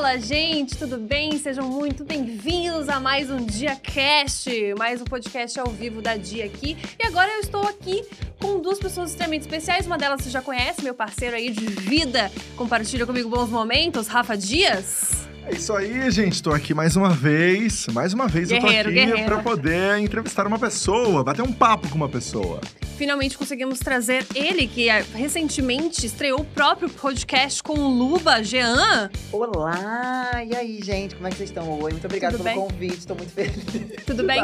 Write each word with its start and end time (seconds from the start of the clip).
Fala, 0.00 0.18
gente, 0.18 0.78
tudo 0.78 0.96
bem? 0.96 1.36
Sejam 1.36 1.68
muito 1.68 2.04
bem-vindos 2.04 2.88
a 2.88 2.98
mais 2.98 3.30
um 3.30 3.44
Dia 3.44 3.76
Cast, 3.76 4.48
mais 4.78 5.02
um 5.02 5.04
podcast 5.04 5.60
ao 5.60 5.66
vivo 5.66 6.00
da 6.00 6.16
Dia 6.16 6.46
aqui. 6.46 6.74
E 6.98 7.06
agora 7.06 7.30
eu 7.30 7.40
estou 7.40 7.68
aqui 7.68 8.02
com 8.40 8.58
duas 8.60 8.78
pessoas 8.78 9.10
extremamente 9.10 9.42
especiais. 9.42 9.86
Uma 9.86 9.98
delas 9.98 10.22
você 10.22 10.30
já 10.30 10.40
conhece, 10.40 10.82
meu 10.82 10.94
parceiro 10.94 11.36
aí 11.36 11.50
de 11.50 11.66
vida, 11.66 12.32
compartilha 12.56 13.04
comigo 13.04 13.28
bons 13.28 13.50
momentos, 13.50 14.06
Rafa 14.06 14.38
Dias. 14.38 15.29
É 15.50 15.54
isso 15.56 15.72
aí, 15.74 16.08
gente. 16.12 16.34
Estou 16.34 16.54
aqui 16.54 16.72
mais 16.72 16.94
uma 16.94 17.10
vez. 17.10 17.86
Mais 17.88 18.12
uma 18.12 18.28
vez 18.28 18.50
Guerreiro, 18.50 18.90
eu 18.90 19.06
tô 19.06 19.12
aqui 19.14 19.24
para 19.24 19.38
poder 19.42 19.98
entrevistar 19.98 20.46
uma 20.46 20.58
pessoa, 20.58 21.24
bater 21.24 21.42
um 21.42 21.52
papo 21.52 21.88
com 21.88 21.96
uma 21.96 22.08
pessoa. 22.08 22.60
Finalmente 22.96 23.36
conseguimos 23.36 23.78
trazer 23.78 24.26
ele, 24.34 24.66
que 24.68 24.90
é, 24.90 25.02
recentemente 25.14 26.04
estreou 26.04 26.40
o 26.40 26.44
próprio 26.44 26.88
podcast 26.90 27.62
com 27.62 27.72
o 27.72 27.88
Luba, 27.88 28.42
Jean. 28.44 29.10
Olá! 29.32 30.30
E 30.46 30.54
aí, 30.54 30.80
gente, 30.82 31.14
como 31.14 31.26
é 31.26 31.30
que 31.30 31.38
vocês 31.38 31.48
estão? 31.48 31.66
Oi, 31.80 31.92
muito 31.92 32.04
obrigado 32.04 32.32
Tudo 32.32 32.44
pelo 32.44 32.56
bem? 32.56 32.68
convite, 32.68 32.98
estou 32.98 33.16
muito 33.16 33.32
feliz. 33.32 34.04
Tudo 34.04 34.22
bem? 34.24 34.42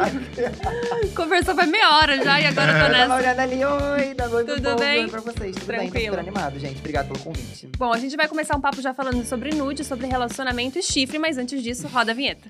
Conversou 1.15 1.53
vai 1.53 1.67
meia 1.67 1.97
hora 1.97 2.17
já 2.23 2.41
e 2.41 2.45
agora 2.47 2.71
eu 2.71 2.79
tô 2.79 2.85
Eu 2.85 2.91
tava 2.91 2.97
nessa. 2.97 3.15
olhando 3.15 3.39
ali, 3.39 3.63
oi, 3.63 4.13
dando 4.15 4.35
oi 4.37 4.43
Tudo 4.43 4.61
povo, 4.63 4.75
bem? 4.79 5.03
oi 5.03 5.09
pra 5.11 5.21
vocês. 5.21 5.55
Tudo 5.55 5.67
bem, 5.67 5.77
tô 5.77 5.91
Tranquilo. 5.91 6.05
super 6.15 6.19
animado, 6.19 6.59
gente. 6.59 6.79
Obrigado 6.79 7.07
pelo 7.09 7.19
convite. 7.19 7.69
Bom, 7.77 7.93
a 7.93 7.99
gente 7.99 8.17
vai 8.17 8.27
começar 8.27 8.55
um 8.57 8.61
papo 8.61 8.81
já 8.81 8.91
falando 8.91 9.23
sobre 9.23 9.51
nude, 9.53 9.83
sobre 9.85 10.07
relacionamento 10.07 10.79
e 10.79 10.81
chifre, 10.97 11.19
mas 11.19 11.37
antes 11.37 11.61
disso, 11.61 11.87
roda 11.87 12.11
a 12.11 12.15
vinheta. 12.15 12.49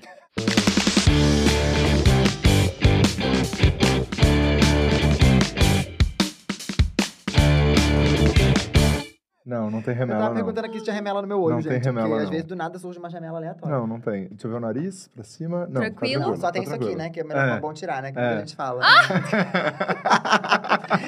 Não, 9.48 9.70
não 9.70 9.80
tem 9.80 9.94
Eu 9.94 9.98
remela, 10.00 10.18
tava 10.20 10.28
não. 10.30 10.36
perguntando 10.36 10.66
aqui 10.66 10.78
se 10.78 10.84
tinha 10.84 10.94
remela 10.94 11.22
no 11.22 11.26
meu 11.28 11.40
olho, 11.40 11.54
Não 11.56 11.62
tem 11.62 11.72
gente. 11.72 11.84
remela, 11.86 12.06
porque 12.08 12.18
às 12.20 12.24
não. 12.26 12.30
vezes 12.32 12.44
do 12.46 12.54
nada 12.54 12.78
surge 12.78 12.98
uma 12.98 13.08
remela 13.08 13.38
aleatória. 13.38 13.74
Não, 13.76 13.86
não 13.86 13.98
tem. 13.98 14.26
Deixa 14.28 14.46
eu 14.46 14.50
ver 14.50 14.56
o 14.58 14.60
nariz 14.60 15.08
pra 15.14 15.24
cima. 15.24 15.60
Não, 15.66 15.80
tá 15.80 15.80
Tranquilo? 15.80 16.22
Não, 16.22 16.36
só 16.36 16.50
tem 16.52 16.62
tá 16.62 16.66
isso 16.66 16.74
aqui, 16.84 16.94
né? 16.94 17.08
Que 17.08 17.20
é 17.20 17.24
melhor 17.24 17.48
É. 17.48 17.58
bom 17.60 17.72
tirar, 17.72 18.02
né? 18.02 18.12
Que 18.12 18.18
É. 18.18 18.22
muita 18.26 18.40
gente 18.40 18.54
fala. 18.56 18.82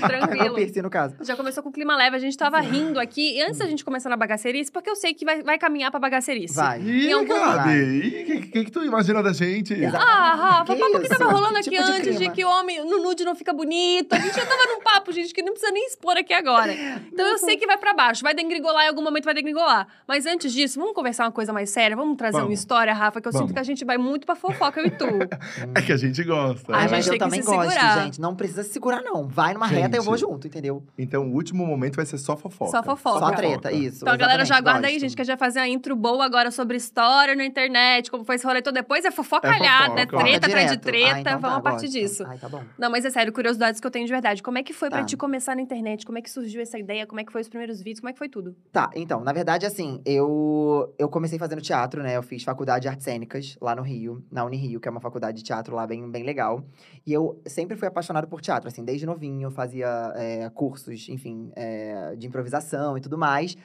É 0.00 0.06
o 0.06 0.08
Tranquilo. 0.08 0.54
piercing, 0.54 0.82
no 0.82 0.90
caso. 0.90 1.14
Já 1.22 1.36
começou 1.36 1.62
com 1.62 1.68
o 1.68 1.72
clima 1.72 1.96
leve, 1.96 2.16
a 2.16 2.18
gente 2.18 2.36
tava 2.36 2.58
rindo 2.60 2.98
aqui, 3.00 3.36
e 3.38 3.42
antes 3.42 3.58
da 3.58 3.66
gente 3.66 3.84
começar 3.84 4.08
na 4.08 4.16
bagacerice, 4.16 4.70
porque 4.70 4.88
eu 4.88 4.96
sei 4.96 5.12
que 5.14 5.24
vai, 5.24 5.42
vai 5.42 5.58
caminhar 5.58 5.90
pra 5.90 5.98
bagacerice. 6.00 6.54
Vai. 6.54 6.80
Ih, 6.80 7.12
algum 7.12 7.28
Gabi! 7.34 8.06
O 8.06 8.10
que, 8.26 8.40
que, 8.48 8.64
que 8.64 8.70
tu 8.70 8.84
imagina 8.84 9.22
da 9.22 9.32
gente? 9.32 9.74
Ah, 9.86 10.34
Rafa, 10.34 10.72
o 10.72 10.76
Que 10.76 10.80
papo 10.82 11.00
que 11.00 11.08
tava 11.08 11.30
rolando 11.30 11.54
Que 11.54 11.58
aqui 11.60 11.70
tipo 11.70 11.84
de 11.84 11.90
antes 11.92 12.12
de 12.12 12.18
clima? 12.18 12.34
que 12.34 12.44
o 12.44 12.48
homem 12.48 12.84
no 12.84 13.02
nude 13.02 13.24
não 13.24 13.34
fica 13.34 13.52
bonito. 13.52 14.12
A 14.14 14.18
gente 14.18 14.34
já 14.34 14.46
tava 14.46 14.64
num 14.66 14.80
papo, 14.80 15.12
gente, 15.12 15.32
que 15.34 15.42
não 15.42 15.52
precisa 15.52 15.72
nem 15.72 15.86
expor 15.86 16.16
aqui 16.16 16.32
agora. 16.32 16.72
Então 17.12 17.26
eu 17.26 17.38
sei 17.38 17.56
que 17.56 17.66
vai 17.66 17.76
pra 17.76 17.92
baixo, 17.92 18.22
vai 18.22 18.29
degringolar 18.34 18.84
em 18.84 18.88
algum 18.88 19.02
momento, 19.02 19.24
vai 19.24 19.34
degringolar. 19.34 19.86
Mas 20.06 20.26
antes 20.26 20.52
disso, 20.52 20.78
vamos 20.78 20.94
conversar 20.94 21.24
uma 21.24 21.32
coisa 21.32 21.52
mais 21.52 21.70
séria? 21.70 21.96
Vamos 21.96 22.16
trazer 22.16 22.36
uma 22.38 22.44
Vamos. 22.44 22.58
história, 22.58 22.92
Rafa, 22.92 23.20
que 23.20 23.28
eu 23.28 23.32
Vamos. 23.32 23.46
sinto 23.48 23.54
que 23.54 23.60
a 23.60 23.64
gente 23.64 23.84
vai 23.84 23.98
muito 23.98 24.26
pra 24.26 24.34
fofoca, 24.34 24.80
eu 24.80 24.86
e 24.86 24.90
tu. 24.90 25.06
É 25.74 25.82
que 25.82 25.92
a 25.92 25.96
gente 25.96 26.22
gosta. 26.24 26.72
A 26.72 26.76
Ai, 26.76 26.82
gente 26.82 26.90
mas 26.92 27.06
eu 27.06 27.12
que 27.14 27.18
também 27.18 27.40
se 27.42 27.46
gosto, 27.46 27.70
segurar. 27.70 28.04
gente. 28.04 28.20
Não 28.20 28.34
precisa 28.34 28.62
se 28.62 28.70
segurar, 28.70 29.02
não. 29.02 29.28
Vai 29.28 29.54
numa 29.54 29.66
reta 29.66 29.96
e 29.96 29.98
eu 29.98 30.02
vou 30.02 30.16
Gente. 30.16 30.28
junto, 30.28 30.46
entendeu? 30.46 30.82
Então 30.98 31.28
o 31.28 31.34
último 31.34 31.66
momento 31.66 31.96
vai 31.96 32.06
ser 32.06 32.18
só 32.18 32.36
fofoca. 32.36 32.70
Só 32.70 32.82
fofoca. 32.82 33.18
Só 33.18 33.30
treta, 33.32 33.72
isso. 33.72 33.98
Então 34.02 34.12
a 34.12 34.16
galera 34.16 34.44
já 34.44 34.56
aguarda 34.56 34.86
aí, 34.86 34.94
gosto. 34.94 35.00
gente, 35.02 35.16
que 35.16 35.22
a 35.22 35.24
gente 35.24 35.38
vai 35.38 35.48
fazer 35.48 35.60
uma 35.60 35.68
intro 35.68 35.94
boa 35.96 36.24
agora 36.24 36.50
sobre 36.50 36.76
história 36.76 37.34
na 37.34 37.44
internet, 37.44 38.10
como 38.10 38.24
foi 38.24 38.36
esse 38.36 38.44
rolê 38.46 38.60
todo. 38.62 38.74
Depois 38.74 39.04
é 39.04 39.10
fofocalhada, 39.10 40.00
é, 40.00 40.02
É 40.02 40.06
fofoca. 40.06 40.22
treta 40.24 40.40
Foca 40.40 40.46
atrás 40.46 40.70
de 40.70 40.76
treta, 40.78 41.14
Ah, 41.16 41.20
então 41.20 41.38
vamos 41.40 41.50
tá, 41.54 41.56
a 41.56 41.60
partir 41.60 41.86
gosto. 41.86 41.98
disso. 41.98 42.24
Ai, 42.26 42.38
tá 42.38 42.48
bom. 42.48 42.62
Não, 42.78 42.90
mas 42.90 43.04
é 43.04 43.10
sério, 43.10 43.32
curiosidades 43.32 43.80
que 43.80 43.86
eu 43.86 43.90
tenho 43.90 44.06
de 44.06 44.12
verdade. 44.12 44.42
Como 44.42 44.58
é 44.58 44.62
que 44.62 44.72
foi 44.72 44.88
pra 44.90 45.00
Tá. 45.00 45.04
te 45.04 45.16
começar 45.16 45.54
na 45.56 45.62
internet? 45.62 46.04
Como 46.06 46.18
é 46.18 46.22
que 46.22 46.30
surgiu 46.30 46.60
essa 46.60 46.78
ideia? 46.78 47.06
Como 47.06 47.20
é 47.20 47.24
que 47.24 47.32
foi 47.32 47.40
os 47.40 47.48
primeiros 47.48 47.78
vídeos? 47.78 48.00
Como 48.00 48.10
é 48.10 48.12
que 48.12 48.18
foi 48.20 48.28
tudo? 48.28 48.54
Tá, 48.70 48.90
então, 48.94 49.24
na 49.24 49.32
verdade, 49.32 49.64
assim, 49.64 50.02
eu, 50.04 50.94
eu 50.98 51.08
comecei 51.08 51.38
fazendo 51.38 51.62
teatro, 51.62 52.02
né? 52.02 52.18
Eu 52.18 52.22
fiz 52.22 52.42
faculdade 52.42 52.82
de 52.82 52.88
artes 52.88 53.02
cênicas 53.02 53.56
lá 53.62 53.74
no 53.74 53.80
Rio, 53.80 54.22
na 54.30 54.44
Unirio, 54.44 54.78
que 54.78 54.86
é 54.86 54.90
uma 54.90 55.00
faculdade 55.00 55.38
de 55.38 55.42
teatro 55.42 55.74
lá 55.74 55.86
bem, 55.86 56.10
bem 56.10 56.22
legal. 56.22 56.62
E 57.06 57.14
eu 57.14 57.40
sempre 57.46 57.78
fui 57.78 57.88
apaixonado 57.88 58.28
por 58.28 58.42
teatro, 58.42 58.68
assim, 58.68 58.84
desde 58.84 59.06
novinho, 59.06 59.46
eu 59.46 59.50
fazia 59.50 60.12
é, 60.16 60.50
cursos, 60.50 61.08
enfim, 61.08 61.50
é, 61.56 62.14
de 62.14 62.26
improvisação 62.26 62.98
e 62.98 63.00
tudo 63.00 63.16
mais. 63.16 63.56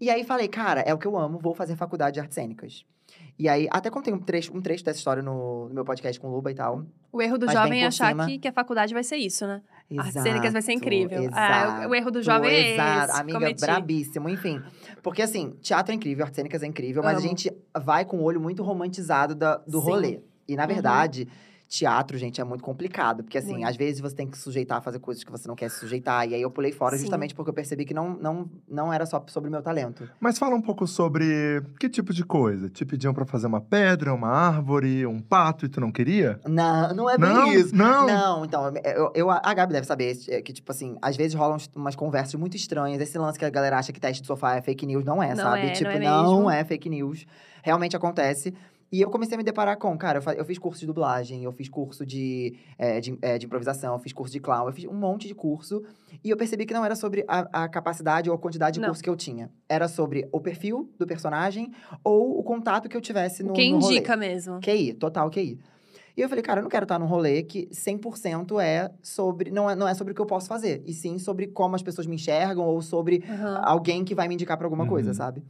E 0.00 0.08
aí 0.08 0.22
falei, 0.22 0.46
cara, 0.46 0.82
é 0.82 0.94
o 0.94 0.98
que 0.98 1.08
eu 1.08 1.18
amo, 1.18 1.40
vou 1.40 1.52
fazer 1.52 1.74
faculdade 1.74 2.14
de 2.14 2.20
artes 2.20 2.36
cênicas. 2.36 2.86
E 3.36 3.48
aí, 3.48 3.66
até 3.68 3.90
contei 3.90 4.14
um 4.14 4.20
trecho, 4.20 4.56
um 4.56 4.62
trecho 4.62 4.84
dessa 4.84 4.98
história 4.98 5.24
no, 5.24 5.68
no 5.68 5.74
meu 5.74 5.84
podcast 5.84 6.20
com 6.20 6.28
o 6.28 6.30
Luba 6.30 6.52
e 6.52 6.54
tal. 6.54 6.86
O 7.12 7.20
erro 7.20 7.36
do 7.36 7.50
jovem 7.50 7.82
é 7.82 7.86
achar 7.86 8.14
que, 8.26 8.38
que 8.38 8.46
a 8.46 8.52
faculdade 8.52 8.94
vai 8.94 9.02
ser 9.02 9.16
isso, 9.16 9.44
né? 9.44 9.60
Artes 9.98 10.16
Exato, 10.16 10.28
cênicas 10.28 10.52
vai 10.52 10.62
ser 10.62 10.72
incrível. 10.72 11.22
Exato. 11.22 11.36
Ah, 11.82 11.86
o 11.88 11.94
erro 11.94 12.10
do 12.10 12.22
jovem 12.22 12.50
é 12.50 12.74
exato. 12.74 13.10
esse. 13.12 13.20
Amiga, 13.20 13.38
cometi. 13.38 13.60
brabíssimo, 13.60 14.28
enfim. 14.28 14.60
Porque 15.02 15.22
assim, 15.22 15.50
teatro 15.60 15.92
é 15.92 15.94
incrível, 15.96 16.24
artes 16.24 16.36
cênicas 16.36 16.62
é 16.62 16.66
incrível, 16.66 17.02
mas 17.02 17.18
Amo. 17.18 17.24
a 17.24 17.28
gente 17.28 17.52
vai 17.84 18.04
com 18.04 18.18
o 18.18 18.22
olho 18.22 18.40
muito 18.40 18.62
romantizado 18.62 19.34
da- 19.34 19.56
do 19.58 19.80
Sim. 19.80 19.84
rolê. 19.86 20.20
E 20.48 20.56
na 20.56 20.64
Uhum. 20.64 20.68
Teatro, 21.78 22.16
gente, 22.18 22.40
é 22.40 22.44
muito 22.44 22.62
complicado. 22.62 23.22
Porque 23.22 23.38
assim, 23.38 23.52
Muito. 23.52 23.66
às 23.68 23.76
vezes 23.76 24.00
você 24.00 24.14
tem 24.14 24.26
que 24.26 24.36
se 24.36 24.42
sujeitar 24.44 24.78
a 24.78 24.80
fazer 24.80 24.98
coisas 24.98 25.22
que 25.24 25.30
você 25.30 25.46
não 25.48 25.54
quer 25.54 25.70
se 25.70 25.78
sujeitar. 25.80 26.28
E 26.28 26.34
aí 26.34 26.42
eu 26.42 26.50
pulei 26.50 26.72
fora 26.72 26.96
Sim. 26.96 27.02
justamente 27.02 27.34
porque 27.34 27.50
eu 27.50 27.54
percebi 27.54 27.84
que 27.84 27.94
não, 27.94 28.10
não, 28.16 28.50
não 28.68 28.92
era 28.92 29.06
só 29.06 29.22
sobre 29.28 29.48
o 29.48 29.50
meu 29.50 29.62
talento. 29.62 30.08
Mas 30.20 30.38
fala 30.38 30.54
um 30.54 30.60
pouco 30.62 30.86
sobre 30.86 31.62
que 31.78 31.88
tipo 31.88 32.12
de 32.12 32.24
coisa? 32.24 32.68
Te 32.68 32.84
pediam 32.84 33.12
pra 33.12 33.24
fazer 33.24 33.46
uma 33.46 33.60
pedra, 33.60 34.12
uma 34.14 34.28
árvore, 34.28 35.06
um 35.06 35.20
pato 35.20 35.66
e 35.66 35.68
tu 35.68 35.80
não 35.80 35.90
queria? 35.92 36.40
Não, 36.46 36.94
não 36.94 37.10
é 37.10 37.18
bem 37.18 37.28
não, 37.28 37.52
isso. 37.52 37.74
não. 37.74 38.06
Não, 38.06 38.44
então, 38.44 38.72
eu, 38.84 39.12
eu- 39.14 39.30
a 39.30 39.54
Gabi 39.54 39.72
deve 39.72 39.86
saber 39.86 40.16
é, 40.28 40.40
que, 40.42 40.52
tipo 40.52 40.70
assim, 40.70 40.96
às 41.02 41.16
vezes 41.16 41.34
rolam 41.34 41.58
umas 41.74 41.94
conversas 41.96 42.34
muito 42.34 42.56
estranhas. 42.56 43.00
Esse 43.00 43.18
lance 43.18 43.38
que 43.38 43.44
a 43.44 43.50
galera 43.50 43.78
acha 43.78 43.92
que 43.92 44.00
teste 44.00 44.20
de 44.22 44.26
sofá 44.26 44.56
é 44.56 44.62
fake 44.62 44.86
news, 44.86 45.04
não 45.04 45.22
é, 45.22 45.30
Não 45.30 45.36
sabe? 45.36 45.60
é, 45.60 45.66
não 45.66 45.72
tipo, 45.72 45.90
é 45.90 45.98
não 45.98 46.50
é 46.50 46.64
fake 46.64 46.88
news. 46.88 47.26
Realmente 47.62 47.96
acontece. 47.96 48.52
E 48.94 49.00
eu 49.00 49.10
comecei 49.10 49.34
a 49.34 49.38
me 49.38 49.42
deparar 49.42 49.76
com, 49.76 49.98
cara, 49.98 50.22
eu, 50.24 50.32
eu 50.34 50.44
fiz 50.44 50.56
curso 50.56 50.78
de 50.78 50.86
dublagem, 50.86 51.42
eu 51.42 51.50
fiz 51.50 51.68
curso 51.68 52.06
de, 52.06 52.54
é, 52.78 53.00
de, 53.00 53.18
é, 53.22 53.36
de 53.38 53.44
improvisação, 53.44 53.92
eu 53.94 53.98
fiz 53.98 54.12
curso 54.12 54.32
de 54.32 54.38
clown, 54.38 54.68
eu 54.68 54.72
fiz 54.72 54.84
um 54.84 54.94
monte 54.94 55.26
de 55.26 55.34
curso. 55.34 55.82
E 56.22 56.30
eu 56.30 56.36
percebi 56.36 56.64
que 56.64 56.72
não 56.72 56.84
era 56.84 56.94
sobre 56.94 57.24
a, 57.26 57.64
a 57.64 57.68
capacidade 57.68 58.30
ou 58.30 58.36
a 58.36 58.38
quantidade 58.38 58.74
de 58.74 58.80
Não. 58.80 58.86
curso 58.90 59.02
que 59.02 59.10
eu 59.10 59.16
tinha. 59.16 59.50
Era 59.68 59.88
sobre 59.88 60.28
o 60.30 60.40
perfil 60.40 60.88
do 60.96 61.08
personagem 61.08 61.72
ou 62.04 62.38
o 62.38 62.42
contato 62.44 62.88
que 62.88 62.96
eu 62.96 63.00
tivesse 63.00 63.42
no, 63.42 63.52
Quem 63.52 63.72
rolê. 63.72 63.94
indica 63.96 64.16
mesmo? 64.16 64.60
QI, 64.60 64.94
total 64.94 65.28
QI. 65.28 65.58
E 66.16 66.20
eu 66.20 66.28
falei, 66.28 66.44
cara, 66.44 66.60
eu 66.60 66.62
não 66.62 66.70
quero 66.70 66.84
estar 66.84 66.96
num 66.96 67.06
rolê 67.06 67.42
que 67.42 67.66
100% 67.72 68.60
é 68.62 68.92
sobre. 69.02 69.50
Não 69.50 69.68
é, 69.68 69.74
não 69.74 69.88
é 69.88 69.94
sobre 69.94 70.12
o 70.12 70.14
que 70.14 70.22
eu 70.22 70.26
posso 70.26 70.46
fazer, 70.46 70.80
e 70.86 70.92
sim 70.92 71.18
sobre 71.18 71.48
como 71.48 71.74
as 71.74 71.82
pessoas 71.82 72.06
me 72.06 72.14
enxergam 72.14 72.64
ou 72.64 72.80
sobre 72.80 73.24
Aham. 73.28 73.60
alguém 73.64 74.04
que 74.04 74.14
vai 74.14 74.28
me 74.28 74.34
indicar 74.34 74.56
pra 74.56 74.68
alguma 74.68 74.86
coisa, 74.86 75.08
Uhum. 75.08 75.14
sabe? 75.16 75.42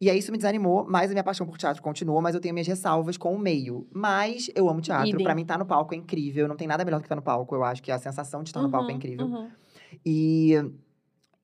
E 0.00 0.08
aí 0.08 0.18
isso 0.18 0.32
me 0.32 0.38
desanimou, 0.38 0.86
mas 0.88 1.10
a 1.10 1.12
minha 1.12 1.22
paixão 1.22 1.46
por 1.46 1.58
teatro 1.58 1.82
continua, 1.82 2.20
mas 2.22 2.34
eu 2.34 2.40
tenho 2.40 2.54
minhas 2.54 2.66
ressalvas 2.66 3.18
com 3.18 3.34
o 3.34 3.38
meio. 3.38 3.86
Mas 3.92 4.50
eu 4.54 4.66
amo 4.68 4.80
teatro, 4.80 5.22
pra 5.22 5.34
mim 5.34 5.42
estar 5.42 5.58
no 5.58 5.66
palco 5.66 5.92
é 5.92 5.96
incrível, 5.96 6.48
não 6.48 6.56
tem 6.56 6.66
nada 6.66 6.84
melhor 6.86 6.98
do 6.98 7.02
que 7.02 7.06
estar 7.06 7.16
no 7.16 7.22
palco. 7.22 7.54
Eu 7.54 7.62
acho 7.62 7.82
que 7.82 7.92
a 7.92 7.98
sensação 7.98 8.42
de 8.42 8.48
estar 8.48 8.62
no 8.62 8.70
palco 8.70 8.88
é 8.88 8.92
Uhum, 8.92 8.96
incrível. 8.96 9.26
uhum. 9.26 9.50
E, 10.06 10.54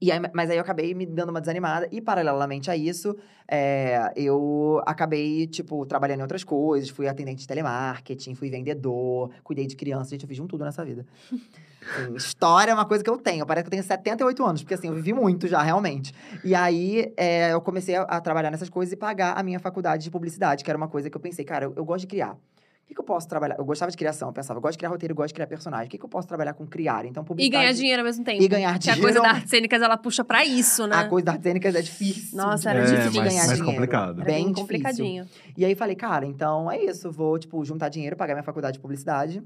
e 0.01 0.11
aí, 0.11 0.19
mas 0.33 0.49
aí 0.49 0.57
eu 0.57 0.63
acabei 0.63 0.95
me 0.95 1.05
dando 1.05 1.29
uma 1.29 1.41
desanimada. 1.41 1.87
E 1.93 2.01
paralelamente 2.01 2.71
a 2.71 2.77
isso, 2.77 3.15
é, 3.47 4.11
eu 4.17 4.81
acabei, 4.87 5.47
tipo, 5.47 5.85
trabalhando 5.85 6.21
em 6.21 6.23
outras 6.23 6.43
coisas. 6.43 6.89
Fui 6.89 7.07
atendente 7.07 7.43
de 7.43 7.47
telemarketing, 7.47 8.35
fui 8.35 8.49
vendedor, 8.49 9.33
cuidei 9.45 9.67
de 9.67 9.77
criança. 9.77 10.11
Gente, 10.13 10.23
eu 10.23 10.29
fiz 10.29 10.39
um 10.39 10.47
tudo 10.47 10.65
nessa 10.65 10.83
vida. 10.83 11.05
Assim, 11.95 12.15
história 12.17 12.71
é 12.71 12.75
uma 12.75 12.85
coisa 12.85 13.03
que 13.05 13.11
eu 13.11 13.17
tenho. 13.19 13.45
Parece 13.47 13.65
que 13.65 13.69
eu 13.69 13.71
tenho 13.71 13.83
78 13.83 14.45
anos, 14.45 14.63
porque 14.63 14.75
assim, 14.75 14.89
eu 14.89 14.95
vivi 14.95 15.13
muito 15.13 15.47
já, 15.47 15.63
realmente. 15.63 16.15
E 16.45 16.55
aí, 16.55 17.13
é, 17.17 17.53
eu 17.53 17.61
comecei 17.61 17.97
a, 17.97 18.03
a 18.03 18.21
trabalhar 18.21 18.51
nessas 18.51 18.69
coisas 18.69 18.93
e 18.93 18.97
pagar 18.97 19.33
a 19.39 19.43
minha 19.43 19.59
faculdade 19.61 20.03
de 20.05 20.11
publicidade, 20.11 20.65
que 20.65 20.71
era 20.71 20.77
uma 20.77 20.89
coisa 20.89 21.09
que 21.11 21.17
eu 21.17 21.21
pensei, 21.21 21.45
cara, 21.45 21.65
eu, 21.67 21.73
eu 21.77 21.85
gosto 21.85 22.01
de 22.03 22.07
criar. 22.09 22.33
O 22.33 22.89
que, 22.89 22.95
que 22.95 23.01
eu 23.01 23.05
posso 23.05 23.27
trabalhar? 23.27 23.57
Eu 23.59 23.65
gostava 23.65 23.91
de 23.91 23.97
criação, 23.97 24.29
eu 24.29 24.33
pensava, 24.33 24.59
eu 24.59 24.63
gosto 24.63 24.75
de 24.75 24.79
criar 24.79 24.91
roteiro, 24.91 25.11
eu 25.11 25.17
gosto 25.17 25.29
de 25.29 25.35
criar 25.35 25.49
personagem. 25.49 25.89
O 25.89 25.91
que, 25.91 25.99
que 25.99 26.05
eu 26.05 26.09
posso 26.09 26.29
trabalhar 26.29 26.53
com 26.55 26.65
criar? 26.65 27.05
Então, 27.05 27.25
E 27.25 27.27
publicidade... 27.27 27.63
ganhar 27.65 27.73
dinheiro 27.73 28.01
ao 28.03 28.07
mesmo 28.07 28.25
tempo. 28.25 28.41
E 28.41 28.47
ganhar 28.47 28.79
Que 28.79 28.91
a 28.91 28.95
dinheiro. 28.95 29.03
coisa 29.03 29.21
das 29.21 29.35
artes 29.39 29.51
cênicas, 29.51 29.83
ela 29.83 29.97
puxa 29.97 30.23
pra 30.25 30.45
isso, 30.45 30.87
né? 30.87 30.95
A 30.95 31.09
coisa 31.09 31.25
das 31.27 31.35
artes 31.35 31.49
cênicas 31.51 31.75
é 31.75 31.83
difícil. 31.83 32.37
Nossa, 32.39 32.71
era 32.71 32.79
É, 32.79 32.85
difícil 32.85 33.11
de 33.11 33.19
mais- 33.19 33.29
ganhar 33.33 33.47
mais 33.47 33.59
dinheiro. 33.59 33.73
complicado. 33.77 34.15
Bem 34.17 34.25
bem 34.25 34.37
difícil. 34.45 34.55
complicadinho. 34.63 35.27
E 35.57 35.65
aí 35.65 35.75
falei, 35.75 35.97
cara, 35.97 36.25
então 36.27 36.71
é 36.71 36.81
isso. 36.85 37.11
Vou, 37.11 37.37
tipo, 37.41 37.65
juntar 37.65 37.89
dinheiro, 37.89 38.15
pagar 38.15 38.35
minha 38.35 38.45
faculdade 38.45 38.75
de 38.75 38.81
publicidade. 38.81 39.43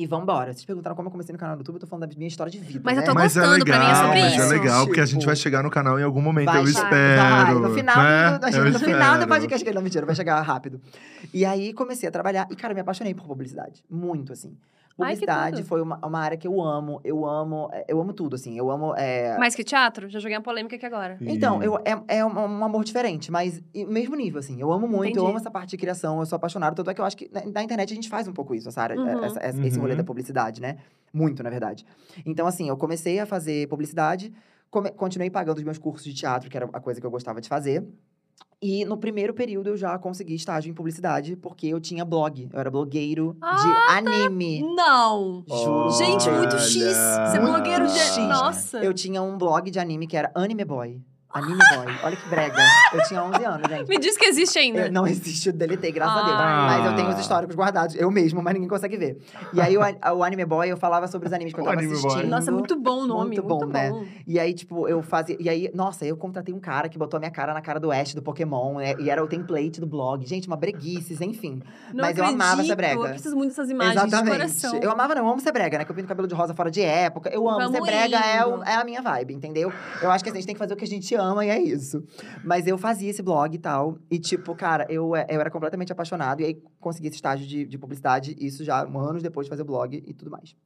E 0.00 0.06
vambora. 0.06 0.50
Vocês 0.54 0.64
perguntaram 0.64 0.96
como 0.96 1.08
eu 1.08 1.12
comecei 1.12 1.30
no 1.30 1.38
canal 1.38 1.56
do 1.56 1.60
YouTube, 1.60 1.74
eu 1.74 1.80
tô 1.80 1.86
falando 1.86 2.08
da 2.08 2.16
minha 2.16 2.26
história 2.26 2.50
de 2.50 2.58
vida. 2.58 2.80
Mas 2.82 2.94
eu 2.96 3.00
né? 3.02 3.06
tô 3.06 3.12
Mas 3.12 3.36
é 3.36 3.40
gostando, 3.40 3.64
pra 3.66 3.78
mim 3.78 3.84
é 3.84 3.88
legal, 3.88 4.02
sobre 4.06 4.22
mas 4.22 4.32
isso. 4.32 4.42
é 4.42 4.46
legal, 4.48 4.86
porque 4.86 5.00
a 5.00 5.04
gente 5.04 5.18
Tipo, 5.18 5.26
vai 5.26 5.36
chegar 5.36 5.62
no 5.62 5.70
canal 5.70 6.00
em 6.00 6.02
algum 6.02 6.22
momento, 6.22 6.46
Vai 6.46 6.62
eu 6.62 6.66
chegar, 6.66 6.84
espero. 6.84 7.60
Vai, 7.60 7.68
no 7.68 7.74
final, 7.74 7.96
né? 7.98 8.38
do, 8.38 8.48
Eu 8.48 8.72
no 8.72 8.78
final 8.78 9.18
do 9.18 9.28
podcast, 9.28 9.62
que 9.62 9.74
não, 9.74 9.82
mentira, 9.82 10.06
vai 10.06 10.14
chegar 10.14 10.40
rápido. 10.40 10.80
E 11.34 11.44
aí 11.44 11.74
comecei 11.74 12.08
a 12.08 12.12
trabalhar. 12.12 12.48
E, 12.50 12.56
cara, 12.56 12.72
me 12.72 12.80
apaixonei 12.80 13.12
por 13.12 13.26
publicidade. 13.26 13.84
Muito, 13.90 14.32
assim. 14.32 14.56
Ai, 15.02 15.10
Publicidade 15.14 15.56
tudo. 15.58 15.66
foi 15.66 15.82
uma, 15.82 15.98
uma 16.04 16.18
área 16.20 16.36
que 16.36 16.46
eu 16.46 16.60
amo. 16.60 17.00
Eu 17.04 17.24
amo, 17.26 17.68
é, 17.72 17.84
eu 17.88 18.00
amo 18.00 18.12
tudo, 18.12 18.34
assim. 18.36 18.56
Eu 18.58 18.70
amo. 18.70 18.94
é, 18.96 19.36
Mais 19.38 19.54
que 19.54 19.64
teatro? 19.64 20.08
Já 20.08 20.18
joguei 20.18 20.36
uma 20.36 20.42
polêmica 20.42 20.76
aqui 20.76 20.86
agora. 20.86 21.16
Então, 21.20 21.62
eu, 21.62 21.76
é, 21.84 22.18
é 22.18 22.24
um, 22.24 22.28
um 22.38 22.64
amor 22.64 22.84
diferente, 22.84 23.30
mas 23.30 23.62
mesmo 23.74 24.14
nível, 24.16 24.38
assim. 24.40 24.60
Eu 24.60 24.72
amo 24.72 24.86
muito, 24.86 25.04
eu 25.04 25.08
Entendi. 25.10 25.26
amo 25.26 25.36
essa 25.38 25.50
parte 25.50 25.70
de 25.70 25.76
criação, 25.76 26.20
eu 26.20 26.26
sou 26.26 26.36
apaixonado. 26.36 26.74
Tanto 26.74 26.90
é 26.90 26.94
que 26.94 27.00
eu 27.00 27.04
acho 27.04 27.16
que 27.16 27.30
na, 27.32 27.44
na 27.46 27.62
internet 27.62 27.92
a 27.92 27.94
gente 27.94 28.08
faz 28.08 28.26
um 28.28 28.32
pouco 28.32 28.54
isso, 28.54 28.68
essa 28.68 28.82
área, 28.82 28.96
Uhum. 28.98 29.24
essa- 29.24 29.40
essa- 29.40 29.66
esse 29.66 29.78
rolê 29.78 29.92
Uhum. 29.92 29.98
da 29.98 30.04
publicidade, 30.04 30.60
né? 30.60 30.78
Muito, 31.12 31.42
na 31.42 31.50
verdade. 31.50 31.84
Então, 32.24 32.46
assim, 32.46 32.68
eu 32.68 32.76
comecei 32.76 33.18
a 33.18 33.26
fazer 33.26 33.66
publicidade, 33.68 34.32
come- 34.70 34.90
continuei 34.90 35.30
pagando 35.30 35.58
os 35.58 35.64
meus 35.64 35.78
cursos 35.78 36.04
de 36.04 36.14
teatro, 36.14 36.48
que 36.48 36.56
era 36.56 36.68
a 36.72 36.80
coisa 36.80 37.00
que 37.00 37.06
eu 37.06 37.10
gostava 37.10 37.40
de 37.40 37.48
fazer. 37.48 37.84
E 38.62 38.84
no 38.84 38.98
primeiro 38.98 39.32
período 39.32 39.70
eu 39.70 39.76
já 39.76 39.98
consegui 39.98 40.34
estágio 40.34 40.70
em 40.70 40.74
publicidade, 40.74 41.34
porque 41.34 41.66
eu 41.66 41.80
tinha 41.80 42.04
blog. 42.04 42.46
Eu 42.52 42.60
era 42.60 42.70
blogueiro 42.70 43.34
Ah, 43.40 43.56
de 43.56 44.08
anime. 44.08 44.62
Não! 44.74 45.42
Juro. 45.48 45.90
Gente, 45.92 46.28
muito 46.30 46.58
X! 46.58 46.74
Você 46.74 47.36
é 47.36 47.40
blogueiro 47.40 47.86
de. 47.86 47.98
X. 47.98 48.18
Nossa! 48.18 48.78
Eu 48.84 48.92
tinha 48.92 49.22
um 49.22 49.38
blog 49.38 49.70
de 49.70 49.78
anime 49.78 50.06
que 50.06 50.14
era 50.16 50.30
Anime 50.34 50.64
Boy. 50.64 51.00
Anime 51.32 51.58
Boy. 51.58 51.94
Olha 52.02 52.16
que 52.16 52.28
brega. 52.28 52.56
Eu 52.92 53.02
tinha 53.04 53.22
11 53.22 53.44
anos, 53.44 53.68
gente. 53.68 53.88
Me 53.88 53.98
diz 53.98 54.16
que 54.16 54.24
existe 54.26 54.58
ainda. 54.58 54.86
Eu- 54.86 54.92
não 54.92 55.06
existe, 55.06 55.48
eu 55.48 55.52
deletei, 55.52 55.92
graças 55.92 56.16
a 56.16 56.22
Deus. 56.24 56.36
Ah. 56.38 56.66
Mas 56.66 56.86
eu 56.90 56.96
tenho 56.96 57.08
os 57.08 57.18
históricos 57.20 57.54
guardados, 57.54 57.94
eu 57.94 58.10
mesmo, 58.10 58.42
mas 58.42 58.54
ninguém 58.54 58.68
consegue 58.68 58.96
ver. 58.96 59.18
E 59.52 59.60
aí, 59.60 59.76
o, 59.76 59.80
o 59.80 60.24
Anime 60.24 60.44
Boy, 60.44 60.68
eu 60.70 60.76
falava 60.76 61.06
sobre 61.06 61.28
os 61.28 61.32
animes 61.32 61.52
que 61.54 61.60
eu 61.60 61.64
tava 61.64 61.76
Anime 61.78 61.92
Boy. 61.94 62.04
assistindo. 62.06 62.28
Nossa, 62.30 62.50
muito 62.50 62.76
bom 62.78 63.02
o 63.02 63.06
nome. 63.06 63.36
Muito 63.36 63.44
Muito 63.44 63.48
bom, 63.48 63.66
bom, 63.66 63.72
né? 63.72 64.08
E 64.26 64.40
aí, 64.40 64.52
tipo, 64.52 64.88
eu 64.88 65.02
fazia. 65.02 65.36
E 65.38 65.48
aí, 65.48 65.70
nossa, 65.74 66.04
eu 66.04 66.16
contratei 66.16 66.52
um 66.54 66.58
cara 66.60 66.88
que 66.88 66.98
botou 66.98 67.16
a 67.18 67.20
minha 67.20 67.30
cara 67.30 67.54
na 67.54 67.60
cara 67.60 67.78
do 67.78 67.92
Ash 67.92 68.12
do 68.14 68.22
Pokémon, 68.22 68.74
né? 68.78 68.94
E 68.98 69.08
era 69.08 69.22
o 69.22 69.28
template 69.28 69.80
do 69.80 69.86
blog. 69.86 70.26
Gente, 70.26 70.48
uma 70.48 70.56
breguices, 70.56 71.20
enfim. 71.20 71.62
Não 71.94 72.04
Mas 72.04 72.18
eu 72.18 72.24
amava 72.24 72.60
essa 72.62 72.72
acredito, 72.72 72.76
brega. 72.76 73.00
Eu 73.00 73.08
preciso 73.10 73.36
muito 73.36 73.50
dessas 73.50 73.70
imagens 73.70 74.00
de 74.00 74.06
Exatamente. 74.08 74.36
coração. 74.36 74.80
Eu 74.82 74.90
amava, 74.90 75.14
não, 75.14 75.22
eu 75.26 75.30
amo 75.30 75.40
ser 75.40 75.52
brega, 75.52 75.78
né? 75.78 75.84
Que 75.84 75.90
eu 75.90 75.94
pinto 75.94 76.08
cabelo 76.08 76.26
de 76.26 76.34
rosa 76.34 76.54
fora 76.54 76.70
de 76.70 76.82
época. 76.82 77.30
Eu 77.32 77.48
amo. 77.48 77.58
Vamos 77.60 77.72
ser 77.72 77.82
brega 77.82 78.16
é, 78.18 78.44
o- 78.44 78.62
é 78.64 78.74
a 78.74 78.84
minha 78.84 79.00
vibe, 79.00 79.34
entendeu? 79.34 79.72
Eu 80.02 80.10
acho 80.10 80.24
que 80.24 80.30
assim, 80.30 80.38
a 80.38 80.40
gente 80.40 80.46
tem 80.46 80.54
que 80.54 80.58
fazer 80.58 80.74
o 80.74 80.76
que 80.76 80.84
a 80.84 80.88
gente 80.88 81.14
ama 81.20 81.44
e 81.44 81.50
é 81.50 81.60
isso. 81.60 82.02
Mas 82.44 82.66
eu 82.66 82.76
fazia 82.76 83.10
esse 83.10 83.22
blog 83.22 83.54
e 83.54 83.58
tal. 83.58 83.98
E, 84.10 84.18
tipo, 84.18 84.54
cara, 84.54 84.86
eu, 84.88 85.12
eu 85.28 85.40
era 85.40 85.50
completamente 85.50 85.92
apaixonado. 85.92 86.40
E 86.40 86.44
aí 86.44 86.62
consegui 86.80 87.08
esse 87.08 87.16
estágio 87.16 87.46
de, 87.46 87.64
de 87.66 87.78
publicidade. 87.78 88.36
Isso 88.38 88.64
já 88.64 88.82
anos 88.82 89.22
depois 89.22 89.46
de 89.46 89.50
fazer 89.50 89.62
o 89.62 89.66
blog 89.66 90.02
e 90.06 90.14
tudo 90.14 90.30
mais. 90.30 90.56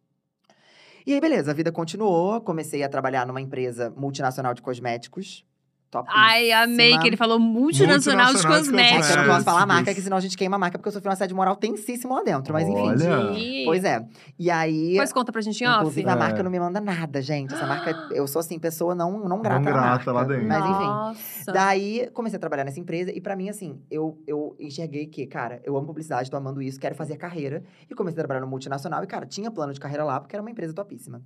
E 1.07 1.13
aí, 1.13 1.21
beleza, 1.21 1.51
a 1.51 1.55
vida 1.55 1.71
continuou. 1.71 2.41
Comecei 2.41 2.83
a 2.83 2.89
trabalhar 2.89 3.27
numa 3.27 3.41
empresa 3.41 3.93
multinacional 3.97 4.55
de 4.55 4.63
cosméticos. 4.63 5.45
Top. 5.95 6.09
Ai, 6.13 6.51
amei 6.51 6.99
que 6.99 7.07
ele 7.07 7.17
falou 7.17 7.39
multinacional, 7.39 8.27
de 8.27 8.33
Multinacional 8.33 8.61
de 8.61 8.67
É 8.69 8.71
cosméticos. 8.73 9.11
eu 9.11 9.17
não 9.19 9.25
posso 9.27 9.45
falar 9.45 9.63
a 9.63 9.67
marca, 9.67 9.95
que 9.95 10.01
senão 10.03 10.17
a 10.17 10.21
gente 10.21 10.37
queima 10.37 10.57
a 10.57 10.59
marca, 10.59 10.77
porque 10.77 10.89
eu 10.89 10.93
sofri 10.93 11.09
um 11.09 11.13
assédio 11.13 11.37
moral 11.37 11.55
tensíssimo 11.55 12.13
lá 12.15 12.23
dentro. 12.25 12.53
Mas 12.53 12.69
enfim. 12.69 12.81
Olha. 12.81 13.65
Pois 13.65 13.85
é. 13.85 14.05
E 14.37 14.51
aí. 14.51 14.91
Depois 14.93 15.13
conta 15.13 15.31
pra 15.31 15.41
gente 15.41 15.63
em 15.63 15.69
off. 15.69 15.79
Inclusive, 15.79 16.09
a 16.09 16.13
É. 16.13 16.17
marca 16.17 16.43
não 16.43 16.51
me 16.51 16.59
manda 16.59 16.81
nada, 16.81 17.23
gente. 17.23 17.55
Essa 17.55 17.65
marca, 17.65 17.93
eu 18.13 18.27
sou 18.27 18.41
assim, 18.41 18.59
pessoa 18.59 18.93
não, 18.93 19.29
não 19.29 19.41
grata. 19.41 19.61
Não 19.61 19.73
grata 19.73 19.89
marca. 19.89 20.13
lá 20.13 20.25
dentro. 20.25 20.49
Mas 20.49 20.65
enfim. 20.65 20.85
Nossa. 20.85 21.53
Daí, 21.53 22.11
comecei 22.13 22.37
a 22.39 22.41
trabalhar 22.41 22.65
nessa 22.65 22.81
empresa 22.81 23.13
e 23.13 23.21
pra 23.21 23.37
mim, 23.37 23.49
assim, 23.49 23.81
eu, 23.89 24.19
eu 24.27 24.57
enxerguei 24.59 25.07
que, 25.07 25.27
cara, 25.29 25.61
eu 25.65 25.77
amo 25.77 25.87
publicidade, 25.87 26.29
tô 26.29 26.37
amando 26.37 26.61
isso, 26.61 26.81
quero 26.81 26.97
fazer 26.97 27.17
carreira. 27.17 27.63
E 27.89 27.95
comecei 27.95 28.19
a 28.19 28.23
trabalhar 28.27 28.41
no 28.41 28.49
multinacional 28.49 29.05
e, 29.05 29.07
cara, 29.07 29.27
tinha 29.27 29.49
plano 29.49 29.73
de 29.73 29.79
carreira 29.79 30.03
lá, 30.03 30.19
porque 30.19 30.35
era 30.35 30.43
uma 30.43 30.51
empresa 30.51 30.75
topíssima. 30.75 31.23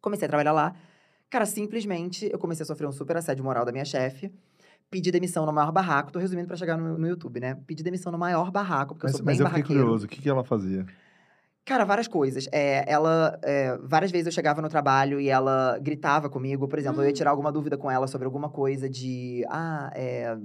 Comecei 0.00 0.26
a 0.26 0.28
trabalhar 0.28 0.52
lá. 0.52 0.74
Cara, 1.30 1.44
simplesmente, 1.44 2.28
eu 2.32 2.38
comecei 2.38 2.62
a 2.62 2.66
sofrer 2.66 2.86
um 2.86 2.92
super 2.92 3.16
assédio 3.16 3.44
moral 3.44 3.64
da 3.64 3.72
minha 3.72 3.84
chefe. 3.84 4.32
Pedi 4.90 5.10
demissão 5.10 5.44
no 5.44 5.52
maior 5.52 5.72
barraco. 5.72 6.12
Tô 6.12 6.18
resumindo 6.18 6.46
pra 6.46 6.56
chegar 6.56 6.76
no, 6.76 6.96
no 6.96 7.08
YouTube, 7.08 7.40
né? 7.40 7.56
Pedi 7.66 7.82
demissão 7.82 8.12
no 8.12 8.18
maior 8.18 8.50
barraco, 8.50 8.94
porque 8.94 9.06
eu 9.06 9.08
Mas, 9.08 9.16
sou 9.16 9.24
mas 9.24 9.38
bem 9.38 9.44
eu 9.44 9.48
fiquei 9.48 9.64
curioso, 9.64 10.06
o 10.06 10.08
que, 10.08 10.22
que 10.22 10.28
ela 10.28 10.44
fazia? 10.44 10.86
Cara, 11.64 11.84
várias 11.84 12.06
coisas. 12.06 12.48
É, 12.52 12.84
ela, 12.86 13.36
é, 13.42 13.76
várias 13.78 14.12
vezes 14.12 14.26
eu 14.26 14.32
chegava 14.32 14.62
no 14.62 14.68
trabalho 14.68 15.20
e 15.20 15.28
ela 15.28 15.76
gritava 15.80 16.30
comigo. 16.30 16.68
Por 16.68 16.78
exemplo, 16.78 17.02
eu 17.02 17.06
ia 17.08 17.12
tirar 17.12 17.30
alguma 17.30 17.50
dúvida 17.50 17.76
com 17.76 17.90
ela 17.90 18.06
sobre 18.06 18.24
alguma 18.24 18.48
coisa 18.48 18.88
de. 18.88 19.44
Ah, 19.48 19.90
é. 19.92 20.38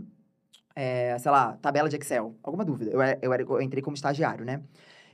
é, 0.75 1.17
sei 1.19 1.31
lá, 1.31 1.53
tabela 1.61 1.87
de 1.87 1.95
Excel. 1.95 2.35
Alguma 2.41 2.65
dúvida. 2.65 2.89
Eu, 2.89 2.99
eu, 3.21 3.33
eu 3.33 3.61
entrei 3.61 3.83
como 3.83 3.95
estagiário, 3.95 4.43
né? 4.43 4.63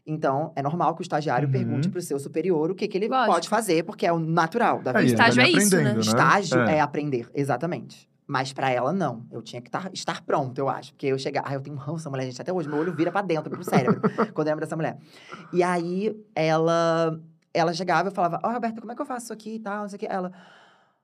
Então, 0.07 0.53
é 0.55 0.61
normal 0.63 0.95
que 0.95 1.01
o 1.01 1.03
estagiário 1.03 1.47
Uhum. 1.47 1.51
pergunte 1.51 1.89
pro 1.89 2.01
seu 2.01 2.17
superior 2.17 2.71
o 2.71 2.75
que, 2.75 2.87
que 2.87 2.97
ele 2.97 3.09
Lógico. 3.09 3.33
pode 3.33 3.49
fazer, 3.49 3.83
porque 3.83 4.05
é 4.07 4.11
o 4.13 4.17
natural 4.17 4.81
da 4.81 4.91
Aí, 4.97 5.05
vida. 5.07 5.13
estágio 5.15 5.41
ele 5.41 5.49
é 5.49 5.61
isso, 5.61 5.75
né? 5.75 5.81
aprendendo, 5.81 5.99
Estágio 6.01 6.59
É. 6.61 6.75
é 6.77 6.79
aprender, 6.79 7.29
exatamente. 7.35 8.09
Mas 8.25 8.51
pra 8.53 8.69
ela, 8.69 8.91
não. 8.93 9.25
Eu 9.31 9.41
tinha 9.41 9.61
que 9.61 9.69
tar- 9.69 9.89
estar 9.93 10.21
pronto, 10.21 10.57
eu 10.57 10.67
acho. 10.67 10.91
Porque 10.93 11.07
eu 11.07 11.17
chegar. 11.17 11.43
Ai, 11.45 11.55
eu 11.55 11.61
tenho 11.61 11.75
um 11.75 11.79
ranço 11.79 11.97
dessa 11.97 12.09
mulher, 12.09 12.23
gente. 12.25 12.41
Até 12.41 12.51
hoje, 12.51 12.67
meu 12.67 12.77
olho 12.77 12.93
vira 12.93 13.09
pra 13.11 13.21
dentro, 13.21 13.49
pro 13.49 13.63
cérebro, 13.63 14.01
quando 14.33 14.47
eu 14.47 14.51
lembro 14.51 14.61
dessa 14.65 14.75
mulher. 14.75 14.97
E 15.53 15.61
aí, 15.63 16.13
ela. 16.35 17.19
Ela 17.53 17.73
chegava 17.73 18.07
e 18.07 18.11
eu 18.11 18.15
falava: 18.15 18.39
Ó, 18.43 18.51
Roberta, 18.51 18.79
como 18.81 18.91
é 18.91 18.95
que 18.95 19.01
eu 19.01 19.05
faço 19.05 19.25
isso 19.25 19.33
aqui 19.33 19.55
e 19.55 19.59
tal? 19.59 19.81
Não 19.83 19.89
sei 19.89 19.95
o 19.95 19.99
que. 19.99 20.05
Ela. 20.07 20.31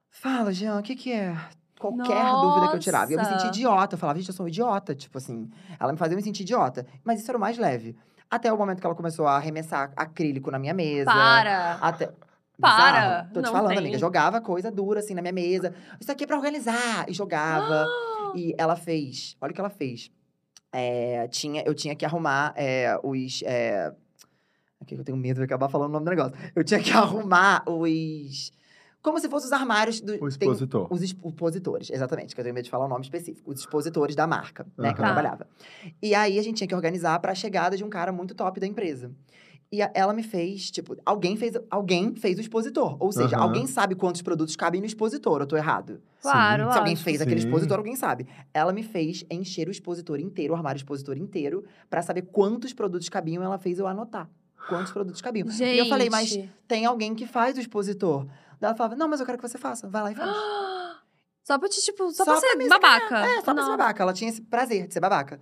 Fala, 0.09 0.51
Jean, 0.53 0.77
o 0.79 0.83
que 0.83 0.95
que 0.95 1.11
é? 1.11 1.35
Qualquer 1.79 2.31
dúvida 2.31 2.69
que 2.69 2.75
eu 2.75 2.79
tirava. 2.79 3.11
E 3.11 3.15
eu 3.15 3.17
me 3.19 3.23
Nossa. 3.23 3.35
sentia 3.39 3.47
idiota. 3.49 3.95
Eu 3.95 3.99
falava, 3.99 4.19
gente, 4.19 4.27
eu 4.29 4.33
sou 4.35 4.45
um 4.45 4.49
idiota. 4.49 4.93
Tipo 4.93 5.17
assim. 5.17 5.49
Ela 5.79 5.91
me 5.93 5.97
fazia 5.97 6.15
me 6.15 6.21
sentir 6.23 6.43
idiota. 6.43 6.85
Mas 7.03 7.21
isso 7.21 7.31
era 7.31 7.37
o 7.37 7.41
mais 7.41 7.57
leve. 7.57 7.95
Até 8.33 8.51
o 8.51 8.57
momento 8.57 8.79
que 8.79 8.85
ela 8.87 8.95
começou 8.95 9.27
a 9.27 9.35
arremessar 9.35 9.93
acrílico 9.95 10.49
na 10.49 10.57
minha 10.57 10.73
mesa. 10.73 11.05
Para! 11.05 11.73
Até. 11.73 12.09
Para! 12.59 13.01
Bizarro. 13.01 13.33
Tô 13.33 13.41
te 13.43 13.51
falando, 13.51 13.69
tem. 13.69 13.77
amiga. 13.77 13.99
Jogava 13.99 14.41
coisa 14.41 14.71
dura 14.71 15.01
assim 15.01 15.13
na 15.13 15.21
minha 15.21 15.31
mesa. 15.31 15.71
Isso 15.99 16.11
aqui 16.11 16.23
é 16.23 16.27
pra 16.27 16.35
organizar. 16.35 17.07
E 17.07 17.13
jogava. 17.13 17.85
e 18.33 18.55
ela 18.57 18.75
fez. 18.75 19.37
Olha 19.39 19.51
o 19.51 19.53
que 19.53 19.61
ela 19.61 19.69
fez. 19.69 20.09
É, 20.71 21.27
tinha, 21.27 21.61
eu 21.63 21.75
tinha 21.75 21.95
que 21.95 22.03
arrumar 22.03 22.55
é, 22.55 22.99
os. 23.03 23.43
É... 23.43 23.93
Aqui 24.81 24.95
que 24.95 25.01
eu 25.01 25.05
tenho 25.05 25.17
medo 25.17 25.37
de 25.37 25.43
acabar 25.43 25.69
falando 25.69 25.89
o 25.89 25.93
nome 25.93 26.05
do 26.05 26.09
negócio. 26.09 26.35
Eu 26.55 26.63
tinha 26.63 26.79
que 26.79 26.89
arrumar 26.97 27.61
os. 27.67 28.51
Como 29.03 29.19
se 29.19 29.27
fossem 29.29 29.47
os 29.47 29.51
armários 29.51 29.99
do. 29.99 30.13
O 30.13 30.17
tem- 30.19 30.27
expositor. 30.29 30.87
os 30.89 31.01
expositores, 31.03 31.89
exatamente, 31.91 32.33
que 32.33 32.39
eu 32.39 32.43
tenho 32.43 32.55
medo 32.55 32.63
de 32.63 32.71
falar 32.71 32.85
o 32.85 32.87
nome 32.87 33.03
específico. 33.03 33.51
Os 33.51 33.59
expositores 33.59 34.15
da 34.15 34.25
marca, 34.25 34.65
né, 34.77 34.93
que 34.93 35.01
eu 35.01 35.03
trabalhava. 35.03 35.45
E 36.01 36.15
aí 36.15 36.39
a 36.39 36.41
gente 36.41 36.55
tinha 36.57 36.67
que 36.67 36.73
organizar 36.73 37.19
para 37.19 37.33
a 37.33 37.35
chegada 37.35 37.75
de 37.75 37.83
um 37.83 37.89
cara 37.89 38.13
muito 38.13 38.33
top 38.33 38.61
da 38.61 38.65
empresa. 38.65 39.11
E 39.69 39.79
ela 39.95 40.13
me 40.13 40.21
fez, 40.23 40.69
tipo, 40.71 40.95
alguém 41.05 41.35
fez, 41.35 41.55
alguém 41.69 42.15
fez 42.15 42.37
o 42.37 42.41
expositor. 42.41 42.95
Ou 42.99 43.11
seja, 43.11 43.35
Aham. 43.35 43.43
alguém 43.45 43.65
sabe 43.67 43.95
quantos 43.95 44.21
produtos 44.21 44.55
cabem 44.55 44.79
no 44.79 44.85
expositor, 44.85 45.41
eu 45.41 45.47
tô 45.47 45.57
errado. 45.57 45.99
Claro, 46.21 46.71
Se 46.71 46.77
alguém 46.77 46.95
fez 46.95 47.19
aquele 47.21 47.41
Sim. 47.41 47.47
expositor, 47.47 47.77
alguém 47.79 47.95
sabe. 47.95 48.25
Ela 48.53 48.71
me 48.71 48.83
fez 48.83 49.25
encher 49.31 49.67
o 49.67 49.71
expositor 49.71 50.19
inteiro, 50.19 50.53
o 50.53 50.55
armário 50.55 50.77
expositor 50.77 51.17
inteiro, 51.17 51.65
para 51.89 52.01
saber 52.03 52.21
quantos 52.21 52.71
produtos 52.71 53.09
cabiam. 53.09 53.43
Ela 53.43 53.57
fez 53.57 53.79
eu 53.79 53.87
anotar 53.87 54.29
quantos 54.69 54.91
produtos 54.93 55.21
cabiam. 55.21 55.49
Gente. 55.49 55.75
E 55.75 55.79
eu 55.79 55.87
falei, 55.87 56.09
mas 56.09 56.37
tem 56.67 56.85
alguém 56.85 57.13
que 57.15 57.25
faz 57.25 57.57
o 57.57 57.59
expositor. 57.59 58.27
Daí 58.63 58.69
ela 58.69 58.77
falava, 58.77 58.95
não, 58.95 59.09
mas 59.09 59.19
eu 59.19 59.25
quero 59.25 59.37
que 59.37 59.45
você 59.45 59.57
faça. 59.57 59.89
Vai 59.89 60.01
lá 60.03 60.11
e 60.13 60.15
faz. 60.15 60.29
Só 61.43 61.59
pra 61.59 61.67
te, 61.67 61.81
tipo, 61.81 62.09
só, 62.11 62.23
Só 62.23 62.31
pra 62.31 62.39
pra 62.39 62.49
ser 62.49 62.55
me 62.55 62.69
babaca. 62.69 63.19
É, 63.25 63.35
só 63.35 63.41
pra 63.41 63.53
Não. 63.55 63.63
ser 63.63 63.69
babaca. 63.71 64.01
Ela 64.03 64.13
tinha 64.13 64.29
esse 64.29 64.41
prazer 64.41 64.87
de 64.87 64.93
ser 64.93 65.01
babaca. 65.01 65.41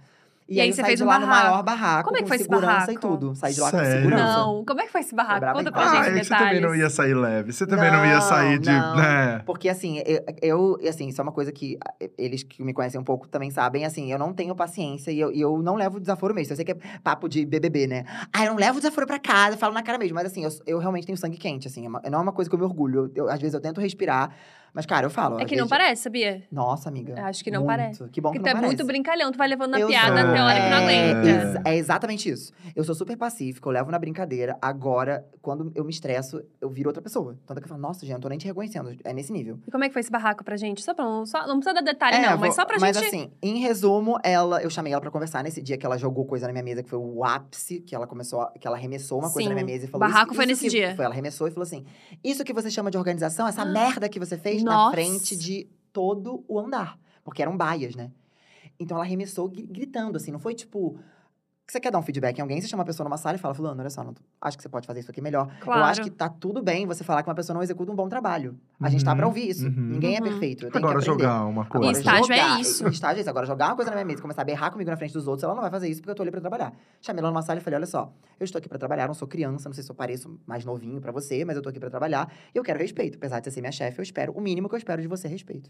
E, 0.52 0.56
E 0.56 0.60
aí 0.60 0.68
aí, 0.68 0.74
você 0.74 0.84
fez 0.84 0.98
de 1.00 1.04
um 1.06 1.08
lá 1.08 1.18
no 1.18 1.28
barraco. 1.28 1.48
maior 1.50 1.64
barraco, 1.64 2.04
Como 2.04 2.18
é 2.18 2.22
que 2.24 2.28
foi 2.28 2.36
esse 2.36 2.44
segurança 2.44 2.92
e 2.92 2.96
barraco? 2.96 3.18
tudo. 3.18 3.36
Saí 3.36 3.54
de 3.54 3.62
lá 3.62 3.70
Sério? 3.70 3.86
com 3.88 3.96
segurança. 4.10 4.38
Não, 4.38 4.66
como 4.66 4.82
é 4.82 4.86
que 4.86 4.92
foi 4.92 5.00
esse 5.02 5.16
barraco? 5.16 5.46
Conta 5.46 5.70
em 5.70 5.72
pra 5.72 5.82
casa. 5.82 5.96
gente 5.96 5.96
Ah, 5.96 6.02
os 6.02 6.08
é 6.08 6.20
que 6.20 6.24
você 6.26 6.30
também 6.36 6.54
não 6.56 6.62
detalhes. 6.62 6.82
ia 6.82 6.90
sair 6.90 7.14
leve. 7.14 7.54
Você 7.54 7.66
também 7.66 7.90
não, 7.92 8.06
ia 8.06 8.14
Não, 8.16 8.22
sair 8.22 8.60
de. 8.60 8.70
não. 8.70 8.96
Né? 8.98 9.42
Porque, 9.46 9.70
assim, 9.70 10.04
eu, 10.06 10.78
eu, 10.82 10.90
assim, 10.90 11.08
isso 11.08 11.22
é 11.22 11.24
uma 11.24 11.32
coisa 11.32 11.54
que 11.54 11.78
ah, 11.88 11.94
eles 12.18 12.44
que 12.44 12.62
me 12.62 12.74
conhecem 12.74 13.00
um 13.00 13.04
pouco 13.04 13.30
também 13.30 13.50
sabem, 13.50 13.86
assim, 13.86 14.12
eu 14.12 14.20
não 14.20 14.34
tenho 14.34 14.54
paciência 14.54 15.10
e 15.10 15.20
eu, 15.22 15.32
e 15.32 15.40
eu 15.40 15.62
não 15.64 15.76
levo 15.76 16.02
desaforo 16.02 16.36
mesmo. 16.36 16.52
Eu 16.52 16.56
sei 16.58 16.66
que 16.66 16.74
é 16.74 16.78
papo 17.02 17.30
de 17.30 17.46
BBB, 17.46 17.88
né? 17.88 18.04
Ah, 18.34 18.44
eu 18.46 18.52
não 18.52 18.58
levo 18.60 18.80
desaforo 18.80 19.08
pra 19.08 19.20
casa, 19.20 19.56
falo 19.56 19.74
na 19.74 19.82
cara 19.82 19.98
mesmo. 19.98 20.16
Mas, 20.16 20.26
assim, 20.26 20.44
eu, 20.44 20.50
eu 20.68 20.80
realmente 20.80 21.06
tenho 21.06 21.18
sangue 21.18 21.38
quente, 21.38 21.68
assim. 21.70 21.86
é 22.04 22.10
não 22.10 22.20
é 22.20 22.22
uma 22.22 22.34
coisa 22.34 22.50
que 22.50 22.56
eu 22.56 22.60
me 22.60 22.66
orgulho. 22.66 23.10
Eu- 23.16 23.30
às 23.30 23.40
vezes 23.40 23.54
eu 23.54 23.62
tento 23.62 23.80
respirar, 23.80 24.32
mas, 24.74 24.86
cara, 24.86 25.06
eu 25.06 25.10
falo. 25.10 25.40
É 25.40 25.46
que 25.46 25.56
não 25.56 25.68
parece, 25.68 26.04
sabia? 26.04 26.44
Nossa, 26.52 26.90
amiga. 26.90 27.14
Eu 27.18 27.26
acho 27.26 27.44
que 27.44 27.52
não 27.52 27.62
muito. 27.64 27.70
parece. 27.78 28.04
Que 28.10 28.22
bom 28.22 28.30
Porque 28.32 28.40
que 28.40 28.44
tu 28.46 28.58
é 28.58 28.60
não 28.60 28.68
muito 28.68 28.86
brincalhão, 28.86 29.32
tu 29.32 29.38
vai 29.38 29.48
levando 29.48 29.72
na 29.72 29.80
Eu 29.80 29.88
piada 29.88 30.22
sou. 30.22 30.30
até 30.30 30.40
a 30.40 30.46
hora 30.46 30.54
que 30.62 30.70
não 30.70 30.78
É, 30.78 31.12
aguenta. 31.12 31.70
É 31.70 31.76
exatamente 31.76 32.30
isso. 32.30 32.52
Eu 32.76 32.84
sou 32.84 32.96
super 32.96 33.18
pacífica, 33.18 33.68
eu 33.68 33.72
levo 33.74 33.92
na 33.92 34.00
brincadeira. 34.00 34.58
Agora, 34.62 35.26
quando 35.42 35.72
eu 35.76 35.84
me 35.84 35.92
estresso, 35.92 36.42
eu 36.60 36.70
viro 36.70 36.90
outra 36.90 37.02
pessoa. 37.02 37.38
Tanto 37.46 37.58
é 37.58 37.62
que 37.62 37.66
eu 37.66 37.70
falo, 37.70 37.82
nossa, 37.82 38.02
gente, 38.06 38.14
não 38.14 38.20
tô 38.22 38.30
nem 38.30 38.38
te 38.38 38.46
reconhecendo. 38.48 38.96
É 39.04 39.14
nesse 39.14 39.32
nível. 39.34 39.60
E 39.68 39.72
como 39.72 39.84
é 39.84 39.88
que 39.88 39.94
foi 39.94 40.00
esse 40.00 40.12
barraco 40.12 40.44
pra 40.44 40.56
gente? 40.56 40.82
Só 40.84 40.94
pra 40.94 41.04
não, 41.06 41.26
só, 41.26 41.46
não 41.48 41.60
precisa 41.60 41.74
dar 41.74 41.82
detalhe, 41.82 42.18
É, 42.18 42.22
não, 42.22 42.38
mas 42.38 42.40
vou- 42.40 42.52
só 42.52 42.66
pra 42.66 42.78
mas 42.80 42.96
gente. 42.96 43.08
assim, 43.08 43.32
em 43.42 43.60
resumo, 43.60 44.18
ela, 44.24 44.62
eu 44.62 44.70
chamei 44.70 44.92
ela 44.94 45.02
pra 45.02 45.12
conversar 45.12 45.44
nesse 45.44 45.62
dia 45.62 45.78
que 45.78 45.86
ela 45.86 45.98
jogou 45.98 46.26
coisa 46.26 46.48
na 46.48 46.54
minha 46.54 46.64
mesa, 46.64 46.82
que 46.84 46.90
foi 46.90 47.00
o 47.00 47.24
ápice, 47.24 47.80
que 47.82 47.94
ela 47.96 48.08
começou, 48.08 48.42
a- 48.42 48.52
que 48.60 48.66
ela 48.68 48.78
arremessou 48.78 49.20
uma 49.20 49.30
coisa 49.32 49.42
Sim, 49.48 49.50
na 49.50 49.56
minha 49.56 49.66
mesa 49.66 49.86
e 49.86 49.88
o 49.88 49.92
falou. 49.92 50.08
barraco 50.08 50.32
isso, 50.32 50.36
foi 50.36 50.46
isso 50.52 50.64
nesse 50.64 50.70
dia. 50.76 50.96
Foi, 50.96 51.06
ela 51.06 51.14
arremessou 51.14 51.48
e 51.48 51.52
falou 51.52 51.64
assim: 51.64 51.86
Isso 52.24 52.44
que 52.44 52.54
você 52.54 52.70
chama 52.72 52.90
de 52.92 52.98
organização, 52.98 53.48
essa 53.48 53.66
merda 53.66 54.08
que 54.10 54.20
você 54.20 54.38
fez 54.38 54.61
na 54.64 54.72
Nossa. 54.76 54.92
frente 54.92 55.36
de 55.36 55.68
todo 55.94 56.44
o 56.48 56.60
andar. 56.60 57.00
Porque 57.24 57.42
eram 57.42 57.56
baias, 57.58 57.96
né? 57.96 58.12
Então 58.80 58.98
ela 58.98 59.06
arremessou 59.06 59.48
gri- 59.48 59.68
gritando, 59.68 60.16
assim, 60.18 60.32
não 60.32 60.40
foi 60.40 60.54
tipo. 60.56 60.98
Você 61.68 61.80
quer 61.80 61.90
dar 61.90 62.00
um 62.00 62.02
feedback 62.02 62.38
em 62.38 62.42
alguém, 62.42 62.60
você 62.60 62.68
chama 62.68 62.84
a 62.84 62.86
pessoa 62.86 63.06
numa 63.08 63.18
sala 63.18 63.38
e 63.38 63.40
fala, 63.40 63.54
fulano, 63.54 63.80
olha 63.80 63.90
só, 63.90 64.04
não 64.04 64.14
tô- 64.14 64.22
acho 64.42 64.58
que 64.58 64.64
você 64.64 64.68
pode 64.68 64.86
fazer 64.86 65.00
isso 65.00 65.10
aqui 65.10 65.22
melhor. 65.22 65.48
Claro. 65.62 65.80
Eu 65.80 65.86
acho 65.86 66.02
que 66.02 66.10
tá 66.10 66.28
tudo 66.28 66.62
bem 66.62 66.86
você 66.86 67.02
falar 67.02 67.24
que 67.24 67.30
uma 67.30 67.36
pessoa 67.36 67.54
não 67.54 67.64
executa 67.64 67.90
um 67.90 67.96
bom 67.96 68.10
trabalho. 68.10 68.60
A 68.82 68.90
gente 68.90 69.06
tá 69.06 69.12
Uhum, 69.12 69.18
pra 69.18 69.28
ouvir 69.28 69.50
isso. 69.50 69.68
uhum. 69.68 69.72
Ninguém 69.92 70.18
é 70.18 70.20
Uhum. 70.20 70.24
perfeito. 70.26 70.66
Eu 70.66 70.72
tenho 70.72 70.84
Agora 70.84 71.00
que 71.00 71.06
jogar 71.06 71.46
uma 71.46 71.66
coisa. 71.66 71.88
E 71.88 71.92
estágio 71.94 72.34
é 72.34 72.38
jogar- 72.38 72.60
isso. 72.60 72.88
Estágio 72.90 73.18
é 73.20 73.22
isso. 73.22 73.30
Agora, 73.30 73.46
jogar 73.46 73.68
uma 73.68 73.76
coisa 73.76 73.90
na 73.90 73.96
minha 73.96 74.06
mesa 74.06 74.20
e 74.20 74.22
começar 74.22 74.42
a 74.42 74.46
berrar 74.46 74.70
comigo 74.72 74.90
na 74.90 74.98
frente 74.98 75.14
dos 75.14 75.28
outros, 75.30 75.44
ela 75.46 75.54
não 75.56 75.62
vai 75.62 75.72
fazer 75.72 75.88
isso 75.88 76.02
porque 76.02 76.12
eu 76.12 76.16
tô 76.16 76.24
ali 76.24 76.32
pra 76.32 76.42
trabalhar. 76.42 76.74
Chamei 77.00 77.20
ela 77.22 77.30
numa 77.32 77.42
sala 77.42 77.60
e 77.60 77.64
falei: 77.64 77.78
olha 77.78 77.86
só, 77.88 78.12
eu 78.38 78.44
estou 78.44 78.60
aqui 78.60 78.68
pra 78.68 78.78
trabalhar, 78.78 79.08
não 79.08 79.14
sou 79.14 79.28
criança, 79.28 79.70
não 79.70 79.74
sei 79.74 79.84
se 79.84 79.90
eu 79.90 79.96
pareço 79.96 80.38
mais 80.46 80.66
novinho 80.66 81.00
pra 81.00 81.14
você, 81.14 81.46
mas 81.46 81.56
eu 81.56 81.62
tô 81.62 81.70
aqui 81.70 81.80
pra 81.80 81.90
trabalhar 81.90 82.30
e 82.54 82.58
eu 82.58 82.64
quero 82.64 82.80
respeito. 82.80 83.16
Apesar 83.18 83.40
de 83.40 83.46
você 83.46 83.52
ser 83.52 83.62
minha 83.62 83.72
chefe, 83.72 83.98
eu 83.98 84.04
espero, 84.04 84.34
o 84.34 84.42
mínimo 84.42 84.68
que 84.68 84.76
eu 84.76 84.80
espero 84.80 85.02
de 85.02 85.08
você 85.08 85.28
é 85.28 85.30
respeito. 85.30 85.70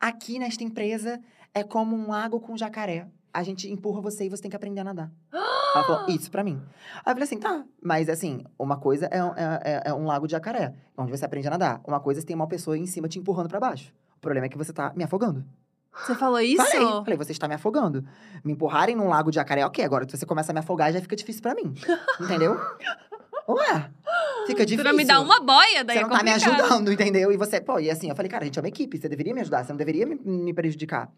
Aqui 0.00 0.36
nesta 0.40 0.64
empresa 0.64 1.20
é 1.54 1.62
como 1.62 1.94
um 1.94 2.08
lago 2.08 2.40
com 2.40 2.56
jacaré. 2.56 3.06
A 3.34 3.42
gente 3.42 3.68
empurra 3.70 4.00
você 4.00 4.26
e 4.26 4.28
você 4.28 4.40
tem 4.40 4.48
que 4.50 4.56
aprender 4.56 4.80
a 4.80 4.84
nadar. 4.84 5.10
Ela 5.74 5.84
falou, 5.84 6.08
isso 6.08 6.30
pra 6.30 6.44
mim. 6.44 6.62
Aí 7.04 7.10
eu 7.10 7.14
falei 7.14 7.24
assim, 7.24 7.38
tá. 7.38 7.64
Mas 7.82 8.08
assim, 8.08 8.44
uma 8.56 8.76
coisa 8.78 9.06
é, 9.06 9.22
um- 9.24 9.34
é- 9.34 9.60
é- 9.64 9.82
é 9.86 9.92
um 9.94 10.06
lago 10.06 10.26
de 10.28 10.30
jacaré, 10.32 10.72
onde 10.96 11.10
você 11.10 11.24
aprende 11.24 11.48
a 11.48 11.50
nadar. 11.50 11.80
Uma 11.84 11.98
coisa 11.98 12.20
é 12.20 12.22
você 12.22 12.26
tem 12.28 12.36
uma 12.36 12.46
pessoa 12.46 12.78
em 12.78 12.86
cima 12.86 13.08
te 13.08 13.18
empurrando 13.18 13.48
pra 13.48 13.58
baixo. 13.58 13.92
O 14.16 14.20
problema 14.20 14.46
é 14.46 14.48
que 14.48 14.56
você 14.56 14.72
tá 14.72 14.92
me 14.94 15.02
afogando. 15.02 15.44
Você 16.06 16.14
falou 16.14 16.38
isso? 16.40 16.64
Falei, 16.64 16.86
falei, 17.04 17.16
você 17.16 17.32
está 17.32 17.48
me 17.48 17.54
afogando. 17.54 18.04
Me 18.44 18.52
empurrarem 18.52 18.94
num 18.94 19.08
lago 19.08 19.30
de 19.30 19.34
jacaré, 19.34 19.66
ok. 19.66 19.84
Agora 19.84 20.06
que 20.06 20.16
você 20.16 20.24
começa 20.24 20.52
a 20.52 20.54
me 20.54 20.60
afogar, 20.60 20.92
já 20.92 21.00
fica 21.00 21.16
difícil 21.16 21.42
pra 21.42 21.54
mim. 21.56 21.74
Entendeu? 22.20 22.56
Ué, 23.48 23.90
fica 24.46 24.64
difícil. 24.64 24.84
não 24.90 24.96
me 24.96 25.04
dá 25.04 25.20
uma 25.20 25.40
boia, 25.40 25.84
daí 25.84 25.96
Você 25.98 26.04
é 26.04 26.06
não 26.06 26.16
tá 26.16 26.22
me 26.22 26.30
ajudando, 26.30 26.90
entendeu? 26.92 27.30
E 27.30 27.36
você, 27.36 27.60
pô, 27.60 27.78
e 27.78 27.90
assim, 27.90 28.08
eu 28.08 28.16
falei, 28.16 28.30
cara, 28.30 28.42
a 28.44 28.46
gente 28.46 28.58
é 28.58 28.62
uma 28.62 28.68
equipe, 28.68 28.96
você 28.96 29.06
deveria 29.08 29.34
me 29.34 29.40
ajudar, 29.42 29.64
você 29.64 29.72
não 29.72 29.76
deveria 29.76 30.06
me, 30.06 30.14
me 30.14 30.54
prejudicar. 30.54 31.10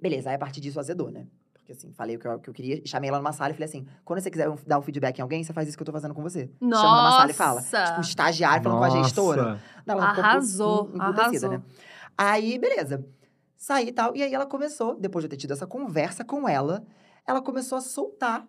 Beleza, 0.00 0.30
aí 0.30 0.36
a 0.36 0.38
partir 0.38 0.60
disso 0.60 0.78
azedou, 0.80 1.10
né? 1.10 1.26
Porque 1.52 1.72
assim, 1.72 1.92
falei 1.92 2.16
o 2.16 2.18
que 2.18 2.26
eu, 2.26 2.38
que 2.38 2.48
eu 2.50 2.54
queria, 2.54 2.80
chamei 2.86 3.08
ela 3.10 3.18
numa 3.18 3.32
sala 3.32 3.50
e 3.50 3.54
falei 3.54 3.66
assim: 3.68 3.86
quando 4.04 4.20
você 4.20 4.30
quiser 4.30 4.48
um- 4.48 4.56
dar 4.66 4.78
um 4.78 4.82
feedback 4.82 5.18
em 5.18 5.22
alguém, 5.22 5.44
você 5.44 5.52
faz 5.52 5.68
isso 5.68 5.76
que 5.76 5.82
eu 5.82 5.86
tô 5.86 5.92
fazendo 5.92 6.14
com 6.14 6.22
você. 6.22 6.50
Chama 6.60 6.96
numa 6.96 7.10
sala 7.12 7.30
e 7.30 7.34
fala. 7.34 7.54
Nossa! 7.60 7.84
Tipo, 7.84 7.98
um 7.98 8.00
estagiário 8.00 8.62
falando 8.62 8.78
com 8.78 8.84
a 8.84 9.02
gestora. 9.02 9.42
Nossa. 9.42 9.62
Não, 9.84 9.94
ela 9.96 10.08
ficou 10.08 10.24
Arrasou, 10.24 10.84
em- 10.86 10.96
emputecida, 10.96 11.46
arrasou. 11.46 11.50
né? 11.50 11.62
Aí, 12.16 12.58
beleza. 12.58 13.04
Saí 13.56 13.88
e 13.88 13.92
tal. 13.92 14.16
E 14.16 14.22
aí 14.22 14.32
ela 14.32 14.46
começou, 14.46 14.94
depois 14.98 15.22
de 15.22 15.26
eu 15.26 15.30
ter 15.30 15.36
tido 15.36 15.52
essa 15.52 15.66
conversa 15.66 16.24
com 16.24 16.48
ela, 16.48 16.84
ela 17.26 17.42
começou 17.42 17.76
a 17.76 17.80
soltar, 17.80 18.46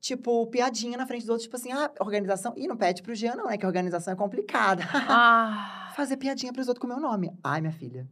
tipo, 0.00 0.46
piadinha 0.48 0.98
na 0.98 1.06
frente 1.06 1.22
dos 1.22 1.30
outros, 1.30 1.44
tipo 1.44 1.56
assim, 1.56 1.72
ah, 1.72 1.90
organização. 2.00 2.52
Ih, 2.56 2.66
não 2.68 2.76
pede 2.76 3.02
pro 3.02 3.14
Jean, 3.14 3.36
não, 3.36 3.48
é 3.48 3.56
que 3.56 3.64
a 3.64 3.68
organização 3.68 4.12
é 4.12 4.16
complicada. 4.16 4.82
Ah, 4.92 5.92
Fazer 5.96 6.16
piadinha 6.16 6.52
pros 6.52 6.68
outros 6.68 6.80
com 6.80 6.86
o 6.86 6.90
meu 6.90 7.00
nome. 7.00 7.32
Ai, 7.42 7.60
minha 7.60 7.72
filha. 7.72 8.06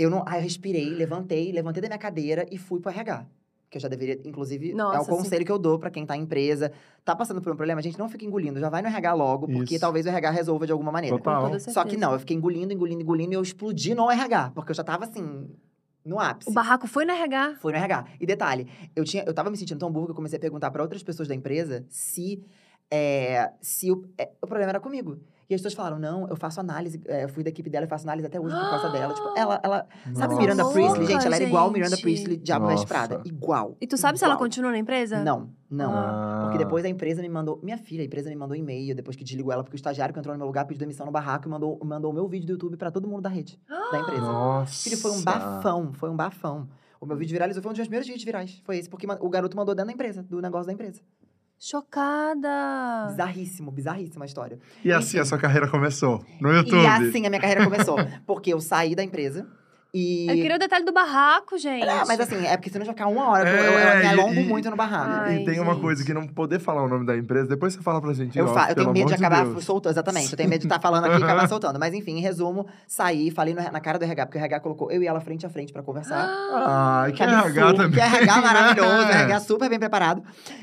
Eu 0.00 0.08
não. 0.08 0.24
Aí 0.26 0.38
eu 0.38 0.42
respirei, 0.42 0.88
levantei, 0.94 1.52
levantei 1.52 1.82
da 1.82 1.88
minha 1.88 1.98
cadeira 1.98 2.46
e 2.50 2.56
fui 2.56 2.80
pro 2.80 2.90
RH. 2.90 3.26
Que 3.68 3.76
eu 3.76 3.80
já 3.82 3.86
deveria, 3.86 4.18
inclusive, 4.24 4.70
é 4.70 4.74
Nossa, 4.74 5.12
o 5.12 5.16
conselho 5.16 5.44
que 5.44 5.52
eu 5.52 5.58
dou 5.58 5.78
pra 5.78 5.90
quem 5.90 6.06
tá 6.06 6.16
em 6.16 6.22
empresa. 6.22 6.72
Tá 7.04 7.14
passando 7.14 7.40
por 7.40 7.52
um 7.52 7.56
problema, 7.56 7.80
a 7.80 7.82
gente 7.82 7.98
não 7.98 8.08
fica 8.08 8.24
engolindo, 8.24 8.58
já 8.58 8.68
vai 8.68 8.82
no 8.82 8.88
RH 8.88 9.12
logo, 9.12 9.46
porque 9.46 9.74
Isso. 9.74 9.80
talvez 9.80 10.06
o 10.06 10.08
RH 10.08 10.30
resolva 10.30 10.66
de 10.66 10.72
alguma 10.72 10.90
maneira. 10.90 11.16
Total. 11.16 11.60
Só 11.60 11.84
que 11.84 11.96
não, 11.96 12.14
eu 12.14 12.18
fiquei 12.18 12.36
engolindo, 12.36 12.72
engolindo, 12.72 13.02
engolindo 13.02 13.32
e 13.34 13.36
eu 13.36 13.42
explodi 13.42 13.94
no 13.94 14.10
RH, 14.10 14.52
porque 14.54 14.72
eu 14.72 14.74
já 14.74 14.82
tava 14.82 15.04
assim, 15.04 15.48
no 16.04 16.18
ápice. 16.18 16.50
O 16.50 16.52
barraco 16.52 16.88
foi 16.88 17.04
no 17.04 17.12
RH. 17.12 17.56
Foi 17.60 17.72
no 17.72 17.78
RH. 17.78 18.06
E 18.18 18.26
detalhe, 18.26 18.66
eu, 18.96 19.04
tinha, 19.04 19.22
eu 19.24 19.34
tava 19.34 19.50
me 19.50 19.56
sentindo 19.56 19.78
tão 19.78 19.92
burro 19.92 20.06
que 20.06 20.12
eu 20.12 20.16
comecei 20.16 20.38
a 20.38 20.40
perguntar 20.40 20.70
pra 20.70 20.82
outras 20.82 21.02
pessoas 21.02 21.28
da 21.28 21.34
empresa 21.34 21.84
se, 21.88 22.42
é, 22.90 23.52
se 23.60 23.92
o, 23.92 24.04
é, 24.18 24.30
o 24.42 24.46
problema 24.46 24.70
era 24.70 24.80
comigo. 24.80 25.20
E 25.50 25.54
as 25.54 25.60
pessoas 25.60 25.74
falaram, 25.74 25.98
não, 25.98 26.28
eu 26.28 26.36
faço 26.36 26.60
análise, 26.60 27.02
é, 27.06 27.24
eu 27.24 27.28
fui 27.28 27.42
da 27.42 27.50
equipe 27.50 27.68
dela, 27.68 27.84
eu 27.84 27.88
faço 27.88 28.04
análise 28.04 28.24
até 28.24 28.38
hoje 28.38 28.54
por 28.54 28.70
causa 28.70 28.88
dela. 28.90 29.12
Tipo, 29.12 29.36
ela, 29.36 29.60
ela 29.64 29.86
sabe 30.14 30.34
Nossa. 30.34 30.36
Miranda 30.36 30.62
louca, 30.62 30.78
Priestley? 30.78 31.06
Gente, 31.08 31.26
ela 31.26 31.34
era 31.34 31.44
igual 31.44 31.70
Miranda. 31.72 31.96
Priestley, 31.96 32.36
Diabo 32.36 32.68
Veste 32.68 32.88
Nossa. 32.88 33.08
Prada. 33.08 33.22
Igual. 33.24 33.76
E 33.80 33.86
tu 33.88 33.96
sabe 33.96 34.16
se 34.16 34.24
ela 34.24 34.34
Igual. 34.34 34.44
continua 34.46 34.70
na 34.70 34.78
empresa? 34.78 35.24
Não, 35.24 35.50
não. 35.68 35.92
Ah. 35.92 36.42
Porque 36.44 36.56
depois 36.56 36.84
a 36.84 36.88
empresa 36.88 37.20
me 37.20 37.28
mandou. 37.28 37.58
Minha 37.64 37.78
filha, 37.78 38.02
a 38.02 38.06
empresa 38.06 38.30
me 38.30 38.36
mandou 38.36 38.56
um 38.56 38.60
e-mail 38.60 38.94
depois 38.94 39.16
que 39.16 39.24
desligou 39.24 39.52
ela, 39.52 39.64
porque 39.64 39.74
o 39.74 39.76
estagiário 39.76 40.14
que 40.14 40.20
entrou 40.20 40.32
no 40.32 40.38
meu 40.38 40.46
lugar 40.46 40.64
pediu 40.66 40.78
demissão 40.78 41.04
no 41.04 41.10
barraco 41.10 41.48
e 41.48 41.50
mandou, 41.50 41.80
mandou 41.84 42.12
o 42.12 42.14
meu 42.14 42.28
vídeo 42.28 42.46
do 42.46 42.52
YouTube 42.52 42.76
pra 42.76 42.92
todo 42.92 43.08
mundo 43.08 43.22
da 43.22 43.28
rede, 43.28 43.60
da 43.90 43.98
empresa. 43.98 44.20
Nossa. 44.20 44.84
Filho, 44.84 44.98
foi 44.98 45.10
um 45.10 45.24
bafão, 45.24 45.92
foi 45.94 46.10
um 46.10 46.16
bafão. 46.16 46.68
O 47.00 47.06
meu 47.06 47.16
vídeo 47.16 47.32
viralizou, 47.32 47.60
foi 47.60 47.70
um 47.70 47.72
dos 47.72 47.78
meus 47.78 47.88
primeiros 47.88 48.06
vídeos 48.06 48.24
virais. 48.24 48.62
Foi 48.62 48.78
esse, 48.78 48.88
porque 48.88 49.04
o 49.20 49.28
garoto 49.28 49.56
mandou 49.56 49.74
dentro 49.74 49.88
da 49.88 49.92
empresa, 49.94 50.22
do 50.22 50.40
negócio 50.40 50.66
da 50.66 50.72
empresa. 50.72 51.00
Chocada. 51.62 53.08
Bizarríssimo, 53.10 53.70
bizarríssima 53.70 54.24
a 54.24 54.26
história. 54.26 54.58
E 54.82 54.90
assim 54.90 55.18
a 55.18 55.26
sua 55.26 55.36
carreira 55.36 55.68
começou? 55.68 56.24
No 56.40 56.50
YouTube? 56.50 56.82
E 56.82 56.86
assim 56.86 57.26
a 57.26 57.28
minha 57.28 57.40
carreira 57.40 57.64
começou. 57.64 57.98
porque 58.26 58.50
eu 58.54 58.60
saí 58.60 58.94
da 58.94 59.04
empresa 59.04 59.46
e. 59.92 60.28
Eu 60.28 60.34
queria 60.36 60.56
o 60.56 60.58
detalhe 60.58 60.84
do 60.84 60.92
barraco, 60.92 61.58
gente. 61.58 61.84
Não, 61.86 62.06
mas 62.06 62.20
assim, 62.20 62.46
é 62.46 62.56
porque 62.56 62.70
senão 62.70 62.84
já 62.86 62.92
ficar 62.92 63.06
uma 63.08 63.28
hora. 63.30 63.48
eu- 63.48 63.64
eu, 63.64 63.78
É, 63.78 63.94
eu 63.96 63.98
me 64.00 64.06
alongo 64.22 64.40
e- 64.40 64.44
muito 64.44 64.70
no 64.70 64.76
barraco. 64.76 65.10
Ai, 65.24 65.36
e 65.38 65.44
tem 65.44 65.58
uma 65.60 65.72
gente. 65.74 65.82
coisa 65.82 66.04
que 66.04 66.14
não 66.14 66.26
poder 66.26 66.58
falar 66.60 66.82
o 66.84 66.88
nome 66.88 67.04
da 67.06 67.16
empresa, 67.16 67.48
depois 67.48 67.72
você 67.74 67.80
fala 67.82 68.00
pra 68.00 68.12
gente. 68.12 68.38
Eu, 68.38 68.46
eu 68.46 68.74
tenho 68.74 68.92
medo 68.92 69.08
de 69.08 69.14
acabar 69.14 69.44
Deus. 69.44 69.64
soltando, 69.64 69.92
exatamente. 69.92 70.30
Eu 70.32 70.36
tenho 70.36 70.48
medo 70.48 70.60
de 70.60 70.66
estar 70.66 70.80
falando 70.80 71.04
aqui 71.06 71.20
e 71.20 71.24
acabar 71.24 71.48
soltando. 71.48 71.78
Mas 71.78 71.92
enfim, 71.94 72.18
em 72.18 72.20
resumo, 72.20 72.66
saí, 72.86 73.30
falei 73.30 73.54
no- 73.54 73.62
na 73.70 73.80
cara 73.80 73.98
do 73.98 74.04
RH, 74.04 74.26
porque 74.26 74.38
o 74.38 74.40
RH 74.40 74.60
colocou 74.60 74.90
eu 74.90 75.02
e 75.02 75.06
ela 75.06 75.20
frente 75.20 75.44
a 75.46 75.50
frente 75.50 75.72
pra 75.72 75.82
conversar. 75.82 76.28
Ai, 76.66 77.12
que 77.12 77.22
RH 77.22 77.38
absurdo, 77.40 77.76
também. 77.76 77.90
Que 77.92 78.00
RH 78.00 78.40
maravilhoso, 78.42 79.06
né? 79.06 79.22
RH 79.22 79.40
super 79.40 79.68
bem 79.68 79.78
preparado. 79.78 80.22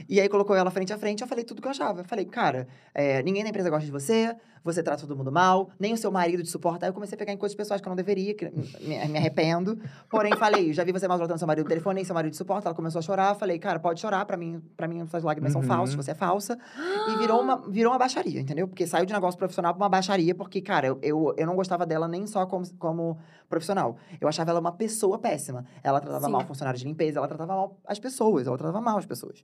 E 0.09 0.19
aí 0.21 0.29
colocou 0.29 0.55
ela 0.55 0.71
frente 0.71 0.93
a 0.93 0.97
frente, 0.97 1.21
eu 1.21 1.27
falei 1.27 1.43
tudo 1.43 1.61
que 1.61 1.67
eu 1.67 1.71
achava. 1.71 2.01
Eu 2.01 2.05
falei, 2.05 2.25
cara, 2.25 2.67
é, 2.93 3.21
ninguém 3.23 3.43
na 3.43 3.49
empresa 3.49 3.69
gosta 3.69 3.85
de 3.85 3.91
você, 3.91 4.33
você 4.67 4.83
trata 4.83 5.01
todo 5.01 5.15
mundo 5.15 5.31
mal, 5.31 5.69
nem 5.79 5.93
o 5.93 5.97
seu 5.97 6.11
marido 6.11 6.43
te 6.43 6.49
suporta. 6.49 6.85
Aí 6.85 6.89
eu 6.89 6.93
comecei 6.93 7.15
a 7.15 7.17
pegar 7.17 7.33
em 7.33 7.37
coisas 7.37 7.55
pessoais 7.55 7.81
que 7.81 7.87
eu 7.87 7.89
não 7.89 7.95
deveria, 7.95 8.33
que 8.35 8.45
me, 8.49 9.07
me 9.07 9.17
arrependo. 9.17 9.79
Porém, 10.09 10.35
falei, 10.35 10.73
já 10.73 10.83
vi 10.83 10.91
você 10.91 11.07
maltratando 11.07 11.39
seu 11.39 11.47
marido 11.47 11.63
no 11.65 11.69
telefone, 11.69 11.95
nem 11.95 12.03
seu 12.05 12.13
marido 12.13 12.31
te 12.31 12.37
suporta. 12.37 12.67
Ela 12.67 12.75
começou 12.75 12.99
a 12.99 13.01
chorar, 13.01 13.33
falei, 13.35 13.57
cara, 13.59 13.79
pode 13.79 13.99
chorar, 13.99 14.25
pra 14.25 14.37
mim, 14.37 14.61
pra 14.75 14.87
mim 14.87 15.01
essas 15.01 15.23
lágrimas 15.23 15.51
são 15.51 15.61
Uhum. 15.61 15.67
falsas, 15.67 15.95
você 15.95 16.11
é 16.11 16.15
falsa. 16.15 16.57
E 16.77 17.17
virou 17.17 17.41
uma, 17.41 17.57
virou 17.69 17.91
uma 17.93 17.99
baixaria, 17.99 18.39
entendeu? 18.39 18.67
Porque 18.67 18.85
saiu 18.85 19.05
de 19.05 19.13
negócio 19.13 19.37
profissional 19.37 19.73
pra 19.73 19.81
uma 19.83 19.89
baixaria, 19.89 20.35
porque, 20.35 20.61
cara, 20.61 20.87
eu, 20.87 20.99
eu, 21.01 21.33
eu 21.37 21.47
não 21.47 21.55
gostava 21.55 21.85
dela 21.85 22.07
nem 22.07 22.27
só 22.27 22.45
como, 22.45 22.65
como 22.77 23.17
profissional. 23.49 23.95
Eu 24.19 24.27
achava 24.27 24.51
ela 24.51 24.59
uma 24.59 24.71
pessoa 24.71 25.17
péssima. 25.17 25.65
Ela 25.83 25.99
tratava 25.99 26.25
Sim. 26.25 26.31
mal 26.31 26.41
funcionários 26.45 26.81
de 26.81 26.87
limpeza, 26.87 27.19
ela 27.19 27.27
tratava 27.27 27.53
mal 27.53 27.77
as 27.85 27.99
pessoas, 27.99 28.45
ela 28.47 28.57
tratava 28.57 28.81
mal 28.81 28.97
as 28.97 29.05
pessoas. 29.05 29.43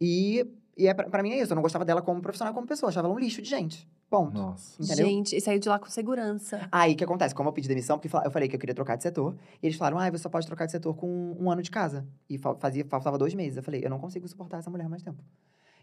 E, 0.00 0.46
e 0.76 0.86
é, 0.86 0.94
pra, 0.94 1.08
pra 1.08 1.22
mim 1.22 1.30
é 1.32 1.40
isso, 1.42 1.52
eu 1.52 1.54
não 1.54 1.62
gostava 1.62 1.84
dela 1.84 2.00
como 2.02 2.20
profissional, 2.22 2.52
como 2.54 2.66
pessoa. 2.66 2.88
Eu 2.88 2.90
achava 2.90 3.06
ela 3.08 3.14
um 3.14 3.18
lixo 3.18 3.42
de 3.42 3.48
gente. 3.48 3.88
Ponto. 4.08 4.34
Nossa. 4.36 4.82
Entendeu? 4.82 5.06
Gente, 5.06 5.36
e 5.36 5.40
saiu 5.40 5.58
de 5.58 5.68
lá 5.68 5.78
com 5.78 5.86
segurança. 5.88 6.68
Aí, 6.70 6.92
o 6.92 6.96
que 6.96 7.04
acontece? 7.04 7.34
Como 7.34 7.48
eu 7.48 7.52
pedi 7.52 7.68
demissão, 7.68 7.98
porque 7.98 8.14
eu 8.26 8.30
falei 8.30 8.48
que 8.48 8.56
eu 8.56 8.60
queria 8.60 8.74
trocar 8.74 8.96
de 8.96 9.02
setor, 9.02 9.34
e 9.62 9.66
eles 9.66 9.76
falaram, 9.76 9.98
ah, 9.98 10.10
você 10.10 10.18
só 10.18 10.28
pode 10.28 10.46
trocar 10.46 10.66
de 10.66 10.72
setor 10.72 10.94
com 10.94 11.36
um 11.38 11.50
ano 11.50 11.62
de 11.62 11.70
casa. 11.70 12.06
E 12.28 12.36
fa- 12.38 12.54
fazia, 12.56 12.84
faltava 12.84 13.16
dois 13.18 13.34
meses. 13.34 13.56
Eu 13.56 13.62
falei, 13.62 13.84
eu 13.84 13.90
não 13.90 13.98
consigo 13.98 14.26
suportar 14.28 14.58
essa 14.58 14.70
mulher 14.70 14.88
mais 14.88 15.02
tempo. 15.02 15.22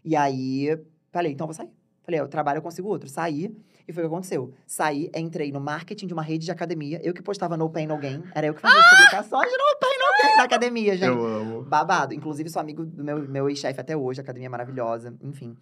E 0.04 0.14
aí, 0.16 0.78
falei, 1.10 1.32
então 1.32 1.44
eu 1.44 1.48
vou 1.48 1.54
sair. 1.54 1.70
Falei, 2.02 2.18
eu 2.20 2.26
trabalho, 2.28 2.58
eu 2.58 2.62
consigo 2.62 2.88
outro. 2.88 3.08
Saí, 3.08 3.54
e 3.86 3.92
foi 3.92 4.02
o 4.04 4.08
que 4.08 4.12
aconteceu. 4.14 4.52
Saí, 4.66 5.10
entrei 5.14 5.52
no 5.52 5.60
marketing 5.60 6.06
de 6.06 6.14
uma 6.14 6.22
rede 6.22 6.44
de 6.46 6.50
academia. 6.50 6.98
Eu 7.04 7.12
que 7.12 7.22
postava 7.22 7.56
No 7.56 7.68
Pain 7.68 7.86
No 7.86 7.98
Gain. 7.98 8.22
Era 8.34 8.46
eu 8.46 8.54
que 8.54 8.60
fazia 8.60 8.78
as 8.80 8.88
publicações 8.90 9.50
de 9.50 9.56
No 9.56 9.78
Pain 9.78 9.98
da 10.36 10.44
academia, 10.44 10.96
gente. 10.96 11.06
Eu 11.06 11.24
amo. 11.24 11.62
Babado. 11.62 12.14
Inclusive, 12.14 12.48
sou 12.48 12.60
amigo 12.60 12.84
do 12.84 13.04
meu, 13.04 13.28
meu 13.28 13.48
ex-chefe 13.48 13.80
até 13.80 13.96
hoje, 13.96 14.20
academia 14.20 14.50
maravilhosa, 14.50 15.14
enfim. 15.22 15.56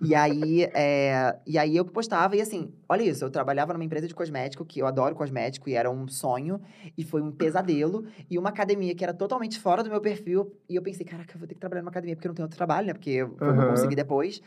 E 0.00 0.14
aí, 0.14 0.62
é, 0.74 1.38
e 1.46 1.58
aí 1.58 1.76
eu 1.76 1.84
postava, 1.84 2.36
e 2.36 2.40
assim, 2.40 2.72
olha 2.88 3.02
isso, 3.02 3.24
eu 3.24 3.30
trabalhava 3.30 3.72
numa 3.72 3.84
empresa 3.84 4.06
de 4.06 4.14
cosmético, 4.14 4.64
que 4.64 4.80
eu 4.80 4.86
adoro 4.86 5.14
cosmético, 5.14 5.68
e 5.68 5.74
era 5.74 5.90
um 5.90 6.06
sonho, 6.08 6.60
e 6.96 7.04
foi 7.04 7.22
um 7.22 7.30
pesadelo, 7.30 8.04
e 8.30 8.38
uma 8.38 8.50
academia 8.50 8.94
que 8.94 9.04
era 9.04 9.14
totalmente 9.14 9.58
fora 9.58 9.82
do 9.82 9.90
meu 9.90 10.00
perfil, 10.00 10.52
e 10.68 10.76
eu 10.76 10.82
pensei, 10.82 11.04
caraca, 11.04 11.34
eu 11.34 11.38
vou 11.38 11.48
ter 11.48 11.54
que 11.54 11.60
trabalhar 11.60 11.82
numa 11.82 11.90
academia, 11.90 12.16
porque 12.16 12.26
eu 12.26 12.30
não 12.30 12.34
tenho 12.34 12.46
outro 12.46 12.56
trabalho, 12.56 12.88
né? 12.88 12.92
Porque 12.92 13.10
eu, 13.10 13.28
foi 13.28 13.34
o 13.34 13.38
que 13.38 13.46
eu 13.46 13.62
Aham. 13.62 13.66
consegui 13.66 13.96
depois. 13.96 14.40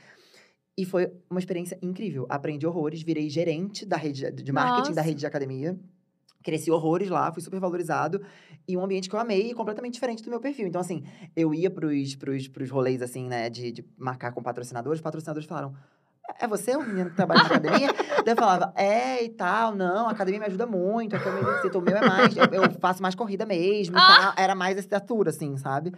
E 0.78 0.86
foi 0.86 1.12
uma 1.28 1.40
experiência 1.40 1.78
incrível. 1.82 2.28
Aprendi 2.30 2.68
horrores, 2.68 3.02
virei 3.02 3.30
gerente 3.30 3.84
da 3.84 3.98
rede 3.98 4.32
de 4.32 4.52
marketing 4.52 4.92
da 4.92 5.02
Nossa. 5.02 5.10
rede 5.10 5.20
de 5.20 5.26
academia. 5.26 5.76
Cresci 6.48 6.72
horrores 6.72 7.10
lá, 7.10 7.30
fui 7.30 7.42
super 7.42 7.60
valorizado. 7.60 8.22
E 8.66 8.78
um 8.78 8.82
ambiente 8.82 9.10
que 9.10 9.16
eu 9.16 9.20
amei 9.20 9.52
e 9.52 9.54
completamente 9.54 9.96
diferente 9.96 10.24
do 10.24 10.30
meu 10.30 10.40
perfil. 10.40 10.66
Então, 10.66 10.80
assim, 10.80 11.04
eu 11.36 11.54
ia 11.54 11.70
pros, 11.70 12.16
pros, 12.16 12.48
pros 12.48 12.70
rolês, 12.70 13.02
assim, 13.02 13.28
né, 13.28 13.50
de, 13.50 13.70
de 13.70 13.86
marcar 13.98 14.32
com 14.32 14.42
patrocinadores. 14.42 15.00
Os 15.00 15.04
patrocinadores 15.04 15.46
falaram, 15.46 15.76
é 16.40 16.48
você 16.48 16.74
o 16.78 16.82
menino 16.82 17.10
que 17.10 17.18
trabalha 17.18 17.42
na 17.42 17.48
academia? 17.48 17.90
Daí 18.24 18.34
eu 18.34 18.36
falava, 18.38 18.72
é 18.78 19.26
e 19.26 19.30
tal, 19.30 19.76
não, 19.76 20.08
a 20.08 20.12
academia 20.12 20.40
me 20.40 20.46
ajuda 20.46 20.66
muito, 20.66 21.18
é 21.18 21.20
que 21.20 21.28
eu 21.28 21.34
me 21.34 21.42
o 21.42 21.82
meu 21.82 21.98
é 21.98 22.08
mais, 22.08 22.38
eu, 22.38 22.46
eu 22.46 22.72
faço 22.80 23.02
mais 23.02 23.14
corrida 23.14 23.46
mesmo 23.46 23.96
tal. 23.96 24.34
Era 24.38 24.56
mais 24.56 24.78
estatura, 24.78 25.32
assim, 25.32 25.58
sabe? 25.58 25.92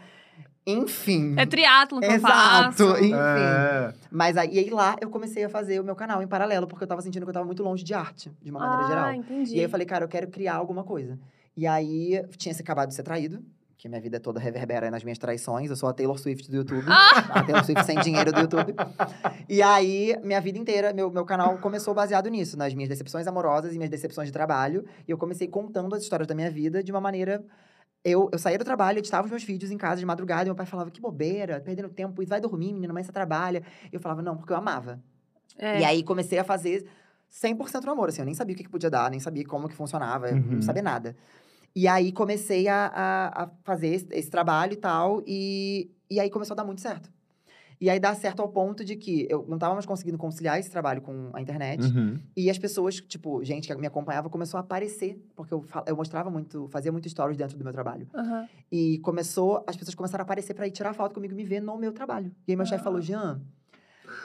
Enfim. 0.72 1.36
É 1.38 1.46
triatlo 1.46 2.00
que 2.00 2.06
eu 2.06 2.12
Exato, 2.12 2.88
faço. 2.88 2.98
enfim. 2.98 3.14
É. 3.14 3.94
Mas 4.12 4.38
aí, 4.38 4.50
e 4.54 4.60
aí 4.60 4.70
lá 4.70 4.96
eu 5.02 5.10
comecei 5.10 5.44
a 5.44 5.50
fazer 5.50 5.80
o 5.80 5.84
meu 5.84 5.96
canal 5.96 6.22
em 6.22 6.28
paralelo, 6.28 6.68
porque 6.68 6.84
eu 6.84 6.88
tava 6.88 7.02
sentindo 7.02 7.24
que 7.24 7.30
eu 7.30 7.34
tava 7.34 7.46
muito 7.46 7.64
longe 7.64 7.84
de 7.84 7.94
arte, 7.94 8.32
de 8.42 8.52
uma 8.52 8.60
maneira 8.60 8.84
ah, 8.84 8.88
geral. 8.88 9.14
entendi. 9.14 9.56
E 9.56 9.58
aí 9.60 9.64
eu 9.64 9.70
falei, 9.70 9.86
cara, 9.86 10.04
eu 10.06 10.10
quero 10.10 10.28
criar 10.28 10.56
alguma 10.56 10.84
coisa. 10.84 11.20
E 11.56 11.68
aí 11.68 12.24
tinha 12.38 12.54
se 12.54 12.62
acabado 12.62 12.90
de 12.90 12.96
ser 12.96 13.04
traído, 13.04 13.44
que 13.80 13.88
minha 13.88 14.02
vida 14.02 14.20
toda 14.20 14.42
reverbera 14.42 14.92
nas 14.92 15.06
minhas 15.06 15.18
traições. 15.18 15.70
Eu 15.70 15.76
sou 15.76 15.88
a 15.88 15.94
Taylor 15.94 16.18
Swift 16.18 16.52
do 16.52 16.58
YouTube. 16.58 16.86
A 17.32 17.44
Taylor 17.44 17.64
Swift 17.64 17.86
sem 17.86 17.98
dinheiro 18.02 18.32
do 18.34 18.42
YouTube. 18.42 18.76
E 19.48 19.62
aí, 19.62 20.18
minha 20.22 20.42
vida 20.42 20.58
inteira, 20.58 20.92
meu, 20.92 21.10
meu 21.10 21.24
canal 21.24 21.58
começou 21.60 21.94
baseado 21.94 22.30
nisso, 22.30 22.58
nas 22.58 22.74
minhas 22.74 22.90
decepções 22.90 23.26
amorosas 23.26 23.74
e 23.74 23.78
minhas 23.78 23.90
decepções 23.90 24.28
de 24.28 24.34
trabalho. 24.34 24.86
E 25.08 25.12
eu 25.12 25.18
comecei 25.18 25.48
contando 25.48 25.96
as 25.96 26.04
histórias 26.04 26.28
da 26.28 26.36
minha 26.36 26.52
vida 26.52 26.84
de 26.84 26.92
uma 26.92 27.00
maneira. 27.00 27.42
Eu, 28.04 28.30
eu 28.32 28.40
saía 28.40 28.58
do 28.58 28.64
trabalho, 28.64 29.00
editava 29.00 29.26
os 29.26 29.30
meus 29.32 29.44
vídeos 29.44 29.72
em 29.72 29.78
casa 29.78 30.00
de 30.00 30.06
madrugada, 30.06 30.44
e 30.44 30.46
meu 30.46 30.56
pai 30.56 30.66
falava, 30.66 30.90
que 30.90 31.02
bobeira, 31.02 31.60
perdendo 31.60 31.90
tempo, 31.90 32.24
vai 32.26 32.40
dormir, 32.40 32.74
menina, 32.74 32.94
mas 32.94 33.06
você 33.06 33.12
trabalha. 33.12 33.62
E 33.92 33.96
eu 33.96 34.00
falava, 34.00 34.22
não, 34.22 34.38
porque 34.38 34.54
eu 34.54 34.58
amava. 34.58 35.02
É. 35.58 35.82
E 35.82 35.84
aí 35.84 36.02
comecei 36.04 36.40
a 36.40 36.44
fazer 36.44 36.86
100% 37.30 37.84
no 37.86 37.92
amor, 37.92 38.10
assim, 38.10 38.22
eu 38.22 38.26
nem 38.26 38.34
sabia 38.34 38.54
o 38.54 38.58
que, 38.58 38.64
que 38.64 38.70
podia 38.70 38.90
dar, 38.90 39.12
nem 39.12 39.20
sabia 39.20 39.46
como 39.46 39.68
que 39.68 39.76
funcionava, 39.76 40.30
eu 40.30 40.38
Uhum. 40.38 40.44
não 40.54 40.62
sabia 40.62 40.82
nada. 40.82 41.16
E 41.76 41.88
aí 41.88 42.12
comecei 42.12 42.68
a, 42.68 42.86
a, 42.88 43.44
a 43.44 43.50
fazer 43.64 43.88
esse, 43.90 44.08
esse 44.12 44.30
trabalho 44.30 44.74
e 44.74 44.78
tal, 44.78 45.22
e, 45.28 45.92
e 46.10 46.20
aí 46.20 46.30
começou 46.30 46.54
a 46.54 46.58
dar 46.58 46.64
muito 46.64 46.82
certo. 46.82 47.12
E 47.82 47.90
aí 47.90 48.00
dá 48.00 48.14
certo 48.14 48.42
ao 48.42 48.50
ponto 48.50 48.84
de 48.84 48.96
que 48.98 49.26
eu 49.30 49.46
não 49.48 49.58
tava 49.58 49.74
mais 49.74 49.86
conseguindo 49.86 50.18
conciliar 50.18 50.60
esse 50.60 50.70
trabalho 50.70 51.02
com 51.02 51.30
a 51.34 51.42
internet. 51.42 51.82
Uhum. 51.86 52.18
E 52.36 52.50
as 52.50 52.58
pessoas, 52.58 52.96
tipo, 52.96 53.42
gente 53.44 53.68
que 53.68 53.76
me 53.76 53.88
acompanhava, 53.88 54.30
começou 54.30 54.58
a 54.58 54.62
aparecer, 54.62 55.18
porque 55.36 55.54
eu, 55.54 55.64
eu 55.86 55.96
mostrava 55.96 56.30
muito, 56.30 56.68
fazia 56.68 56.92
muito 56.92 57.08
stories 57.08 57.38
dentro 57.38 57.58
do 57.58 57.64
meu 57.64 57.72
trabalho. 57.72 58.08
Aham. 58.14 58.48
E 58.72 59.00
começou, 59.00 59.64
as 59.66 59.78
pessoas 59.78 59.96
começaram 59.96 60.22
a 60.22 60.24
aparecer 60.24 60.54
pra 60.54 60.68
ir 60.68 60.72
tirar 60.72 60.94
foto 60.94 61.14
comigo 61.14 61.34
e 61.34 61.38
me 61.38 61.46
ver 61.46 61.62
no 61.62 61.78
meu 61.78 61.94
trabalho. 61.94 62.32
E 62.48 62.52
aí 62.52 62.56
meu 62.58 62.66
chefe 62.66 62.82
Ah. 62.82 62.84
falou, 62.84 63.00
Jean, 63.02 63.42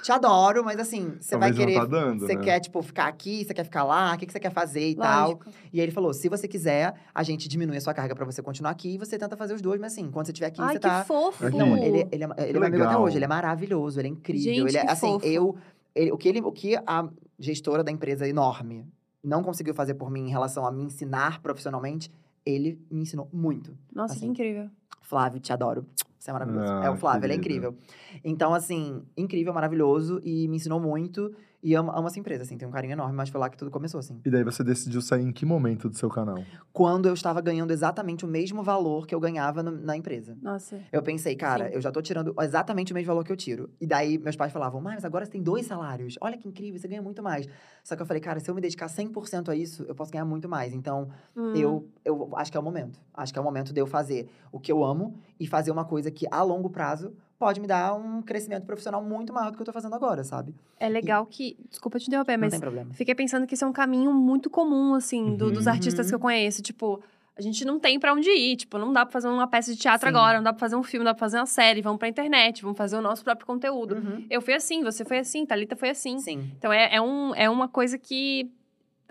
te 0.02 0.12
adoro, 0.12 0.64
mas 0.64 0.78
assim, 0.78 1.16
você 1.20 1.36
vai 1.36 1.50
não 1.50 1.56
querer. 1.56 1.74
tá 1.74 1.84
dando, 1.86 2.26
você 2.26 2.34
né? 2.34 2.42
quer, 2.42 2.60
tipo, 2.60 2.82
ficar 2.82 3.06
aqui, 3.06 3.44
você 3.44 3.54
quer 3.54 3.64
ficar 3.64 3.84
lá, 3.84 4.14
o 4.14 4.18
que, 4.18 4.26
que 4.26 4.32
você 4.32 4.40
quer 4.40 4.50
fazer 4.52 4.90
e 4.90 4.94
tal. 4.94 5.30
Lógico. 5.30 5.50
E 5.72 5.80
aí 5.80 5.84
ele 5.84 5.92
falou: 5.92 6.12
se 6.12 6.28
você 6.28 6.46
quiser, 6.46 6.94
a 7.14 7.22
gente 7.22 7.48
diminui 7.48 7.76
a 7.76 7.80
sua 7.80 7.94
carga 7.94 8.14
pra 8.14 8.24
você 8.24 8.42
continuar 8.42 8.70
aqui 8.70 8.94
e 8.94 8.98
você 8.98 9.18
tenta 9.18 9.36
fazer 9.36 9.54
os 9.54 9.62
dois, 9.62 9.80
mas 9.80 9.92
assim, 9.92 10.10
quando 10.10 10.26
você 10.26 10.32
estiver 10.32 10.48
aqui, 10.48 10.60
Ai, 10.60 10.74
você 10.74 10.78
que 10.78 10.88
tá. 10.88 11.04
fofo. 11.04 11.48
Não, 11.56 11.76
ele, 11.76 12.06
ele, 12.12 12.24
é, 12.24 12.48
ele 12.48 12.56
é 12.56 12.60
meu 12.60 12.64
amigo 12.64 12.84
até 12.84 12.96
hoje, 12.96 13.16
ele 13.16 13.24
é 13.24 13.28
maravilhoso, 13.28 14.00
ele 14.00 14.08
é 14.08 14.10
incrível. 14.10 14.42
Gente, 14.42 14.68
ele 14.68 14.78
é, 14.78 14.84
que 14.84 14.90
assim, 14.90 15.12
fofo. 15.12 15.26
eu. 15.26 15.56
ele- 15.94 16.12
o, 16.12 16.16
que 16.18 16.28
ele, 16.28 16.40
o 16.40 16.52
que 16.52 16.76
a 16.76 17.08
gestora 17.38 17.82
da 17.82 17.90
empresa 17.90 18.28
enorme 18.28 18.86
não 19.22 19.42
conseguiu 19.42 19.74
fazer 19.74 19.94
por 19.94 20.10
mim 20.10 20.26
em 20.26 20.30
relação 20.30 20.66
a 20.66 20.70
me 20.70 20.82
ensinar 20.82 21.40
profissionalmente, 21.40 22.10
ele 22.44 22.78
me 22.90 23.00
ensinou 23.02 23.28
muito. 23.32 23.76
Nossa, 23.94 24.14
que 24.14 24.18
assim. 24.20 24.28
incrível. 24.28 24.68
Flávio, 25.04 25.40
te 25.40 25.52
adoro. 25.52 25.86
Você 26.18 26.30
é 26.30 26.32
maravilhoso. 26.32 26.72
Ah, 26.72 26.86
é 26.86 26.90
o 26.90 26.96
Flávio, 26.96 27.26
ele 27.26 27.34
é 27.34 27.36
incrível. 27.36 27.76
Então, 28.24 28.54
assim, 28.54 29.02
incrível, 29.16 29.52
maravilhoso 29.52 30.20
e 30.24 30.48
me 30.48 30.56
ensinou 30.56 30.80
muito. 30.80 31.34
E 31.66 31.74
amo, 31.74 31.90
amo 31.92 32.06
essa 32.08 32.20
empresa, 32.20 32.42
assim, 32.42 32.58
tem 32.58 32.68
um 32.68 32.70
carinho 32.70 32.92
enorme, 32.92 33.14
mas 33.16 33.30
foi 33.30 33.40
lá 33.40 33.48
que 33.48 33.56
tudo 33.56 33.70
começou, 33.70 33.98
assim. 33.98 34.20
E 34.22 34.30
daí 34.30 34.44
você 34.44 34.62
decidiu 34.62 35.00
sair 35.00 35.22
em 35.22 35.32
que 35.32 35.46
momento 35.46 35.88
do 35.88 35.96
seu 35.96 36.10
canal? 36.10 36.36
Quando 36.74 37.08
eu 37.08 37.14
estava 37.14 37.40
ganhando 37.40 37.70
exatamente 37.72 38.22
o 38.22 38.28
mesmo 38.28 38.62
valor 38.62 39.06
que 39.06 39.14
eu 39.14 39.18
ganhava 39.18 39.62
no- 39.62 39.70
na 39.70 39.96
empresa. 39.96 40.36
Nossa. 40.42 40.78
Eu 40.92 41.02
pensei, 41.02 41.34
cara, 41.34 41.68
Sim. 41.70 41.74
eu 41.76 41.80
já 41.80 41.90
tô 41.90 42.02
tirando 42.02 42.34
exatamente 42.38 42.92
o 42.92 42.94
mesmo 42.94 43.06
valor 43.06 43.24
que 43.24 43.32
eu 43.32 43.36
tiro. 43.36 43.70
E 43.80 43.86
daí 43.86 44.18
meus 44.18 44.36
pais 44.36 44.52
falavam, 44.52 44.78
"Mãe, 44.78 44.94
mas 44.94 45.06
agora 45.06 45.24
você 45.24 45.30
tem 45.32 45.42
dois 45.42 45.64
salários. 45.64 46.18
Olha 46.20 46.36
que 46.36 46.46
incrível, 46.46 46.78
você 46.78 46.86
ganha 46.86 47.00
muito 47.00 47.22
mais. 47.22 47.48
Só 47.82 47.96
que 47.96 48.02
eu 48.02 48.06
falei, 48.06 48.20
cara, 48.20 48.40
se 48.40 48.50
eu 48.50 48.54
me 48.54 48.60
dedicar 48.60 48.88
100% 48.88 49.50
a 49.50 49.56
isso, 49.56 49.84
eu 49.88 49.94
posso 49.94 50.12
ganhar 50.12 50.26
muito 50.26 50.46
mais. 50.46 50.74
Então, 50.74 51.08
Hum. 51.34 51.52
eu, 51.54 51.88
eu 52.04 52.30
acho 52.36 52.50
que 52.52 52.58
é 52.58 52.60
o 52.60 52.62
momento. 52.62 53.00
Acho 53.14 53.32
que 53.32 53.38
é 53.38 53.42
o 53.42 53.44
momento 53.44 53.72
de 53.72 53.80
eu 53.80 53.86
fazer 53.86 54.28
o 54.52 54.60
que 54.60 54.70
eu 54.70 54.84
amo 54.84 55.14
e 55.40 55.46
fazer 55.46 55.70
uma 55.70 55.86
coisa 55.86 56.10
que 56.10 56.26
a 56.30 56.42
longo 56.42 56.68
prazo 56.68 57.14
pode 57.44 57.60
me 57.60 57.66
dar 57.66 57.92
um 57.94 58.22
crescimento 58.22 58.64
profissional 58.64 59.02
muito 59.04 59.30
maior 59.30 59.50
do 59.50 59.56
que 59.56 59.60
eu 59.62 59.66
tô 59.66 59.72
fazendo 59.72 59.94
agora, 59.94 60.24
sabe? 60.24 60.54
É 60.80 60.88
legal 60.88 61.26
que. 61.26 61.58
Desculpa 61.68 61.98
te 61.98 62.06
interromper, 62.08 62.38
Não 62.38 62.40
mas 62.46 62.52
tem 62.52 62.60
problema. 62.60 62.90
fiquei 62.94 63.14
pensando 63.14 63.46
que 63.46 63.52
isso 63.54 63.66
é 63.66 63.68
um 63.68 63.72
caminho 63.72 64.14
muito 64.14 64.48
comum, 64.48 64.94
assim, 64.94 65.36
do- 65.36 65.50
dos 65.52 65.66
Uhum. 65.66 65.72
artistas 65.72 66.08
que 66.08 66.14
eu 66.14 66.18
conheço. 66.18 66.62
Tipo, 66.62 67.02
a 67.36 67.42
gente 67.42 67.62
não 67.66 67.78
tem 67.78 68.00
pra 68.00 68.14
onde 68.14 68.30
ir. 68.30 68.56
Tipo, 68.56 68.78
não 68.78 68.94
dá 68.94 69.04
pra 69.04 69.12
fazer 69.12 69.28
uma 69.28 69.46
peça 69.46 69.70
de 69.74 69.78
teatro 69.78 70.08
Sim. 70.08 70.14
agora, 70.16 70.38
não 70.38 70.44
dá 70.44 70.54
pra 70.54 70.60
fazer 70.60 70.76
um 70.76 70.82
filme, 70.82 71.04
não 71.04 71.10
dá 71.10 71.14
pra 71.14 71.20
fazer 71.20 71.36
uma 71.38 71.44
série. 71.44 71.82
Vamos 71.82 71.98
pra 71.98 72.08
internet, 72.08 72.62
vamos 72.62 72.78
fazer 72.78 72.96
o 72.96 73.02
nosso 73.02 73.22
próprio 73.22 73.46
conteúdo. 73.46 73.96
Uhum. 73.96 74.24
Eu 74.30 74.40
fui 74.40 74.54
assim, 74.54 74.82
você 74.82 75.04
foi 75.04 75.18
assim, 75.18 75.44
Thalita 75.44 75.76
foi 75.76 75.90
assim. 75.90 76.18
Sim. 76.20 76.50
Então 76.56 76.72
é, 76.72 76.94
é, 76.94 77.00
um, 77.02 77.34
é 77.34 77.50
uma 77.50 77.68
coisa 77.68 77.98
que. 77.98 78.50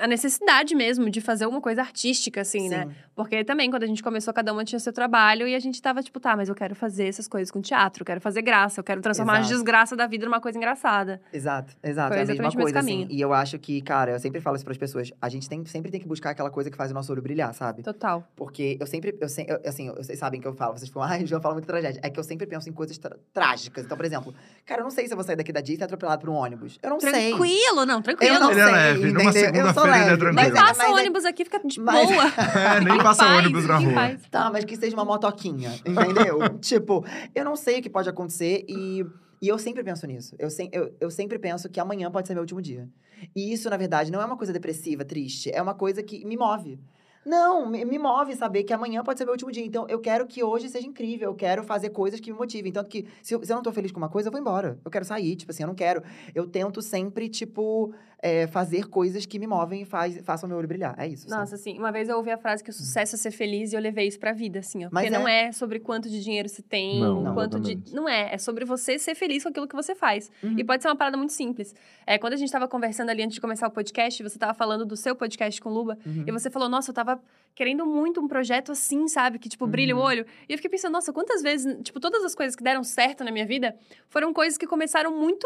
A 0.04 0.08
necessidade 0.08 0.76
mesmo 0.76 1.10
de 1.10 1.22
fazer 1.22 1.46
alguma 1.46 1.62
coisa 1.62 1.82
artística, 1.82 2.42
assim, 2.42 2.68
né? 2.68 2.86
Sim. 2.88 2.96
Porque 3.16 3.44
também, 3.44 3.70
quando 3.70 3.84
a 3.84 3.88
gente 3.88 4.04
começou, 4.04 4.34
cada 4.34 4.52
uma 4.52 4.66
tinha 4.66 4.80
seu 4.80 4.92
trabalho 4.92 5.48
e 5.48 5.56
a 5.56 5.60
gente 5.60 5.82
tava 5.82 6.02
tipo, 6.04 6.20
tá, 6.20 6.36
mas 6.36 6.50
eu 6.50 6.56
quero 6.56 6.76
fazer 6.76 7.08
essas 7.08 7.28
coisas 7.28 7.50
com 7.50 7.62
teatro, 7.62 8.02
eu 8.02 8.06
quero 8.06 8.20
fazer 8.20 8.42
graça, 8.42 8.80
eu 8.80 8.84
quero 8.84 9.00
transformar 9.02 9.36
a 9.36 9.40
Exato. 9.40 9.54
desgraça 9.54 9.96
da 9.96 10.06
vida 10.06 10.26
numa 10.26 10.42
coisa 10.42 10.58
engraçada. 10.58 11.22
Exato, 11.32 11.74
exato. 11.82 12.10
Foi 12.10 12.18
é 12.18 12.24
a 12.24 12.26
mesma 12.26 12.52
coisa, 12.52 12.80
assim. 12.80 13.08
E 13.10 13.22
eu 13.22 13.34
acho 13.34 13.58
que, 13.60 13.82
cara, 13.82 14.12
eu 14.12 14.20
sempre 14.20 14.42
falo 14.42 14.56
isso 14.58 14.66
pras 14.66 14.78
pessoas. 14.78 15.12
A 15.22 15.30
gente 15.30 15.48
tem, 15.48 15.64
sempre 15.66 15.90
tem 15.90 16.02
que 16.02 16.08
buscar 16.08 16.32
aquela 16.32 16.50
coisa 16.50 16.70
que 16.70 16.76
faz 16.76 16.92
o 16.92 16.94
nosso 16.94 17.12
olho 17.12 17.22
brilhar, 17.22 17.54
sabe? 17.54 17.82
Total. 17.82 18.28
Porque 18.36 18.78
eu 18.82 18.86
sempre, 18.88 19.16
eu, 19.22 19.30
se- 19.30 19.46
eu- 19.48 19.62
assim, 19.66 19.88
eu- 19.88 19.96
vocês 19.96 20.20
sabem 20.20 20.42
que 20.42 20.48
eu 20.48 20.54
falo, 20.54 20.78
vocês 20.78 20.90
falam, 20.92 21.08
ai, 21.14 21.26
João 21.26 21.42
fala 21.42 21.54
muito 21.54 21.66
tragédia. 21.68 22.02
É 22.04 22.10
que 22.10 22.20
eu 22.20 22.24
sempre 22.26 22.46
penso 22.46 22.68
em 22.68 22.74
coisas 22.74 23.00
trágicas. 23.32 23.86
Então, 23.86 23.96
por 23.96 24.06
exemplo, 24.06 24.34
cara, 24.66 24.82
eu 24.82 24.84
não 24.84 24.92
sei 24.92 25.08
se 25.08 25.14
eu 25.14 25.18
vou 25.18 25.24
sair 25.24 25.36
daqui 25.38 25.54
da 25.54 25.62
Disney 25.62 25.76
e 25.76 25.78
ser 25.78 25.84
atropelado 25.86 26.20
por 26.22 26.30
um 26.30 26.34
ônibus. 26.36 26.78
Eu 26.84 26.90
não 26.90 27.00
sei. 27.00 27.30
Tranquilo, 27.30 27.86
não, 27.86 28.02
tranquilo. 28.02 28.34
Eu 28.34 28.40
não 28.40 28.52
Ele 28.52 28.60
é 28.60 28.66
sei, 28.66 28.74
leve, 28.74 29.12
numa 29.12 29.24
entendeu? 29.30 29.66
Eu 29.68 29.74
sou 29.74 29.84
segunda-feira 29.84 29.93
é 29.93 29.93
leve. 29.94 30.24
Nem 30.26 30.34
Mas 30.34 30.48
é- 30.48 30.52
passa 30.54 30.84
mas 30.84 30.90
é- 30.90 31.02
ônibus 31.02 31.26
aqui, 31.26 31.44
fica 31.46 31.60
de 31.66 31.80
mas- 31.80 32.08
boa. 32.10 32.24
É, 32.78 32.82
nem 32.82 32.96
Em 32.96 33.04
passa 33.04 33.24
paz, 33.26 33.40
ônibus 33.40 33.66
na 33.68 33.78
rua. 33.78 33.94
paz. 33.94 34.22
Tá, 34.30 34.50
mas 34.52 34.66
que 34.66 34.76
seja 34.76 34.96
uma 34.96 35.06
motoquinha, 35.06 35.72
entendeu? 35.86 36.40
tipo, 36.60 37.06
eu 37.34 37.46
não 37.46 37.56
sei 37.56 37.80
o 37.80 37.82
que 37.82 37.90
pode 37.90 38.10
acontecer 38.10 38.66
e, 38.68 39.06
e 39.42 39.48
eu 39.48 39.58
sempre 39.58 39.84
penso 39.84 40.06
nisso. 40.08 40.36
Eu, 40.40 40.50
sem, 40.50 40.70
eu, 40.72 40.94
eu 41.00 41.10
sempre 41.12 41.38
penso 41.40 41.70
que 41.70 41.80
amanhã 41.80 42.10
pode 42.12 42.28
ser 42.28 42.34
meu 42.34 42.42
último 42.44 42.62
dia. 42.62 42.88
E 43.36 43.54
isso, 43.54 43.70
na 43.70 43.78
verdade, 43.78 44.12
não 44.12 44.22
é 44.22 44.26
uma 44.26 44.36
coisa 44.38 44.52
depressiva, 44.52 45.06
triste. 45.06 45.50
É 45.54 45.62
uma 45.62 45.74
coisa 45.74 46.04
que 46.04 46.26
me 46.26 46.36
move. 46.36 46.80
Não, 47.26 47.70
me, 47.70 47.98
move 47.98 48.36
saber 48.36 48.64
que 48.64 48.74
amanhã 48.74 49.04
pode 49.04 49.18
ser 49.18 49.26
meu 49.26 49.34
último 49.34 49.52
dia. 49.52 49.66
Então, 49.66 49.86
eu 49.88 50.00
quero 50.00 50.26
que 50.28 50.44
hoje 50.44 50.68
seja 50.70 50.88
incrível. 50.88 51.30
Eu 51.30 51.36
quero 51.36 51.64
fazer 51.64 51.90
coisas 51.90 52.20
que 52.20 52.32
me 52.32 52.38
motivem. 52.38 52.72
Tanto 52.72 52.90
que, 52.90 53.06
se 53.22 53.34
eu, 53.34 53.44
se 53.44 53.52
eu 53.52 53.56
não 53.56 53.64
tô 53.64 53.72
feliz 53.72 53.92
com 53.92 53.98
uma 53.98 54.10
coisa, 54.10 54.28
eu 54.28 54.32
vou 54.32 54.40
embora. 54.42 54.78
Eu 54.84 54.92
quero 54.92 55.06
sair. 55.06 55.36
Tipo 55.36 55.52
assim, 55.52 55.64
eu 55.64 55.68
não 55.68 55.76
quero. 55.76 56.04
Eu 56.36 56.48
tento 56.48 56.82
sempre, 56.82 57.30
tipo, 57.30 57.94
é, 58.22 58.48
fazer 58.48 58.88
coisas 58.88 59.26
que 59.26 59.38
me 59.40 59.48
movem 59.48 59.82
e 59.82 59.86
faz, 59.86 60.18
façam 60.24 60.48
meu 60.48 60.58
olho 60.58 60.68
brilhar. 60.68 60.96
É 60.98 61.08
isso. 61.08 61.28
sabe? 61.30 61.42
Nossa, 61.42 61.56
assim, 61.56 61.78
uma 61.78 61.92
vez 61.92 62.10
eu 62.10 62.18
ouvi 62.18 62.32
a 62.32 62.38
frase 62.38 62.64
que 62.64 62.70
o 62.70 62.74
sucesso 62.74 63.16
é 63.16 63.18
ser 63.18 63.32
feliz 63.32 63.72
e 63.72 63.76
eu 63.76 63.82
levei 63.82 64.08
isso 64.08 64.20
pra 64.20 64.32
vida, 64.34 64.60
assim, 64.60 64.86
ó. 64.86 64.90
Mas 64.92 65.04
Porque 65.06 65.16
é. 65.16 65.20
não 65.20 65.28
é 65.28 65.52
sobre 65.52 65.80
quanto 65.80 66.10
de 66.10 66.22
dinheiro 66.24 66.48
você 66.50 66.62
tem, 66.62 67.00
Não, 67.00 67.22
não, 67.22 67.34
quanto 67.34 67.60
de. 67.60 67.78
Não 67.94 68.08
é, 68.08 68.34
é 68.34 68.38
sobre 68.38 68.66
você 68.66 68.98
ser 69.00 69.16
feliz 69.16 69.44
com 69.44 69.50
aquilo 69.50 69.68
que 69.68 69.76
você 69.76 69.96
faz. 69.96 70.32
Uhum. 70.44 70.56
E 70.58 70.64
pode 70.64 70.82
ser 70.82 70.90
uma 70.90 70.96
parada 70.96 71.18
muito 71.18 71.34
simples. 71.34 71.74
É, 72.06 72.18
quando 72.18 72.34
a 72.34 72.38
gente 72.38 72.52
tava 72.52 72.68
conversando 72.68 73.10
ali 73.10 73.24
antes 73.24 73.36
de 73.36 73.42
começar 73.42 73.68
o 73.68 73.72
podcast, 73.72 74.22
você 74.24 74.38
tava 74.38 74.54
falando 74.54 74.86
do 74.86 74.96
seu 74.98 75.16
podcast 75.16 75.62
com 75.62 75.70
o 75.70 75.74
Luba, 75.74 75.98
Uhum. 76.06 76.24
e 76.28 76.32
você 76.32 76.50
falou, 76.50 76.68
nossa, 76.70 76.92
eu 76.92 76.94
tava 76.94 77.13
querendo 77.56 77.86
muito 77.86 78.20
um 78.20 78.28
projeto 78.28 78.72
assim, 78.72 79.08
sabe? 79.08 79.38
Que, 79.40 79.48
tipo, 79.48 79.68
brilha 79.68 79.96
o 79.96 80.00
Uhum. 80.00 80.06
olho. 80.06 80.26
E 80.50 80.54
eu 80.54 80.58
fiquei 80.58 80.70
pensando, 80.72 80.94
nossa, 80.94 81.14
quantas 81.14 81.42
vezes, 81.42 81.78
tipo, 81.84 82.00
todas 82.00 82.24
as 82.24 82.34
coisas 82.34 82.56
que 82.56 82.64
deram 82.64 82.84
certo 82.84 83.24
na 83.24 83.32
minha 83.32 83.46
vida 83.46 83.76
foram 84.10 84.34
coisas 84.34 84.58
que 84.58 84.66
começaram 84.68 85.12
muito. 85.18 85.46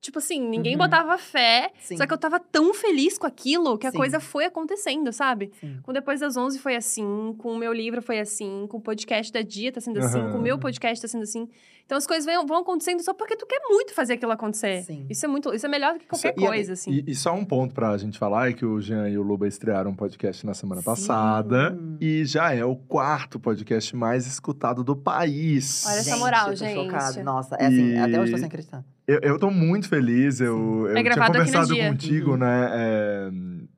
Tipo 0.00 0.18
assim, 0.18 0.38
ninguém 0.38 0.74
Uhum. 0.74 0.80
botava 0.80 1.16
fé, 1.16 1.70
Sim. 1.80 1.96
só 1.96 2.06
que 2.06 2.12
eu 2.12 2.18
tava 2.18 2.38
tão 2.38 2.74
feliz 2.74 3.16
com 3.16 3.26
aquilo 3.26 3.78
que 3.78 3.86
a 3.86 3.90
Sim. 3.90 3.96
coisa 3.96 4.20
foi 4.20 4.44
acontecendo, 4.44 5.10
sabe? 5.14 5.50
Sim. 5.58 5.78
Com 5.82 5.94
Depois 5.94 6.20
das 6.20 6.36
11 6.36 6.58
foi 6.58 6.76
assim, 6.76 7.34
com 7.38 7.52
o 7.52 7.56
meu 7.56 7.72
livro 7.72 8.02
foi 8.02 8.18
assim, 8.20 8.66
com 8.68 8.76
o 8.76 8.80
podcast 8.82 9.32
da 9.32 9.40
Dia 9.40 9.72
tá 9.72 9.80
sendo 9.80 9.98
assim, 10.00 10.18
Aham. 10.20 10.32
com 10.32 10.36
o 10.38 10.42
meu 10.42 10.58
podcast 10.58 11.00
tá 11.00 11.08
sendo 11.08 11.22
assim. 11.22 11.48
Então 11.86 11.98
as 11.98 12.06
coisas 12.06 12.24
vão, 12.24 12.58
acontecendo 12.60 13.02
só 13.02 13.12
porque 13.12 13.36
tu 13.36 13.46
quer 13.46 13.60
muito 13.68 13.92
fazer 13.92 14.14
aquilo 14.14 14.32
acontecer. 14.32 14.82
Sim. 14.84 15.06
Isso 15.10 15.26
é 15.26 15.28
muito, 15.28 15.52
isso 15.54 15.66
é 15.66 15.68
melhor 15.68 15.92
do 15.92 16.00
que 16.00 16.06
qualquer 16.06 16.34
Isso- 16.34 16.42
e- 16.44 16.46
coisa, 16.46 16.72
assim. 16.72 16.90
E, 16.90 17.04
e 17.08 17.14
só 17.14 17.34
um 17.34 17.44
ponto 17.44 17.74
pra 17.74 17.94
gente 17.98 18.18
falar 18.18 18.48
é 18.48 18.52
que 18.54 18.64
o 18.64 18.80
Jean 18.80 19.08
e 19.10 19.18
o 19.18 19.22
Luba 19.22 19.46
estrearam 19.46 19.90
um 19.90 19.94
podcast 19.94 20.46
na 20.46 20.54
semana 20.54 20.80
Sim. 20.80 20.86
passada. 20.86 21.78
E 22.00 22.24
já 22.24 22.54
é 22.54 22.64
o 22.64 22.74
quarto 22.74 23.38
podcast 23.38 23.94
mais 23.94 24.26
escutado 24.26 24.82
do 24.82 24.96
país. 24.96 25.84
Olha 25.86 25.98
essa 25.98 26.16
moral, 26.16 26.46
eu 26.46 26.52
tô 26.52 26.64
gente. 26.64 26.74
chocado. 26.74 27.22
Nossa, 27.22 27.54
é 27.56 27.66
assim, 27.66 27.90
E- 27.92 27.98
até 27.98 28.18
hoje 28.20 28.32
tô 28.32 28.38
sem 28.38 28.46
acreditar. 28.46 28.84
Eu, 29.06 29.18
eu 29.22 29.38
tô 29.38 29.50
muito 29.50 29.86
feliz. 29.86 30.40
Eu, 30.40 30.86
eu 30.86 30.92
tinha 30.92 31.02
gravado 31.02 31.38
aqui 31.38 31.50
na 31.50 31.58
conversado 31.60 31.90
contigo, 31.90 32.30
Uhum. 32.30 32.36
né? 32.38 32.70
é, 32.72 33.30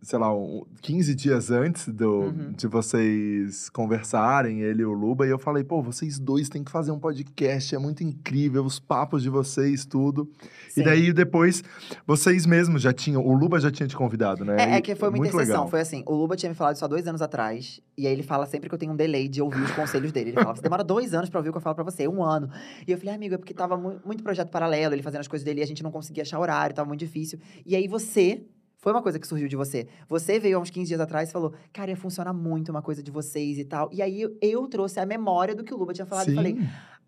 sei 0.07 0.19
lá, 0.21 0.33
um, 0.33 0.65
15 0.83 1.15
dias 1.17 1.51
antes 1.51 1.89
do, 1.89 2.21
Uhum. 2.27 2.53
de 2.57 2.67
vocês 2.69 3.69
conversarem, 3.71 4.61
ele 4.61 4.83
e 4.83 4.85
o 4.85 4.93
Luba, 4.93 5.27
e 5.27 5.31
eu 5.31 5.39
falei, 5.39 5.65
pô, 5.65 5.83
vocês 5.83 6.17
dois 6.19 6.49
têm 6.49 6.63
que 6.63 6.71
fazer 6.71 6.93
um 6.93 6.99
podcast, 6.99 7.75
é 7.75 7.79
muito 7.79 8.05
incrível, 8.05 8.65
os 8.65 8.79
papos 8.79 9.23
de 9.23 9.29
vocês, 9.29 9.85
tudo. 9.85 10.31
Sim. 10.69 10.83
E 10.83 10.85
daí 10.85 11.13
depois, 11.13 11.65
vocês 12.07 12.47
mesmos 12.47 12.83
já 12.83 12.93
tinham, 12.93 13.27
o 13.27 13.33
Luba 13.35 13.59
já 13.59 13.71
tinha 13.71 13.89
te 13.89 13.97
convidado, 13.97 14.45
né? 14.45 14.57
É, 14.59 14.77
é 14.77 14.81
que 14.81 14.95
foi 14.95 15.09
uma 15.09 15.17
muito 15.17 15.31
interseção. 15.31 15.55
legal. 15.57 15.69
Foi 15.71 15.81
assim, 15.81 16.05
o 16.07 16.15
Luba 16.15 16.37
tinha 16.37 16.51
me 16.51 16.55
falado 16.57 16.77
isso 16.77 16.85
há 16.85 16.89
dois 16.89 17.07
anos 17.09 17.21
atrás. 17.21 17.81
E 17.99 18.07
aí 18.07 18.13
ele 18.13 18.23
fala 18.23 18.47
sempre 18.47 18.69
que 18.69 18.75
eu 18.75 18.79
tenho 18.79 18.93
um 18.93 18.97
delay 18.97 19.27
de 19.27 19.43
ouvir 19.43 19.61
os 19.63 19.71
conselhos 19.73 20.13
dele. 20.13 20.31
Ele 20.31 20.37
fala, 20.41 20.55
você 20.55 20.63
demora 20.63 20.85
dois 20.85 21.15
anos 21.15 21.29
pra 21.31 21.41
ouvir 21.41 21.49
o 21.49 21.53
que 21.53 21.59
eu 21.59 21.63
falo 21.63 21.75
pra 21.75 21.85
você, 21.85 22.07
um 22.07 22.23
ano. 22.23 22.49
E 22.87 22.93
eu 22.93 22.99
falei, 22.99 23.15
amigo, 23.15 23.35
é 23.35 23.39
porque 23.39 23.53
tava 23.55 23.77
mu- 23.77 23.97
muito 24.05 24.23
projeto 24.23 24.51
paralelo, 24.51 24.95
ele 24.95 25.03
fazendo 25.03 25.21
as 25.23 25.29
coisas 25.29 25.45
dele 25.45 25.61
e 25.61 25.63
a 25.63 25.67
gente 25.67 25.83
não 25.83 25.91
conseguia 25.91 26.23
achar 26.23 26.39
horário, 26.39 26.75
tava 26.77 26.87
muito 26.87 27.01
difícil. 27.01 27.39
E 27.65 27.75
aí 27.75 27.89
você. 27.89 28.43
Foi 28.87 28.93
uma 28.93 29.03
coisa 29.03 29.19
que 29.19 29.27
surgiu 29.27 29.49
de 29.49 29.57
você. 29.57 29.89
Você 30.09 30.39
veio 30.39 30.57
há 30.57 30.61
uns 30.61 30.71
15 30.71 30.87
dias 30.87 31.01
atrás 31.01 31.29
e 31.29 31.33
falou, 31.33 31.53
cara, 31.73 31.91
ia 31.91 31.97
funcionar 31.97 32.33
muito 32.33 32.69
uma 32.69 32.81
coisa 32.81 33.03
de 33.03 33.11
vocês 33.11 33.59
e 33.59 33.65
tal. 33.65 33.89
E 33.93 34.01
aí 34.01 34.25
eu, 34.41 34.69
trouxe 34.69 35.01
a 35.01 35.05
memória 35.05 35.57
do 35.57 35.65
que 35.65 35.75
o 35.75 35.77
Luba 35.77 35.93
tinha 35.93 36.07
falado. 36.07 36.29
E 36.29 36.31
Sim. 36.31 36.37
falei, 36.37 36.57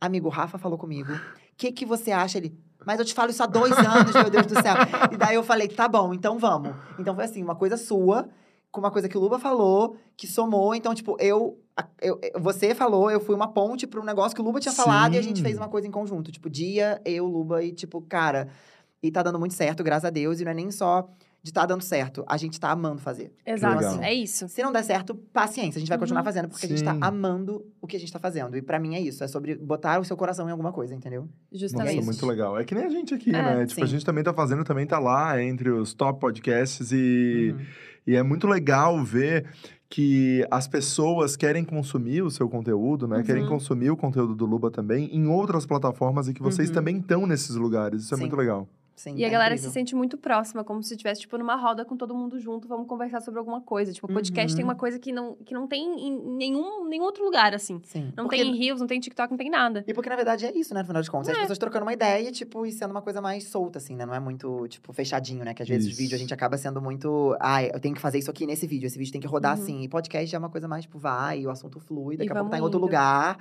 amigo, 0.00 0.26
o 0.26 0.28
Rafa 0.28 0.58
falou 0.58 0.76
comigo. 0.76 1.12
O 1.12 1.20
que, 1.56 1.70
que 1.70 1.86
você 1.86 2.10
acha? 2.10 2.36
Ele, 2.36 2.52
mas 2.84 2.98
eu 2.98 3.04
te 3.04 3.14
falo 3.14 3.30
isso 3.30 3.40
há 3.44 3.46
dois 3.46 3.70
anos, 3.78 4.12
meu 4.12 4.28
Deus 4.28 4.46
do 4.46 4.60
céu. 4.60 4.74
E 5.12 5.16
daí 5.16 5.36
eu 5.36 5.44
falei, 5.44 5.68
tá 5.68 5.86
bom, 5.86 6.12
então 6.12 6.36
vamos. 6.36 6.74
Então 6.98 7.14
foi 7.14 7.22
assim, 7.22 7.44
uma 7.44 7.54
coisa 7.54 7.76
sua, 7.76 8.28
com 8.72 8.80
uma 8.80 8.90
coisa 8.90 9.08
que 9.08 9.16
o 9.16 9.20
Luba 9.20 9.38
falou, 9.38 9.94
que 10.16 10.26
somou. 10.26 10.74
Então, 10.74 10.92
tipo, 10.92 11.16
eu. 11.20 11.60
eu- 12.02 12.18
você 12.40 12.74
falou, 12.74 13.08
eu 13.08 13.20
fui 13.20 13.36
uma 13.36 13.52
ponte 13.52 13.86
para 13.86 14.00
um 14.00 14.04
negócio 14.04 14.34
que 14.34 14.42
o 14.42 14.44
Luba 14.44 14.58
tinha 14.58 14.74
falado 14.74 15.14
e 15.14 15.18
a 15.18 15.22
gente 15.22 15.36
Sim. 15.36 15.44
fez 15.44 15.56
uma 15.56 15.68
coisa 15.68 15.86
em 15.86 15.92
conjunto. 15.92 16.32
Tipo, 16.32 16.50
dia, 16.50 17.00
eu, 17.04 17.24
Luba, 17.24 17.62
e 17.62 17.70
tipo, 17.70 18.02
cara. 18.02 18.48
E 19.00 19.12
tá 19.12 19.22
dando 19.22 19.38
muito 19.38 19.54
certo, 19.54 19.84
graças 19.84 20.06
a 20.06 20.10
Deus. 20.10 20.40
E 20.40 20.44
não 20.44 20.50
é 20.50 20.54
nem 20.54 20.72
só 20.72 21.08
de 21.48 21.52
tá 21.52 21.66
dando 21.66 21.82
certo, 21.82 22.24
a 22.28 22.36
gente 22.36 22.60
tá 22.60 22.70
amando 22.70 23.00
fazer. 23.00 23.32
Exato, 23.44 23.76
legal. 23.78 24.02
é 24.02 24.12
isso. 24.14 24.48
Se 24.48 24.62
não 24.62 24.70
der 24.70 24.84
certo, 24.84 25.14
paciência. 25.14 25.78
A 25.78 25.80
gente 25.80 25.88
vai 25.88 25.98
continuar 25.98 26.20
Uhum. 26.20 26.24
fazendo, 26.24 26.48
porque 26.48 26.66
a 26.66 26.68
gente 26.68 26.84
tá 26.84 26.92
Sim. 26.94 27.00
amando 27.02 27.64
o 27.80 27.86
que 27.86 27.96
a 27.96 28.00
gente 28.00 28.12
tá 28.12 28.18
fazendo. 28.18 28.56
E 28.56 28.62
pra 28.62 28.78
mim 28.78 28.94
é 28.94 29.00
isso. 29.00 29.24
É 29.24 29.28
sobre 29.28 29.54
botar 29.56 29.98
o 30.00 30.04
seu 30.04 30.16
coração 30.16 30.46
em 30.48 30.52
alguma 30.52 30.72
coisa, 30.72 30.94
entendeu? 30.94 31.28
Justamente. 31.52 31.96
Nossa, 31.96 32.06
muito 32.06 32.26
legal. 32.26 32.58
É 32.58 32.64
que 32.64 32.74
nem 32.74 32.84
a 32.84 32.90
gente 32.90 33.14
aqui, 33.14 33.30
É, 33.30 33.42
né? 33.42 33.66
Tipo, 33.66 33.82
a 33.82 33.86
sim. 33.86 33.92
gente 33.92 34.04
também 34.04 34.22
tá 34.22 34.32
fazendo, 34.32 34.62
também 34.64 34.86
tá 34.86 34.98
lá 34.98 35.42
entre 35.42 35.70
os 35.70 35.94
top 35.94 36.20
podcasts 36.20 36.92
e, 36.92 37.54
Uhum. 37.58 37.64
e 38.06 38.14
é 38.16 38.22
muito 38.22 38.46
legal 38.46 39.02
ver 39.02 39.46
que 39.90 40.46
as 40.50 40.68
pessoas 40.68 41.34
querem 41.34 41.64
consumir 41.64 42.20
o 42.22 42.30
seu 42.30 42.46
conteúdo, 42.46 43.08
né? 43.08 43.22
Querem 43.22 43.44
Uhum. 43.44 43.48
consumir 43.48 43.90
o 43.90 43.96
conteúdo 43.96 44.34
do 44.34 44.44
Luba 44.44 44.70
também 44.70 45.08
em 45.16 45.26
outras 45.26 45.64
plataformas 45.64 46.28
e 46.28 46.34
que 46.34 46.42
vocês 46.42 46.68
Uhum. 46.68 46.74
também 46.74 46.98
estão 46.98 47.26
nesses 47.26 47.56
lugares. 47.56 48.02
Isso 48.02 48.12
é 48.12 48.16
Sim. 48.18 48.24
muito 48.24 48.36
legal. 48.36 48.68
Sim, 48.98 49.14
E 49.16 49.24
a 49.24 49.28
é 49.28 49.30
galera 49.30 49.54
incrível. 49.54 49.70
se 49.70 49.74
sente 49.74 49.94
muito 49.94 50.18
próxima, 50.18 50.64
como 50.64 50.82
se 50.82 50.92
estivesse, 50.94 51.20
tipo, 51.20 51.38
numa 51.38 51.54
roda 51.54 51.84
com 51.84 51.96
todo 51.96 52.12
mundo 52.14 52.38
junto, 52.40 52.66
vamos 52.66 52.88
conversar 52.88 53.20
sobre 53.20 53.38
alguma 53.38 53.60
coisa. 53.60 53.92
Tipo, 53.92 54.08
o 54.10 54.12
podcast 54.12 54.54
tem 54.56 54.64
Uhum. 54.64 54.70
uma 54.70 54.74
coisa 54.74 54.98
que 54.98 55.12
não, 55.12 55.36
que 55.44 55.54
não 55.54 55.68
tem 55.68 56.08
em 56.08 56.18
nenhum, 56.36 56.84
nenhum 56.88 57.04
outro 57.04 57.24
lugar, 57.24 57.54
assim. 57.54 57.80
Sim. 57.84 58.12
Não 58.16 58.24
Porque- 58.24 58.36
tem 58.42 58.50
em 58.50 58.56
Rios, 58.58 58.80
não 58.80 58.88
tem 58.88 58.98
TikTok, 58.98 59.30
não 59.30 59.38
tem 59.38 59.48
nada. 59.48 59.84
E 59.86 59.94
porque, 59.94 60.10
na 60.10 60.16
verdade, 60.16 60.46
é 60.46 60.52
isso, 60.58 60.74
né? 60.74 60.80
No 60.80 60.86
final 60.86 61.00
de 61.02 61.10
contas. 61.10 61.28
É. 61.28 61.30
As 61.30 61.38
É. 61.38 61.40
pessoas 61.42 61.58
trocando 61.58 61.84
uma 61.84 61.92
ideia, 61.92 62.32
tipo, 62.32 62.66
e 62.66 62.72
sendo 62.72 62.90
uma 62.90 63.00
coisa 63.02 63.20
mais 63.20 63.44
solta, 63.44 63.78
assim, 63.78 63.94
né? 63.94 64.04
Não 64.04 64.14
é 64.14 64.18
muito, 64.20 64.66
tipo, 64.66 64.92
fechadinho, 64.92 65.44
né? 65.44 65.54
Que 65.54 65.62
às 65.62 65.68
vezes 65.68 65.86
Isso. 65.86 65.94
o 65.94 65.98
vídeo 65.98 66.16
a 66.16 66.18
gente 66.18 66.34
acaba 66.34 66.56
sendo 66.58 66.82
muito. 66.82 67.36
Ah, 67.40 67.62
eu 67.62 67.78
tenho 67.78 67.94
que 67.94 68.00
fazer 68.00 68.18
isso 68.18 68.30
aqui 68.30 68.46
nesse 68.46 68.66
vídeo. 68.66 68.86
Esse 68.88 68.98
vídeo 68.98 69.12
tem 69.12 69.20
que 69.20 69.28
rodar 69.28 69.56
Uhum. 69.56 69.62
assim. 69.62 69.82
E 69.82 69.88
podcast 69.88 70.34
é 70.34 70.38
uma 70.38 70.50
coisa 70.50 70.66
mais, 70.66 70.82
tipo, 70.82 70.98
vai, 70.98 71.46
o 71.46 71.50
assunto 71.50 71.78
flui, 71.78 72.14
E 72.14 72.18
daqui 72.18 72.32
a 72.32 72.34
pouco 72.34 72.50
tá 72.50 72.58
em 72.58 72.62
outro 72.62 72.78
indo. 72.78 72.84
lugar. 72.84 73.38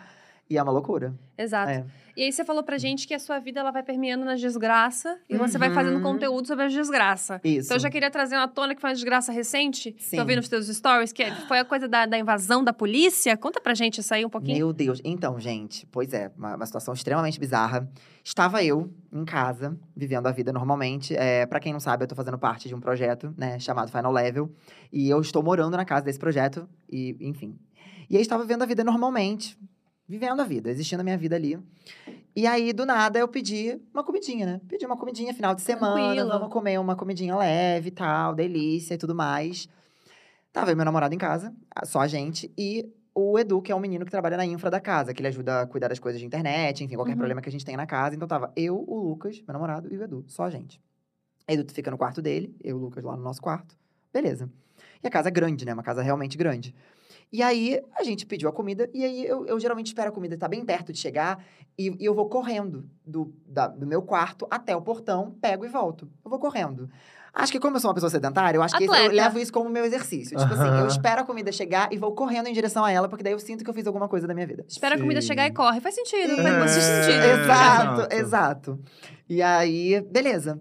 E 0.49 0.57
é 0.57 0.63
uma 0.63 0.71
loucura. 0.71 1.13
Exato. 1.37 1.69
É. 1.71 1.85
E 2.15 2.23
aí 2.23 2.31
você 2.31 2.43
falou 2.43 2.63
pra 2.63 2.77
gente 2.79 3.05
que 3.07 3.13
a 3.13 3.19
sua 3.19 3.37
vida 3.37 3.59
ela 3.59 3.69
vai 3.69 3.83
permeando 3.83 4.25
na 4.25 4.33
desgraça 4.35 5.19
e 5.29 5.37
você 5.37 5.57
vai 5.59 5.69
fazendo 5.71 5.97
Uhum. 5.97 6.01
conteúdo 6.01 6.47
sobre 6.47 6.63
a 6.65 6.67
desgraça. 6.67 7.39
Isso. 7.43 7.67
Então 7.67 7.75
eu 7.77 7.81
já 7.81 7.91
queria 7.91 8.09
trazer 8.09 8.35
uma 8.37 8.47
tona 8.47 8.73
que 8.73 8.81
foi 8.81 8.89
uma 8.89 8.95
desgraça 8.95 9.31
recente. 9.31 9.95
Sim. 9.99 10.17
Eu 10.17 10.25
vi 10.25 10.35
nos 10.35 10.49
teus 10.49 10.67
stories, 10.67 11.11
que 11.11 11.21
é- 11.21 11.31
foi 11.47 11.59
a 11.59 11.65
coisa 11.65 11.87
da, 11.87 12.07
da 12.07 12.17
invasão 12.17 12.63
da 12.63 12.73
polícia. 12.73 13.37
Conta 13.37 13.61
pra 13.61 13.75
gente 13.75 13.99
isso 13.99 14.11
aí 14.15 14.25
um 14.25 14.29
pouquinho. 14.31 14.57
Meu 14.57 14.73
Deus. 14.73 14.99
Então, 15.03 15.39
gente, 15.39 15.85
pois 15.91 16.11
é, 16.11 16.31
uma, 16.35 16.55
uma 16.55 16.65
situação 16.65 16.91
extremamente 16.93 17.39
bizarra. 17.39 17.87
Estava 18.23 18.63
eu 18.63 18.91
em 19.13 19.23
casa, 19.23 19.77
vivendo 19.95 20.25
a 20.25 20.31
vida 20.31 20.51
normalmente. 20.51 21.15
É, 21.15 21.45
para 21.45 21.59
quem 21.59 21.71
não 21.71 21.79
sabe, 21.79 22.03
eu 22.05 22.07
tô 22.07 22.15
fazendo 22.15 22.39
parte 22.39 22.67
de 22.67 22.73
um 22.73 22.79
projeto, 22.79 23.31
né, 23.37 23.59
chamado 23.59 23.91
Final 23.91 24.11
Level. 24.11 24.51
E 24.91 25.07
eu 25.07 25.21
estou 25.21 25.43
morando 25.43 25.77
na 25.77 25.85
casa 25.85 26.03
desse 26.05 26.17
projeto, 26.17 26.67
e 26.89 27.15
enfim. 27.21 27.55
E 28.09 28.15
aí 28.15 28.21
estava 28.21 28.41
vivendo 28.43 28.61
a 28.63 28.65
vida 28.65 28.83
normalmente, 28.85 29.57
vivendo 30.07 30.39
a 30.41 30.45
vida, 30.45 30.69
existindo 30.69 31.01
a 31.01 31.03
minha 31.03 31.17
vida 31.17 31.35
ali. 31.35 31.59
E 32.35 32.45
aí, 32.45 32.71
do 32.71 32.85
nada, 32.85 33.17
eu 33.19 33.27
pedi 33.27 33.79
uma 33.93 34.03
comidinha, 34.03 34.45
né? 34.45 34.61
Pedi 34.67 34.85
uma 34.85 34.95
comidinha 34.97 35.33
final 35.33 35.53
de 35.55 35.61
semana, 35.61 35.95
Tranquilo. 36.15 36.29
vamos 36.29 36.53
comer 36.53 36.79
uma 36.79 36.95
comidinha 36.95 37.35
leve 37.35 37.89
e 37.89 37.91
tal, 37.91 38.33
delícia 38.35 38.93
e 38.93 38.97
tudo 38.97 39.15
mais. 39.15 39.67
Tava 40.53 40.69
eu 40.69 40.73
e 40.73 40.75
meu 40.75 40.85
namorado 40.85 41.13
em 41.13 41.17
casa, 41.17 41.53
só 41.85 41.99
a 41.99 42.07
gente, 42.07 42.51
e 42.57 42.89
o 43.13 43.37
Edu, 43.39 43.61
que 43.61 43.71
é 43.71 43.75
um 43.75 43.79
menino 43.79 44.05
que 44.05 44.11
trabalha 44.11 44.37
na 44.37 44.45
infra 44.45 44.69
da 44.69 44.79
casa, 44.79 45.11
que 45.13 45.19
ele 45.21 45.27
ajuda 45.27 45.61
a 45.61 45.67
cuidar 45.67 45.87
das 45.87 45.97
coisas 45.99 46.19
de 46.19 46.25
internet, 46.27 46.83
enfim, 46.83 46.95
qualquer 46.95 47.13
Uhum. 47.13 47.17
problema 47.17 47.41
que 47.41 47.49
a 47.49 47.51
gente 47.51 47.65
tenha 47.65 47.77
na 47.77 47.87
casa. 47.87 48.15
Então 48.15 48.27
tava 48.27 48.51
eu, 48.55 48.83
o 48.87 48.99
Lucas, 49.09 49.41
meu 49.47 49.53
namorado, 49.53 49.91
e 49.91 49.97
o 49.97 50.03
Edu, 50.03 50.23
só 50.27 50.43
a 50.43 50.49
gente. 50.51 50.79
Edu 51.47 51.71
fica 51.73 51.89
no 51.89 51.97
quarto 51.97 52.21
dele, 52.21 52.55
eu 52.63 52.71
e 52.71 52.73
o 52.73 52.77
Lucas 52.77 53.03
lá 53.03 53.15
no 53.17 53.23
nosso 53.23 53.41
quarto. 53.41 53.75
Beleza. 54.13 54.47
E 55.03 55.07
a 55.07 55.09
casa 55.09 55.29
é 55.29 55.31
grande, 55.31 55.65
né? 55.65 55.73
Uma 55.73 55.81
casa 55.83 56.01
realmente 56.03 56.37
grande. 56.37 56.75
E 57.31 57.43
aí, 57.43 57.81
a 57.93 58.03
gente 58.03 58.25
pediu 58.25 58.47
a 58.47 58.53
comida, 58.53 58.89
e 58.93 59.03
aí 59.03 59.25
eu, 59.25 59.45
eu 59.45 59.59
geralmente 59.59 59.87
espero 59.87 60.09
a 60.09 60.11
comida 60.13 60.35
estar 60.35 60.47
bem 60.47 60.63
perto 60.63 60.93
de 60.93 60.99
chegar, 60.99 61.43
e, 61.77 61.93
e 61.99 62.05
eu 62.05 62.13
vou 62.15 62.29
correndo 62.29 62.89
do, 63.05 63.33
da- 63.45 63.67
do 63.67 63.85
meu 63.85 64.01
quarto 64.01 64.47
até 64.49 64.75
o 64.75 64.81
portão, 64.81 65.35
pego 65.41 65.65
e 65.65 65.67
volto. 65.67 66.09
Eu 66.23 66.29
vou 66.31 66.39
correndo. 66.39 66.89
Acho 67.33 67.51
que 67.51 67.59
como 67.59 67.75
eu 67.75 67.79
sou 67.81 67.89
uma 67.89 67.93
pessoa 67.93 68.09
sedentária, 68.09 68.57
eu 68.57 68.63
acho 68.63 68.75
que 68.77 68.85
esse- 68.85 68.91
eu 68.91 68.97
Atleta. 68.99 69.13
levo 69.13 69.39
isso 69.39 69.51
como 69.53 69.69
meu 69.69 69.83
exercício. 69.85 70.35
Tipo 70.37 70.53
assim, 70.53 70.69
eu 70.79 70.87
espero 70.87 71.21
a 71.21 71.23
comida 71.25 71.51
chegar 71.51 71.91
e 71.93 71.97
vou 71.97 72.13
correndo 72.15 72.47
em 72.47 72.53
direção 72.53 72.83
a 72.83 72.91
ela, 72.91 73.07
porque 73.09 73.23
daí 73.23 73.33
eu 73.33 73.39
sinto 73.39 73.63
que 73.63 73.69
eu 73.69 73.73
fiz 73.73 73.85
alguma 73.85 74.07
coisa 74.07 74.25
da 74.25 74.33
minha 74.33 74.47
vida. 74.47 74.65
Espera 74.67 74.95
a 74.95 74.99
comida 74.99 75.21
chegar 75.21 75.45
e 75.45 75.51
corre. 75.51 75.79
Faz 75.81 75.93
sentido, 75.95 76.31
É, 76.31 76.59
faz 76.59 76.71
sentido. 76.71 77.23
Exato, 77.25 78.01
exato. 78.01 78.15
exato. 78.15 78.79
E 79.29 79.41
aí, 79.41 80.01
beleza. 80.09 80.59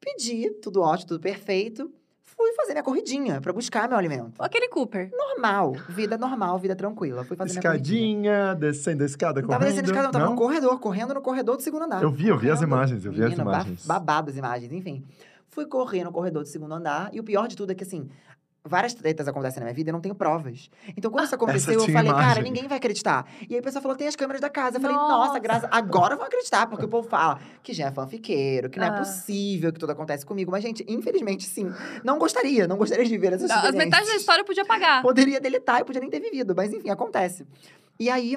Pedi, 0.00 0.48
tudo 0.62 0.80
ótimo, 0.80 1.08
tudo 1.08 1.20
perfeito. 1.20 1.92
Fui 2.38 2.52
fazer 2.54 2.72
minha 2.72 2.84
corridinha 2.84 3.40
pra 3.40 3.52
buscar 3.52 3.88
meu 3.88 3.98
alimento. 3.98 4.32
Aquele 4.38 4.68
Cooper. 4.68 5.10
Normal, 5.12 5.72
vida 5.88 6.16
normal, 6.16 6.56
vida 6.60 6.76
tranquila. 6.76 7.24
Fui 7.24 7.36
fazer 7.36 7.50
minha 7.54 7.62
corridinha. 7.62 8.10
Escadinha, 8.30 8.54
descendo 8.54 9.02
a 9.02 9.06
escada, 9.06 9.40
Não 9.42 9.48
tava 9.48 9.58
correndo. 9.58 9.74
descendo 9.74 9.88
escada, 9.90 10.04
não, 10.04 10.12
tava 10.12 10.24
não? 10.26 10.32
no 10.34 10.38
corredor, 10.38 10.78
correndo 10.78 11.14
no 11.14 11.20
corredor 11.20 11.56
do 11.56 11.62
segundo 11.64 11.84
andar. 11.86 12.00
Eu 12.00 12.12
vi, 12.12 12.28
eu 12.28 12.38
vi 12.38 12.48
as 12.48 12.60
Correndo. 12.60 12.72
imagens, 12.74 13.04
eu 13.04 13.10
vi 13.12 13.22
as 13.24 13.30
Menino, 13.30 13.44
ba- 13.44 13.50
imagens. 13.56 13.84
babado 13.84 14.30
as 14.30 14.36
imagens, 14.36 14.72
enfim. 14.72 15.04
Fui 15.48 15.66
correr 15.66 16.04
no 16.04 16.12
corredor 16.12 16.44
do 16.44 16.48
segundo 16.48 16.72
andar, 16.74 17.10
e 17.12 17.18
o 17.18 17.24
pior 17.24 17.48
de 17.48 17.56
tudo 17.56 17.72
é 17.72 17.74
que, 17.74 17.82
assim, 17.82 18.08
várias 18.68 18.94
tretas 18.94 19.26
acontecem 19.26 19.58
na 19.60 19.64
minha 19.64 19.74
vida 19.74 19.88
e 19.88 19.90
eu 19.90 19.94
não 19.94 20.00
tenho 20.00 20.14
provas. 20.14 20.70
Então, 20.96 21.10
quando 21.10 21.24
isso 21.24 21.34
aconteceu, 21.36 21.74
eu 21.74 21.80
falei, 21.80 22.10
cara, 22.12 22.22
imagem. 22.24 22.42
ninguém 22.44 22.68
vai 22.68 22.78
acreditar. 22.78 23.26
E 23.48 23.54
aí 23.54 23.60
a 23.60 23.62
pessoa 23.62 23.80
falou, 23.82 23.96
tem 23.96 24.06
as 24.06 24.14
câmeras 24.14 24.40
da 24.40 24.50
casa. 24.50 24.76
Eu 24.76 24.80
falei, 24.80 24.96
Nossa. 24.96 25.26
nossa, 25.26 25.38
graças... 25.38 25.68
agora 25.72 26.14
vão 26.16 26.26
acreditar, 26.26 26.66
porque 26.68 26.84
o 26.84 26.88
povo 26.88 27.08
fala 27.08 27.40
que 27.62 27.72
já 27.72 27.86
é 27.86 27.90
fanfiqueiro, 27.90 28.68
que 28.70 28.78
não 28.78 28.86
Ah. 28.86 28.94
é 28.96 28.98
possível 28.98 29.72
que 29.72 29.78
tudo 29.78 29.90
acontece 29.90 30.24
comigo. 30.26 30.50
Mas, 30.50 30.62
gente, 30.62 30.84
infelizmente, 30.88 31.44
sim. 31.44 31.72
Não 32.04 32.18
gostaria, 32.18 32.68
não 32.68 32.76
gostaria 32.76 33.04
de 33.04 33.16
ver 33.18 33.32
essas 33.32 33.50
As 33.50 33.56
experiências. 33.56 33.84
metades 33.84 34.08
da 34.10 34.16
história 34.16 34.40
eu 34.42 34.46
podia 34.46 34.64
pagar. 34.64 35.02
Poderia 35.02 35.40
deletar 35.40 35.80
e 35.80 35.84
podia 35.84 36.00
nem 36.00 36.10
ter 36.10 36.20
vivido, 36.20 36.54
mas 36.54 36.72
enfim, 36.72 36.90
acontece. 36.90 37.46
E 37.98 38.08
aí, 38.10 38.36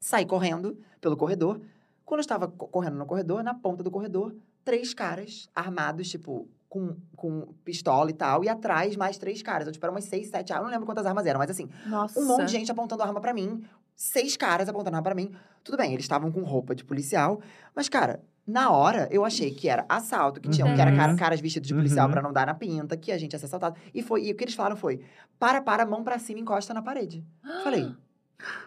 saí 0.00 0.24
correndo 0.26 0.76
pelo 1.00 1.16
corredor. 1.16 1.60
Quando 2.04 2.18
eu 2.18 2.22
estava 2.22 2.48
co- 2.48 2.66
correndo 2.66 2.96
no 2.96 3.06
corredor, 3.06 3.42
na 3.44 3.54
ponta 3.54 3.82
do 3.84 3.90
corredor, 3.90 4.34
três 4.64 4.92
caras 4.92 5.48
armados, 5.54 6.08
tipo, 6.08 6.48
com, 6.70 6.96
com 7.16 7.52
pistola 7.64 8.08
e 8.08 8.14
tal. 8.14 8.42
E 8.44 8.48
atrás, 8.48 8.96
mais 8.96 9.18
três 9.18 9.42
caras. 9.42 9.66
Eu, 9.66 9.72
tipo, 9.72 9.84
eram 9.84 9.92
umas 9.94 10.04
seis, 10.04 10.28
sete 10.30 10.52
armas. 10.52 10.62
Eu 10.66 10.70
não 10.70 10.72
lembro 10.72 10.86
quantas 10.86 11.04
armas 11.04 11.26
eram, 11.26 11.38
mas 11.38 11.50
assim, 11.50 11.68
Nossa. 11.84 12.18
um 12.18 12.24
monte 12.24 12.46
de 12.46 12.52
gente 12.52 12.70
apontando 12.70 13.02
arma 13.02 13.20
pra 13.20 13.34
mim. 13.34 13.62
Seis 13.96 14.36
caras 14.36 14.68
apontando 14.68 14.96
arma 14.96 15.02
pra 15.02 15.14
mim. 15.14 15.32
Tudo 15.64 15.76
bem, 15.76 15.92
eles 15.92 16.04
estavam 16.04 16.30
com 16.32 16.42
roupa 16.42 16.74
de 16.74 16.84
policial. 16.84 17.40
Mas, 17.74 17.88
cara, 17.88 18.22
na 18.46 18.70
hora, 18.70 19.08
eu 19.10 19.24
achei 19.24 19.50
que 19.50 19.68
era 19.68 19.84
assalto, 19.88 20.40
que, 20.40 20.48
tinham, 20.48 20.72
que 20.74 20.80
era 20.80 20.94
cara- 20.96 21.12
Uhum. 21.12 21.18
caras 21.18 21.40
vestidos 21.40 21.66
de 21.68 21.74
policial 21.74 22.06
Uhum. 22.06 22.12
pra 22.12 22.22
não 22.22 22.32
dar 22.32 22.46
na 22.46 22.54
pinta, 22.54 22.96
que 22.96 23.10
a 23.12 23.18
gente 23.18 23.32
ia 23.34 23.38
ser 23.38 23.46
assaltado. 23.46 23.76
E, 23.92 24.00
foi, 24.02 24.24
e 24.26 24.32
o 24.32 24.36
que 24.36 24.44
eles 24.44 24.54
falaram 24.54 24.76
foi, 24.76 25.04
para, 25.38 25.60
para, 25.60 25.84
mão 25.84 26.02
pra 26.04 26.18
cima, 26.18 26.38
encosta 26.40 26.72
na 26.72 26.80
parede. 26.80 27.22
Eu 27.44 27.62
Falei, 27.64 27.94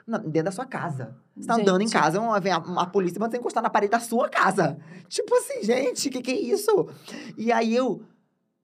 "Não, 0.05 0.19
dentro 0.19 0.43
da 0.43 0.51
sua 0.51 0.65
casa. 0.65 1.15
Você 1.35 1.47
tá 1.47 1.55
andando 1.55 1.81
em 1.81 1.87
Gente. 1.87 1.93
casa, 1.93 2.19
uma, 2.19 2.39
vem 2.39 2.51
a, 2.51 2.57
a 2.57 2.85
polícia 2.85 3.19
manda 3.19 3.31
você 3.31 3.37
encostar 3.37 3.63
na 3.63 3.69
parede 3.69 3.91
da 3.91 3.99
sua 3.99 4.29
casa. 4.29 4.77
Tipo 5.07 5.35
assim, 5.35 5.63
gente, 5.63 6.09
que 6.09 6.21
que 6.21 6.31
é 6.31 6.39
isso? 6.39 6.87
E 7.37 7.51
aí 7.51 7.75
eu, 7.75 8.01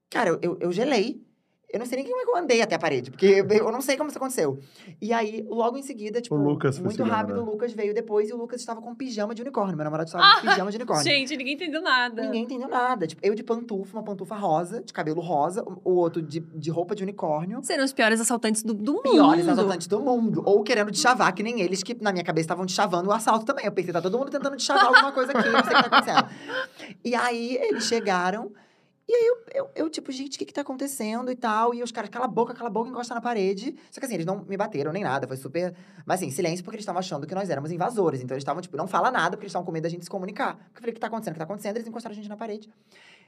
cara, 0.10 0.30
eu, 0.30 0.40
eu, 0.42 0.58
eu 0.62 0.72
gelei. 0.72 1.22
Eu 1.72 1.78
não 1.78 1.86
sei 1.86 1.98
nem 1.98 2.08
como 2.10 2.20
é 2.22 2.26
que 2.26 2.32
eu 2.32 2.36
andei 2.36 2.62
até 2.62 2.76
a 2.76 2.80
parede, 2.80 3.12
porque 3.12 3.46
eu, 3.48 3.72
não 3.72 3.80
sei 3.80 3.96
como 3.96 4.10
isso 4.10 4.18
aconteceu. 4.18 4.58
E 5.00 5.14
aí, 5.14 5.46
logo 5.48 5.78
em 5.78 5.84
seguida, 5.84 6.20
tipo, 6.20 6.36
muito 6.36 7.04
rápido, 7.04 7.36
né? 7.36 7.42
o 7.42 7.46
Lucas 7.52 7.72
veio 7.74 7.94
depois 7.94 8.28
e 8.30 8.34
o 8.34 8.38
Lucas 8.38 8.60
estava 8.60 8.82
com 8.82 8.96
pijama 8.96 9.36
de 9.36 9.42
unicórnio. 9.44 9.76
Meu 9.76 9.84
namorado 9.84 10.08
estava 10.08 10.24
Ah, 10.26 10.42
com 10.42 10.48
pijama 10.48 10.72
de 10.72 10.78
unicórnio. 10.78 11.04
Gente, 11.04 11.38
ninguém 11.38 11.54
entendeu 11.54 11.82
nada. 11.82 12.24
Ninguém 12.24 12.44
entendeu 12.44 12.68
nada. 12.68 13.06
Tipo, 13.06 13.22
eu 13.24 13.36
de 13.36 13.44
pantufa, 13.44 13.98
uma 13.98 14.04
pantufa 14.04 14.36
rosa, 14.36 14.82
de 14.82 14.92
cabelo 14.92 15.22
rosa, 15.22 15.64
o 15.84 15.92
outro 15.94 16.22
de, 16.22 16.40
de 16.40 16.72
roupa 16.72 16.96
de 16.96 17.04
unicórnio. 17.04 17.60
Serão 17.64 17.86
os 17.86 17.94
piores 17.94 18.20
assaltantes 18.20 18.64
do, 18.64 18.74
do 18.74 18.94
mundo. 18.94 19.04
Piores 19.04 19.48
assaltantes 19.48 19.88
do 19.88 20.00
mundo. 20.00 20.42
Ou 20.46 20.64
querendo 20.64 20.92
te 20.92 21.00
chavar, 21.00 21.32
que 21.34 21.44
nem 21.44 21.62
eles, 21.62 21.84
que 21.84 21.96
na 22.02 22.12
minha 22.12 22.24
cabeça 22.24 22.46
estavam 22.46 22.66
te 22.66 22.72
chavando 22.74 23.10
o 23.10 23.12
assalto 23.14 23.46
também. 23.46 23.66
Eu 23.66 23.72
pensei, 23.72 23.94
tá 23.94 24.02
todo 24.02 24.18
mundo 24.18 24.32
tentando 24.32 24.58
te 24.58 24.64
chavar 24.64 24.88
alguma 24.88 25.12
coisa 25.12 25.32
aqui, 25.34 25.48
não 25.50 25.64
sei 25.64 25.74
o 25.74 25.84
que 25.84 25.90
tá 25.90 25.98
acontecendo. 25.98 26.30
E 27.06 27.14
aí, 27.14 27.56
eles 27.62 27.86
chegaram. 27.86 28.52
E 29.10 29.12
aí, 29.12 29.26
eu, 29.26 29.38
eu, 29.56 29.72
eu, 29.74 29.90
tipo, 29.90 30.12
gente, 30.12 30.36
o 30.36 30.38
que 30.38 30.46
que 30.46 30.54
tá 30.54 30.62
acontecendo 30.62 31.32
e 31.32 31.36
tal? 31.36 31.74
E 31.74 31.82
os 31.82 31.92
caras, 31.92 32.12
cala 32.12 32.26
a 32.26 32.28
boca, 32.28 32.54
cala 32.54 32.70
a 32.70 32.72
boca, 32.72 32.92
encosta 32.92 33.16
na 33.16 33.20
parede. 33.20 33.76
Só 33.90 34.00
que 34.00 34.06
assim, 34.06 34.14
eles 34.14 34.26
não 34.26 34.46
me 34.46 34.56
bateram 34.56 34.92
nem 34.92 35.04
nada, 35.04 35.28
foi 35.28 35.36
super... 35.36 35.76
Mas 36.06 36.20
assim, 36.20 36.30
silêncio, 36.30 36.64
porque 36.64 36.76
eles 36.76 36.84
estavam 36.84 37.00
achando 37.00 37.26
que 37.26 37.34
nós 37.34 37.50
éramos 37.50 37.72
invasores. 37.72 38.22
Então, 38.22 38.36
eles 38.36 38.44
estavam, 38.44 38.62
tipo, 38.62 38.78
não 38.78 38.88
fala 38.88 39.10
nada, 39.10 39.32
porque 39.32 39.46
eles 39.46 39.50
estavam 39.50 39.66
com 39.66 39.72
medo 39.72 39.82
da 39.82 39.90
gente 39.90 40.04
se 40.04 40.10
comunicar. 40.12 40.58
Porque 40.58 40.78
eu 40.78 40.82
falei, 40.82 40.92
o 40.92 40.94
que 40.94 41.00
tá 41.00 41.08
acontecendo? 41.08 41.32
O 41.32 41.34
que 41.34 41.40
tá 41.40 41.44
acontecendo? 41.46 41.78
Eles 41.78 41.88
encostaram 41.88 42.14
a 42.14 42.16
gente 42.16 42.30
na 42.30 42.38
parede. 42.38 42.70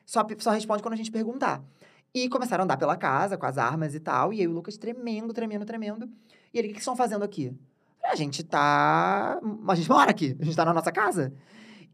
Só, 0.05 0.23
só 0.37 0.51
responde 0.51 0.83
quando 0.83 0.93
a 0.93 0.97
gente 0.97 1.09
perguntar. 1.09 1.63
E 2.13 2.29
começaram 2.29 2.61
a 2.61 2.65
andar 2.65 2.77
pela 2.77 2.95
casa, 2.95 3.35
com 3.35 3.47
as 3.47 3.57
armas 3.57 3.95
e 3.95 3.99
tal. 3.99 4.31
E 4.31 4.41
aí, 4.41 4.47
o 4.47 4.51
Lucas 4.51 4.77
tremendo, 4.77 5.33
tremendo, 5.33 5.65
tremendo. 5.65 6.07
E 6.53 6.59
ele, 6.59 6.67
o 6.67 6.69
que 6.69 6.75
que 6.75 6.81
estão 6.81 6.95
fazendo 6.95 7.23
aqui? 7.23 7.57
A 8.03 8.15
gente 8.15 8.43
tá... 8.43 9.39
A 9.67 9.75
gente 9.75 9.89
mora 9.89 10.11
aqui, 10.11 10.37
a 10.39 10.45
gente 10.45 10.55
tá 10.55 10.63
na 10.63 10.75
nossa 10.75 10.91
casa. 10.91 11.33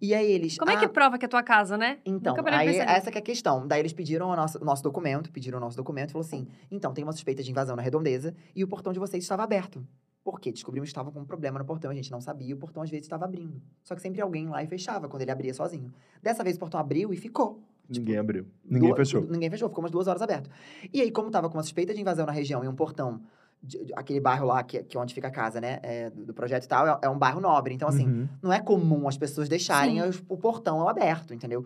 E 0.02 0.14
aí, 0.14 0.32
eles... 0.32 0.58
Como 0.58 0.70
é 0.70 0.76
"Ah, 0.76 0.80
que 0.80 0.88
prova 0.88 1.18
que 1.18 1.26
é 1.26 1.28
tua 1.28 1.42
casa, 1.44 1.78
né? 1.78 2.00
então, 2.06 2.36
aí 2.46 2.78
essa 2.78 3.10
que 3.12 3.18
é 3.18 3.22
a 3.22 3.24
questão. 3.24 3.68
Daí 3.68 3.80
eles 3.82 3.94
pediram 3.94 4.30
o 4.30 4.36
nosso, 4.36 4.64
nosso 4.64 4.84
documento, 4.84 5.32
pediram 5.32 5.58
o 5.58 5.62
nosso 5.62 5.76
documento 5.78 6.10
e 6.10 6.14
falou 6.14 6.26
assim: 6.26 6.48
então, 6.70 6.94
tem 6.94 7.04
uma 7.04 7.12
suspeita 7.14 7.42
de 7.42 7.50
invasão 7.52 7.76
na 7.76 7.82
redondeza 7.82 8.36
e 8.56 8.64
o 8.64 8.68
portão 8.68 8.94
de 8.94 9.00
vocês 9.00 9.24
estava 9.24 9.44
aberto. 9.44 9.86
Por 10.24 10.40
quê? 10.42 10.52
Descobrimos 10.52 10.88
que 10.90 10.92
estava 10.92 11.10
com 11.12 11.22
um 11.22 11.26
problema 11.26 11.58
no 11.58 11.64
portão, 11.66 11.90
a 11.90 11.94
gente 11.94 12.12
não 12.12 12.20
sabia, 12.20 12.50
e 12.50 12.54
o 12.54 12.58
portão 12.58 12.84
às 12.84 12.90
vezes 12.90 13.06
estava 13.06 13.24
abrindo. 13.26 13.62
Só 13.84 13.96
que 13.96 14.02
sempre 14.02 14.22
alguém 14.22 14.48
lá 14.50 14.62
e 14.62 14.68
fechava 14.68 15.08
quando 15.08 15.22
ele 15.22 15.32
abria 15.32 15.54
sozinho. 15.54 15.92
Dessa 16.22 16.44
vez 16.44 16.58
o 16.58 16.60
portão 16.60 16.80
abriu 16.80 17.14
e 17.14 17.18
ficou. 17.18 17.64
Ninguém 17.90 18.18
abriu. 18.18 18.46
Ninguém 18.66 18.90
Duas- 18.90 18.98
fechou. 19.10 19.26
Ninguém 19.30 19.50
fechou, 19.50 19.70
ficou 19.70 19.82
umas 19.82 19.92
duas 19.92 20.06
horas 20.08 20.22
aberto. 20.22 20.50
E 20.94 21.02
aí, 21.02 21.10
como 21.10 21.32
tava 21.32 21.48
com 21.50 21.56
uma 21.58 21.64
suspeita 21.64 21.94
de 21.94 22.02
invasão 22.02 22.26
na 22.26 22.34
região 22.34 22.62
e 22.62 22.68
um 22.68 22.76
portão, 22.76 23.22
de- 23.62 23.86
de- 23.86 23.94
aquele 23.96 24.20
bairro 24.20 24.46
lá, 24.46 24.64
que, 24.64 24.84
que 24.84 24.96
é 24.98 25.00
onde 25.00 25.14
fica 25.14 25.28
a 25.28 25.32
casa, 25.32 25.60
né, 25.60 25.80
é, 25.84 26.10
do, 26.10 26.34
projeto 26.34 26.64
e 26.66 26.68
tal, 26.68 26.88
é, 26.88 27.00
é 27.04 27.10
um 27.10 27.18
bairro 27.18 27.40
nobre. 27.42 27.74
Então, 27.74 27.88
assim, 27.90 28.06
Uhum. 28.08 28.28
não 28.42 28.54
é 28.54 28.60
comum 28.60 29.08
as 29.08 29.18
pessoas 29.18 29.50
deixarem 29.50 30.02
os- 30.02 30.24
o 30.30 30.38
portão 30.38 30.88
aberto, 30.88 31.34
entendeu? 31.34 31.66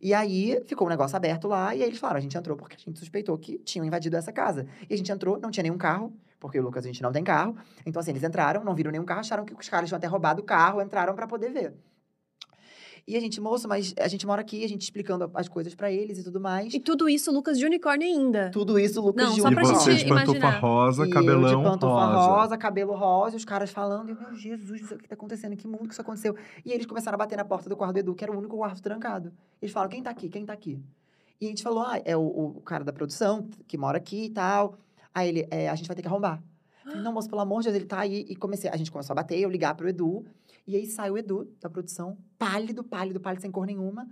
E 0.00 0.12
aí, 0.12 0.60
ficou 0.66 0.86
o 0.86 0.90
negócio 0.90 1.16
aberto 1.16 1.48
lá, 1.48 1.74
e 1.74 1.82
aí 1.82 1.88
eles 1.88 1.98
falaram, 1.98 2.18
a 2.18 2.20
gente 2.20 2.36
entrou 2.36 2.56
porque 2.56 2.76
a 2.76 2.78
gente 2.78 2.98
suspeitou 2.98 3.36
que 3.38 3.58
tinham 3.58 3.84
invadido 3.84 4.16
essa 4.16 4.32
casa. 4.32 4.66
E 4.88 4.94
a 4.94 4.96
gente 4.96 5.10
entrou, 5.10 5.38
não 5.38 5.50
tinha 5.50 5.62
nenhum 5.62 5.78
carro, 5.78 6.12
porque 6.38 6.58
o 6.58 6.62
Lucas, 6.62 6.84
a 6.84 6.88
gente 6.88 7.02
não 7.02 7.10
tem 7.12 7.24
carro. 7.24 7.56
Então, 7.84 8.00
assim, 8.00 8.10
eles 8.10 8.22
entraram, 8.22 8.62
não 8.62 8.74
viram 8.74 8.90
nenhum 8.90 9.04
carro, 9.04 9.20
acharam 9.20 9.44
que 9.44 9.54
os 9.54 9.68
caras 9.68 9.88
tinham 9.88 9.96
até 9.96 10.06
roubado 10.06 10.42
o 10.42 10.44
carro, 10.44 10.82
entraram 10.82 11.14
pra 11.14 11.26
poder 11.26 11.50
ver. 11.50 11.74
E 13.08 13.16
a 13.16 13.20
gente, 13.20 13.40
moço, 13.40 13.68
mas 13.68 13.94
a 14.00 14.08
gente 14.08 14.26
mora 14.26 14.40
aqui, 14.40 14.64
a 14.64 14.68
gente 14.68 14.82
explicando 14.82 15.30
as 15.34 15.48
coisas 15.48 15.76
pra 15.76 15.92
eles 15.92 16.18
e 16.18 16.24
tudo 16.24 16.40
mais. 16.40 16.74
E 16.74 16.80
tudo 16.80 17.08
isso, 17.08 17.30
Lucas 17.32 17.56
de 17.56 17.64
unicórnio 17.64 18.04
ainda. 18.04 18.50
Tudo 18.50 18.80
isso, 18.80 19.00
Lucas 19.00 19.26
Não, 19.28 19.34
de 19.34 19.40
só 19.42 19.48
E 19.48 19.54
pra 19.54 19.62
unicórnio. 19.62 19.80
você 19.84 19.92
gente 19.92 20.04
de 20.04 20.10
pantufa 20.12 20.50
rosa, 20.50 21.06
E 21.06 21.10
cabelão 21.10 21.50
eu 21.52 21.56
de 21.58 21.62
pantufa 21.62 22.04
rosa. 22.06 22.26
rosa. 22.26 22.58
cabelo 22.58 22.94
rosa, 22.96 23.36
e 23.36 23.38
os 23.38 23.44
caras 23.44 23.70
falando, 23.70 24.08
e 24.08 24.12
eu, 24.12 24.18
meu 24.20 24.34
Jesus, 24.34 24.90
o 24.90 24.98
que 24.98 25.08
tá 25.08 25.14
acontecendo? 25.14 25.56
Que 25.56 25.68
mundo 25.68 25.86
que 25.86 25.92
isso 25.92 26.00
aconteceu? 26.00 26.34
E 26.64 26.72
eles 26.72 26.84
começaram 26.84 27.14
a 27.14 27.18
bater 27.18 27.36
na 27.36 27.44
porta 27.44 27.68
do 27.68 27.76
quarto 27.76 27.92
do 27.92 27.98
Edu, 28.00 28.14
que 28.14 28.24
era 28.24 28.32
o 28.32 28.36
único 28.36 28.56
quarto 28.56 28.82
trancado. 28.82 29.32
Eles 29.62 29.72
falaram, 29.72 29.90
quem 29.92 30.02
tá 30.02 30.10
aqui? 30.10 30.28
Quem 30.28 30.44
tá 30.44 30.52
aqui? 30.52 30.82
E 31.40 31.46
a 31.46 31.48
gente 31.48 31.62
falou, 31.62 31.82
ah, 31.82 32.00
é 32.04 32.16
o, 32.16 32.22
o 32.56 32.60
cara 32.62 32.82
da 32.82 32.92
produção, 32.92 33.46
que 33.68 33.78
mora 33.78 33.98
aqui 33.98 34.24
e 34.24 34.30
tal. 34.30 34.74
Aí 35.14 35.28
ele, 35.28 35.46
é, 35.50 35.68
a 35.68 35.74
gente 35.76 35.86
vai 35.86 35.94
ter 35.94 36.02
que 36.02 36.08
arrombar. 36.08 36.42
Falei, 36.86 37.02
não, 37.02 37.12
moço, 37.12 37.28
pelo 37.28 37.40
amor 37.40 37.60
de 37.60 37.64
Deus, 37.68 37.76
ele 37.76 37.84
tá 37.86 38.00
aí. 38.00 38.24
E 38.28 38.36
comecei, 38.36 38.70
a 38.70 38.76
gente 38.76 38.90
começou 38.90 39.12
a 39.12 39.16
bater, 39.16 39.38
eu 39.38 39.50
ligar 39.50 39.74
pro 39.74 39.88
Edu. 39.88 40.24
E 40.66 40.76
aí 40.76 40.86
sai 40.86 41.10
o 41.10 41.18
Edu, 41.18 41.48
da 41.60 41.68
produção, 41.70 42.16
pálido, 42.38 42.82
pálido, 42.84 43.20
pálido, 43.20 43.42
sem 43.42 43.50
cor 43.50 43.66
nenhuma. 43.66 44.08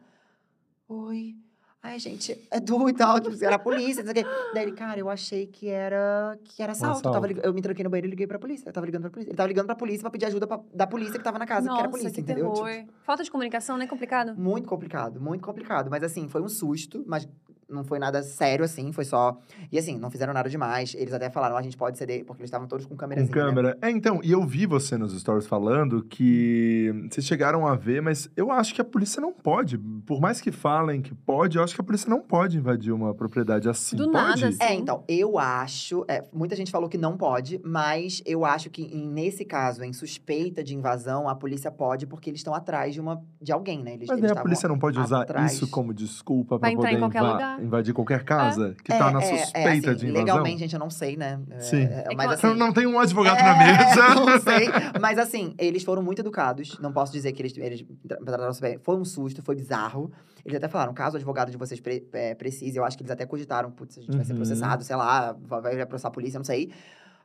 Oi. 0.89 1.35
Ai, 1.83 1.99
gente, 1.99 2.33
Edu 2.51 2.89
e 2.89 2.95
tal, 2.95 3.21
tipo, 3.21 3.45
era 3.45 3.57
a 3.57 3.59
polícia, 3.59 4.03
não 4.03 4.11
sei 4.15 4.23
o 4.23 4.25
quê. 4.25 4.31
Daí 4.55 4.63
ele, 4.63 4.73
cara, 4.73 4.99
eu 4.99 5.11
achei 5.11 5.47
que 5.47 5.69
era, 5.69 6.39
que 6.43 6.63
era 6.63 6.73
assalto. 6.73 7.01
Eu, 7.01 7.03
tava 7.13 7.27
assalto. 7.27 7.27
lig- 7.27 7.45
eu 7.45 7.53
me 7.53 7.61
tranquei 7.61 7.85
no 7.85 7.91
banheiro 7.91 8.07
e 8.07 8.11
liguei 8.11 8.27
pra 8.27 8.39
polícia. 8.39 8.67
Eu 8.69 8.73
tava 8.73 8.87
ligando 8.87 9.03
pra 9.03 9.11
polícia. 9.11 9.29
Ele 9.31 9.37
tava 9.37 9.49
ligando 9.49 9.67
pra 9.67 9.75
polícia 9.77 10.01
pra 10.01 10.11
pedir 10.11 10.25
ajuda 10.25 10.47
pra- 10.47 10.63
da 10.73 10.87
polícia 10.87 11.19
que 11.19 11.23
tava 11.25 11.39
na 11.39 11.45
casa, 11.47 11.67
Nossa, 11.67 11.77
que 11.77 11.81
era 11.81 11.89
a 11.89 11.91
polícia, 11.91 12.11
que 12.13 12.21
entendeu? 12.23 12.51
terror. 12.53 12.71
Tipo, 12.71 12.93
Falta 13.03 13.23
de 13.23 13.31
comunicação, 13.31 13.77
né? 13.77 13.87
Complicado. 13.87 14.35
muito 14.35 14.67
complicado, 14.67 15.21
muito 15.21 15.45
complicado. 15.45 15.91
Mas 15.91 16.03
assim, 16.03 16.27
foi 16.27 16.41
um 16.41 16.49
susto, 16.49 17.05
mas 17.07 17.29
não 17.69 17.85
foi 17.85 17.99
nada 17.99 18.23
sério, 18.23 18.65
assim, 18.65 18.93
foi 18.93 19.05
só. 19.05 19.37
E 19.71 19.79
assim, 19.79 19.99
não 19.99 20.11
fizeram 20.11 20.33
nada 20.33 20.49
demais. 20.49 20.95
Eles 20.95 21.13
até 21.13 21.31
falaram, 21.31 21.57
"Ah, 21.57 21.61
a 21.61 21.63
gente 21.63 21.77
pode 21.77 21.99
ceder, 21.99 22.25
porque 22.25 22.43
eles 22.43 22.49
estavam 22.49 22.67
todos 22.69 22.87
com 22.87 22.97
câmera 22.97 23.23
Com 23.23 23.29
câmera. 23.29 23.79
É, 23.83 23.91
então, 23.91 24.21
e 24.23 24.31
eu 24.33 24.45
vi 24.47 24.67
você 24.67 24.97
nos 24.97 25.19
stories 25.19 25.47
falando 25.47 26.03
que 26.05 26.93
vocês 27.11 27.27
chegaram 27.27 27.67
a 27.67 27.75
ver, 27.75 28.01
mas 28.03 28.31
eu 28.37 28.51
acho 28.51 28.75
que 28.75 28.81
a 28.81 28.85
polícia 28.85 29.21
não 29.21 29.33
pode. 29.33 29.79
Por 29.79 30.21
mais 30.21 30.41
que 30.41 30.51
falem 30.53 31.01
que 31.03 31.15
pode, 31.15 31.57
eu 31.59 31.65
acho 31.65 31.75
que 31.75 31.81
a 31.81 31.85
polícia 31.85 32.09
não 32.09 32.21
pode 32.21 32.57
invadir 32.59 32.93
uma 32.93 33.15
propriedade 33.15 33.69
assim. 33.69 33.97
Do 33.97 34.05
pode? 34.11 34.15
nada, 34.15 34.49
assim. 34.49 34.59
É, 34.61 34.75
então, 34.75 35.05
eu 35.09 35.39
acho. 35.39 36.05
é, 36.09 36.23
muita 36.33 36.55
gente 36.57 36.71
falou 36.71 36.89
que 36.89 36.99
não 36.99 37.17
pode, 37.17 37.61
mas 37.65 38.23
eu 38.27 38.45
acho 38.45 38.71
que 38.71 38.83
em- 38.83 39.07
nesse 39.09 39.45
caso, 39.45 39.83
em 39.85 39.93
suspeita 39.93 40.63
de 40.63 40.75
invasão, 40.75 41.29
a 41.29 41.35
polícia 41.35 41.71
pode, 41.71 42.07
porque 42.07 42.31
eles 42.31 42.41
estão 42.41 42.55
atrás 42.55 42.95
de 42.95 43.01
uma 43.01 43.23
de 43.41 43.53
alguém, 43.53 43.83
né? 43.83 43.95
Eles, 43.95 44.09
Mas 44.09 44.19
eles 44.19 44.31
a 44.31 44.37
polícia 44.41 44.69
não 44.69 44.79
pode 44.79 44.99
usar 44.99 45.23
atrás. 45.23 45.53
isso 45.53 45.69
como 45.69 45.93
desculpa 45.95 46.59
Pra 46.59 46.71
pra 46.71 46.73
entrar 46.73 46.93
em 46.93 46.95
poder 46.95 47.01
qualquer 47.01 47.23
lugar. 47.23 47.54
Invadir 47.61 47.93
qualquer 47.95 48.25
casa 48.25 48.75
que 48.85 48.93
É, 48.93 48.99
tá 48.99 49.11
na 49.11 49.21
é, 49.23 49.25
é, 49.25 49.37
suspeita 49.39 49.69
assim, 49.91 49.99
de 50.01 50.07
invasão. 50.07 50.25
Legalmente, 50.25 50.59
gente, 50.61 50.73
eu 50.75 50.79
não 50.81 50.91
sei, 50.91 51.17
né? 51.17 51.41
É, 51.51 51.61
Sim. 51.61 51.83
é, 51.85 52.05
É 52.11 52.15
mas 52.17 52.33
assim. 52.33 52.55
Não 52.55 52.73
tem 52.73 52.87
um 52.87 52.99
advogado 52.99 53.39
É, 53.39 53.43
na 53.43 53.55
mesa. 53.59 54.15
Não 54.15 54.41
sei. 54.41 54.69
Mas 55.01 55.19
assim, 55.19 55.55
eles 55.59 55.83
foram 55.83 56.03
muito 56.03 56.21
educados. 56.21 56.79
Não 56.81 56.93
posso 56.93 57.13
dizer 57.13 57.33
que 57.33 57.43
eles, 57.43 57.57
eles 57.57 57.85
tra- 58.07 58.17
trataram 58.19 58.53
super 58.53 58.71
bem. 58.71 58.79
Foi 58.83 58.97
um 58.97 59.05
susto, 59.05 59.43
foi 59.43 59.55
bizarro. 59.55 60.11
Eles 60.45 60.57
até 60.57 60.69
falaram, 60.69 60.93
caso 60.95 61.15
o 61.15 61.17
advogado 61.17 61.51
de 61.51 61.57
vocês 61.57 61.81
pre 61.81 62.07
é, 62.13 62.35
precise, 62.35 62.77
eu 62.77 62.85
acho 62.85 62.97
que 62.97 63.03
eles 63.03 63.11
até 63.11 63.25
cogitaram, 63.27 63.71
putz, 63.71 63.99
a 63.99 64.01
gente 64.03 64.15
vai 64.15 64.25
ser 64.25 64.33
Uhum. 64.33 64.39
processado, 64.39 64.85
sei 64.85 64.97
lá, 64.97 65.35
vai, 65.43 65.61
vai 65.61 65.87
processar 65.87 66.09
a 66.09 66.11
polícia, 66.11 66.39
não 66.39 66.45
sei. 66.45 66.71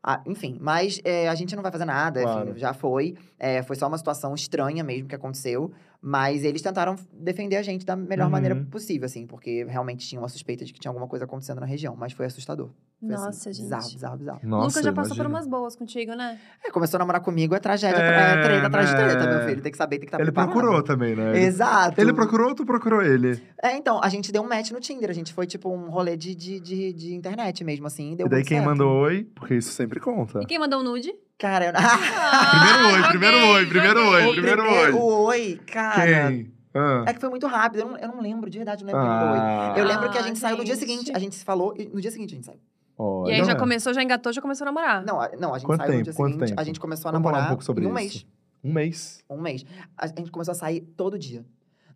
Ah, 0.02 0.22
enfim, 0.26 0.58
mas 0.62 1.02
é, 1.04 1.28
a 1.28 1.36
gente 1.36 1.54
não 1.58 1.62
vai 1.62 1.72
fazer 1.74 1.84
nada, 1.84 2.22
Claro. 2.22 2.50
enfim, 2.52 2.60
já 2.60 2.74
foi. 2.74 3.16
É, 3.38 3.62
foi 3.64 3.76
só 3.76 3.86
uma 3.88 3.98
situação 3.98 4.34
estranha 4.34 4.82
mesmo 4.82 5.10
que 5.10 5.16
aconteceu. 5.16 5.74
Mas 6.02 6.46
eles 6.46 6.62
tentaram 6.62 6.96
defender 7.12 7.58
a 7.58 7.62
gente 7.62 7.86
da 7.86 7.94
melhor 7.94 8.26
Uhum. 8.26 8.32
maneira 8.32 8.56
possível, 8.72 9.06
assim, 9.06 9.28
porque 9.28 9.66
realmente 9.66 10.08
tinha 10.08 10.22
uma 10.22 10.30
suspeita 10.30 10.64
de 10.64 10.72
que 10.72 10.80
tinha 10.80 10.90
alguma 10.90 11.08
coisa 11.10 11.26
acontecendo 11.26 11.60
na 11.60 11.66
região. 11.66 11.94
Mas 11.98 12.14
foi 12.14 12.26
assustador. 12.26 12.70
Foi, 13.02 13.14
assim, 13.14 13.26
Nossa, 13.26 13.52
gente. 13.54 13.64
Bizarro, 13.64 13.90
bizarro, 13.92 14.18
bizarro. 14.18 14.40
Nossa, 14.44 14.68
Lucas 14.68 14.84
já 14.86 14.94
passou 14.94 15.10
por 15.18 15.24
imagina. 15.26 15.38
umas 15.40 15.48
boas 15.48 15.76
contigo, 15.76 16.14
né? 16.14 16.40
É, 16.66 16.72
começou 16.72 16.98
a 16.98 17.00
namorar 17.00 17.20
comigo, 17.22 17.54
é 17.54 17.60
tragédia, 17.60 17.98
É, 18.02 18.40
é, 18.40 18.42
treta 18.42 18.68
atrás 18.68 18.90
de 18.90 18.96
treta, 18.96 19.28
meu 19.28 19.46
filho. 19.50 19.62
Tem 19.62 19.72
que 19.74 19.78
saber, 19.78 19.98
tem 19.98 20.06
que 20.06 20.08
estar 20.08 20.18
Ele 20.22 20.32
preparado. 20.32 20.52
procurou 20.54 20.82
também, 20.84 21.16
né? 21.18 21.38
Exato. 21.42 22.00
Ele 22.00 22.14
procurou 22.14 22.50
ou 22.50 22.56
tu 22.56 22.66
procurou 22.66 23.02
ele? 23.02 23.42
É, 23.62 23.76
então, 23.76 24.00
a 24.02 24.08
gente 24.08 24.32
deu 24.32 24.42
um 24.42 24.48
match 24.48 24.72
no 24.72 24.80
Tinder. 24.80 25.10
A 25.10 25.14
gente 25.14 25.34
foi, 25.34 25.46
tipo, 25.46 25.70
um 25.70 25.90
rolê 25.90 26.16
de, 26.16 26.34
de, 26.34 26.62
de, 26.62 26.94
de 26.94 27.14
internet 27.14 27.62
mesmo, 27.66 27.88
assim. 27.88 28.16
Deu 28.16 28.26
e 28.26 28.30
daí 28.30 28.38
muito 28.40 28.48
quem 28.48 28.58
certo. 28.60 28.70
mandou 28.70 29.02
oi, 29.02 29.28
porque 29.36 29.56
isso 29.56 29.72
sempre 29.72 30.00
conta. 30.00 30.40
E 30.42 30.46
quem 30.46 30.58
mandou 30.60 30.80
um 30.80 30.84
nude? 30.84 31.14
Cara, 31.40 31.66
eu... 31.68 31.74
Primeiro 31.74 32.88
oi, 32.94 33.02
Ah, 33.02 33.08
primeiro 33.10 33.38
joguei, 33.38 33.54
oi, 33.56 33.66
primeiro 33.68 34.00
oi, 34.02 34.32
primeiro 34.34 34.62
primeiro 34.64 34.98
oi. 35.02 35.50
oi, 35.52 35.60
cara. 35.66 36.30
Quem? 36.32 36.54
Ah. 36.74 37.06
É 37.08 37.14
que 37.14 37.20
foi 37.20 37.30
muito 37.30 37.48
rápido. 37.48 37.80
Eu 37.82 37.88
não, 37.90 37.98
eu 37.98 38.08
não 38.10 38.22
lembro, 38.22 38.50
de 38.50 38.58
verdade, 38.58 38.84
eu 38.84 38.88
não 38.88 38.94
lembro 38.94 39.10
quem 39.10 39.20
mandou 39.20 39.34
oi. 39.34 39.40
Ah, 39.42 39.74
Eu 39.78 39.86
lembro 39.86 40.10
que 40.12 40.18
a 40.18 40.22
Ah, 40.22 40.24
gente 40.24 40.38
saiu 40.38 40.58
no 40.58 40.64
dia 40.66 40.76
seguinte. 40.76 41.12
A 41.16 41.20
gente 41.20 41.36
se 41.36 41.44
falou 41.46 41.74
e 41.78 41.86
no 41.88 42.00
dia 42.02 42.12
seguinte 42.12 42.34
a 42.34 42.36
gente 42.36 42.46
saiu. 42.46 42.60
olha. 42.98 43.32
e 43.32 43.36
aí 43.40 43.46
já 43.46 43.56
começou, 43.56 43.94
já 43.94 44.04
engatou, 44.04 44.32
já 44.34 44.42
começou 44.42 44.66
a 44.66 44.72
namorar. 44.72 45.04
Não, 45.04 45.20
a, 45.22 45.30
não, 45.40 45.54
a 45.54 45.58
gente 45.58 45.66
Quanto 45.66 45.80
saiu 45.80 45.92
no 45.92 45.96
tempo? 45.98 46.04
dia 46.04 46.14
Quanto 46.14 46.34
seguinte. 46.34 46.50
tempo? 46.50 46.62
A 46.62 46.64
gente 46.66 46.80
começou 46.80 47.10
a 47.10 47.12
Vamos 47.14 47.24
falar 47.24 47.32
namorar 47.38 47.48
um 47.52 47.56
pouco 47.56 47.64
sobre 47.64 47.86
em 47.86 47.88
um 47.88 47.98
isso. 47.98 48.26
mês. 48.26 48.26
Um 48.62 48.74
mês. 48.74 49.24
Um 49.30 49.42
mês. 49.42 49.66
A 49.98 50.08
gente 50.08 50.30
começou 50.30 50.52
a 50.52 50.56
sair 50.56 50.82
todo 50.98 51.18
dia. 51.18 51.46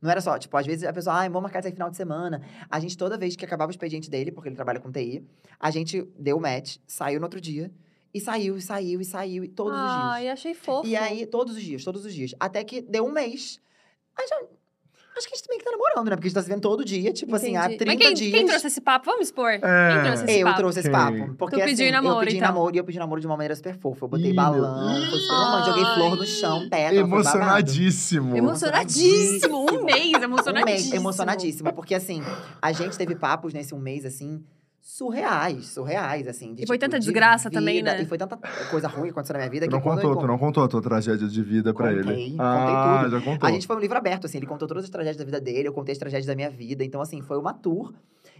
Não 0.02 0.10
era 0.10 0.20
só, 0.22 0.38
tipo, 0.40 0.56
às 0.58 0.66
vezes 0.66 0.84
a 0.86 0.92
pessoa, 0.94 1.16
ai, 1.18 1.28
vamos 1.30 1.44
marcar 1.44 1.62
sair 1.62 1.72
final 1.74 1.90
de 1.90 1.96
semana. 1.98 2.42
A 2.70 2.80
gente, 2.80 2.98
toda 2.98 3.18
vez 3.18 3.36
que 3.36 3.46
acabava 3.46 3.70
o 3.70 3.72
expediente 3.72 4.10
dele, 4.10 4.32
porque 4.32 4.50
ele 4.50 4.56
trabalha 4.56 4.80
com 4.80 4.92
TI, 4.92 5.24
a 5.60 5.70
gente 5.72 6.10
deu 6.20 6.38
o 6.38 6.42
match, 6.42 6.78
saiu 6.88 7.20
no 7.20 7.26
outro 7.26 7.40
dia, 7.40 7.72
e 8.14 8.20
saiu, 8.20 8.58
e 8.58 8.62
saiu, 8.62 9.02
e 9.02 9.06
saiu, 9.06 9.44
e 9.44 9.48
todos 9.48 9.74
os 9.74 9.80
Ai, 9.80 10.22
dias. 10.24 10.34
achei 10.34 10.54
fofo. 10.54 10.88
E 10.88 10.96
aí, 10.96 11.26
todos 11.26 11.56
os 11.56 11.62
dias, 11.64 11.84
todos 11.84 12.06
os 12.06 12.14
dias. 12.14 12.36
Até 12.40 12.64
que 12.64 12.82
deu 12.82 13.06
um 13.06 13.12
mês. 13.12 13.60
Aí 14.18 14.28
já. 14.28 14.36
Acho 15.16 15.28
que 15.28 15.34
a 15.36 15.38
gente 15.38 15.46
também 15.46 15.60
que 15.60 15.64
tá 15.66 15.70
namorando, 15.70 16.10
né? 16.10 16.16
Porque 16.16 16.26
a 16.26 16.30
gente 16.30 16.34
tá 16.36 16.42
se 16.42 16.50
vendo 16.50 16.62
todo 16.62 16.84
dia, 16.84 17.14
tipo 17.14 17.36
assim, 17.36 17.56
há 17.56 17.66
Entendi. 17.66 17.78
30 17.78 17.94
Mas 17.94 18.04
quem, 18.04 18.14
dias. 18.16 18.32
quem 18.34 18.48
trouxe 18.48 18.66
esse 18.66 18.82
papo? 18.82 19.06
Vamos 19.06 19.28
expor. 19.28 19.52
É. 19.52 19.60
Quem 19.60 20.04
trouxe 20.04 20.24
esse 20.24 20.40
Eu 20.40 20.46
papo? 20.48 20.58
trouxe 20.58 20.80
esse 20.80 20.90
papo. 20.90 21.36
Porque, 21.36 21.56
Tu 21.56 21.64
pediu 21.66 21.86
assim, 21.86 21.92
namoro, 21.92 22.16
eu 22.16 22.20
pedi 22.26 22.38
então. 22.38 22.48
namoro 22.48 22.76
e 22.76 22.80
eu 22.80 22.84
pedi 22.84 22.98
namoro 22.98 23.22
de 23.22 23.28
uma 23.28 23.36
maneira 23.38 23.56
super 23.56 23.78
fofa. 23.78 24.06
Eu 24.06 24.10
botei 24.10 24.32
Ih, 24.32 24.34
balão, 24.34 25.02
foi 25.12 25.20
super 25.20 25.36
romântico, 25.36 25.66
joguei 25.78 25.94
flor 25.94 26.16
no 26.18 26.26
chão, 26.26 26.68
babado. 26.68 26.96
Emocionadíssimo. 26.96 28.36
Emocionadíssimo. 28.36 29.66
Um 29.72 29.84
mês, 29.84 30.14
Um 30.14 30.24
emocionadíssimo. 30.24 30.66
mês, 30.66 30.94
emocionadíssima. 30.94 31.74
Porque, 31.74 31.94
assim, 31.94 32.24
a 32.60 32.72
gente 32.72 32.98
teve 32.98 33.14
papos 33.16 33.54
nesse 33.54 33.76
um 33.76 33.80
mês, 33.80 34.06
assim, 34.06 34.44
surreais, 34.86 35.68
surreais, 35.68 36.28
assim. 36.28 36.54
de, 36.54 36.64
E 36.64 36.68
foi 36.68 36.78
tipo, 36.78 36.86
tanta 36.86 37.00
de 37.00 37.06
desgraça 37.06 37.50
também, 37.50 37.82
né? 37.82 38.02
E 38.02 38.06
foi 38.06 38.18
tanta 38.18 38.38
coisa 38.70 38.86
ruim 38.90 39.06
que 39.06 39.10
aconteceu 39.12 39.32
na 39.34 39.40
minha 39.40 39.50
vida 39.50 39.66
Tu 39.66 39.70
que 39.70 39.76
não 39.76 39.82
contou, 39.82 40.18
tu 40.18 40.28
não 40.28 40.38
contou 40.38 40.62
a 40.62 40.68
tua 40.68 40.82
tragédia 40.82 41.26
de 41.26 41.42
vida 41.42 41.74
pra 41.74 41.88
Contei, 41.88 42.00
ele. 42.14 42.32
contei 42.32 42.36
ah, 42.38 43.00
tudo. 43.04 43.12
já 43.12 43.22
contou. 43.22 43.48
A 43.50 43.52
gente 43.54 43.66
foi 43.66 43.76
um 43.78 43.80
livro 43.80 43.98
aberto, 43.98 44.26
assim. 44.26 44.38
Ele 44.40 44.46
contou 44.46 44.68
todas 44.68 44.84
as 44.84 44.90
tragédias 44.90 45.18
da 45.18 45.24
vida 45.24 45.40
dele, 45.40 45.70
eu 45.70 45.74
contei 45.74 45.94
as 45.94 45.98
tragédias 45.98 46.26
da 46.26 46.36
minha 46.36 46.50
vida. 46.50 46.84
Então, 46.84 47.00
assim, 47.02 47.22
foi 47.22 47.38
uma 47.38 47.54
tour. 47.54 47.94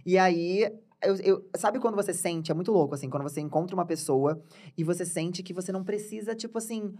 E 0.04 0.18
aí, 0.18 0.70
eu, 1.02 1.16
eu- 1.16 1.48
sabe 1.56 1.78
quando 1.80 1.94
você 1.94 2.12
sente? 2.12 2.52
É 2.52 2.54
muito 2.54 2.70
louco, 2.70 2.94
assim, 2.94 3.08
quando 3.08 3.22
você 3.22 3.40
encontra 3.40 3.74
uma 3.74 3.86
pessoa 3.86 4.38
e 4.76 4.84
você 4.84 5.06
sente 5.06 5.42
que 5.42 5.54
você 5.54 5.72
não 5.72 5.82
precisa, 5.82 6.34
tipo 6.34 6.58
assim, 6.58 6.92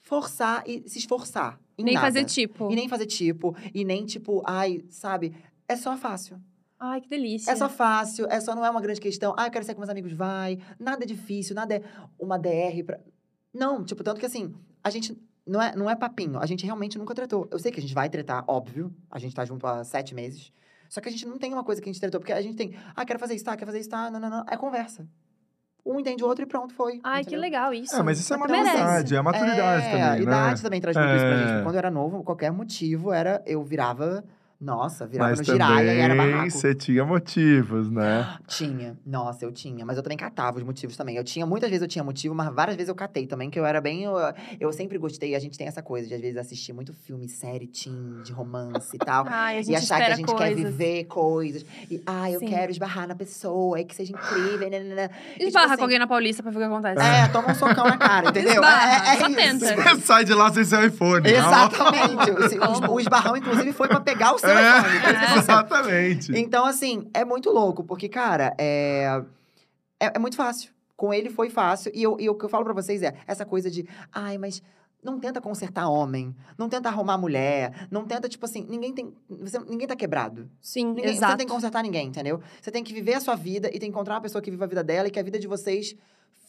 forçar 0.00 0.64
e 0.66 0.82
se 0.88 0.98
esforçar. 0.98 1.60
Em 1.78 1.84
Nem 1.84 1.94
nada. 1.94 2.06
fazer 2.08 2.24
tipo. 2.24 2.72
E 2.72 2.74
nem 2.74 2.88
fazer 2.88 3.06
tipo, 3.06 3.54
e 3.72 3.84
nem 3.84 4.04
tipo, 4.04 4.42
ai, 4.44 4.82
sabe? 4.88 5.32
É 5.68 5.76
só 5.76 5.96
fácil. 5.96 6.40
Ai, 6.80 7.02
que 7.02 7.08
delícia. 7.10 7.50
É 7.50 7.56
só 7.56 7.68
fácil, 7.68 8.26
é 8.30 8.40
só 8.40 8.54
não 8.54 8.64
é 8.64 8.70
uma 8.70 8.80
grande 8.80 9.00
questão. 9.00 9.34
Ah, 9.36 9.46
eu 9.46 9.50
quero 9.50 9.64
sair 9.66 9.74
com 9.74 9.82
meus 9.82 9.90
amigos, 9.90 10.12
vai. 10.12 10.58
Nada 10.78 11.04
é 11.04 11.06
difícil, 11.06 11.54
nada 11.54 11.74
é 11.76 11.82
uma 12.18 12.38
DR 12.38 12.82
pra. 12.86 12.98
Não, 13.52 13.84
tipo, 13.84 14.02
tanto 14.02 14.18
que 14.18 14.24
assim, 14.26 14.54
a 14.82 14.88
gente. 14.88 15.16
Não 15.46 15.60
é, 15.60 15.74
não 15.74 15.90
é 15.90 15.96
papinho, 15.96 16.38
a 16.38 16.46
gente 16.46 16.64
realmente 16.64 16.96
nunca 16.96 17.14
tretou. 17.14 17.46
Eu 17.50 17.58
sei 17.58 17.72
que 17.72 17.78
a 17.78 17.82
gente 17.82 17.94
vai 17.94 18.08
tretar, 18.08 18.44
óbvio. 18.46 18.94
A 19.10 19.18
gente 19.18 19.34
tá 19.34 19.44
junto 19.44 19.66
há 19.66 19.84
sete 19.84 20.14
meses. 20.14 20.52
Só 20.88 21.00
que 21.00 21.08
a 21.08 21.12
gente 21.12 21.26
não 21.26 21.38
tem 21.38 21.52
uma 21.52 21.64
coisa 21.64 21.82
que 21.82 21.88
a 21.88 21.92
gente 21.92 22.00
tretou, 22.00 22.20
porque 22.20 22.32
a 22.32 22.40
gente 22.40 22.56
tem. 22.56 22.74
Ah, 22.96 23.04
quero 23.04 23.18
fazer 23.18 23.34
isso, 23.34 23.44
tá? 23.44 23.56
Quero 23.56 23.66
fazer 23.66 23.80
isso, 23.80 23.90
tá? 23.90 24.10
Não, 24.10 24.18
não, 24.18 24.30
não. 24.30 24.44
É 24.48 24.56
conversa. 24.56 25.06
Um 25.84 25.98
entende 25.98 26.22
o 26.22 26.26
outro 26.26 26.44
e 26.44 26.46
pronto, 26.46 26.74
foi. 26.74 27.00
Ai, 27.02 27.22
que 27.22 27.28
entendeu? 27.28 27.40
legal 27.40 27.74
isso. 27.74 27.94
É, 27.94 28.02
mas 28.02 28.18
isso 28.18 28.32
é 28.32 28.36
maturidade, 28.36 29.14
é 29.14 29.22
maturidade 29.22 29.86
é, 29.86 29.90
também, 29.90 30.02
a 30.02 30.10
né? 30.12 30.20
idade 30.20 30.62
também 30.62 30.80
traz 30.80 30.96
muito 30.96 31.10
isso 31.10 31.24
pra 31.24 31.36
gente. 31.36 31.52
É. 31.52 31.62
Quando 31.62 31.74
eu 31.74 31.78
era 31.78 31.90
novo, 31.90 32.22
qualquer 32.22 32.52
motivo 32.52 33.12
era. 33.12 33.42
Eu 33.46 33.62
virava. 33.62 34.24
Nossa, 34.60 35.06
virava 35.06 35.30
Mas 35.30 35.38
no 35.38 35.44
giraia 35.46 35.94
e 35.94 35.98
era 35.98 36.14
barraco. 36.14 36.50
você 36.50 36.74
tinha 36.74 37.02
motivos, 37.02 37.90
né? 37.90 38.36
Tinha. 38.46 38.94
Nossa, 39.06 39.46
eu 39.46 39.50
tinha. 39.52 39.86
Mas 39.86 39.96
eu 39.96 40.02
também 40.02 40.18
catava 40.18 40.58
os 40.58 40.62
motivos 40.62 40.98
também. 40.98 41.16
Eu 41.16 41.24
tinha, 41.24 41.46
muitas 41.46 41.70
vezes 41.70 41.80
eu 41.80 41.88
tinha 41.88 42.04
motivo, 42.04 42.34
mas 42.34 42.52
várias 42.52 42.76
vezes 42.76 42.90
eu 42.90 42.94
catei 42.94 43.26
também, 43.26 43.48
que 43.48 43.58
eu 43.58 43.64
era 43.64 43.80
bem. 43.80 44.02
Eu, 44.02 44.16
eu 44.60 44.70
sempre 44.70 44.98
gostei, 44.98 45.34
a 45.34 45.38
gente 45.38 45.56
tem 45.56 45.66
essa 45.66 45.80
coisa 45.80 46.06
de 46.06 46.14
às 46.14 46.20
vezes 46.20 46.36
assistir 46.36 46.74
muito 46.74 46.92
filme, 46.92 47.26
série, 47.26 47.66
teen, 47.68 48.20
de 48.22 48.32
romance 48.32 48.94
e 48.94 48.98
tal. 48.98 49.24
Ai, 49.26 49.60
a 49.60 49.62
gente 49.62 49.72
e 49.72 49.76
achar 49.76 49.96
que 49.96 50.12
a 50.12 50.16
gente 50.16 50.26
coisas. 50.26 50.48
quer 50.48 50.54
viver 50.54 51.04
coisas. 51.04 51.64
E, 51.90 52.02
ah, 52.04 52.30
eu 52.30 52.40
Sim. 52.40 52.48
quero 52.48 52.70
esbarrar 52.70 53.08
na 53.08 53.14
pessoa, 53.14 53.80
e 53.80 53.84
que 53.86 53.94
seja 53.94 54.12
incrível. 54.12 54.68
E, 54.68 54.70
tipo 54.70 55.46
Esbarra 55.46 55.66
assim, 55.68 55.76
com 55.76 55.82
alguém 55.84 55.98
na 55.98 56.06
Paulista 56.06 56.42
pra 56.42 56.52
ver 56.52 56.58
o 56.58 56.60
que 56.60 56.66
acontece. 56.66 57.00
É, 57.00 57.28
toma 57.28 57.52
um 57.52 57.54
socão 57.54 57.84
na 57.84 57.96
cara, 57.96 58.28
entendeu? 58.28 58.52
Esbarra, 58.52 59.08
é, 59.08 59.14
é 59.14 59.18
só 59.20 59.26
isso. 59.26 59.36
tenta. 59.36 59.96
Sai 60.04 60.24
de 60.26 60.34
lá 60.34 60.52
sem 60.52 60.64
seu 60.64 60.84
iPhone. 60.86 61.26
Exatamente. 61.26 62.30
O 62.90 63.00
esbarrão, 63.00 63.38
inclusive, 63.38 63.72
foi 63.72 63.88
pra 63.88 64.00
pegar 64.00 64.34
o 64.34 64.38
seu 64.38 64.49
É. 64.58 64.80
você 64.80 65.22
noção. 65.22 65.38
Exatamente. 65.38 66.32
Então, 66.36 66.64
assim, 66.64 67.08
é 67.12 67.24
muito 67.24 67.50
louco, 67.50 67.84
porque, 67.84 68.08
cara, 68.08 68.54
é, 68.58 69.22
é, 69.98 70.12
é 70.14 70.18
muito 70.18 70.36
fácil. 70.36 70.72
Com 70.96 71.14
ele 71.14 71.30
foi 71.30 71.48
fácil. 71.48 71.90
E, 71.94 72.02
eu, 72.02 72.16
e 72.20 72.28
o 72.28 72.34
que 72.34 72.44
eu 72.44 72.48
falo 72.48 72.64
pra 72.64 72.74
vocês 72.74 73.02
é 73.02 73.14
essa 73.26 73.44
coisa 73.46 73.70
de, 73.70 73.86
ai, 74.12 74.36
mas 74.36 74.62
não 75.02 75.18
tenta 75.18 75.40
consertar 75.40 75.88
homem, 75.88 76.34
não 76.58 76.68
tenta 76.68 76.88
arrumar 76.88 77.16
mulher, 77.16 77.88
não 77.90 78.04
tenta, 78.04 78.28
tipo 78.28 78.44
assim, 78.44 78.66
ninguém 78.68 78.92
tem. 78.92 79.14
Você, 79.28 79.58
ninguém 79.60 79.86
tá 79.86 79.96
quebrado. 79.96 80.50
Sim, 80.60 80.88
Ninguém, 80.88 81.04
você 81.04 81.10
exato. 81.12 81.32
não 81.32 81.38
tem 81.38 81.46
que 81.46 81.52
consertar 81.52 81.82
ninguém, 81.82 82.08
entendeu? 82.08 82.40
Você 82.60 82.70
tem 82.70 82.84
que 82.84 82.92
viver 82.92 83.14
a 83.14 83.20
sua 83.20 83.34
vida 83.34 83.68
e 83.68 83.72
tem 83.72 83.80
que 83.80 83.86
encontrar 83.88 84.14
uma 84.16 84.20
pessoa 84.20 84.42
que 84.42 84.50
viva 84.50 84.64
a 84.64 84.68
vida 84.68 84.84
dela 84.84 85.08
e 85.08 85.10
que 85.10 85.18
a 85.18 85.22
vida 85.22 85.38
de 85.38 85.46
vocês 85.46 85.96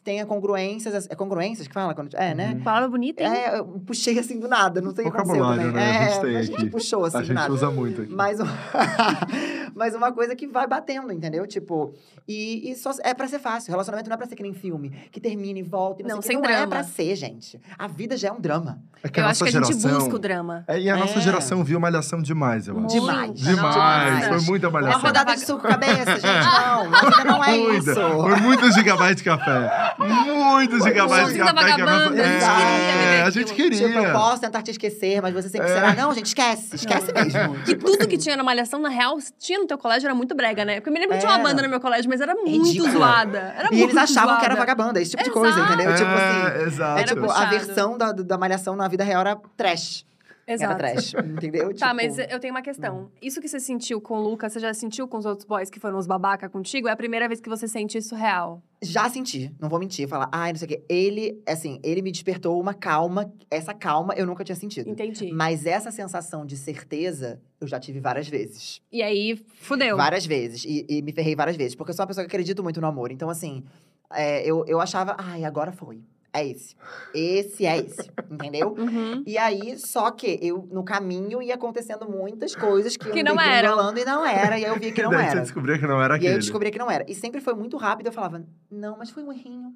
tenha 0.04 0.26
congruências. 0.26 1.08
É 1.10 1.16
congruências 1.16 1.68
que 1.68 1.74
fala? 1.74 1.94
Quando, 1.94 2.16
é, 2.16 2.34
né? 2.34 2.54
Uhum. 2.56 2.64
Palavra 2.64 2.90
bonita, 2.90 3.24
hein? 3.24 3.30
É, 3.34 3.60
eu 3.60 3.66
puxei 3.86 4.18
assim 4.20 4.40
do 4.40 4.48
nada, 4.48 4.82
não 4.82 4.92
sei 4.96 5.06
o 5.06 5.12
que 5.12 5.16
aconteceu 5.18 5.44
Vocabulário, 5.44 5.72
também. 5.72 5.86
né? 5.86 5.98
A 5.98 6.04
É, 6.04 6.10
gente 6.12 6.22
tem 6.22 6.36
a 6.38 6.42
gente 6.44 6.56
aqui. 6.56 6.70
puxou 6.70 7.06
assim 7.06 7.18
A 7.18 7.20
do 7.22 7.26
gente 7.28 7.36
nada. 7.36 7.54
usa 7.54 7.70
muito 7.72 8.02
aqui. 8.02 8.14
Mas, 8.14 8.40
um- 8.40 8.46
mas 9.76 9.96
uma 9.96 10.12
coisa 10.12 10.36
que 10.36 10.48
vai 10.48 10.68
batendo, 10.68 11.12
entendeu? 11.12 11.46
Tipo, 11.48 11.94
e, 12.28 12.72
e 12.72 12.76
só 12.76 12.92
é 13.04 13.14
pra 13.14 13.28
ser 13.28 13.40
fácil. 13.40 13.72
Relacionamento 13.72 14.10
não 14.10 14.16
é 14.16 14.18
pra 14.18 14.28
ser 14.28 14.36
que 14.36 14.44
nem 14.44 14.54
filme, 14.54 14.90
que 15.12 15.20
termina 15.20 15.60
e 15.60 15.64
volta. 15.64 16.02
E 16.02 16.06
não, 16.06 16.16
Não, 16.16 16.22
sem 16.22 16.38
não 16.38 16.46
é 16.46 16.48
drama. 16.50 16.68
pra 16.68 16.84
ser, 16.84 17.16
gente. 17.16 17.60
A 17.78 17.88
vida 17.88 18.18
já 18.18 18.30
é 18.30 18.32
um 18.32 18.40
drama. 18.40 18.80
É 19.04 19.10
que 19.10 19.20
Eu 19.20 19.26
a 19.26 19.30
acho 19.30 19.44
nossa 19.44 19.52
que 19.52 19.58
a 19.58 19.62
gente 19.68 19.80
geração... 19.82 20.00
busca 20.00 20.16
o 20.16 20.20
drama. 20.20 20.64
É, 20.68 20.80
e 20.80 20.90
a 20.90 20.96
nossa 20.96 21.20
É. 21.20 21.22
geração 21.22 21.64
viu 21.64 21.80
Malhação 21.80 22.22
demais, 22.22 22.68
eu 22.68 22.78
acho. 22.80 22.88
Demais. 22.88 23.34
Demais. 23.40 24.14
Nossa. 24.14 24.28
Foi 24.30 24.42
muita 24.42 24.70
Uma 24.70 24.82
malhação. 24.82 25.02
rodada 25.02 25.34
de 25.36 25.42
suco 25.46 25.62
cabeça, 25.68 26.20
gente. 26.20 26.22
Não, 26.72 26.94
a 26.94 27.00
vida 27.10 27.24
não 27.26 27.44
é 27.44 27.58
isso. 27.58 27.94
Foi 27.96 28.36
muitos 28.40 28.74
gigabytes 28.76 29.18
de 29.18 29.24
café. 29.24 29.91
Muitos 29.98 30.84
gigabytes 30.84 31.34
de 31.34 31.40
café. 31.40 31.76
que 31.76 31.82
a 31.82 31.86
nossa- 31.86 32.10
gente 32.16 32.22
É, 32.22 33.22
a 33.24 33.30
gente 33.30 33.54
queria. 33.54 33.88
Tipo, 33.88 34.00
eu 34.00 34.12
posso 34.14 34.42
tentar 34.42 34.62
te 34.62 34.72
esquecer, 34.72 35.22
mas 35.22 35.34
você 35.34 35.50
sempre 35.50 35.70
É. 35.70 35.74
será. 35.74 35.94
Não, 35.94 36.14
gente, 36.14 36.26
esquece. 36.28 36.76
Esquece 36.76 37.12
mesmo. 37.14 37.56
E 37.58 37.64
Tipo 37.64 37.86
tudo 37.86 38.00
assim. 38.00 38.10
que 38.10 38.18
tinha 38.18 38.36
na 38.36 38.44
Malhação, 38.44 38.80
na 38.80 38.90
real, 38.90 39.18
tinha 39.40 39.60
no 39.60 39.68
teu 39.68 39.78
colégio, 39.78 40.08
era 40.08 40.16
muito 40.16 40.34
brega, 40.36 40.64
né? 40.66 40.76
Porque 40.76 40.90
eu 40.90 40.94
me 40.94 41.00
lembro 41.00 41.16
que 41.16 41.20
tinha 41.22 41.32
uma 41.32 41.40
Era. 41.40 41.48
banda 41.50 41.62
no 41.62 41.70
meu 41.70 41.80
colégio, 41.80 42.10
mas 42.10 42.22
era 42.22 42.34
muito 42.36 42.66
Ridícula. 42.68 42.92
zoada. 42.92 43.54
Era 43.58 43.68
E 43.72 43.78
muito 43.78 43.92
eles 43.92 43.98
achavam 43.98 44.38
que 44.40 44.46
era 44.46 44.56
zoada. 44.56 44.60
vagabanda, 44.74 45.02
esse 45.02 45.12
tipo 45.12 45.24
de 45.24 45.30
coisa, 45.32 45.58
Exato. 45.60 45.74
entendeu? 45.74 45.92
É, 45.92 45.96
Tipo 45.96 46.10
assim. 46.12 46.64
exato. 46.68 46.98
É 46.98 47.02
Era 47.02 47.08
tipo, 47.16 47.32
a 47.32 47.46
versão 47.46 47.98
da, 47.98 48.12
da 48.12 48.38
malhação 48.38 48.76
na 48.76 48.88
vida 48.88 49.04
real 49.04 49.22
era 49.22 49.38
trash. 49.58 50.06
Exato. 50.54 50.74
Era 50.84 50.94
trash, 50.94 51.14
entendeu? 51.14 51.74
Tá, 51.78 51.92
Tipo, 51.92 51.96
mas 51.96 52.18
eu 52.18 52.40
tenho 52.40 52.54
uma 52.54 52.62
questão. 52.62 53.10
Isso 53.22 53.40
que 53.42 53.48
você 53.48 53.60
sentiu 53.60 54.00
com 54.02 54.16
o 54.16 54.22
Lucas, 54.22 54.54
você 54.54 54.60
já 54.60 54.74
sentiu 54.74 55.08
com 55.08 55.18
os 55.18 55.26
outros 55.26 55.46
boys 55.48 55.70
que 55.70 55.80
foram 55.80 55.98
os 55.98 56.06
babaca 56.08 56.50
contigo? 56.50 56.88
É 56.88 56.92
a 56.92 56.96
primeira 56.96 57.28
vez 57.28 57.40
que 57.40 57.50
você 57.50 57.68
sente 57.68 57.98
isso 57.98 58.16
real? 58.16 58.62
Já 58.84 59.08
senti, 59.10 59.54
não 59.60 59.70
vou 59.70 59.80
mentir, 59.80 60.08
falar, 60.08 60.28
ai, 60.32 60.52
não 60.52 60.58
sei 60.60 60.66
o 60.66 60.70
quê. 60.70 60.84
Ele, 60.90 61.42
assim, 61.48 61.80
ele 61.84 62.02
me 62.02 62.12
despertou 62.12 62.60
uma 62.60 62.74
calma, 62.74 63.32
essa 63.50 63.74
calma 63.74 64.14
eu 64.16 64.26
nunca 64.26 64.44
tinha 64.44 64.56
sentido. 64.56 64.90
Entendi. 64.90 65.32
Mas 65.32 65.66
essa 65.66 65.92
sensação 65.92 66.46
de 66.46 66.58
certeza, 66.58 67.40
eu 67.60 67.68
já 67.68 67.80
tive 67.80 68.00
várias 68.00 68.28
vezes. 68.28 68.82
E 68.92 69.04
aí, 69.04 69.40
fudeu. 69.60 69.96
Várias 69.98 70.26
vezes. 70.26 70.64
E, 70.66 70.86
e 70.90 71.02
me 71.02 71.12
ferrei 71.12 71.36
várias 71.36 71.56
vezes. 71.56 71.76
Porque 71.76 71.92
eu 71.92 71.96
sou 71.96 72.04
uma 72.04 72.08
pessoa 72.08 72.26
que 72.26 72.30
acredito 72.32 72.64
muito 72.64 72.82
no 72.82 72.88
amor. 72.88 73.12
Então, 73.12 73.30
assim, 73.30 73.64
é, 74.12 74.44
eu, 74.44 74.66
eu 74.68 74.82
achava, 74.82 75.16
ai, 75.18 75.44
agora 75.44 75.72
foi. 75.72 76.02
É 76.34 76.48
esse. 76.48 76.76
Esse 77.14 77.66
é 77.66 77.78
esse. 77.78 78.10
entendeu? 78.30 78.72
Uhum. 78.80 79.24
E 79.28 79.38
aí, 79.38 79.78
só 79.78 80.10
que 80.12 80.40
eu, 80.42 80.68
no 80.72 80.84
caminho, 80.84 81.42
ia 81.42 81.56
acontecendo 81.56 82.10
muitas 82.10 82.56
coisas 82.56 82.96
que, 82.96 83.10
Que 83.12 83.20
eu 83.20 83.24
não 83.26 83.36
enrolando 83.36 83.98
e 84.00 84.06
não 84.06 84.26
era. 84.26 84.58
E 84.58 84.64
aí 84.66 84.72
eu 84.72 84.80
vi 84.80 84.92
que 84.94 85.02
E 85.02 85.04
não 85.04 85.12
daí 85.12 85.26
você 85.26 85.32
era. 85.32 85.42
descobriu 85.42 85.78
que 85.80 85.86
não 85.88 86.02
era 86.02 86.14
E 86.14 86.16
aí 86.16 86.18
aquele. 86.20 86.34
eu 86.36 86.40
descobri 86.40 86.72
que 86.72 86.80
não 86.80 86.90
era. 86.90 87.04
E 87.10 87.14
sempre 87.16 87.42
foi 87.42 87.54
muito 87.54 87.76
rápido. 87.78 88.08
Eu 88.08 88.14
falava, 88.14 88.46
não, 88.70 88.98
mas 88.98 89.10
foi 89.10 89.24
um 89.24 89.32
errinho. 89.32 89.74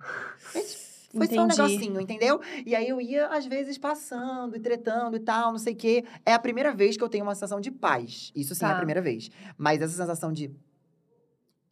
Foi 1.10 1.26
só 1.26 1.40
um 1.40 1.46
Entendi. 1.46 1.56
negocinho, 1.62 2.00
entendeu? 2.02 2.38
E 2.66 2.74
aí 2.76 2.86
eu 2.86 3.00
ia, 3.00 3.28
às 3.28 3.46
vezes, 3.46 3.78
passando 3.78 4.54
e 4.54 4.60
tretando 4.60 5.16
e 5.16 5.20
tal, 5.20 5.52
não 5.52 5.58
sei 5.58 5.72
o 5.72 5.76
quê. 5.76 6.04
É 6.24 6.34
a 6.34 6.38
primeira 6.38 6.70
vez 6.70 6.98
que 6.98 7.02
eu 7.02 7.08
tenho 7.08 7.24
uma 7.24 7.34
sensação 7.34 7.62
de 7.62 7.70
paz. 7.70 8.30
Isso 8.36 8.54
sim 8.54 8.62
é 8.66 8.68
Tá. 8.68 8.74
a 8.74 8.76
primeira 8.76 9.00
vez. 9.00 9.30
Mas 9.56 9.80
essa 9.80 9.94
sensação 9.96 10.30
de. 10.30 10.50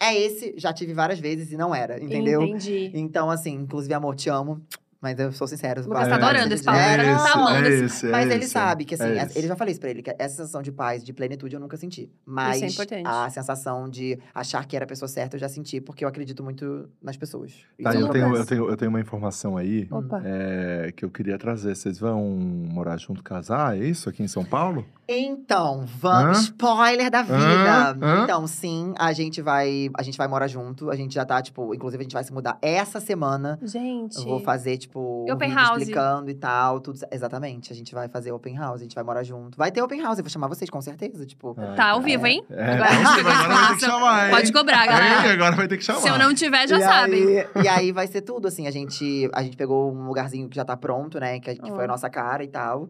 É 0.00 0.14
esse, 0.14 0.54
já 0.56 0.72
tive 0.72 0.92
várias 0.92 1.18
vezes 1.18 1.52
e 1.52 1.56
não 1.56 1.74
era, 1.74 2.02
entendeu? 2.02 2.42
Entendi. 2.42 2.90
Então, 2.94 3.30
assim, 3.30 3.54
inclusive, 3.54 3.92
amor, 3.94 4.14
te 4.14 4.28
amo. 4.28 4.61
Mas 4.98 5.18
eu 5.18 5.30
sou 5.30 5.46
sincero. 5.46 5.82
O 5.82 5.88
Lucas 5.88 6.09
tá 6.09 6.16
várias 6.18 6.42
adorando 6.42 6.48
vezes 6.48 6.61
esse 6.61 6.64
papo, 6.64 6.78
é 6.78 7.14
tá 7.14 7.32
amando 7.35 7.66
é 7.68 7.70
esse- 7.85 8.06
é 8.06 8.11
mas 8.11 8.30
ele 8.30 8.44
esse, 8.44 8.48
sabe 8.52 8.85
que, 8.85 8.94
assim, 8.94 9.04
é 9.04 9.28
ele 9.37 9.46
já 9.46 9.54
falei 9.54 9.72
isso 9.72 9.80
pra 9.80 9.90
ele, 9.90 10.02
que 10.02 10.11
essa 10.18 10.37
sensação 10.37 10.62
de 10.62 10.72
paz, 10.72 11.04
de 11.04 11.12
plenitude, 11.12 11.54
eu 11.54 11.61
nunca 11.61 11.76
senti. 11.76 12.11
Mas 12.24 12.62
é 12.62 12.66
importante. 12.66 13.06
a 13.06 13.28
sensação 13.28 13.88
de 13.88 14.18
achar 14.35 14.66
que 14.66 14.74
era 14.74 14.85
a 14.85 14.88
pessoa 14.88 15.06
certa, 15.06 15.37
eu 15.37 15.40
já 15.40 15.48
senti, 15.50 15.80
porque 15.82 16.02
eu 16.02 16.09
acredito 16.09 16.42
muito 16.42 16.88
nas 17.00 17.16
pessoas. 17.16 17.52
Tá, 17.82 17.90
Isso 17.90 18.00
eu 18.00 18.09
tenho, 18.09 18.35
eu, 18.37 18.46
tenho, 18.46 18.68
eu 18.70 18.76
tenho 18.76 18.88
uma 18.88 19.00
informação 19.00 19.56
aí 19.56 19.87
é, 20.24 20.90
que 20.96 21.04
eu 21.04 21.11
queria 21.11 21.38
trazer. 21.38 21.76
Vocês 21.76 21.98
vão 21.98 22.22
morar 22.30 22.96
junto, 22.96 23.22
casar? 23.22 23.76
É 23.76 23.85
isso 23.85 24.09
aqui 24.09 24.22
em 24.22 24.28
São 24.28 24.44
Paulo? 24.46 24.85
Então, 25.08 25.84
vamos. 25.86 26.38
Hã? 26.38 26.40
Spoiler 26.42 27.10
da 27.10 27.22
vida. 27.22 27.36
Hã? 27.38 27.98
Hã? 28.02 28.24
Então, 28.24 28.46
sim, 28.46 28.92
a 28.98 29.12
gente 29.12 29.40
vai. 29.40 29.88
A 29.96 30.02
gente 30.02 30.18
vai 30.18 30.26
morar 30.26 30.48
junto. 30.48 30.90
A 30.90 30.96
gente 30.96 31.14
já 31.14 31.24
tá, 31.24 31.40
tipo, 31.40 31.72
inclusive 31.74 32.00
a 32.00 32.04
gente 32.04 32.12
vai 32.12 32.24
se 32.24 32.32
mudar 32.32 32.58
essa 32.60 32.98
semana. 32.98 33.58
Gente. 33.62 34.16
Eu 34.18 34.24
vou 34.24 34.40
fazer, 34.40 34.76
tipo, 34.78 35.24
um 35.28 35.32
Open 35.32 35.48
vídeo 35.48 35.62
house. 35.62 35.78
explicando 35.82 36.30
e 36.30 36.34
tal, 36.34 36.80
tudo. 36.80 36.98
Exatamente. 37.10 37.72
A 37.72 37.76
gente 37.76 37.94
vai 37.94 38.08
fazer 38.08 38.32
open 38.32 38.56
house, 38.56 38.80
a 38.80 38.82
gente 38.82 38.94
vai 38.94 39.04
morar 39.04 39.22
junto. 39.22 39.56
Vai 39.56 39.70
ter 39.70 39.80
open 39.82 40.00
house, 40.02 40.18
eu 40.18 40.24
vou 40.24 40.30
chamar 40.30 40.48
vocês, 40.48 40.68
com 40.68 40.80
certeza. 40.80 41.24
Tipo, 41.24 41.54
Tá 41.76 41.90
ao 41.90 42.00
vivo, 42.00 42.26
hein? 42.26 42.44
É, 42.50 42.72
Agora 42.74 42.90
a 42.90 42.94
gente 42.94 43.20
agora 43.20 43.48
vai 43.48 43.68
ter 43.68 43.74
que 43.76 43.80
chamar, 43.84 44.26
hein? 44.26 44.34
Pode 44.34 44.52
cobrar, 44.52 44.82
Hein? 44.84 44.88
galera. 44.90 45.32
Agora 45.32 45.56
vai 45.56 45.68
ter 45.68 45.76
que 45.76 45.84
chamar. 45.84 46.00
Se 46.00 46.08
eu 46.08 46.18
não 46.18 46.34
tiver, 46.34 46.66
já 46.68 46.78
e 46.78 46.82
sabe. 46.82 47.14
Aí, 47.54 47.64
e 47.64 47.68
aí 47.68 47.92
vai 47.92 48.06
ser 48.06 48.22
tudo, 48.22 48.48
assim. 48.48 48.66
A 48.66 48.70
gente, 48.70 49.30
a 49.32 49.42
gente 49.42 49.56
pegou 49.56 49.92
um 49.92 50.06
lugarzinho 50.06 50.48
que 50.48 50.56
já 50.56 50.64
tá 50.64 50.76
pronto, 50.76 51.20
né? 51.20 51.38
Que, 51.38 51.54
que 51.54 51.70
foi 51.70 51.84
a 51.84 51.88
nossa 51.88 52.10
cara 52.10 52.42
e 52.42 52.48
tal. 52.48 52.88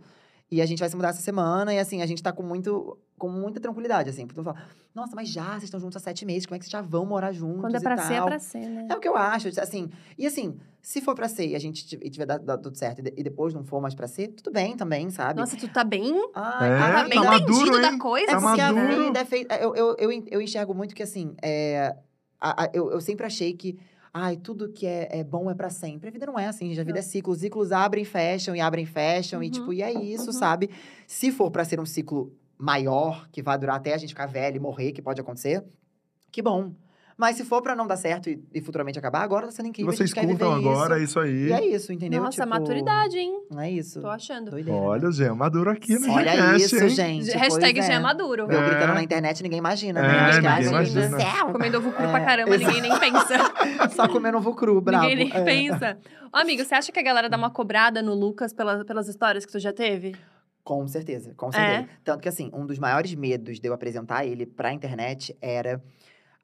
E 0.51 0.63
a 0.63 0.67
gente 0.67 0.79
vai 0.79 0.89
se 0.89 0.95
mudar 0.97 1.09
essa 1.09 1.21
semana. 1.23 1.75
E 1.75 1.79
assim, 1.79 2.03
a 2.03 2.07
gente 2.07 2.23
tá 2.23 2.33
com, 2.33 2.43
muito, 2.43 2.97
com 3.19 3.29
muita 3.29 3.59
tranquilidade, 3.61 4.11
assim. 4.11 4.27
Porque 4.27 4.39
eu 4.39 4.45
falo, 4.45 4.57
nossa, 4.95 5.15
mas 5.17 5.29
já, 5.29 5.51
vocês 5.53 5.65
estão 5.65 5.81
juntos 5.81 5.97
há 5.97 6.01
sete 6.01 6.25
meses. 6.25 6.47
Como 6.47 6.55
é 6.55 6.59
que 6.59 6.65
vocês 6.65 6.71
já 6.73 6.81
vão 6.81 7.05
morar 7.05 7.33
juntos 7.33 7.61
Quando 7.63 7.75
é 7.75 7.79
e 7.79 7.83
pra 7.83 7.97
ser, 7.97 8.15
é 8.15 8.23
pra 8.25 8.39
ser, 8.39 8.67
né? 8.69 8.87
É 8.89 8.95
o 8.95 9.01
que 9.01 9.09
eu 9.09 9.17
acho, 9.17 9.49
assim. 9.61 9.91
E 10.17 10.25
assim, 10.25 10.57
se 10.81 11.01
for 11.01 11.17
pra 11.17 11.29
ser 11.29 11.49
e 11.49 11.57
a 11.57 11.59
gente 11.59 11.85
tiv- 11.85 12.01
e 12.03 12.09
tiver 12.09 12.27
dado, 12.27 12.45
dado 12.45 12.63
tudo 12.63 12.79
certo 12.79 13.01
e, 13.01 13.03
de- 13.03 13.23
depois 13.25 13.53
não 13.53 13.65
for 13.65 13.81
mais 13.81 13.95
pra 13.95 14.07
ser, 14.07 14.29
tudo 14.29 14.53
bem 14.53 14.77
também, 14.77 15.11
sabe? 15.11 15.41
Nossa, 15.41 15.57
tu 15.57 15.67
tá 15.69 15.83
bem, 15.83 16.15
Ai, 16.33 16.71
É, 16.71 16.79
a 16.79 16.93
tá 17.03 17.09
bem 17.09 17.21
tá 17.21 17.31
maduro, 17.33 17.53
entendido 17.67 17.81
da 17.83 17.99
coisa. 17.99 18.31
é 18.31 18.35
Tá 18.35 18.41
porque 18.41 18.61
a 18.61 18.73
maduro. 18.73 19.05
vida 19.05 19.19
é 19.19 19.25
feita. 19.25 19.57
Eu, 19.57 19.75
eu, 19.75 19.97
eu, 19.99 20.23
eu 20.31 20.41
enxergo 20.41 20.73
muito 20.73 20.95
que, 20.95 21.03
assim, 21.03 21.35
é, 21.43 21.97
a- 22.41 22.65
a- 22.67 22.71
eu, 22.73 22.93
eu 22.93 23.01
sempre 23.01 23.27
achei 23.27 23.53
que. 23.53 23.77
Ai, 24.19 24.39
tudo 24.39 24.71
que 24.71 24.87
é, 24.87 25.19
é 25.19 25.23
bom 25.23 25.51
é 25.51 25.55
pra 25.55 25.69
sempre. 25.69 26.09
A 26.09 26.11
vida 26.11 26.25
não 26.25 26.39
é 26.39 26.47
assim, 26.47 26.71
gente. 26.71 26.81
A 26.81 26.85
vida 26.85 27.01
é 27.01 27.03
ciclo. 27.03 27.35
Os 27.35 27.41
ciclos 27.41 27.71
abrem 27.71 28.01
e 28.01 28.07
fecham, 28.07 28.57
e 28.57 28.61
abrem 28.63 28.85
e 28.85 28.87
fecham. 28.87 29.43
E, 29.43 29.47
Uhum, 29.47 29.53
tipo, 29.53 29.73
e 29.75 29.83
é 29.83 29.93
isso, 29.93 30.29
uhum. 30.29 30.33
sabe? 30.33 30.71
Se 31.07 31.31
for 31.31 31.51
pra 31.51 31.67
ser 31.67 31.79
um 31.79 31.85
ciclo 31.85 32.33
maior, 32.57 33.29
que 33.31 33.43
vai 33.43 33.59
durar 33.59 33.77
até 33.77 33.93
a 33.93 33.99
gente 33.99 34.15
ficar 34.15 34.25
velho 34.25 34.57
e 34.57 34.59
morrer, 34.59 34.93
que 34.93 35.03
pode 35.03 35.21
acontecer, 35.21 35.63
que 36.33 36.41
bom. 36.41 36.73
Mas 37.19 37.37
se 37.37 37.45
for 37.47 37.63
pra 37.63 37.75
não 37.75 37.87
dar 37.87 37.97
certo 37.97 38.29
e, 38.29 38.39
e 38.53 38.61
futuramente 38.61 38.99
acabar, 38.99 39.23
agora 39.23 39.47
tá 39.47 39.53
sendo 39.53 39.67
E 39.67 39.69
incrível. 39.71 39.91
a 39.91 39.97
vocês 39.97 40.13
curtam 40.13 40.53
agora, 40.53 40.97
é 40.97 41.03
isso. 41.03 41.13
isso 41.13 41.21
aí. 41.21 41.47
E 41.49 41.53
é 41.53 41.65
isso, 41.67 41.91
entendeu? 41.91 42.23
Nossa, 42.23 42.43
Tipo, 42.43 42.49
maturidade, 42.51 43.17
hein? 43.17 43.41
É 43.57 43.71
isso. 43.71 44.03
Tô 44.03 44.09
achando. 44.09 44.51
Doideira. 44.51 44.79
Olha 44.79 45.09
o 45.09 45.13
Jean 45.13 45.35
Maduro 45.35 45.71
aqui 45.71 45.99
no 45.99 46.13
Olha 46.13 46.31
podcast, 46.33 46.67
isso, 46.77 46.85
hein? 46.85 46.89
gente. 46.91 47.31
Hashtag 47.31 47.79
pois 47.81 47.89
é 47.89 47.95
é. 47.95 47.99
maduro. 47.99 48.43
Eu 48.51 48.61
É. 48.61 48.69
gritando 48.69 48.93
na 48.95 49.03
internet, 49.03 49.43
ninguém 49.43 49.59
imagina, 49.59 50.01
É, 50.01 50.03
né? 50.03 50.19
Mas, 50.21 50.37
ninguém 50.37 50.63
do 50.63 50.69
imagina. 51.01 51.19
céu. 51.21 51.53
Comendo 51.53 51.79
ovo 51.79 51.93
cru 51.93 52.05
É, 52.05 52.11
pra 52.11 52.21
caramba, 52.25 52.55
exato. 52.55 52.73
ninguém 52.75 52.91
nem 52.91 53.01
pensa. 53.01 53.39
Só 53.97 54.09
comendo 54.09 54.37
ovo 54.37 54.55
cru, 54.55 54.79
brabo. 54.83 55.07
ninguém 55.07 55.17
nem 55.31 55.33
É. 55.35 55.43
pensa. 55.43 55.99
Ô, 56.31 56.37
amigo, 56.37 56.63
você 56.63 56.75
acha 56.75 56.93
que 56.93 56.99
a 56.99 57.03
galera 57.03 57.31
dá 57.31 57.39
uma 57.39 57.51
cobrada 57.51 58.03
no 58.03 58.13
Lucas 58.15 58.53
pela- 58.53 58.85
pelas 58.85 59.09
histórias 59.09 59.47
que 59.47 59.53
tu 59.53 59.59
já 59.59 59.73
teve? 59.73 60.15
Com 60.63 60.87
certeza, 60.87 61.33
com 61.35 61.49
É? 61.49 61.53
certeza. 61.53 61.89
Tanto 62.05 62.21
que, 62.21 62.29
assim, 62.29 62.51
um 62.53 62.67
dos 62.67 62.79
maiores 62.79 63.15
medos 63.15 63.59
de 63.59 63.67
eu 63.67 63.73
apresentar 63.73 64.27
ele 64.27 64.45
pra 64.45 64.71
internet 64.73 65.35
era 65.41 65.83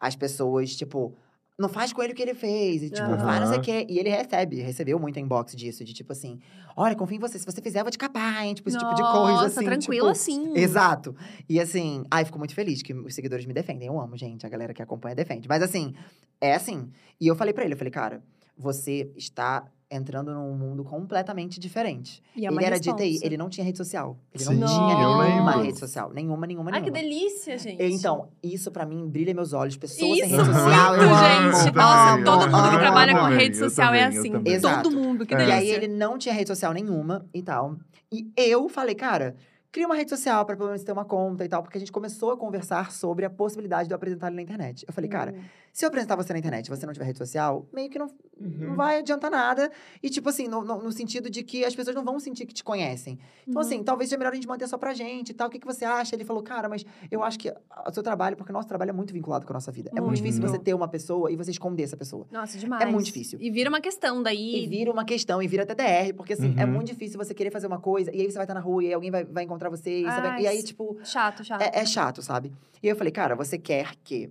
as 0.02 0.16
pessoas, 0.16 0.74
tipo... 0.76 1.14
Não 1.58 1.68
faz 1.68 1.92
com 1.92 2.02
ele 2.02 2.12
o 2.14 2.16
que 2.16 2.22
ele 2.22 2.34
fez. 2.34 2.82
E, 2.82 2.90
tipo, 2.90 3.02
Aham. 3.02 3.18
faz 3.18 3.40
não 3.40 3.46
sei 3.46 3.58
o 3.58 3.60
quê. 3.60 3.86
E 3.88 3.98
ele 3.98 4.08
recebe, 4.08 4.56
recebeu 4.62 4.98
muito 4.98 5.20
inbox 5.20 5.54
disso. 5.54 5.84
De, 5.84 5.92
tipo 5.92 6.10
assim, 6.10 6.40
olha, 6.74 6.96
confio 6.96 7.16
em 7.16 7.20
você. 7.20 7.38
Se 7.38 7.44
você 7.44 7.60
fizer, 7.60 7.80
eu 7.80 7.84
vou 7.84 7.90
te 7.90 7.98
capar, 7.98 8.44
hein? 8.44 8.54
Tipo, 8.54 8.70
esse 8.70 8.78
tipo 8.78 8.94
de 8.94 9.02
coisa, 9.02 9.32
Nossa, 9.32 9.46
assim. 9.46 9.64
tranquilo 9.64 10.06
tipo, 10.06 10.08
assim. 10.08 10.56
Exato. 10.56 11.14
E 11.48 11.60
assim, 11.60 12.04
ai, 12.10 12.24
fico 12.24 12.38
muito 12.38 12.54
feliz 12.54 12.82
que 12.82 12.94
os 12.94 13.14
seguidores 13.14 13.44
me 13.44 13.52
defendem. 13.52 13.86
Eu 13.86 14.00
amo, 14.00 14.16
gente. 14.16 14.44
A 14.46 14.48
galera 14.48 14.72
que 14.72 14.82
acompanha 14.82 15.14
defende. 15.14 15.46
Mas 15.46 15.62
assim, 15.62 15.94
é 16.40 16.54
assim. 16.54 16.90
E 17.20 17.26
eu 17.28 17.36
falei 17.36 17.52
pra 17.52 17.64
ele, 17.64 17.74
eu 17.74 17.78
falei, 17.78 17.92
cara, 17.92 18.22
você 18.56 19.12
está 19.14 19.64
entrando 19.94 20.32
num 20.32 20.54
mundo 20.56 20.82
completamente 20.82 21.60
diferente. 21.60 22.22
E 22.34 22.46
é 22.46 22.50
ele 22.50 22.64
era 22.64 22.80
de 22.80 22.92
TI, 22.94 23.20
ele 23.22 23.36
não 23.36 23.48
tinha 23.48 23.64
rede 23.64 23.76
social. 23.78 24.16
Ele 24.34 24.42
Sim, 24.44 24.54
não 24.56 24.66
tinha 24.66 25.02
eu 25.02 25.18
nenhuma 25.22 25.62
rede 25.62 25.78
social. 25.78 26.10
Nenhuma, 26.12 26.46
nenhuma, 26.46 26.70
Ai, 26.72 26.82
que 26.82 26.90
nenhuma. 26.90 27.10
delícia, 27.14 27.58
gente. 27.58 27.82
Então, 27.82 28.28
isso 28.42 28.70
pra 28.70 28.86
mim 28.86 29.06
brilha 29.08 29.34
meus 29.34 29.52
olhos. 29.52 29.76
Pessoas 29.76 29.98
sem 30.00 30.12
Isso, 30.26 30.36
rede 30.36 30.44
social, 30.46 30.96
muito, 30.96 31.02
eu 31.04 31.08
gente. 31.14 31.68
amo. 31.68 31.76
Nossa, 31.76 32.24
todo 32.24 32.50
mundo 32.50 32.70
que 32.70 32.78
trabalha 32.78 33.12
com 33.18 33.26
rede 33.26 33.56
social 33.56 33.94
é 33.94 34.10
também, 34.10 34.30
eu 34.32 34.36
assim. 34.38 34.50
Exato. 34.50 34.82
Todo 34.90 34.96
mundo, 34.98 35.26
que 35.26 35.34
É. 35.34 35.36
delícia. 35.36 35.58
E 35.58 35.60
aí 35.60 35.70
ele 35.70 35.88
não 35.88 36.16
tinha 36.18 36.34
rede 36.34 36.48
social 36.48 36.72
nenhuma 36.72 37.26
e 37.34 37.42
tal. 37.42 37.76
E 38.10 38.30
eu 38.36 38.68
falei, 38.68 38.94
cara, 38.94 39.34
cria 39.70 39.86
uma 39.86 39.94
rede 39.96 40.10
social 40.10 40.44
pra 40.44 40.54
pelo 40.56 40.68
menos 40.68 40.82
ter 40.84 40.92
uma 40.92 41.04
conta 41.04 41.44
e 41.44 41.48
tal, 41.48 41.62
porque 41.62 41.78
a 41.78 41.80
gente 41.80 41.90
começou 41.92 42.30
a 42.30 42.36
conversar 42.36 42.90
sobre 42.92 43.24
a 43.24 43.30
possibilidade 43.30 43.88
de 43.88 43.94
eu 43.94 43.96
apresentar 43.96 44.26
ele 44.28 44.36
na 44.36 44.42
internet. 44.42 44.84
Eu 44.86 44.92
falei, 44.92 45.08
cara, 45.08 45.32
Hum. 45.32 45.40
Se 45.72 45.84
eu 45.84 45.88
apresentar 45.88 46.16
você 46.16 46.32
na 46.32 46.38
internet 46.38 46.66
e 46.66 46.70
você 46.70 46.84
não 46.84 46.92
tiver 46.92 47.06
rede 47.06 47.18
social, 47.18 47.66
meio 47.72 47.88
que 47.88 47.98
não, 47.98 48.06
Uhum. 48.38 48.68
não 48.68 48.74
vai 48.76 48.98
adiantar 48.98 49.30
nada. 49.30 49.70
E, 50.02 50.10
tipo 50.10 50.28
assim, 50.28 50.46
no, 50.48 50.62
no- 50.64 50.82
no 50.82 50.92
sentido 50.92 51.30
de 51.30 51.42
que 51.42 51.64
as 51.64 51.74
pessoas 51.74 51.94
não 51.96 52.04
vão 52.04 52.18
sentir 52.20 52.44
que 52.44 52.52
te 52.52 52.62
conhecem. 52.62 53.18
Então, 53.46 53.54
Uhum. 53.62 53.66
assim, 53.66 53.82
talvez 53.82 54.10
seja 54.10 54.18
melhor 54.18 54.32
a 54.32 54.34
gente 54.34 54.46
manter 54.48 54.68
só 54.68 54.76
pra 54.76 54.92
gente 54.92 55.30
e 55.30 55.34
tal. 55.34 55.48
O 55.48 55.50
que, 55.50 55.58
que 55.58 55.66
você 55.66 55.84
acha? 55.84 56.14
Ele 56.14 56.24
falou, 56.24 56.42
cara, 56.42 56.68
mas 56.68 56.84
eu 57.10 57.22
acho 57.22 57.38
que 57.38 57.48
o 57.50 57.92
seu 57.92 58.02
trabalho, 58.02 58.36
porque 58.36 58.50
o 58.50 58.52
nosso 58.52 58.68
trabalho 58.68 58.90
é 58.90 58.92
muito 58.92 59.12
vinculado 59.14 59.46
com 59.46 59.52
a 59.52 59.54
nossa 59.54 59.70
vida. 59.72 59.90
É 59.90 59.94
muito 60.00 60.06
Muito. 60.12 60.16
difícil 60.22 60.42
você 60.42 60.58
ter 60.58 60.74
uma 60.74 60.88
pessoa 60.88 61.30
e 61.32 61.36
você 61.36 61.50
esconder 61.52 61.84
essa 61.84 61.96
pessoa. 61.96 62.26
Nossa, 62.30 62.58
demais. 62.58 62.82
É 62.82 62.86
muito 62.86 63.06
difícil. 63.06 63.38
E 63.40 63.50
vira 63.50 63.70
uma 63.70 63.80
questão 63.80 64.22
daí. 64.22 64.64
E 64.64 64.66
vira 64.66 64.90
uma 64.92 65.04
questão, 65.04 65.42
e 65.42 65.46
vira 65.46 65.62
até 65.62 65.74
DR, 65.74 66.12
porque 66.12 66.32
assim, 66.34 66.54
é 66.58 66.64
Uhum. 66.66 66.72
muito 66.72 66.88
difícil 66.88 67.16
você 67.16 67.32
querer 67.32 67.50
fazer 67.50 67.66
uma 67.66 67.80
coisa, 67.80 68.10
e 68.14 68.20
aí 68.20 68.26
você 68.30 68.34
vai 68.36 68.44
estar 68.44 68.54
na 68.54 68.60
rua, 68.60 68.82
e 68.82 68.88
aí 68.88 68.92
alguém 68.92 69.10
vai, 69.10 69.24
vai 69.24 69.44
encontrar 69.44 69.70
você, 69.70 70.00
e, 70.00 70.02
você 70.02 70.20
vai- 70.20 70.30
Ai, 70.32 70.42
e 70.42 70.46
aí, 70.48 70.62
tipo, 70.62 70.98
Chato, 71.04 71.42
chato. 71.44 71.62
é, 71.62 71.70
é 71.80 71.86
chato, 71.86 72.20
sabe? 72.22 72.52
E 72.82 72.88
eu 72.88 72.96
falei, 72.96 73.12
cara, 73.12 73.34
você 73.34 73.56
quer 73.56 73.94
que 74.04 74.30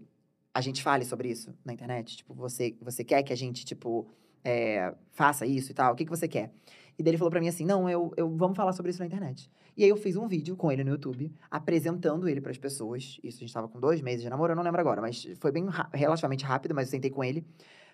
a 0.53 0.61
gente 0.61 0.81
fale 0.83 1.05
sobre 1.05 1.29
isso 1.29 1.53
na 1.63 1.73
internet? 1.73 2.17
Tipo, 2.17 2.33
você, 2.33 2.75
você 2.81 3.03
quer 3.03 3.23
que 3.23 3.33
a 3.33 3.37
gente, 3.37 3.65
tipo, 3.65 4.07
é, 4.43 4.93
faça 5.11 5.45
isso 5.45 5.71
e 5.71 5.73
tal, 5.73 5.93
o 5.93 5.95
que, 5.95 6.05
que 6.05 6.09
você 6.09 6.27
quer? 6.27 6.51
E 6.97 7.03
daí 7.03 7.11
ele 7.11 7.17
falou 7.17 7.31
pra 7.31 7.39
mim 7.39 7.47
assim: 7.47 7.65
não, 7.65 7.89
eu, 7.89 8.13
eu 8.17 8.29
vamos 8.35 8.55
falar 8.55 8.73
sobre 8.73 8.91
isso 8.91 8.99
na 8.99 9.05
internet. 9.05 9.49
E 9.75 9.83
aí 9.83 9.89
eu 9.89 9.95
fiz 9.95 10.15
um 10.15 10.27
vídeo 10.27 10.55
com 10.55 10.71
ele 10.71 10.83
no 10.83 10.91
YouTube, 10.91 11.33
apresentando 11.49 12.27
ele 12.27 12.41
pras 12.41 12.57
pessoas. 12.57 13.19
Isso 13.23 13.37
a 13.37 13.39
gente 13.41 13.53
tava 13.53 13.67
com 13.67 13.79
dois 13.79 14.01
meses 14.01 14.21
de 14.21 14.29
namoro, 14.29 14.51
eu 14.51 14.55
não 14.55 14.63
lembro 14.63 14.81
agora, 14.81 15.01
mas 15.01 15.25
foi 15.39 15.51
bem 15.51 15.65
relativamente 15.93 16.43
rápido, 16.43 16.75
mas 16.75 16.87
eu 16.87 16.91
sentei 16.91 17.09
com 17.09 17.23
ele. 17.23 17.45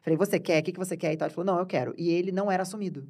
Falei, 0.01 0.17
você 0.17 0.39
quer? 0.39 0.61
O 0.61 0.63
que, 0.63 0.71
que 0.71 0.79
você 0.79 0.97
quer? 0.97 1.13
E 1.13 1.17
tal. 1.17 1.27
Ele 1.27 1.35
falou, 1.35 1.53
não, 1.53 1.59
eu 1.59 1.65
quero. 1.65 1.93
E 1.97 2.09
ele 2.09 2.31
não 2.31 2.51
era 2.51 2.63
assumido. 2.63 3.07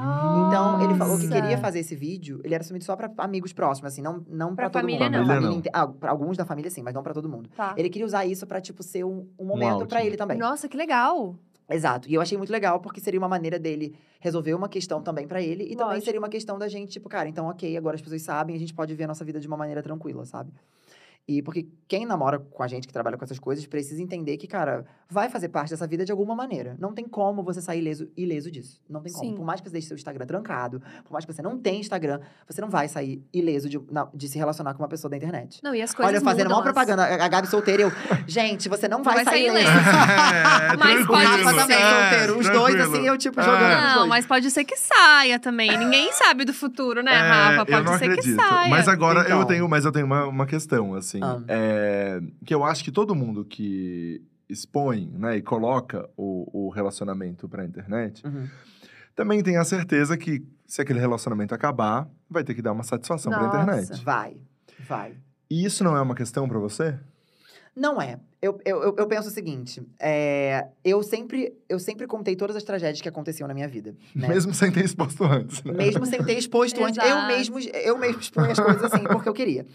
Então, 0.00 0.82
ele 0.82 0.94
falou 0.94 1.18
que 1.18 1.28
queria 1.28 1.58
fazer 1.58 1.80
esse 1.80 1.94
vídeo, 1.96 2.40
ele 2.44 2.54
era 2.54 2.62
assumido 2.62 2.84
só 2.84 2.94
pra 2.96 3.10
amigos 3.18 3.52
próximos, 3.52 3.92
assim, 3.92 4.02
não, 4.02 4.24
não 4.28 4.54
pra, 4.54 4.68
Pra 4.68 4.70
todo 4.70 4.82
família, 4.82 5.06
mundo. 5.06 5.12
não. 5.18 5.24
Pra 5.24 5.34
Família, 5.34 5.50
não. 5.50 5.58
inte- 5.58 5.70
ah, 5.72 5.86
pra 5.86 6.10
alguns 6.10 6.36
da 6.36 6.44
família, 6.44 6.70
sim, 6.70 6.82
mas 6.82 6.94
não 6.94 7.02
pra 7.02 7.14
todo 7.14 7.28
mundo. 7.28 7.48
Tá. 7.56 7.74
Ele 7.76 7.88
queria 7.88 8.06
usar 8.06 8.24
isso 8.26 8.46
pra, 8.46 8.60
tipo, 8.60 8.82
ser 8.82 9.04
um, 9.04 9.26
um 9.38 9.44
momento 9.46 9.86
pra 9.86 9.98
outing. 9.98 10.06
ele 10.08 10.16
também. 10.16 10.36
Nossa, 10.38 10.68
que 10.68 10.76
legal. 10.76 11.34
Exato. 11.68 12.08
E 12.08 12.14
eu 12.14 12.20
achei 12.20 12.38
muito 12.38 12.50
legal, 12.52 12.78
porque 12.78 13.00
seria 13.00 13.18
uma 13.18 13.28
maneira 13.28 13.58
dele 13.58 13.96
resolver 14.20 14.54
uma 14.54 14.68
questão 14.68 15.02
também 15.02 15.26
pra 15.26 15.42
ele. 15.42 15.64
E 15.64 15.70
também 15.74 15.86
Lógico. 15.86 16.04
seria 16.04 16.20
uma 16.20 16.28
questão 16.28 16.58
da 16.58 16.68
gente, 16.68 16.90
tipo, 16.92 17.08
cara, 17.08 17.28
então 17.28 17.46
ok, 17.48 17.76
agora 17.76 17.96
as 17.96 18.02
pessoas 18.02 18.22
sabem, 18.22 18.54
a 18.54 18.58
gente 18.58 18.72
pode 18.72 18.94
ver 18.94 19.04
a 19.04 19.08
nossa 19.08 19.24
vida 19.24 19.40
de 19.40 19.48
uma 19.48 19.56
maneira 19.56 19.82
tranquila, 19.82 20.24
sabe? 20.24 20.52
E 21.28 21.42
porque 21.42 21.66
quem 21.88 22.06
namora 22.06 22.38
com 22.38 22.62
a 22.62 22.68
gente, 22.68 22.86
que 22.86 22.92
trabalha 22.92 23.16
com 23.16 23.24
essas 23.24 23.38
coisas, 23.40 23.66
precisa 23.66 24.00
entender 24.00 24.36
que, 24.36 24.46
cara, 24.46 24.84
vai 25.10 25.28
fazer 25.28 25.48
parte 25.48 25.70
dessa 25.70 25.84
vida 25.84 26.04
de 26.04 26.12
alguma 26.12 26.36
maneira. 26.36 26.76
Não 26.78 26.92
tem 26.92 27.04
como 27.08 27.42
você 27.42 27.60
sair 27.60 27.80
ileso, 27.80 28.08
ileso 28.16 28.48
disso. 28.48 28.80
Não 28.88 29.00
tem 29.02 29.12
como. 29.12 29.24
Sim. 29.24 29.34
Por 29.34 29.44
mais 29.44 29.60
que 29.60 29.66
você 29.68 29.72
deixe 29.72 29.88
seu 29.88 29.96
Instagram 29.96 30.24
trancado, 30.24 30.80
por 31.04 31.12
mais 31.12 31.24
que 31.24 31.32
você 31.32 31.42
não 31.42 31.58
tenha 31.58 31.80
Instagram, 31.80 32.20
você 32.48 32.60
não 32.60 32.70
vai 32.70 32.86
sair 32.86 33.24
ileso 33.32 33.68
de, 33.68 33.80
na- 33.90 34.06
de 34.14 34.28
se 34.28 34.38
relacionar 34.38 34.72
com 34.74 34.82
uma 34.84 34.88
pessoa 34.88 35.10
da 35.10 35.16
internet. 35.16 35.58
Não, 35.64 35.74
e 35.74 35.82
as 35.82 35.92
coisas 35.92 36.10
Olha, 36.12 36.18
eu 36.20 36.24
fazendo 36.24 36.44
mudam, 36.44 36.56
mal 36.58 36.62
propaganda, 36.62 37.02
a 37.04 37.24
a 37.24 37.28
Gabi 37.28 37.48
solteira, 37.48 37.82
eu. 37.82 37.92
Gente, 38.28 38.68
você 38.68 38.86
não 38.86 39.02
vai, 39.02 39.16
vai 39.16 39.24
sair 39.24 39.46
ileso. 39.48 39.68
ileso. 39.68 39.88
É, 39.88 40.76
Mas 40.78 41.06
pode 41.06 41.24
Rafa 41.24 41.38
ser. 41.50 41.56
também 41.56 41.78
solteiro. 41.78 42.38
Os 42.38 42.48
dois, 42.50 42.74
tranquilo. 42.76 42.96
assim, 42.98 43.06
eu, 43.08 43.18
tipo, 43.18 43.40
É. 43.40 43.42
jogando 43.42 43.80
Não, 43.80 43.94
dois. 43.96 44.08
mas 44.08 44.26
pode 44.26 44.48
ser 44.52 44.64
que 44.64 44.76
saia 44.76 45.40
também. 45.40 45.76
Ninguém 45.76 46.12
sabe 46.12 46.44
do 46.44 46.52
futuro, 46.54 47.02
né, 47.02 47.12
É, 47.14 47.18
Rafa? 47.18 47.62
eu 47.62 47.66
Pode 47.66 47.84
não 47.84 47.98
ser 47.98 48.04
que 48.06 48.12
acredito. 48.20 48.36
saia. 48.36 48.68
Mas 48.70 48.86
agora 48.86 49.20
eu 49.22 49.36
Então. 49.38 49.44
tenho, 49.46 49.68
mas 49.68 49.84
eu 49.84 49.90
tenho 49.90 50.06
uma, 50.06 50.24
uma 50.26 50.46
questão, 50.46 50.94
assim. 50.94 51.15
Ah. 51.22 51.42
é, 51.48 52.20
que 52.44 52.54
eu 52.54 52.64
acho 52.64 52.82
que 52.84 52.90
todo 52.92 53.14
mundo 53.14 53.44
que 53.44 54.22
expõe, 54.48 55.10
né, 55.14 55.36
e 55.36 55.42
coloca 55.42 56.08
o, 56.16 56.66
o 56.66 56.70
relacionamento 56.70 57.48
pra 57.48 57.64
internet, 57.64 58.24
Uhum. 58.26 58.46
também 59.14 59.42
tem 59.42 59.56
a 59.56 59.64
certeza 59.64 60.16
que 60.16 60.46
se 60.66 60.80
aquele 60.80 61.00
relacionamento 61.00 61.54
acabar, 61.54 62.08
vai 62.30 62.44
ter 62.44 62.54
que 62.54 62.62
dar 62.62 62.72
uma 62.72 62.82
satisfação 62.84 63.32
pra 63.32 63.42
Nossa. 63.42 63.62
internet. 63.62 64.04
Vai, 64.04 64.36
vai. 64.88 65.14
E 65.50 65.64
isso 65.64 65.82
não 65.84 65.96
é 65.96 66.00
uma 66.00 66.14
questão 66.14 66.48
pra 66.48 66.58
você? 66.58 66.98
Não 67.74 68.00
é. 68.00 68.18
Eu, 68.42 68.60
eu, 68.66 68.94
eu- 68.96 69.06
penso 69.06 69.28
o 69.28 69.30
seguinte: 69.30 69.82
é, 69.98 70.66
eu, 70.84 71.02
sempre, 71.02 71.54
eu 71.68 71.78
sempre 71.78 72.06
contei 72.06 72.36
todas 72.36 72.54
as 72.54 72.62
tragédias 72.62 73.00
que 73.00 73.08
aconteciam 73.08 73.48
na 73.48 73.54
minha 73.54 73.66
vida. 73.66 73.96
Né? 74.14 74.28
Mesmo 74.28 74.52
sem 74.52 74.70
ter 74.70 74.84
exposto 74.84 75.24
antes. 75.24 75.62
né? 75.64 75.72
Mesmo 75.72 76.04
sem 76.04 76.22
ter 76.22 76.36
exposto 76.36 76.84
antes. 76.84 76.98
Eu 77.02 77.26
mesmo, 77.26 77.58
eu 77.58 77.96
mesmo 77.98 78.20
expunha 78.20 78.52
as 78.52 78.60
coisas 78.60 78.84
assim, 78.92 79.04
porque 79.04 79.28
eu 79.28 79.32
queria. 79.34 79.66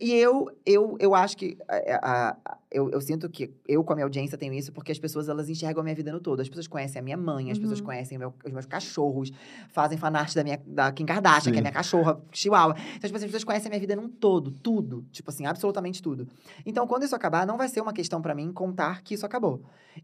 E 0.00 0.12
eu, 0.14 0.50
eu, 0.64 0.96
eu 0.98 1.14
acho 1.14 1.36
que. 1.36 1.58
é, 1.68 1.94
a- 2.02 2.36
a- 2.44 2.58
eu, 2.70 2.90
eu 2.90 3.00
sinto 3.00 3.30
que 3.30 3.50
eu, 3.66 3.82
com 3.82 3.94
a 3.94 3.96
minha 3.96 4.04
audiência, 4.04 4.36
tenho 4.36 4.52
isso 4.52 4.70
porque 4.72 4.92
as 4.92 4.98
pessoas 4.98 5.26
elas 5.30 5.48
enxergam 5.48 5.80
a 5.80 5.84
minha 5.84 5.96
vida 5.96 6.12
no 6.12 6.20
todo. 6.20 6.40
As 6.40 6.48
pessoas 6.50 6.66
conhecem 6.66 7.00
a 7.00 7.02
minha 7.02 7.16
mãe, 7.16 7.50
as 7.50 7.58
pessoas 7.58 7.78
Uhum. 7.80 7.86
conhecem 7.86 8.18
o 8.18 8.20
meu- 8.20 8.34
os 8.44 8.52
meus 8.52 8.66
cachorros, 8.66 9.30
fazem 9.70 9.96
fanart 9.96 10.34
da, 10.34 10.44
minha, 10.44 10.60
da 10.66 10.92
Kim 10.92 11.06
Kardashian, 11.06 11.50
que 11.50 11.56
é 11.58 11.60
Sim. 11.60 11.62
minha 11.62 11.72
cachorra, 11.72 12.20
Chihuahua. 12.30 12.74
Então, 12.96 13.00
tipo, 13.08 13.16
assim, 13.16 13.24
as 13.24 13.30
pessoas 13.30 13.44
conhecem 13.44 13.68
a 13.68 13.70
minha 13.70 13.80
vida 13.80 13.96
num 13.96 14.06
todo, 14.06 14.50
tudo. 14.50 15.02
Tipo 15.10 15.30
assim, 15.30 15.46
absolutamente 15.46 16.02
tudo. 16.02 16.28
Então, 16.66 16.86
quando 16.86 17.04
isso 17.04 17.16
acabar, 17.16 17.46
não 17.46 17.56
vai 17.56 17.68
ser 17.70 17.80
uma 17.80 17.92
questão 17.98 18.22
pra 18.22 18.32
mim 18.34 18.52
contar 18.52 19.02
que 19.02 19.14
isso 19.14 19.26
acabou. 19.26 19.60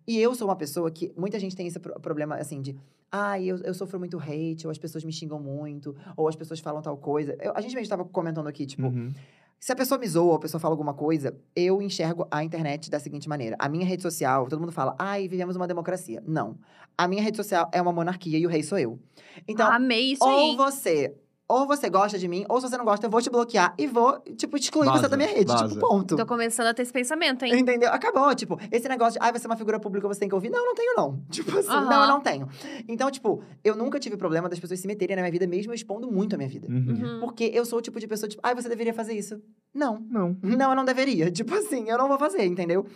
E 0.07 0.18
eu 0.18 0.34
sou 0.34 0.49
uma 0.49 0.57
pessoa 0.57 0.90
que. 0.90 1.12
Muita 1.16 1.38
gente 1.38 1.55
tem 1.55 1.68
esse 1.68 1.78
pro- 1.78 1.99
problema, 2.01 2.34
assim, 2.34 2.61
de. 2.61 2.76
Ai, 3.11 3.45
eu, 3.45 3.59
eu 3.59 3.72
sofro 3.72 4.01
muito 4.01 4.18
hate, 4.18 4.66
ou 4.66 4.70
as 4.72 4.78
pessoas 4.78 5.05
me 5.05 5.12
xingam 5.12 5.38
muito, 5.38 5.95
ou 6.16 6.26
as 6.26 6.34
pessoas 6.34 6.59
falam 6.59 6.82
tal 6.82 6.97
coisa. 6.97 7.36
Eu- 7.40 7.53
a 7.55 7.61
gente 7.61 7.70
mesmo 7.72 7.82
estava 7.84 8.05
comentando 8.05 8.49
aqui, 8.49 8.66
tipo, 8.66 8.88
Uhum. 8.88 9.12
se 9.61 9.70
a 9.70 9.76
pessoa 9.76 9.97
me 9.97 10.09
zoa, 10.09 10.24
ou 10.30 10.34
a 10.34 10.40
pessoa 10.40 10.61
fala 10.61 10.72
alguma 10.74 10.92
coisa, 10.95 11.32
eu 11.55 11.80
enxergo 11.80 12.26
a 12.28 12.42
internet 12.42 12.90
da 12.90 12.99
seguinte 12.99 13.28
maneira. 13.28 13.55
A 13.57 13.68
minha 13.68 13.86
rede 13.86 14.03
social, 14.03 14.49
todo 14.49 14.59
mundo 14.59 14.72
fala, 14.72 14.97
ai, 14.99 15.28
vivemos 15.28 15.55
uma 15.55 15.68
democracia. 15.68 16.20
Não. 16.26 16.57
A 16.99 17.07
minha 17.07 17.22
rede 17.22 17.36
social 17.36 17.70
é 17.72 17.80
uma 17.80 17.92
monarquia 17.92 18.36
e 18.36 18.45
o 18.45 18.49
rei 18.51 18.64
sou 18.64 18.78
eu. 18.78 18.99
Então, 19.47 19.70
Amei 19.70 20.12
isso 20.14 20.24
ou 20.24 20.51
aí. 20.51 20.57
você. 20.57 21.14
Ou 21.47 21.66
você 21.66 21.90
gosta 21.90 22.18
de 22.18 22.26
mim, 22.26 22.47
ou 22.49 22.59
se 22.59 22.68
você 22.68 22.76
não 22.78 22.86
gosta, 22.86 23.05
eu 23.05 23.11
vou 23.11 23.20
te 23.20 23.28
bloquear 23.28 23.74
e 23.78 23.86
vou, 23.86 24.18
tipo, 24.34 24.57
excluir 24.57 24.86
você 24.86 24.92
Vaza, 24.92 25.09
da 25.11 25.16
minha 25.16 25.28
rede. 25.28 25.45
vaza. 25.53 25.68
Tipo, 25.68 25.80
ponto. 25.80 26.16
Tô 26.16 26.24
começando 26.24 26.68
a 26.68 26.74
ter 26.74 26.80
esse 26.82 26.92
pensamento, 26.92 27.45
hein? 27.45 27.59
Entendeu? 27.59 27.90
Acabou, 27.90 28.34
tipo, 28.34 28.59
esse 28.72 28.88
negócio 28.88 29.20
de, 29.20 29.26
ai, 29.26 29.30
você 29.30 29.47
é 29.47 29.51
uma 29.51 29.57
figura 29.57 29.78
pública, 29.78 30.09
você 30.09 30.20
tem 30.20 30.28
que 30.28 30.34
ouvir. 30.34 30.49
Não, 30.49 30.64
não 30.64 30.74
tenho, 30.74 30.95
não. 30.97 31.22
Tipo 31.30 31.59
assim, 31.59 31.68
Aham. 31.68 31.84
não, 31.84 32.03
eu 32.03 32.09
não 32.09 32.20
tenho. 32.20 32.49
Então, 32.88 33.11
tipo, 33.11 33.42
eu 33.62 33.76
nunca 33.76 34.01
tive 34.01 34.16
problema 34.16 34.49
das 34.49 34.59
pessoas 34.59 34.80
se 34.80 34.86
meterem 34.86 35.16
na 35.16 35.22
minha 35.22 35.32
vida, 35.32 35.47
mesmo 35.47 35.72
eu 35.72 35.74
expondo 35.74 36.11
muito 36.11 36.34
a 36.34 36.38
minha 36.38 36.49
vida. 36.49 36.66
Uhum. 36.66 36.86
Uhum. 36.88 37.20
Porque 37.20 37.51
eu 37.53 37.66
sou 37.66 37.78
o 37.78 37.82
tipo 37.82 38.01
de 38.01 38.07
pessoa, 38.07 38.26
tipo, 38.28 38.40
ai, 38.42 38.55
você 38.55 38.68
deveria 38.68 38.95
fazer 38.95 39.12
isso. 39.12 39.38
Não. 39.74 40.01
Não. 40.09 40.36
Não, 40.42 40.70
eu 40.70 40.76
não 40.76 40.84
deveria. 40.84 41.30
Tipo 41.45 41.55
assim, 41.57 41.90
eu 41.90 41.99
não 41.99 42.09
vou 42.09 42.18
fazer, 42.18 42.45
entendeu? 42.45 42.86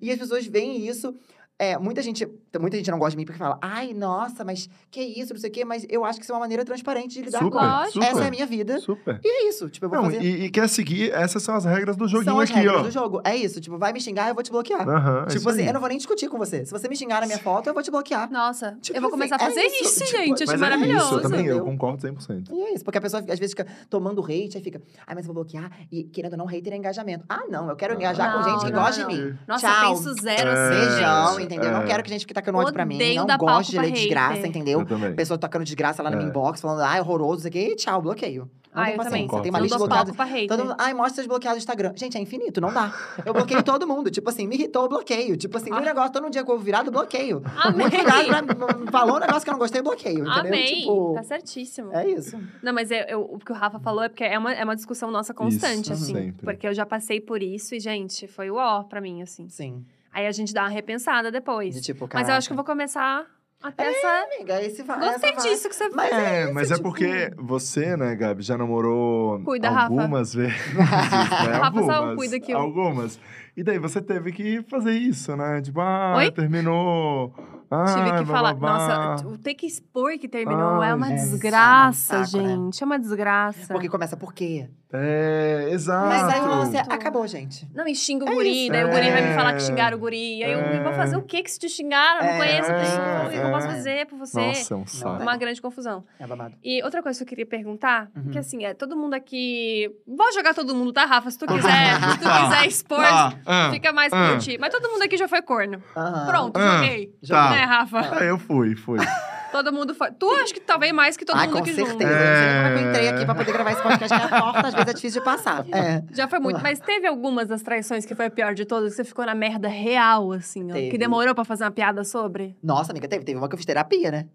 E 0.00 0.10
as 0.10 0.18
pessoas 0.18 0.46
veem 0.46 0.86
isso. 0.86 1.14
É, 1.60 1.76
muita 1.76 2.00
gente, 2.02 2.24
muita 2.60 2.76
gente 2.76 2.88
não 2.88 2.98
gosta 3.00 3.10
de 3.12 3.16
mim 3.16 3.24
porque 3.24 3.38
fala, 3.38 3.58
ai, 3.60 3.92
nossa, 3.92 4.44
mas 4.44 4.68
que 4.92 5.00
isso, 5.00 5.34
não 5.34 5.40
sei 5.40 5.50
o 5.50 5.52
quê, 5.52 5.64
mas 5.64 5.84
eu 5.88 6.04
acho 6.04 6.18
que 6.20 6.24
isso 6.24 6.30
é 6.30 6.34
uma 6.36 6.40
maneira 6.42 6.64
transparente 6.64 7.14
de 7.14 7.22
lidar 7.22 7.40
Super, 7.40 7.58
com. 7.58 7.90
Super. 7.90 8.06
Essa 8.06 8.24
é 8.24 8.28
a 8.28 8.30
minha 8.30 8.46
vida. 8.46 8.78
Super. 8.78 9.20
E 9.24 9.28
é 9.28 9.48
isso. 9.48 9.68
Tipo, 9.68 9.86
eu 9.86 9.90
vou 9.90 9.98
Não, 9.98 10.04
fazer. 10.06 10.22
e, 10.22 10.44
e 10.44 10.50
quer 10.50 10.68
seguir, 10.68 11.10
essas 11.12 11.42
são 11.42 11.56
as 11.56 11.64
regras 11.64 11.96
do 11.96 12.06
joguinho 12.06 12.30
São 12.30 12.38
as 12.40 12.48
aqui, 12.48 12.60
regras 12.60 12.76
ó. 12.78 12.82
do 12.82 12.90
jogo. 12.92 13.20
É 13.24 13.34
isso. 13.34 13.60
Tipo, 13.60 13.76
vai 13.76 13.92
me 13.92 14.00
xingar, 14.00 14.28
eu 14.28 14.34
vou 14.34 14.42
te 14.44 14.52
bloquear. 14.52 14.88
Aham, 14.88 15.24
é 15.24 15.30
tipo 15.30 15.48
assim, 15.48 15.62
aí. 15.62 15.66
eu 15.66 15.72
não 15.72 15.80
vou 15.80 15.88
nem 15.88 15.98
discutir 15.98 16.28
com 16.28 16.38
você. 16.38 16.64
Se 16.64 16.70
você 16.70 16.88
me 16.88 16.94
xingar 16.96 17.20
na 17.22 17.26
minha 17.26 17.38
foto, 17.40 17.66
eu 17.66 17.74
vou 17.74 17.82
te 17.82 17.90
bloquear. 17.90 18.30
Nossa, 18.30 18.78
Tipo 18.80 18.96
eu 18.96 19.02
vou 19.02 19.08
assim, 19.08 19.18
começar 19.18 19.36
a 19.40 19.44
é 19.44 19.48
fazer 19.48 19.62
isso, 19.66 19.84
isso, 19.84 20.04
tipo, 20.04 20.16
gente. 20.16 20.42
Achei 20.44 20.54
é 20.54 20.58
maravilhoso. 20.58 21.04
isso, 21.06 21.14
eu 21.16 21.22
também, 21.22 21.46
eu 21.46 21.64
concordo 21.64 22.06
100%. 22.06 22.50
E 22.52 22.62
é 22.62 22.74
isso, 22.74 22.84
porque 22.84 22.98
a 22.98 23.00
pessoa 23.00 23.20
às 23.20 23.38
vezes 23.38 23.50
fica 23.50 23.66
tomando 23.90 24.22
hate, 24.22 24.56
aí 24.56 24.62
fica, 24.62 24.80
ai, 25.06 25.14
mas 25.16 25.26
eu 25.26 25.34
vou 25.34 25.42
bloquear, 25.42 25.70
e 25.90 26.04
querendo 26.04 26.32
ou 26.34 26.38
não, 26.38 26.46
hater 26.46 26.72
é 26.72 26.76
engajamento. 26.76 27.24
Ah, 27.28 27.42
não, 27.50 27.68
eu 27.68 27.74
quero 27.74 27.94
engajar 27.94 28.32
com 28.32 28.42
gente 28.48 28.64
que 28.66 28.70
não, 28.72 28.80
gosta 28.82 29.04
de 29.04 29.06
mim. 29.12 29.36
Nossa, 29.48 29.66
eu 29.66 29.88
penso 29.88 30.14
zero 30.22 30.50
É. 30.50 30.52
assim, 30.52 31.47
Beijão, 31.48 31.62
gente. 31.62 31.66
entendeu? 31.66 31.72
Não 31.72 31.82
É. 31.82 31.86
quero 31.86 32.02
que 32.02 32.10
gente 32.10 32.26
que 32.26 32.34
tacando 32.34 32.58
ódio 32.58 32.72
pra 32.72 32.84
mim. 32.84 32.98
Não 33.14 33.26
gosto 33.38 33.70
de 33.70 33.78
ler 33.78 33.90
desgraça, 33.90 34.46
entendeu? 34.46 34.80
Eu 34.80 34.86
também. 34.86 35.14
Pessoa 35.14 35.38
tacando 35.38 35.64
desgraça 35.64 36.02
lá 36.02 36.10
na 36.10 36.16
É. 36.16 36.18
minha 36.18 36.28
inbox, 36.30 36.60
falando, 36.60 36.80
ai, 36.82 37.00
horroroso, 37.00 37.38
isso 37.40 37.48
aqui, 37.48 37.58
e 37.72 37.76
tchau, 37.76 38.00
bloqueio. 38.02 38.50
Não 38.74 38.82
Ah, 38.82 38.86
tem 38.86 38.94
eu 38.94 38.98
também. 39.02 39.26
paciência. 39.26 39.42
Tem 39.42 39.50
uma 39.50 39.58
Eu 39.58 39.62
lista 39.62 39.78
bloqueada. 39.78 40.12
Todo 40.46 40.64
mundo, 40.66 40.74
ai, 40.78 40.92
mostra 40.94 41.14
seus 41.16 41.26
bloqueados 41.26 41.58
do 41.58 41.62
Instagram. 41.62 41.92
Gente, 41.96 42.18
é 42.18 42.20
infinito, 42.20 42.60
não 42.60 42.72
dá. 42.72 42.92
Eu 43.24 43.32
bloqueio 43.32 43.62
todo 43.62 43.88
mundo. 43.88 44.10
Tipo 44.10 44.28
assim, 44.28 44.46
me 44.46 44.54
irritou, 44.56 44.82
eu 44.82 44.88
bloqueio. 44.90 45.36
Tipo 45.38 45.56
assim, 45.56 45.70
Ah. 45.72 45.80
no 45.80 45.86
negócio, 45.86 46.12
todo 46.12 46.26
um 46.26 46.30
dia 46.30 46.44
que 46.44 46.50
eu 46.50 46.54
vou 46.54 46.62
virado, 46.64 46.90
bloqueio. 46.90 47.42
Virado 47.76 48.54
pra, 48.54 48.90
falou 48.92 49.16
um 49.16 49.20
negócio 49.20 49.42
que 49.42 49.48
eu 49.50 49.52
não 49.52 49.58
gostei, 49.58 49.82
bloqueio. 49.82 50.18
Entendeu? 50.20 50.32
Amei. 50.34 50.74
Tipo, 50.80 51.14
Tá 51.14 51.22
certíssimo. 51.22 51.92
é 51.92 52.08
isso. 52.10 52.38
Não, 52.62 52.72
mas 52.72 52.90
eu, 52.90 52.98
eu- 53.08 53.20
o 53.22 53.38
que 53.38 53.50
o 53.50 53.54
Rafa 53.54 53.78
falou 53.80 54.02
é 54.04 54.08
porque 54.08 54.22
é 54.24 54.38
uma, 54.38 54.52
é 54.52 54.62
uma 54.62 54.76
discussão 54.76 55.10
nossa 55.10 55.32
constante, 55.32 55.84
Isso, 55.92 55.92
assim. 56.04 56.14
sempre. 56.14 56.44
Porque 56.44 56.68
eu 56.68 56.74
já 56.74 56.84
passei 56.84 57.20
por 57.20 57.42
isso 57.42 57.74
e, 57.74 57.80
gente, 57.80 58.28
foi 58.28 58.50
o 58.50 58.56
ó 58.56 58.82
pra 58.82 59.00
mim, 59.00 59.22
assim. 59.22 59.48
Sim. 59.48 59.84
Aí 60.18 60.26
a 60.26 60.32
gente 60.32 60.52
dá 60.52 60.62
uma 60.64 60.68
repensada 60.68 61.30
depois. 61.30 61.74
De 61.76 61.80
tipo, 61.80 62.08
Mas 62.12 62.28
eu 62.28 62.34
acho 62.34 62.48
que 62.48 62.52
eu 62.52 62.56
vou 62.56 62.64
começar 62.64 63.24
a 63.62 63.70
ter 63.70 63.84
essa. 63.84 64.24
Amiga, 64.24 64.60
esse 64.62 64.82
vai. 64.82 64.98
Gostei 64.98 65.30
essa 65.30 65.48
disso 65.48 65.68
que 65.68 65.74
você 65.76 65.88
Mas 65.90 66.12
É, 66.12 66.44
isso, 66.44 66.54
mas 66.54 66.70
é 66.72 66.74
tipo- 66.74 66.88
porque 66.88 67.30
você, 67.36 67.96
né, 67.96 68.16
Gabi, 68.16 68.42
já 68.42 68.58
namorou 68.58 69.40
Cuida, 69.44 69.70
Rafa. 69.70 69.82
algumas 69.94 70.34
vezes, 70.34 70.56
né? 70.74 70.82
Rafa, 71.62 71.82
só 71.84 71.92
algumas, 71.92 72.16
cuida 72.16 72.36
aqui. 72.36 72.52
Algumas. 72.52 73.20
E 73.56 73.62
daí 73.62 73.78
você 73.78 74.00
teve 74.02 74.32
que 74.32 74.60
fazer 74.64 74.92
isso, 74.92 75.36
né? 75.36 75.60
Tipo, 75.62 75.80
ah, 75.80 76.14
Oi? 76.18 76.30
terminou. 76.32 77.32
Ah, 77.70 77.84
Tive 77.84 78.18
que 78.18 78.24
falar. 78.24 78.54
bababá. 78.54 79.12
Nossa, 79.12 79.26
o 79.28 79.36
ter 79.38 79.54
que 79.54 79.66
expor 79.66 80.18
que 80.18 80.26
terminou 80.28 80.80
Ai, 80.80 80.90
é 80.90 80.94
uma 80.94 81.12
é, 81.12 81.14
desgraça, 81.16 82.16
é 82.16 82.20
um 82.20 82.24
saco, 82.24 82.42
né? 82.42 82.48
gente. 82.54 82.82
É 82.82 82.86
uma 82.86 82.98
desgraça. 82.98 83.72
Porque 83.74 83.88
começa 83.88 84.16
por 84.16 84.32
quê? 84.32 84.68
É, 84.90 85.68
exato. 85.70 86.06
Mas 86.08 86.28
aí 86.32 86.40
você 86.40 86.78
acabou, 86.78 87.26
gente. 87.26 87.68
Não, 87.74 87.86
e 87.86 87.94
xinga 87.94 88.24
o 88.24 88.28
É 88.30 88.34
guri, 88.34 88.62
isso. 88.62 88.72
daí 88.72 88.84
o 88.84 88.88
guri 88.88 89.10
vai 89.10 89.20
me 89.20 89.28
É. 89.28 89.34
falar 89.34 89.52
que 89.52 89.60
xingaram 89.60 89.98
o 89.98 90.00
guri. 90.00 90.42
Aí 90.42 90.50
eu, 90.50 90.82
vou 90.82 90.92
É. 90.92 90.96
fazer 90.96 91.16
o 91.16 91.22
que 91.22 91.42
que 91.42 91.50
se 91.50 91.58
te 91.58 91.68
xingaram? 91.68 92.20
Eu 92.20 92.24
não 92.26 92.32
É. 92.32 92.38
conheço. 92.38 92.70
O 92.72 93.30
que 93.30 93.36
eu 93.36 93.50
posso 93.50 93.66
É. 93.66 93.70
fazer 93.70 94.06
por 94.06 94.18
você? 94.18 94.40
Nossa, 94.40 94.72
é 94.72 94.76
um 94.78 94.86
saco. 94.86 95.22
Uma 95.22 95.36
grande 95.36 95.60
confusão. 95.60 96.04
É 96.18 96.26
babado. 96.26 96.54
E 96.64 96.82
outra 96.82 97.02
coisa 97.02 97.18
que 97.18 97.22
eu 97.24 97.28
queria 97.28 97.44
perguntar, 97.44 98.08
Uhum. 98.16 98.22
porque 98.22 98.38
assim, 98.38 98.64
é 98.64 98.72
todo 98.72 98.96
mundo 98.96 99.12
aqui. 99.12 99.90
Vou 100.06 100.32
jogar 100.32 100.54
todo 100.54 100.74
mundo, 100.74 100.90
tá, 100.90 101.04
Rafa? 101.04 101.30
Se 101.30 101.38
tu 101.38 101.44
quiser, 101.92 102.00
se 102.00 102.18
tu 102.20 102.28
quiser 102.48 102.66
expor, 102.66 103.04
Ah, 103.04 103.32
ah, 103.44 103.70
fica 103.70 103.92
mais 103.92 104.10
ah. 104.10 104.30
por 104.30 104.38
ti. 104.38 104.56
Mas 104.58 104.72
todo 104.72 104.88
mundo 104.90 105.02
aqui 105.02 105.18
já 105.18 105.28
foi 105.28 105.42
corno. 105.42 105.82
Pronto, 106.26 106.56
Ah. 106.56 106.76
joguei. 106.78 107.12
Tá. 107.28 107.57
Né, 107.58 107.64
Rafa? 107.64 108.00
Ah, 108.18 108.24
eu 108.24 108.38
fui, 108.38 108.74
fui. 108.76 108.98
Todo 109.50 109.72
mundo 109.72 109.94
foi. 109.94 110.10
Tu 110.12 110.30
acho 110.30 110.52
que 110.52 110.60
talvez 110.60 110.92
mais 110.92 111.16
que 111.16 111.24
todo 111.24 111.38
Ai, 111.38 111.46
mundo 111.46 111.54
com 111.56 111.58
aqui 111.62 111.72
certeza. 111.72 111.92
junto. 111.92 112.02
Eu 112.02 112.08
não 112.10 112.16
sei 112.18 112.26
como 112.54 112.66
é 112.66 112.70
que 112.70 112.78
eu 112.82 112.86
É. 112.86 112.90
entrei 112.90 113.08
aqui 113.08 113.24
pra 113.24 113.34
poder 113.34 113.52
gravar 113.52 113.72
esse 113.72 113.82
podcast, 113.82 114.14
que 114.18 114.22
a 114.34 114.42
porta 114.42 114.68
às 114.68 114.74
vezes 114.74 114.88
é 114.88 114.92
difícil 114.92 115.20
de 115.22 115.24
passar. 115.24 115.64
É. 115.72 116.02
Já 116.12 116.28
foi 116.28 116.38
muito. 116.38 116.60
Mas 116.62 116.78
teve 116.80 117.06
algumas 117.06 117.48
das 117.48 117.62
traições 117.62 118.04
que 118.04 118.14
foi 118.14 118.26
a 118.26 118.30
pior 118.30 118.52
de 118.52 118.66
todas, 118.66 118.90
que 118.90 118.96
você 118.96 119.04
ficou 119.04 119.24
na 119.24 119.34
merda 119.34 119.66
real, 119.66 120.32
assim, 120.32 120.70
ó. 120.70 120.74
Que 120.74 120.98
demorou 120.98 121.34
pra 121.34 121.44
fazer 121.46 121.64
uma 121.64 121.70
piada 121.70 122.04
sobre? 122.04 122.54
Nossa, 122.62 122.92
amiga, 122.92 123.08
teve, 123.08 123.24
teve 123.24 123.38
uma 123.38 123.48
que 123.48 123.54
eu 123.54 123.56
fiz 123.56 123.64
terapia, 123.64 124.10
né? 124.10 124.26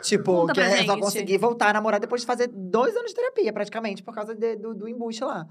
Tipo, 0.00 0.32
Conta 0.32 0.54
que 0.54 0.60
pra 0.60 0.78
eu 0.80 0.84
só 0.86 0.96
consegui 0.98 1.36
voltar 1.36 1.68
a 1.68 1.72
namorar 1.74 2.00
depois 2.00 2.22
de 2.22 2.26
fazer 2.26 2.48
dois 2.50 2.96
anos 2.96 3.10
de 3.10 3.16
terapia, 3.16 3.52
praticamente, 3.52 4.02
por 4.02 4.14
causa 4.14 4.34
de- 4.34 4.56
do, 4.56 4.74
do 4.74 4.88
embuste 4.88 5.22
lá. 5.22 5.46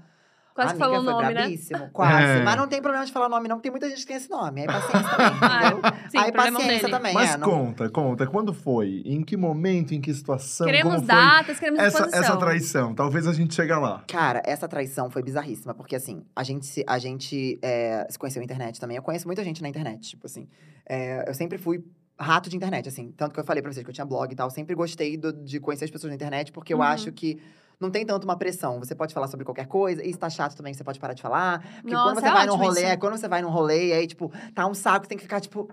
Quase 0.54 0.70
Amiga, 0.70 0.84
falou 0.84 1.00
o 1.00 1.02
nome, 1.02 1.24
né? 1.26 1.32
brabíssimo, 1.34 1.90
quase. 1.92 2.38
É. 2.38 2.42
Mas 2.44 2.56
não 2.56 2.68
tem 2.68 2.80
problema 2.80 3.04
de 3.04 3.10
falar 3.10 3.28
nome, 3.28 3.48
não, 3.48 3.56
porque 3.56 3.64
tem 3.68 3.72
muita 3.72 3.88
gente 3.88 4.00
que 4.02 4.06
tem 4.06 4.16
esse 4.16 4.30
nome. 4.30 4.60
Aí 4.60 4.66
paciência 4.68 5.10
também, 5.10 5.32
Ah, 5.42 6.08
sim, 6.08 6.18
Aí 6.18 6.32
paciência 6.32 6.68
dele. 6.78 6.90
também, 6.92 7.12
Mas 7.12 7.34
é. 7.34 7.36
não- 7.36 7.50
conta, 7.50 7.88
conta. 7.90 8.26
Quando 8.28 8.54
foi? 8.54 9.02
Em 9.04 9.20
que 9.24 9.36
momento? 9.36 9.92
Em 9.94 10.00
que 10.00 10.14
situação? 10.14 10.64
Queremos 10.66 10.94
como 10.94 11.06
foi 11.06 11.14
datas, 11.16 11.58
queremos 11.58 11.80
essa, 11.80 11.98
exposição. 11.98 12.20
essa 12.22 12.36
traição? 12.36 12.94
Talvez 12.94 13.26
a 13.26 13.32
gente 13.32 13.52
chegue 13.52 13.72
lá. 13.74 14.04
Cara, 14.06 14.40
essa 14.46 14.68
traição 14.68 15.10
foi 15.10 15.24
bizarríssima, 15.24 15.74
porque 15.74 15.96
assim, 15.96 16.24
a 16.36 16.44
gente 16.44 16.66
se, 16.66 16.84
a 16.86 16.98
gente, 17.00 17.58
é, 17.60 18.06
se 18.08 18.16
conheceu 18.16 18.38
na 18.38 18.44
internet 18.44 18.78
também. 18.80 18.96
Eu 18.96 19.02
conheço 19.02 19.26
muita 19.26 19.42
gente 19.42 19.60
na 19.60 19.68
internet, 19.68 20.10
tipo 20.10 20.24
assim. 20.26 20.46
É, 20.88 21.28
eu 21.28 21.34
sempre 21.34 21.58
fui 21.58 21.84
rato 22.16 22.48
de 22.48 22.56
internet, 22.56 22.88
assim. 22.88 23.12
Tanto 23.16 23.34
que 23.34 23.40
eu 23.40 23.44
falei 23.44 23.60
pra 23.60 23.72
vocês 23.72 23.82
que 23.82 23.90
eu 23.90 23.94
tinha 23.94 24.04
blog 24.06 24.30
e 24.32 24.36
tal. 24.36 24.48
Sempre 24.50 24.76
gostei 24.76 25.16
do- 25.16 25.32
de 25.32 25.58
conhecer 25.58 25.86
as 25.86 25.90
pessoas 25.90 26.10
na 26.12 26.14
internet, 26.14 26.52
porque 26.52 26.72
eu 26.72 26.76
Uhum. 26.78 26.84
acho 26.84 27.10
que 27.10 27.40
não 27.80 27.90
tem 27.90 28.04
tanto 28.04 28.24
uma 28.24 28.36
pressão. 28.36 28.78
Você 28.78 28.94
pode 28.94 29.12
falar 29.14 29.28
sobre 29.28 29.44
qualquer 29.44 29.66
coisa, 29.66 30.04
e 30.04 30.12
se 30.12 30.18
tá 30.18 30.30
chato 30.30 30.56
também, 30.56 30.72
você 30.72 30.84
pode 30.84 30.98
parar 30.98 31.14
de 31.14 31.22
falar. 31.22 31.60
Porque 31.80 31.92
Nossa, 31.94 32.14
quando 32.14 32.20
você 32.20 32.28
é 32.28 32.32
vai 32.32 32.46
num 32.46 32.56
rolê, 32.56 32.88
isso. 32.88 32.98
quando 32.98 33.16
você 33.16 33.28
vai 33.28 33.42
num 33.42 33.50
rolê, 33.50 33.88
e 33.88 33.92
aí, 33.92 34.06
tipo, 34.06 34.32
tá 34.54 34.66
um 34.66 34.74
saco, 34.74 35.04
você 35.04 35.08
tem 35.08 35.18
que 35.18 35.24
ficar, 35.24 35.40
tipo. 35.40 35.68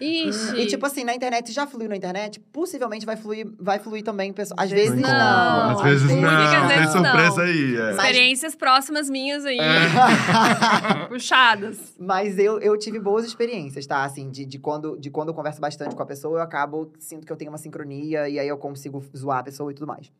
Ixi. 0.00 0.56
E, 0.56 0.66
tipo 0.66 0.84
assim, 0.84 1.04
na 1.04 1.14
internet, 1.14 1.50
já 1.52 1.66
fluiu 1.66 1.88
na 1.88 1.96
internet, 1.96 2.38
possivelmente 2.38 3.06
vai 3.06 3.16
fluir, 3.16 3.50
vai 3.58 3.78
fluir 3.78 4.04
também. 4.04 4.34
Às 4.56 4.70
vezes 4.70 5.00
não. 5.00 5.08
não. 5.08 5.70
Às 5.70 5.82
vezes 5.82 6.10
não. 6.10 6.28
Às 6.28 6.68
Tem 6.68 6.86
surpresa 6.86 7.36
não. 7.36 7.44
aí. 7.44 7.76
é. 7.76 7.90
Experiências 7.92 8.54
próximas 8.54 9.08
minhas 9.08 9.44
aí, 9.44 9.58
É. 9.58 11.06
puxadas. 11.08 11.94
Mas 11.98 12.38
eu, 12.38 12.58
eu 12.60 12.76
tive 12.76 12.98
boas 12.98 13.24
experiências, 13.24 13.86
tá? 13.86 14.04
Assim, 14.04 14.28
de, 14.30 14.44
de, 14.44 14.58
quando, 14.58 14.98
de 14.98 15.10
quando 15.10 15.28
eu 15.28 15.34
converso 15.34 15.60
bastante 15.60 15.94
com 15.94 16.02
a 16.02 16.06
pessoa, 16.06 16.38
eu 16.38 16.42
acabo, 16.42 16.92
sinto 16.98 17.26
que 17.26 17.32
eu 17.32 17.36
tenho 17.36 17.50
uma 17.50 17.58
sincronia 17.58 18.28
e 18.28 18.38
aí 18.38 18.48
eu 18.48 18.58
consigo 18.58 19.02
zoar 19.16 19.38
a 19.38 19.44
pessoa 19.44 19.70
e 19.70 19.74
tudo 19.74 19.86
mais. 19.86 20.10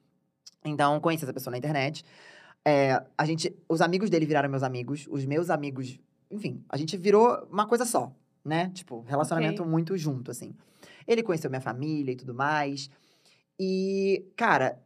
Então, 0.66 0.98
conheci 1.00 1.24
essa 1.24 1.32
pessoa 1.32 1.52
na 1.52 1.58
internet. 1.58 2.04
É, 2.64 3.00
a 3.16 3.24
gente, 3.24 3.54
os 3.68 3.80
amigos 3.80 4.10
dele 4.10 4.26
viraram 4.26 4.48
meus 4.50 4.62
amigos, 4.62 5.06
os 5.10 5.24
meus 5.24 5.50
amigos, 5.50 5.98
enfim, 6.30 6.62
a 6.68 6.76
gente 6.76 6.96
virou 6.96 7.46
uma 7.50 7.66
coisa 7.66 7.84
só, 7.84 8.12
né? 8.44 8.70
Tipo, 8.74 9.04
relacionamento 9.06 9.62
Ok. 9.62 9.70
muito 9.70 9.96
junto, 9.96 10.30
assim. 10.30 10.52
Ele 11.06 11.22
conheceu 11.22 11.48
minha 11.48 11.60
família 11.60 12.10
e 12.12 12.16
tudo 12.16 12.34
mais. 12.34 12.90
E, 13.58 14.24
cara, 14.36 14.78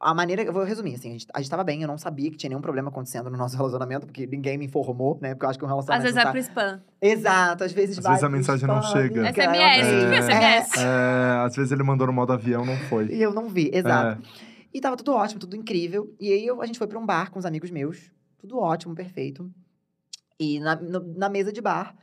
a 0.00 0.14
maneira. 0.14 0.42
Eu 0.42 0.52
vou 0.52 0.64
resumir, 0.64 0.94
assim, 0.94 1.10
a 1.10 1.12
gente, 1.12 1.26
a 1.34 1.38
gente 1.40 1.50
tava 1.50 1.62
bem, 1.62 1.82
eu 1.82 1.88
não 1.88 1.98
sabia 1.98 2.30
que 2.30 2.36
tinha 2.38 2.48
nenhum 2.48 2.60
problema 2.62 2.88
acontecendo 2.88 3.28
no 3.30 3.36
nosso 3.36 3.54
relacionamento, 3.58 4.06
porque 4.06 4.26
ninguém 4.26 4.56
me 4.56 4.64
informou, 4.64 5.18
né? 5.20 5.34
Porque 5.34 5.44
eu 5.44 5.50
acho 5.50 5.58
que 5.58 5.64
um 5.64 5.68
Às 5.68 5.72
relacionamento. 5.72 6.02
vezes 6.04 6.16
não 6.16 6.22
vai 6.22 6.32
tá- 6.32 6.32
pro 6.32 6.40
spam. 6.40 6.82
Exato, 7.02 7.64
às 7.64 7.72
vezes 7.72 7.98
Às 7.98 8.04
vai 8.04 8.12
vezes 8.12 8.24
a 8.24 8.28
mensagem 8.30 8.66
não 8.66 8.80
spam, 8.80 8.92
chega. 8.92 9.20
amiga, 9.28 9.42
SMS, 9.44 9.86
tu 9.86 9.90
viu 9.90 10.06
odeio. 10.06 10.22
SMS? 10.22 10.70
É, 10.78 11.44
às 11.44 11.54
vezes 11.56 11.72
ele 11.72 11.82
mandou 11.82 12.06
no 12.06 12.12
modo 12.14 12.32
avião, 12.32 12.64
não 12.64 12.76
foi. 12.88 13.06
E 13.12 13.22
eu 13.22 13.32
não 13.34 13.48
vi, 13.50 13.70
exato. 13.72 14.22
É. 14.22 14.55
E 14.76 14.80
tava 14.80 14.94
tudo 14.94 15.14
ótimo, 15.14 15.40
tudo 15.40 15.56
incrível. 15.56 16.14
E 16.20 16.30
aí 16.30 16.46
eu- 16.46 16.60
a 16.60 16.66
gente 16.66 16.76
foi 16.78 16.86
pra 16.86 16.98
um 16.98 17.06
bar 17.06 17.30
com 17.30 17.38
os 17.38 17.46
amigos 17.46 17.70
meus. 17.70 18.10
Tudo 18.36 18.58
ótimo, 18.58 18.94
perfeito. 18.94 19.50
E 20.38 20.60
na, 20.60 20.76
no- 20.76 21.14
na 21.16 21.30
mesa 21.30 21.50
de 21.50 21.62
bar, 21.62 21.96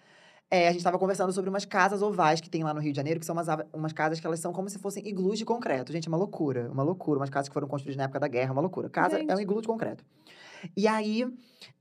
é, 0.50 0.68
a 0.68 0.72
gente 0.72 0.84
tava 0.84 0.98
conversando 0.98 1.32
sobre 1.32 1.52
umas 1.52 1.66
casas 1.66 2.02
ovais 2.02 2.42
que 2.42 2.50
tem 2.50 2.64
lá 2.64 2.74
no 2.74 2.80
Rio 2.82 2.92
de 2.92 2.96
Janeiro, 2.98 3.20
que 3.20 3.28
são 3.28 3.36
umas, 3.36 3.46
umas 3.72 3.94
casas 3.94 4.20
que 4.20 4.26
elas 4.26 4.40
são 4.40 4.52
como 4.52 4.68
se 4.72 4.80
fossem 4.80 5.08
iglus 5.08 5.38
de 5.38 5.46
concreto. 5.46 5.92
Gente, 5.92 6.08
é 6.08 6.10
uma 6.10 6.18
loucura, 6.18 6.68
uma 6.72 6.82
loucura. 6.82 7.20
Umas 7.20 7.30
casas 7.30 7.48
que 7.48 7.54
foram 7.54 7.68
construídas 7.68 7.96
na 7.96 8.06
época 8.06 8.20
da 8.20 8.28
guerra, 8.28 8.52
uma 8.54 8.62
loucura. 8.62 8.90
Casa 8.90 9.20
Gente. 9.20 9.30
é 9.30 9.36
um 9.36 9.40
iglu 9.40 9.62
de 9.62 9.68
concreto. 9.68 10.04
E 10.76 10.88
aí, 10.88 11.26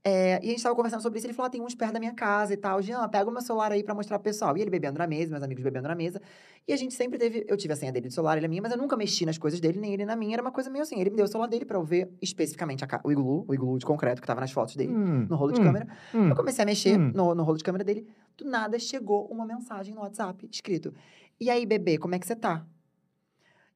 é, 0.03 0.39
e 0.43 0.47
a 0.47 0.51
gente 0.51 0.61
tava 0.63 0.75
conversando 0.75 1.01
sobre 1.01 1.17
isso, 1.19 1.27
ele 1.27 1.33
falou, 1.33 1.47
ah, 1.47 1.49
tem 1.49 1.61
uns 1.61 1.75
perto 1.75 1.93
da 1.93 1.99
minha 1.99 2.13
casa 2.13 2.53
e 2.53 2.57
tal. 2.57 2.81
Jean, 2.81 3.07
pega 3.09 3.29
o 3.29 3.31
meu 3.33 3.41
celular 3.41 3.71
aí 3.71 3.83
pra 3.83 3.93
mostrar 3.95 4.17
pro 4.19 4.25
pessoal. 4.25 4.57
E 4.57 4.61
ele 4.61 4.69
bebendo 4.69 4.97
na 4.99 5.07
mesa, 5.07 5.31
meus 5.31 5.43
amigos 5.43 5.63
bebendo 5.63 5.87
na 5.87 5.95
mesa. 5.95 6.21
E 6.67 6.71
a 6.73 6.77
gente 6.77 6.93
sempre 6.93 7.17
teve, 7.19 7.45
eu 7.47 7.57
tive 7.57 7.73
a 7.73 7.75
senha 7.75 7.91
dele 7.91 8.07
do 8.07 8.13
celular, 8.13 8.37
ele 8.37 8.45
a 8.45 8.49
minha, 8.49 8.61
mas 8.61 8.71
eu 8.71 8.77
nunca 8.77 8.95
mexi 8.95 9.25
nas 9.25 9.37
coisas 9.37 9.59
dele, 9.59 9.79
nem 9.79 9.93
ele 9.93 10.05
na 10.05 10.15
minha. 10.15 10.35
Era 10.35 10.41
uma 10.41 10.51
coisa 10.51 10.69
meio 10.69 10.83
assim, 10.83 10.99
ele 10.99 11.09
me 11.09 11.15
deu 11.17 11.25
o 11.25 11.27
celular 11.27 11.47
dele 11.47 11.65
pra 11.65 11.77
eu 11.77 11.83
ver 11.83 12.09
especificamente 12.21 12.85
a 12.85 13.01
o 13.03 13.11
iglu, 13.11 13.45
o 13.47 13.53
iglu 13.53 13.77
de 13.77 13.85
concreto 13.85 14.21
que 14.21 14.27
tava 14.27 14.39
nas 14.39 14.51
fotos 14.51 14.75
dele, 14.75 14.93
Hum, 14.93 15.27
no 15.29 15.35
rolo 15.35 15.51
de 15.51 15.59
hum, 15.59 15.63
câmera. 15.63 15.87
hum. 16.13 16.29
Eu 16.29 16.35
comecei 16.35 16.63
a 16.63 16.65
mexer 16.65 16.97
Hum. 16.97 17.11
no, 17.13 17.35
no 17.35 17.43
rolo 17.43 17.57
de 17.57 17.63
câmera 17.63 17.83
dele. 17.83 18.07
Do 18.37 18.45
nada 18.45 18.79
chegou 18.79 19.25
uma 19.27 19.45
mensagem 19.45 19.93
no 19.93 20.01
WhatsApp 20.01 20.47
escrito: 20.49 20.93
E 21.39 21.49
aí, 21.49 21.65
bebê, 21.65 21.97
como 21.97 22.15
é 22.15 22.19
que 22.19 22.25
você 22.25 22.35
tá? 22.35 22.65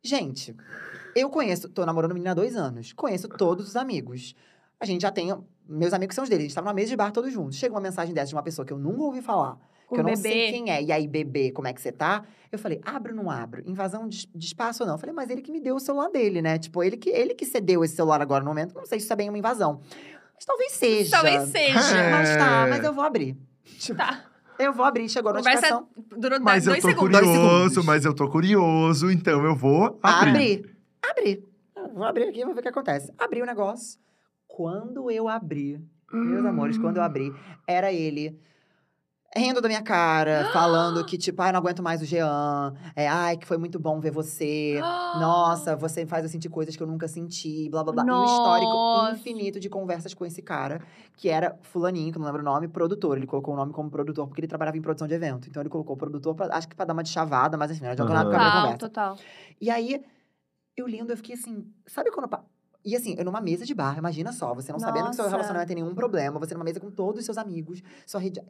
Gente, 0.01 0.55
eu 1.15 1.29
conheço, 1.29 1.67
tô 1.69 1.85
namorando 1.85 2.13
menina 2.13 2.31
há 2.31 2.35
dois 2.35 2.55
anos, 2.55 2.93
conheço 2.93 3.27
todos 3.27 3.67
os 3.67 3.75
amigos. 3.75 4.33
A 4.79 4.85
gente 4.85 5.01
já 5.01 5.11
tem. 5.11 5.35
Meus 5.67 5.91
amigos 5.93 6.15
são 6.15 6.23
os 6.23 6.29
dele, 6.29 6.43
a 6.43 6.45
gente 6.45 6.55
tava 6.55 6.65
numa 6.65 6.73
mesa 6.73 6.89
de 6.89 6.95
bar 6.95 7.11
todos 7.11 7.31
juntos. 7.33 7.57
Chega 7.57 7.73
uma 7.73 7.81
mensagem 7.81 8.13
dessa 8.13 8.29
de 8.29 8.35
uma 8.35 8.43
pessoa 8.43 8.65
que 8.65 8.71
eu 8.71 8.77
nunca 8.77 9.01
ouvi 9.03 9.21
falar, 9.21 9.57
Com 9.87 9.95
que 9.95 9.99
eu 10.01 10.03
não 10.05 10.11
bebê. 10.13 10.29
sei 10.29 10.51
quem 10.51 10.71
é. 10.71 10.81
E 10.81 10.91
aí, 10.91 11.07
bebê, 11.07 11.51
como 11.51 11.67
é 11.67 11.73
que 11.73 11.81
você 11.81 11.91
tá? 11.91 12.23
Eu 12.51 12.57
falei, 12.57 12.79
abro 12.85 13.11
ou 13.15 13.21
não 13.23 13.29
abro? 13.29 13.61
Invasão 13.65 14.07
de, 14.07 14.27
de 14.33 14.45
espaço 14.45 14.83
ou 14.83 14.87
não? 14.87 14.95
Eu 14.95 14.99
falei, 14.99 15.13
mas 15.13 15.29
ele 15.29 15.41
que 15.41 15.51
me 15.51 15.59
deu 15.59 15.75
o 15.75 15.79
celular 15.79 16.09
dele, 16.09 16.41
né? 16.41 16.57
Tipo, 16.57 16.81
ele 16.83 16.95
que, 16.95 17.09
ele 17.09 17.33
que 17.33 17.45
cedeu 17.45 17.83
esse 17.83 17.95
celular 17.95 18.21
agora 18.21 18.43
no 18.43 18.49
momento. 18.49 18.73
Não 18.75 18.85
sei 18.85 18.99
se 18.99 19.03
isso 19.05 19.13
é 19.13 19.15
bem 19.17 19.27
uma 19.29 19.37
invasão. 19.37 19.81
Mas 20.35 20.45
talvez 20.45 20.71
seja. 20.71 21.11
Talvez 21.11 21.49
seja. 21.49 21.73
Mas 22.11 22.37
tá, 22.37 22.67
É. 22.67 22.69
mas 22.69 22.83
eu 22.85 22.93
vou 22.93 23.03
abrir. 23.03 23.35
Tipo, 23.79 23.97
Tá. 23.97 24.23
Eu 24.59 24.73
vou 24.73 24.85
abrir, 24.85 25.07
chegou 25.09 25.29
a 25.31 25.35
Conversa 25.35 25.69
notificação. 25.69 26.19
durou 26.19 26.39
Mas 26.41 26.65
eu 26.65 26.71
dois 26.73 26.81
tô 26.81 26.89
segundos. 26.89 27.19
Curioso, 27.19 27.83
mas 27.83 28.05
eu 28.05 28.13
tô 28.15 28.27
curioso, 28.29 29.11
então 29.11 29.43
eu 29.45 29.55
vou 29.55 29.99
abrir. 30.01 30.29
Abrir. 30.31 30.77
Abrir. 31.11 31.43
Eu 31.75 31.89
Vou 31.93 32.03
abrir 32.03 32.23
aqui, 32.29 32.43
vou 32.45 32.53
ver 32.55 32.59
o 32.61 32.63
que 32.63 32.69
acontece. 32.69 33.11
Abri 33.19 33.41
o 33.41 33.45
negócio. 33.45 33.99
Quando 34.57 35.11
eu 35.11 35.27
abri, 35.29 35.79
meus 36.11 36.43
amores, 36.43 36.79
quando 36.79 36.97
eu 36.97 37.03
abri, 37.03 37.31
era 37.67 37.93
ele 37.93 38.41
rindo 39.35 39.61
da 39.61 39.67
minha 39.67 39.83
cara, 39.83 40.45
falando 40.51 41.05
que, 41.05 41.15
tipo, 41.15 41.39
ai, 41.43 41.51
não 41.51 41.59
aguento 41.59 41.83
mais 41.83 42.01
o 42.01 42.05
Jean. 42.05 42.73
É, 42.95 43.07
ai, 43.07 43.37
que 43.37 43.45
foi 43.45 43.59
muito 43.59 43.79
bom 43.79 43.99
ver 43.99 44.09
você. 44.09 44.79
Nossa, 45.19 45.75
você 45.77 46.07
faz 46.07 46.23
eu 46.23 46.29
sentir 46.31 46.49
coisas 46.49 46.75
que 46.75 46.81
eu 46.81 46.87
nunca 46.87 47.07
senti, 47.07 47.69
blá 47.69 47.83
blá 47.83 47.93
blá. 47.93 48.03
E 48.07 48.11
um 48.11 48.23
histórico 48.23 48.73
Nossa. 48.73 49.11
infinito 49.19 49.59
de 49.59 49.69
conversas 49.69 50.15
com 50.15 50.25
esse 50.25 50.41
cara, 50.41 50.81
que 51.15 51.29
era 51.29 51.55
Fulaninho, 51.61 52.11
que 52.11 52.17
eu 52.17 52.19
não 52.19 52.25
lembro 52.25 52.41
o 52.41 52.45
nome, 52.45 52.67
produtor. 52.67 53.15
Ele 53.15 53.27
colocou 53.27 53.53
o 53.53 53.57
nome 53.57 53.71
como 53.71 53.91
produtor 53.91 54.25
porque 54.25 54.41
ele 54.41 54.47
trabalhava 54.47 54.75
em 54.75 54.81
produção 54.81 55.07
de 55.07 55.13
evento. 55.13 55.47
Então 55.47 55.61
ele 55.61 55.69
colocou 55.69 55.95
o 55.95 55.99
produtor, 55.99 56.33
pra, 56.33 56.47
acho 56.57 56.67
que 56.67 56.75
pra 56.75 56.83
dar 56.83 56.93
uma 56.93 57.03
de 57.03 57.09
chavada, 57.09 57.55
mas 57.57 57.69
enfim, 57.69 57.83
não 57.83 57.91
adiantou 57.91 58.15
nada 58.15 58.27
Aham. 58.27 58.39
pra 58.39 58.49
Total, 58.49 58.61
conversa. 58.63 58.89
total. 58.89 59.17
E 59.61 59.69
aí, 59.69 60.03
eu 60.75 60.87
lendo, 60.87 61.11
eu 61.11 61.17
fiquei 61.17 61.35
assim, 61.35 61.71
sabe 61.85 62.09
quando. 62.09 62.27
E 62.85 62.95
assim, 62.95 63.15
eu 63.17 63.25
numa 63.25 63.41
mesa 63.41 63.65
de 63.65 63.73
bar, 63.73 63.97
imagina 63.97 64.31
só, 64.31 64.53
você 64.53 64.71
não 64.71 64.79
sabendo 64.79 65.09
que 65.09 65.15
seu 65.15 65.23
Nossa. 65.23 65.35
relacionamento 65.35 65.67
tem 65.67 65.75
nenhum 65.75 65.93
problema, 65.93 66.39
você 66.39 66.53
numa 66.53 66.63
mesa 66.63 66.79
com 66.79 66.89
todos 66.89 67.19
os 67.19 67.25
seus 67.25 67.37
amigos, 67.37 67.81
sua 68.05 68.19
rede. 68.21 68.41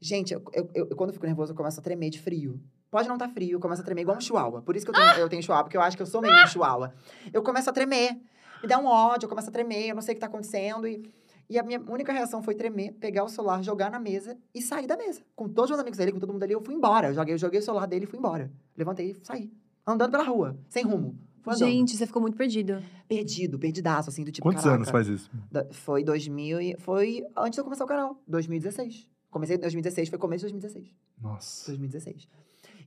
Gente, 0.00 0.32
eu, 0.34 0.42
eu- 0.52 0.70
eu- 0.74 0.96
quando 0.96 1.10
eu 1.10 1.14
fico 1.14 1.26
nervoso, 1.26 1.52
eu 1.52 1.56
começo 1.56 1.78
a 1.78 1.82
tremer 1.82 2.10
de 2.10 2.20
frio. 2.20 2.60
Pode 2.90 3.06
não 3.08 3.14
estar 3.16 3.28
frio, 3.28 3.56
eu 3.56 3.60
começo 3.60 3.82
a 3.82 3.84
tremer 3.84 4.02
igual 4.02 4.16
um 4.16 4.20
chihuahua. 4.20 4.62
Por 4.62 4.74
isso 4.76 4.84
que 4.84 4.90
eu 4.90 4.94
tenho, 4.94 5.08
eu 5.18 5.28
tenho 5.28 5.42
chihuahua, 5.42 5.64
porque 5.64 5.76
eu 5.76 5.80
acho 5.82 5.96
que 5.96 6.02
eu 6.02 6.06
sou 6.06 6.20
meio 6.20 6.34
um 6.34 6.46
chihuahua. 6.46 6.92
Eu 7.32 7.42
começo 7.42 7.68
a 7.70 7.72
tremer. 7.72 8.20
Me 8.62 8.68
dá 8.68 8.78
um 8.78 8.86
ódio, 8.86 9.26
eu 9.26 9.28
começo 9.28 9.48
a 9.48 9.52
tremer, 9.52 9.88
eu 9.88 9.94
não 9.94 10.02
sei 10.02 10.12
o 10.12 10.16
que 10.16 10.20
tá 10.20 10.26
acontecendo. 10.26 10.86
E, 10.86 11.02
e 11.48 11.58
a 11.58 11.62
minha 11.62 11.80
única 11.88 12.12
reação 12.12 12.42
foi 12.42 12.54
tremer, 12.54 12.92
pegar 12.94 13.24
o 13.24 13.28
celular, 13.28 13.62
jogar 13.62 13.90
na 13.90 13.98
mesa 13.98 14.36
e 14.54 14.60
sair 14.62 14.86
da 14.86 14.96
mesa. 14.96 15.20
Com 15.36 15.48
todos 15.48 15.64
os 15.64 15.70
meus 15.70 15.80
amigos 15.80 15.98
dele, 15.98 16.12
com 16.12 16.18
todo 16.20 16.32
mundo 16.32 16.42
ali, 16.42 16.52
eu 16.52 16.60
fui 16.62 16.74
embora. 16.74 17.08
Eu 17.08 17.14
joguei, 17.14 17.34
eu 17.34 17.38
joguei 17.38 17.60
o 17.60 17.62
celular 17.62 17.86
dele 17.86 18.04
e 18.04 18.08
fui 18.08 18.18
embora. 18.18 18.50
Levantei 18.76 19.10
e 19.12 19.16
saí. 19.26 19.52
Andando 19.86 20.10
pela 20.12 20.24
rua, 20.24 20.56
sem 20.68 20.84
rumo. 20.84 21.18
Andando. 21.46 21.58
Gente, 21.58 21.96
você 21.96 22.06
ficou 22.06 22.22
muito 22.22 22.36
perdido. 22.36 22.82
Perdido, 23.08 23.58
perdidaço, 23.58 24.10
assim, 24.10 24.24
do 24.24 24.30
tipo. 24.30 24.44
Quantos 24.44 24.62
caraca. 24.62 24.78
anos 24.78 24.90
faz 24.90 25.08
isso? 25.08 25.30
Foi 25.72 26.04
2000 26.04 26.60
e... 26.60 26.76
Foi 26.78 27.24
antes 27.36 27.54
de 27.54 27.60
eu 27.60 27.64
começar 27.64 27.84
o 27.84 27.88
canal, 27.88 28.20
2016. 28.28 29.08
Comecei 29.30 29.56
em 29.56 29.60
2016, 29.60 30.08
foi 30.08 30.18
começo 30.18 30.46
de 30.46 30.52
2016. 30.52 30.94
Nossa. 31.20 31.70
2016. 31.70 32.28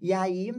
E 0.01 0.13
aí, 0.13 0.53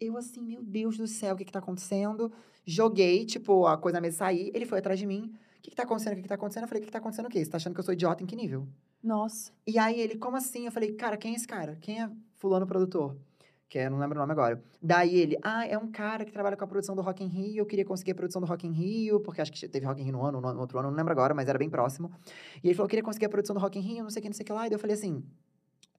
eu 0.00 0.16
assim, 0.16 0.40
meu 0.40 0.62
Deus 0.62 0.96
do 0.96 1.06
céu, 1.06 1.34
o 1.34 1.38
que 1.38 1.44
que 1.44 1.52
tá 1.52 1.58
acontecendo? 1.58 2.30
Joguei, 2.64 3.24
tipo, 3.24 3.66
a 3.66 3.76
coisa 3.78 3.96
na 3.96 4.02
mesa 4.02 4.18
sair, 4.18 4.50
ele 4.54 4.66
foi 4.66 4.78
atrás 4.78 4.98
de 4.98 5.06
mim. 5.06 5.32
O 5.58 5.62
que 5.62 5.70
que 5.70 5.76
tá 5.76 5.82
acontecendo? 5.82 6.12
O 6.12 6.16
que 6.16 6.22
que 6.22 6.28
tá 6.28 6.34
acontecendo? 6.34 6.64
Eu 6.64 6.68
falei, 6.68 6.80
o 6.80 6.82
que 6.82 6.86
que 6.86 6.92
tá 6.92 6.98
acontecendo 6.98 7.26
o 7.26 7.30
quê? 7.30 7.44
Você 7.44 7.50
tá 7.50 7.56
achando 7.56 7.74
que 7.74 7.80
eu 7.80 7.84
sou 7.84 7.94
idiota 7.94 8.22
em 8.22 8.26
que 8.26 8.36
nível? 8.36 8.68
Nossa. 9.02 9.52
E 9.66 9.78
aí 9.78 9.98
ele, 9.98 10.16
como 10.16 10.36
assim? 10.36 10.66
Eu 10.66 10.72
falei, 10.72 10.92
cara, 10.92 11.16
quem 11.16 11.32
é 11.32 11.36
esse 11.36 11.46
cara? 11.46 11.76
Quem 11.80 12.02
é 12.02 12.10
fulano 12.34 12.66
produtor? 12.66 13.16
Que 13.68 13.78
eu 13.78 13.90
não 13.90 13.98
lembro 13.98 14.16
o 14.16 14.20
nome 14.20 14.32
agora. 14.32 14.62
Daí 14.82 15.14
ele, 15.14 15.38
ah, 15.42 15.66
é 15.66 15.76
um 15.76 15.90
cara 15.90 16.24
que 16.24 16.32
trabalha 16.32 16.56
com 16.56 16.64
a 16.64 16.66
produção 16.66 16.96
do 16.96 17.02
Rock 17.02 17.22
in 17.22 17.26
Rio, 17.26 17.58
eu 17.58 17.66
queria 17.66 17.84
conseguir 17.84 18.12
a 18.12 18.14
produção 18.14 18.40
do 18.40 18.46
Rock 18.46 18.66
in 18.66 18.72
Rio, 18.72 19.20
porque 19.20 19.42
acho 19.42 19.52
que 19.52 19.68
teve 19.68 19.84
Rock 19.84 20.00
in 20.00 20.04
Rio 20.04 20.12
no 20.12 20.24
ano, 20.24 20.40
no 20.40 20.60
outro 20.60 20.78
ano, 20.78 20.90
não 20.90 20.96
lembro 20.96 21.12
agora, 21.12 21.34
mas 21.34 21.48
era 21.48 21.58
bem 21.58 21.68
próximo. 21.68 22.10
E 22.62 22.68
ele 22.68 22.74
falou, 22.74 22.86
eu 22.86 22.88
queria 22.88 23.02
conseguir 23.02 23.26
a 23.26 23.28
produção 23.28 23.54
do 23.54 23.60
Rock 23.60 23.78
in 23.78 23.82
Rio, 23.82 24.02
não 24.04 24.10
sei 24.10 24.20
o 24.20 24.22
que, 24.22 24.28
não 24.28 24.34
sei 24.34 24.42
o 24.42 24.46
que 24.46 24.52
lá. 24.52 24.66
E 24.66 24.70
daí 24.70 24.76
eu 24.76 24.78
falei 24.78 24.94
assim, 24.94 25.22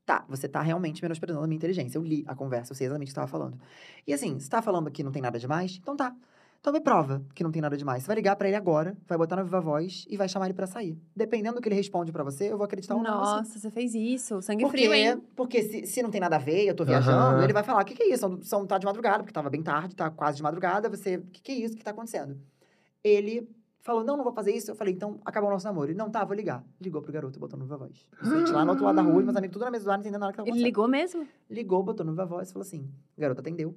tá, 0.03 0.25
você 0.27 0.47
tá 0.47 0.61
realmente 0.61 0.99
menosprezando 1.03 1.43
a 1.43 1.47
minha 1.47 1.57
inteligência. 1.57 1.95
Eu 1.99 2.03
li 2.03 2.23
a 2.27 2.33
conversa, 2.33 2.71
eu 2.71 2.75
sei 2.75 2.87
exatamente 2.87 3.09
o 3.09 3.09
que 3.09 3.11
você 3.11 3.15
tava 3.15 3.27
falando. 3.27 3.59
E 4.07 4.13
assim, 4.13 4.39
você 4.39 4.49
tá 4.49 4.63
falando 4.63 4.89
que 4.89 5.03
não 5.03 5.11
tem 5.11 5.21
nada 5.21 5.37
demais? 5.37 5.77
Então 5.79 5.95
tá. 5.95 6.15
Então 6.59 6.73
me 6.73 6.81
prova 6.81 7.23
que 7.33 7.41
não 7.41 7.51
tem 7.51 7.61
nada 7.61 7.77
demais. 7.77 8.03
Você 8.03 8.07
vai 8.07 8.17
ligar 8.17 8.35
pra 8.35 8.47
ele 8.47 8.57
agora, 8.57 8.97
vai 9.07 9.17
botar 9.17 9.37
na 9.37 9.43
Viva 9.43 9.61
Voz 9.61 10.05
e 10.09 10.17
vai 10.17 10.27
chamar 10.27 10.45
ele 10.47 10.53
pra 10.53 10.67
sair. 10.67 10.97
Dependendo 11.15 11.55
do 11.55 11.61
que 11.61 11.69
ele 11.69 11.75
responde 11.75 12.11
pra 12.11 12.21
você, 12.23 12.51
eu 12.51 12.57
vou 12.57 12.65
acreditar 12.65 12.95
ou 12.95 13.01
não. 13.01 13.11
Nossa, 13.11 13.57
você 13.57 13.71
fez 13.71 13.95
isso. 13.95 14.41
Sangue 14.41 14.63
Porque, 14.63 14.77
frio, 14.77 14.93
hein? 14.93 15.21
porque 15.37 15.63
se, 15.63 15.85
se 15.85 16.03
não 16.03 16.11
tem 16.11 16.19
nada 16.19 16.35
a 16.35 16.39
ver, 16.39 16.65
eu 16.65 16.75
tô 16.75 16.83
viajando, 16.83 17.17
Aham. 17.35 17.43
ele 17.43 17.53
vai 17.53 17.63
falar: 17.63 17.81
o 17.81 17.85
que, 17.85 17.95
que 17.95 18.03
é 18.03 18.09
isso? 18.09 18.19
São, 18.19 18.41
são, 18.41 18.67
tá 18.67 18.77
de 18.77 18.85
madrugada, 18.85 19.19
porque 19.19 19.31
tava 19.31 19.49
bem 19.49 19.63
tarde, 19.63 19.95
tá 19.95 20.09
quase 20.09 20.35
de 20.37 20.43
madrugada. 20.43 20.89
Você, 20.89 21.15
o 21.15 21.21
que, 21.27 21.41
que 21.41 21.51
é 21.53 21.55
isso? 21.55 21.75
O 21.75 21.77
que 21.77 21.83
tá 21.83 21.91
acontecendo? 21.91 22.37
Ele 23.01 23.49
falou: 23.79 24.03
não, 24.03 24.17
não 24.17 24.23
vou 24.25 24.33
fazer 24.33 24.51
isso. 24.53 24.69
Eu 24.69 24.75
falei: 24.75 24.93
então 24.93 25.17
acabou 25.23 25.49
o 25.49 25.53
nosso 25.53 25.65
namoro. 25.65 25.89
Ele: 25.89 25.97
não, 25.97 26.09
tá, 26.09 26.25
vou 26.25 26.35
ligar. 26.35 26.61
Ligou 26.81 27.01
pro 27.01 27.13
garoto, 27.13 27.39
botou 27.39 27.57
no 27.57 27.63
Viva 27.63 27.77
Voz. 27.77 28.05
Gente 28.21 28.51
lá 28.51 28.65
no 28.65 28.71
outro 28.71 28.83
lado 28.83 28.97
da 28.97 29.01
rua, 29.01 29.21
e 29.21 29.23
meus 29.23 29.37
amigos 29.37 29.53
tudo 29.53 29.63
na 29.63 29.71
mesa 29.71 29.85
do 29.85 29.87
lado, 29.87 29.99
não 29.99 30.01
entendendo 30.03 30.19
nada 30.19 30.33
que 30.33 30.37
tava 30.37 30.49
Ele 30.49 30.51
acontecendo. 30.59 30.65
ligou 30.65 30.87
mesmo? 30.89 31.25
Ligou, 31.49 31.81
botou 31.83 32.05
no 32.05 32.11
Viva 32.11 32.25
Voz 32.25 32.49
e 32.49 32.53
falou 32.53 32.65
assim: 32.65 32.89
o 33.17 33.21
garoto 33.21 33.39
atendeu. 33.39 33.73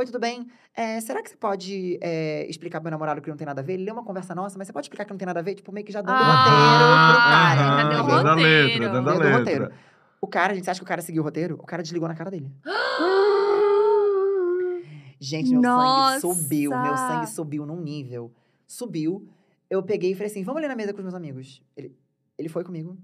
Oi, 0.00 0.06
tudo 0.06 0.18
bem? 0.18 0.46
É, 0.74 0.98
será 1.02 1.22
que 1.22 1.28
você 1.28 1.36
pode 1.36 1.98
é, 2.00 2.46
explicar 2.48 2.80
pro 2.80 2.84
meu 2.84 2.90
namorado 2.90 3.20
que 3.20 3.28
não 3.28 3.36
tem 3.36 3.46
nada 3.46 3.60
a 3.60 3.64
ver? 3.64 3.74
Ele 3.74 3.84
leu 3.84 3.92
uma 3.92 4.02
conversa 4.02 4.34
nossa, 4.34 4.56
mas 4.56 4.66
você 4.66 4.72
pode 4.72 4.86
explicar 4.86 5.04
que 5.04 5.10
não 5.10 5.18
tem 5.18 5.26
nada 5.26 5.40
a 5.40 5.42
ver? 5.42 5.54
Tipo, 5.54 5.70
meio 5.70 5.84
que 5.84 5.92
já 5.92 6.00
dando 6.00 6.16
Ah, 6.16 6.38
roteiro 6.38 7.12
pro 7.12 7.22
cara. 7.22 7.60
aham, 7.60 7.82
entendeu? 7.82 8.06
deu 8.06 8.16
dando 8.16 8.28
a 8.28 8.32
roteiro. 8.32 8.80
letra, 8.80 8.88
dando 8.88 9.10
a 9.10 9.12
letra. 9.12 9.36
roteiro. 9.38 9.70
O 10.18 10.26
cara, 10.26 10.54
a 10.54 10.56
gente 10.56 10.70
acha 10.70 10.80
que 10.80 10.84
o 10.84 10.86
cara 10.86 11.02
seguiu 11.02 11.20
o 11.20 11.24
roteiro? 11.26 11.56
O 11.56 11.66
cara 11.66 11.82
desligou 11.82 12.08
na 12.08 12.14
cara 12.14 12.30
dele. 12.30 12.50
Gente, 15.20 15.50
meu 15.50 15.60
Nossa! 15.60 16.20
sangue 16.20 16.34
subiu. 16.34 16.70
Meu 16.70 16.96
sangue 16.96 17.26
subiu 17.26 17.66
num 17.66 17.82
nível. 17.82 18.32
Subiu. 18.66 19.28
Eu 19.68 19.82
peguei 19.82 20.12
e 20.12 20.14
falei 20.14 20.28
assim: 20.30 20.42
vamos 20.42 20.60
ali 20.60 20.68
na 20.68 20.74
mesa 20.76 20.94
com 20.94 20.98
os 21.00 21.04
meus 21.04 21.14
amigos. 21.14 21.62
Ele, 21.76 21.94
ele 22.38 22.48
foi 22.48 22.64
comigo. 22.64 22.96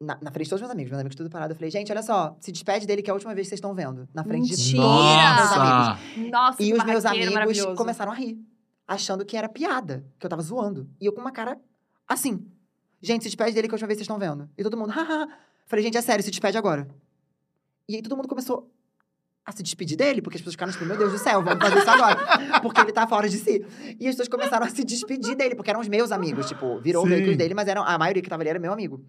Na, 0.00 0.16
na 0.22 0.30
frente 0.30 0.44
de 0.44 0.50
todos 0.50 0.60
os 0.60 0.60
meus 0.60 0.70
amigos, 0.70 0.90
meus 0.90 1.00
amigos 1.00 1.16
tudo 1.16 1.28
parado. 1.28 1.52
Eu 1.52 1.56
falei, 1.56 1.70
gente, 1.70 1.90
olha 1.90 2.02
só, 2.02 2.36
se 2.40 2.52
despede 2.52 2.86
dele 2.86 3.02
que 3.02 3.10
é 3.10 3.12
a 3.12 3.14
última 3.14 3.34
vez 3.34 3.46
que 3.46 3.50
vocês 3.50 3.58
estão 3.58 3.74
vendo. 3.74 4.08
Na 4.14 4.22
frente 4.22 4.54
de 4.54 4.56
Mentira! 4.56 4.82
todos 4.82 5.00
os 5.00 5.36
meus 5.36 5.52
amigos. 5.52 6.30
Nossa! 6.30 6.62
E 6.62 6.72
os 6.72 6.84
meus 6.84 7.04
amigos 7.04 7.64
começaram 7.76 8.12
a 8.12 8.14
rir, 8.14 8.38
achando 8.86 9.24
que 9.24 9.36
era 9.36 9.48
piada, 9.48 10.04
que 10.18 10.24
eu 10.24 10.30
tava 10.30 10.42
zoando. 10.42 10.88
E 11.00 11.06
eu 11.06 11.12
com 11.12 11.20
uma 11.20 11.32
cara 11.32 11.58
assim. 12.06 12.46
Gente, 13.02 13.22
se 13.22 13.28
despede 13.28 13.52
dele 13.52 13.66
que 13.66 13.72
é 13.72 13.74
a 13.74 13.76
última 13.76 13.88
vez 13.88 13.98
que 13.98 14.04
vocês 14.04 14.16
estão 14.16 14.18
vendo. 14.18 14.48
E 14.56 14.62
todo 14.62 14.76
mundo, 14.76 14.90
haha. 14.96 15.28
Falei, 15.66 15.84
gente, 15.84 15.98
é 15.98 16.00
sério, 16.00 16.24
se 16.24 16.30
despede 16.30 16.56
agora. 16.56 16.88
E 17.88 17.96
aí 17.96 18.02
todo 18.02 18.16
mundo 18.16 18.28
começou 18.28 18.70
a 19.44 19.52
se 19.52 19.62
despedir 19.62 19.96
dele, 19.96 20.20
porque 20.20 20.36
as 20.36 20.42
pessoas 20.42 20.54
ficaram 20.54 20.70
tipo, 20.70 20.84
meu 20.84 20.96
Deus 20.96 21.10
do 21.10 21.18
céu, 21.18 21.42
vamos 21.42 21.58
fazer 21.58 21.78
isso 21.78 21.90
agora. 21.90 22.20
porque 22.60 22.80
ele 22.80 22.92
tá 22.92 23.06
fora 23.06 23.28
de 23.28 23.38
si. 23.38 23.64
E 23.98 24.06
as 24.06 24.14
pessoas 24.14 24.28
começaram 24.28 24.66
a 24.66 24.68
se 24.68 24.84
despedir 24.84 25.34
dele, 25.34 25.54
porque 25.54 25.70
eram 25.70 25.80
os 25.80 25.88
meus 25.88 26.12
amigos, 26.12 26.46
tipo, 26.46 26.78
virou 26.80 27.04
meio 27.06 27.20
que 27.20 27.26
Sim. 27.26 27.32
os 27.32 27.36
dele, 27.38 27.54
mas 27.54 27.66
eram, 27.66 27.82
a 27.82 27.96
maioria 27.98 28.22
que 28.22 28.28
tava 28.28 28.42
ali 28.42 28.50
era 28.50 28.58
meu 28.58 28.72
amigo. 28.72 29.02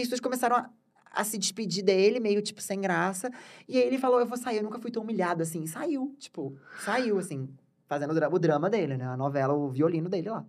E 0.00 0.02
as 0.02 0.08
pessoas 0.08 0.20
começaram 0.20 0.56
a, 0.56 0.70
a 1.12 1.24
se 1.24 1.36
despedir 1.38 1.84
dele, 1.84 2.18
meio, 2.20 2.40
tipo, 2.42 2.60
sem 2.60 2.80
graça. 2.80 3.30
E 3.68 3.76
aí 3.78 3.84
ele 3.86 3.98
falou, 3.98 4.20
eu 4.20 4.26
vou 4.26 4.36
sair, 4.38 4.56
eu 4.58 4.62
nunca 4.62 4.78
fui 4.78 4.90
tão 4.90 5.02
humilhado 5.02 5.42
assim. 5.42 5.66
Saiu, 5.66 6.14
tipo, 6.18 6.56
saiu, 6.84 7.18
assim, 7.18 7.48
fazendo 7.86 8.10
o 8.10 8.14
dra- 8.14 8.28
o 8.28 8.38
drama 8.38 8.68
dele, 8.70 8.96
né? 8.96 9.06
A 9.06 9.16
novela, 9.16 9.54
o 9.54 9.68
violino 9.68 10.08
dele 10.08 10.30
lá. 10.30 10.44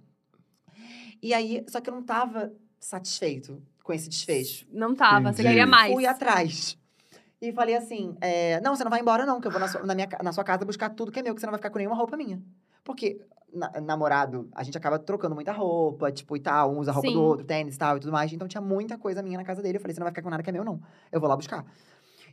E 1.21 1.33
aí, 1.33 1.63
só 1.67 1.79
que 1.79 1.89
eu 1.89 1.93
não 1.93 2.03
tava 2.03 2.51
satisfeito 2.79 3.61
com 3.83 3.93
esse 3.93 4.09
desfecho. 4.09 4.65
Não 4.71 4.95
tava, 4.95 5.31
você 5.31 5.41
Entendi. 5.41 5.47
queria 5.49 5.67
mais. 5.67 5.93
Fui 5.93 6.05
atrás. 6.05 6.77
E 7.41 7.51
falei 7.51 7.75
assim: 7.75 8.15
é, 8.21 8.59
não, 8.61 8.75
você 8.75 8.83
não 8.83 8.91
vai 8.91 8.99
embora, 9.01 9.25
não, 9.25 9.39
que 9.41 9.47
eu 9.47 9.51
vou 9.51 9.59
na 9.59 9.67
sua, 9.67 9.83
na 9.83 9.95
minha, 9.95 10.07
na 10.23 10.31
sua 10.31 10.43
casa 10.43 10.63
buscar 10.65 10.89
tudo 10.91 11.11
que 11.11 11.19
é 11.19 11.23
meu, 11.23 11.33
que 11.33 11.39
você 11.41 11.45
não 11.47 11.51
vai 11.51 11.57
ficar 11.59 11.69
com 11.71 11.77
nenhuma 11.79 11.95
roupa 11.95 12.15
minha. 12.17 12.41
Porque 12.83 13.19
na- 13.53 13.71
namorado, 13.81 14.49
a 14.53 14.63
gente 14.63 14.77
acaba 14.77 14.97
trocando 14.99 15.35
muita 15.35 15.51
roupa, 15.51 16.11
tipo, 16.11 16.35
e 16.35 16.39
tal, 16.39 16.73
um 16.73 16.79
usa 16.79 16.91
a 16.91 16.93
roupa 16.93 17.07
Sim. 17.09 17.13
do 17.13 17.21
outro, 17.21 17.45
tênis 17.45 17.75
e 17.75 17.77
tal 17.77 17.97
e 17.97 17.99
tudo 17.99 18.11
mais. 18.11 18.31
Então 18.33 18.47
tinha 18.47 18.61
muita 18.61 18.97
coisa 18.97 19.21
minha 19.21 19.37
na 19.37 19.43
casa 19.43 19.61
dele. 19.61 19.77
Eu 19.77 19.81
falei: 19.81 19.93
você 19.93 19.99
não 19.99 20.05
vai 20.05 20.11
ficar 20.11 20.21
com 20.21 20.29
nada 20.29 20.41
que 20.43 20.49
é 20.49 20.53
meu, 20.53 20.63
não. 20.63 20.81
Eu 21.11 21.19
vou 21.19 21.29
lá 21.29 21.35
buscar. 21.35 21.65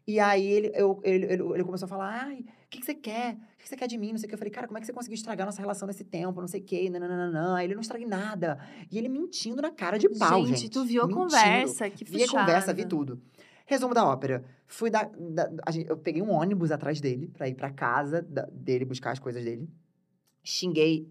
E 0.07 0.19
aí 0.19 0.47
ele, 0.47 0.73
eu, 0.75 1.01
ele, 1.05 1.27
ele, 1.27 1.43
ele 1.43 1.65
começou 1.65 1.85
a 1.87 1.89
falar: 1.89 2.23
ai, 2.25 2.39
o 2.41 2.45
que, 2.71 2.79
que 2.81 2.85
você 2.87 2.95
quer? 2.95 3.35
O 3.35 3.37
que, 3.59 3.63
que 3.65 3.69
você 3.69 3.77
quer 3.77 3.87
de 3.87 3.99
mim? 3.99 4.13
Não 4.13 4.19
sei 4.19 4.27
o 4.27 4.29
que. 4.29 4.35
Eu 4.35 4.39
falei, 4.39 4.51
cara, 4.53 4.67
como 4.67 4.79
é 4.79 4.81
que 4.81 4.87
você 4.87 4.93
conseguiu 4.93 5.15
estragar 5.17 5.45
nossa 5.47 5.61
relação 5.61 5.87
nesse 5.87 6.05
tempo? 6.05 6.41
Não 6.41 6.49
sei 6.49 6.61
o 6.61 6.65
que, 6.65 6.89
nananana. 6.89 7.57
Aí 7.57 7.67
ele 7.67 7.75
não 7.75 7.83
estraguei 7.83 8.07
nada. 8.07 8.59
E 8.91 8.97
ele 8.97 9.09
mentindo 9.09 9.61
na 9.61 9.71
cara 9.71 9.99
de 9.99 10.09
pau, 10.09 10.47
gente. 10.47 10.61
gente, 10.61 10.71
tu 10.71 10.85
viu 10.85 11.03
a 11.03 11.09
conversa, 11.13 11.91
que 11.91 12.05
Vi 12.05 12.23
a 12.23 12.29
conversa, 12.29 12.73
vi 12.73 12.87
tudo. 12.87 13.21
Resumo 13.67 13.93
da 13.93 14.07
ópera. 14.07 14.43
Fui 14.67 14.89
da, 14.89 15.03
da- 15.19 15.51
a 15.67 15.71
gente- 15.71 15.91
eu 15.91 15.97
peguei 15.99 16.23
um 16.23 16.31
ônibus 16.31 16.73
atrás 16.73 17.03
dele 17.03 17.29
pra 17.29 17.47
ir 17.47 17.55
pra 17.55 17.71
casa 17.71 18.23
da- 18.23 18.49
dele 18.51 18.87
buscar 18.87 19.11
as 19.11 19.19
coisas 19.19 19.45
dele. 19.45 19.69
Xinguei 20.49 21.07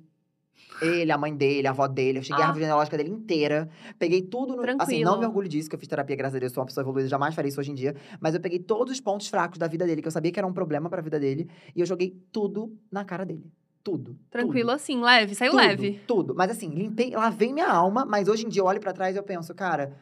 ele, 0.82 1.12
a 1.12 1.18
mãe 1.18 1.36
dele, 1.36 1.68
a 1.68 1.72
avó 1.72 1.88
dele. 1.88 2.18
Eu 2.20 2.24
xinguei 2.24 2.42
a 2.42 2.46
Ah. 2.46 2.50
árvore 2.50 2.64
genealógica 2.66 2.98
dele 2.98 3.10
inteira. 3.10 3.70
Peguei 4.00 4.22
tudo 4.24 4.56
no. 4.56 4.62
Assim, 4.64 4.76
Tranquilo. 4.78 5.04
não 5.06 5.20
me 5.20 5.26
orgulho 5.26 5.48
disso, 5.48 5.70
que 5.70 5.76
eu 5.76 5.80
fiz 5.80 5.88
terapia, 5.88 6.16
graças 6.16 6.36
a 6.36 6.40
Deus, 6.40 6.52
sou 6.52 6.62
uma 6.62 6.66
pessoa 6.68 6.84
evoluída, 6.84 7.08
jamais 7.08 7.36
faria 7.36 7.50
isso 7.50 7.60
hoje 7.60 7.72
em 7.72 7.76
dia. 7.76 7.96
Mas 8.20 8.34
eu 8.34 8.42
peguei 8.42 8.58
todos 8.60 8.92
os 8.94 9.00
pontos 9.00 9.28
fracos 9.28 9.58
da 9.60 9.68
vida 9.68 9.86
dele, 9.86 10.02
que 10.02 10.08
eu 10.08 10.12
sabia 10.12 10.32
que 10.32 10.40
era 10.40 10.48
um 10.48 10.54
problema 10.54 10.90
pra 10.90 11.02
vida 11.02 11.20
dele, 11.20 11.48
e 11.76 11.80
eu 11.80 11.86
joguei 11.86 12.16
tudo 12.32 12.76
na 12.92 13.06
cara 13.06 13.24
dele. 13.26 13.46
Tudo. 13.84 14.18
Tranquilo 14.32 14.70
tudo. 14.70 14.76
assim, 14.76 15.02
leve, 15.02 15.34
saiu 15.36 15.52
Tudo, 15.52 15.62
leve. 15.62 16.02
Tudo. 16.08 16.36
Mas 16.36 16.52
assim, 16.52 16.70
limpei, 16.70 17.12
lavei 17.12 17.54
minha 17.54 17.70
alma, 17.70 18.06
mas 18.06 18.28
hoje 18.28 18.46
em 18.46 18.50
dia 18.50 18.62
eu 18.62 18.66
olho 18.66 18.80
pra 18.82 18.92
trás 18.92 19.16
e 19.16 19.20
eu 19.20 19.24
penso, 19.24 19.56
cara, 19.56 19.96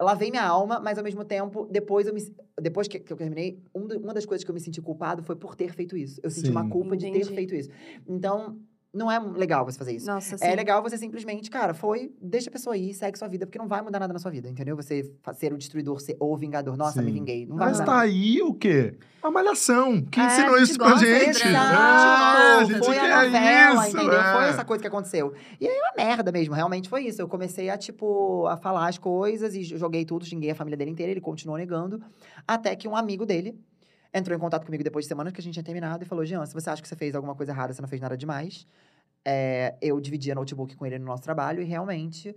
lavei 0.00 0.30
minha 0.30 0.44
alma, 0.44 0.80
mas 0.80 0.98
ao 0.98 1.04
mesmo 1.04 1.24
tempo, 1.24 1.68
depois 1.70 2.06
eu 2.08 2.12
me. 2.14 2.20
Depois 2.60 2.88
que, 2.88 2.98
que 2.98 3.12
eu 3.12 3.16
terminei, 3.16 3.62
um 3.74 3.86
do- 3.86 3.98
uma 4.00 4.12
das 4.12 4.26
coisas 4.26 4.42
que 4.44 4.50
eu 4.50 4.54
me 4.54 4.60
senti 4.60 4.82
culpado 4.82 5.22
foi 5.22 5.36
por 5.36 5.54
ter 5.54 5.72
feito 5.72 5.96
isso. 5.96 6.20
Eu 6.24 6.28
senti 6.30 6.50
uma 6.50 6.64
Sim. 6.64 6.68
culpa 6.70 6.96
de 6.96 7.06
Entendi. 7.06 7.26
ter 7.28 7.34
feito 7.34 7.54
isso. 7.54 7.70
Então, 8.06 8.58
não 8.92 9.10
é 9.10 9.18
legal 9.18 9.64
você 9.64 9.78
fazer 9.78 9.92
isso. 9.94 10.06
Nossa, 10.06 10.36
sim. 10.36 10.44
É 10.44 10.54
legal 10.54 10.82
você 10.82 10.98
simplesmente, 10.98 11.48
cara, 11.50 11.72
foi, 11.72 12.12
deixa 12.20 12.48
a 12.50 12.52
pessoa 12.52 12.76
ir, 12.76 12.92
segue 12.94 13.16
sua 13.18 13.28
vida, 13.28 13.46
porque 13.46 13.58
não 13.58 13.68
vai 13.68 13.80
mudar 13.82 14.00
nada 14.00 14.12
na 14.12 14.18
sua 14.18 14.30
vida, 14.30 14.48
entendeu? 14.48 14.74
Você 14.76 15.12
ser 15.34 15.52
o 15.52 15.58
destruidor 15.58 16.00
ser, 16.00 16.16
ou 16.18 16.32
o 16.34 16.36
vingador. 16.36 16.76
Nossa, 16.76 17.00
me 17.00 17.08
Sim. 17.08 17.14
vinguei. 17.18 17.46
Não 17.46 17.56
vai 17.56 17.68
Mas 17.68 17.78
mudar 17.80 17.84
tá 17.86 17.92
nada. 17.92 18.04
aí 18.04 18.42
o 18.42 18.52
quê? 18.54 18.96
A 19.22 19.30
malhação, 19.30 20.02
que 20.02 20.18
É, 20.18 20.26
ensinou 20.26 20.56
isso 20.58 20.78
pra 20.78 20.96
gente. 20.96 21.42
Ah, 21.54 22.58
a 22.60 22.64
gente 22.64 22.78
foi 22.78 22.96
a 22.98 23.00
quer 23.00 23.24
novela, 23.26 23.86
isso, 23.88 23.96
entendeu? 23.96 24.20
é. 24.20 24.32
Foi 24.32 24.44
essa 24.46 24.64
coisa 24.64 24.80
que 24.80 24.88
aconteceu. 24.88 25.34
E 25.60 25.68
aí, 25.68 25.78
uma 25.78 25.92
merda 26.04 26.32
mesmo, 26.32 26.54
realmente 26.54 26.88
foi 26.88 27.04
isso. 27.04 27.20
Eu 27.20 27.28
comecei 27.28 27.68
a, 27.68 27.76
tipo, 27.76 28.46
a 28.46 28.56
falar 28.56 28.88
as 28.88 28.96
coisas 28.98 29.54
e 29.54 29.62
joguei 29.62 30.04
tudo, 30.04 30.24
xinguei 30.24 30.50
a 30.50 30.54
família 30.54 30.76
dele 30.76 30.90
inteira, 30.90 31.12
ele 31.12 31.20
continuou 31.20 31.58
negando. 31.58 32.02
Até 32.48 32.74
que 32.74 32.88
um 32.88 32.96
amigo 32.96 33.26
dele 33.26 33.58
entrou 34.12 34.36
em 34.36 34.40
contato 34.40 34.64
comigo 34.64 34.82
depois 34.82 35.04
de 35.04 35.08
semanas 35.08 35.32
que 35.32 35.40
a 35.40 35.42
gente 35.42 35.54
tinha 35.54 35.64
terminado 35.64 36.04
e 36.04 36.06
falou: 36.06 36.24
Jean, 36.24 36.44
se 36.46 36.54
você 36.54 36.70
acha 36.70 36.82
que 36.82 36.88
você 36.88 36.96
fez 36.96 37.14
alguma 37.14 37.34
coisa 37.34 37.52
errada, 37.52 37.72
você 37.72 37.80
não 37.80 37.88
fez 37.88 38.00
nada 38.00 38.16
demais. 38.16 38.66
É, 39.24 39.76
eu 39.82 40.00
dividia 40.00 40.34
notebook 40.34 40.74
com 40.76 40.86
ele 40.86 40.98
no 40.98 41.04
nosso 41.04 41.22
trabalho 41.22 41.62
e 41.62 41.64
realmente 41.64 42.34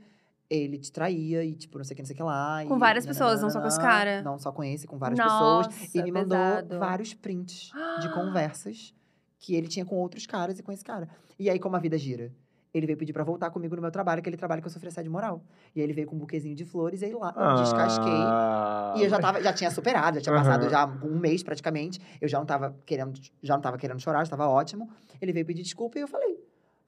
ele 0.49 0.77
te 0.77 0.91
traía 0.91 1.43
e, 1.43 1.55
tipo, 1.55 1.77
não 1.77 1.85
sei 1.85 1.93
o 1.93 1.95
que, 1.95 2.01
não 2.01 2.07
sei 2.07 2.13
o 2.13 2.17
que 2.17 2.23
lá. 2.23 2.63
Com 2.67 2.75
e 2.75 2.79
várias 2.79 3.05
pessoas, 3.05 3.41
não 3.41 3.49
só 3.49 3.59
com 3.61 3.67
esse 3.67 3.79
cara? 3.79 4.21
Não, 4.21 4.37
só 4.37 4.51
com 4.51 4.63
esse, 4.63 4.85
com 4.85 4.97
várias 4.97 5.17
Nossa, 5.17 5.69
pessoas. 5.69 5.95
E 5.95 6.03
me 6.03 6.11
mandou 6.11 6.37
pesado. 6.37 6.79
vários 6.79 7.13
prints 7.13 7.71
de 8.01 8.09
conversas 8.13 8.93
que 9.39 9.55
ele 9.55 9.67
tinha 9.67 9.85
com 9.85 9.95
outros 9.95 10.25
caras 10.25 10.59
e 10.59 10.63
com 10.63 10.71
esse 10.71 10.83
cara. 10.83 11.09
E 11.39 11.49
aí, 11.49 11.59
como 11.59 11.75
a 11.75 11.79
vida 11.79 11.97
gira? 11.97 12.31
Ele 12.73 12.87
veio 12.87 12.97
pedir 12.97 13.13
pra 13.13 13.23
voltar 13.23 13.51
comigo 13.51 13.75
no 13.75 13.81
meu 13.83 13.91
trabalho, 13.91 14.19
aquele 14.19 14.35
trabalho 14.35 14.59
que 14.61 14.67
eu 14.67 14.71
sofri 14.71 14.87
assédio 14.89 15.11
moral. 15.11 15.43
E 15.75 15.79
aí 15.79 15.85
ele 15.85 15.93
veio 15.93 16.07
com 16.07 16.15
um 16.15 16.19
buquezinho 16.19 16.55
de 16.55 16.65
flores 16.65 17.01
e 17.01 17.05
aí 17.05 17.13
lá, 17.13 17.31
descasquei. 17.61 18.11
Ah, 18.11 18.95
E 18.97 19.03
eu 19.03 19.09
já, 19.09 19.19
tava, 19.19 19.41
já 19.41 19.53
tinha 19.53 19.69
superado, 19.69 20.15
já 20.17 20.21
tinha 20.23 20.35
passado 20.35 20.67
já 20.69 20.85
um 21.03 21.19
mês 21.19 21.43
praticamente. 21.43 22.01
Eu 22.19 22.27
já 22.27 22.39
não 22.39 22.45
tava 22.47 22.75
querendo, 22.85 23.13
já 23.43 23.53
não 23.53 23.61
tava 23.61 23.77
querendo 23.77 23.99
chorar, 23.99 24.23
já 24.23 24.31
tava 24.31 24.47
ótimo. 24.47 24.89
Ele 25.21 25.31
veio 25.31 25.45
pedir 25.45 25.61
desculpa 25.61 25.99
e 25.99 26.01
eu 26.01 26.07
falei. 26.07 26.39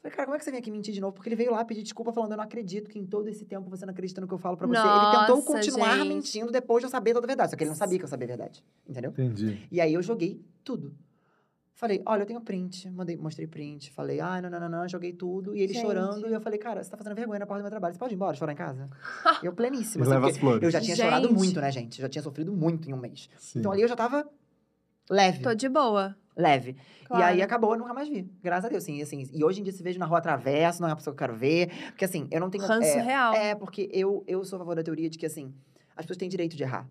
Falei, 0.02 0.16
cara, 0.16 0.26
como 0.26 0.36
é 0.36 0.40
que 0.40 0.46
você 0.46 0.52
vem 0.52 0.60
aqui 0.60 0.72
mentir 0.72 0.94
de 0.94 1.02
novo? 1.02 1.14
Porque 1.14 1.30
ele 1.30 1.36
veio 1.36 1.52
lá 1.52 1.64
pedir 1.66 1.84
desculpa 1.84 2.12
falando, 2.12 2.32
eu 2.32 2.38
não 2.38 2.44
acredito 2.44 2.90
que 2.90 2.98
em 3.00 3.06
todo 3.06 3.28
esse 3.28 3.46
tempo 3.46 3.70
você 3.70 3.86
não 3.86 3.92
acredita 3.92 4.20
no 4.22 4.28
que 4.28 4.34
eu 4.34 4.38
falo 4.40 4.58
pra 4.58 4.66
você. 4.68 4.78
ele 4.80 5.20
tentou 5.20 5.36
Nossa, 5.38 5.52
continuar 5.52 5.98
gente. 5.98 6.08
mentindo 6.08 6.52
depois 6.52 6.82
de 6.82 6.86
eu 6.88 6.90
saber 6.92 7.14
toda 7.14 7.26
a 7.26 7.28
verdade. 7.28 7.52
Só 7.52 7.58
que 7.58 7.64
ele 7.64 7.70
não 7.70 7.76
sabia 7.78 7.98
que 8.00 8.06
eu 8.06 8.10
sabia 8.10 8.26
a 8.26 8.30
verdade. 8.30 8.64
Entendeu? 8.88 9.12
Entendi. 9.12 9.68
E 9.72 9.80
aí 9.82 9.94
eu 9.94 10.02
joguei 10.02 10.44
tudo. 10.64 10.96
Falei, 11.76 12.01
olha, 12.05 12.21
eu 12.21 12.26
tenho 12.26 12.39
print. 12.39 12.89
Mandei, 12.89 13.17
mostrei 13.17 13.45
print. 13.45 13.91
Falei, 13.91 14.21
ai, 14.21 14.41
não, 14.41 14.49
não, 14.49 14.61
não, 14.61 14.69
não, 14.69 14.88
joguei 14.88 15.11
tudo. 15.11 15.53
E 15.53 15.61
ele 15.61 15.73
Gente. 15.73 15.82
chorando. 15.84 16.26
E 16.26 16.32
eu 16.32 16.39
falei, 16.39 16.57
cara, 16.57 16.82
você 16.82 16.89
tá 16.89 16.95
fazendo 16.95 17.15
vergonha 17.15 17.39
na 17.39 17.45
porta 17.45 17.61
do 17.61 17.63
meu 17.63 17.69
trabalho. 17.69 17.93
Você 17.93 17.99
pode 17.99 18.13
ir 18.13 18.15
embora, 18.15 18.34
chorar 18.34 18.53
em 18.53 18.55
casa? 18.55 18.89
Eu 19.43 19.51
pleníssima. 19.51 20.07
Leva 20.07 20.30
as 20.30 20.38
flores. 20.38 20.63
eu 20.63 20.71
já 20.71 20.80
tinha 20.80 20.95
chorado 20.95 21.28
Gente. 21.28 21.38
muito, 21.38 21.59
né, 21.59 21.71
gente? 21.71 21.99
Eu 21.99 22.03
já 22.03 22.09
tinha 22.09 22.23
sofrido 22.23 22.53
muito 22.53 22.89
em 22.89 22.93
um 22.93 22.97
mês. 22.97 23.30
Sim. 23.38 23.59
Então 23.59 23.73
ali 23.73 23.82
eu 23.82 23.89
já 23.89 23.95
tava 23.95 24.26
leve. 25.09 25.43
Tô 25.43 25.53
de 25.53 25.67
boa. 25.67 26.15
Leve. 26.38 26.78
Claro. 27.05 27.21
E 27.21 27.26
aí 27.26 27.41
acabou, 27.41 27.73
eu 27.73 27.80
nunca 27.80 27.93
mais 27.93 28.07
vi. 28.07 28.23
Graças 28.41 28.65
a 28.65 28.69
Deus, 28.69 28.84
sim. 28.84 29.01
Assim, 29.01 29.30
e 29.34 29.43
hoje 29.43 29.59
em 29.59 29.63
dia, 29.63 29.73
se 29.73 29.84
vejo 29.84 29.99
na 29.99 30.05
rua 30.05 30.19
atravesso, 30.19 30.82
não 30.82 30.88
é 30.88 30.93
a 30.93 30.95
pessoa 30.95 31.13
que 31.13 31.21
eu 31.23 31.28
quero 31.28 31.38
ver. 31.38 31.69
Porque 31.88 32.05
assim, 32.05 32.26
eu 32.32 32.39
não 32.39 32.49
tenho. 32.49 32.63
Ranço 32.65 32.88
é, 32.88 33.01
real. 33.01 33.34
é, 33.34 33.53
porque 33.53 33.89
eu, 33.91 34.23
eu 34.28 34.43
sou 34.45 34.55
a 34.55 34.59
favor 34.59 34.76
da 34.76 34.84
teoria 34.84 35.09
de 35.09 35.17
que, 35.17 35.26
assim, 35.26 35.53
as 35.95 36.05
pessoas 36.05 36.17
têm 36.17 36.30
direito 36.30 36.55
de 36.55 36.63
errar. 36.63 36.89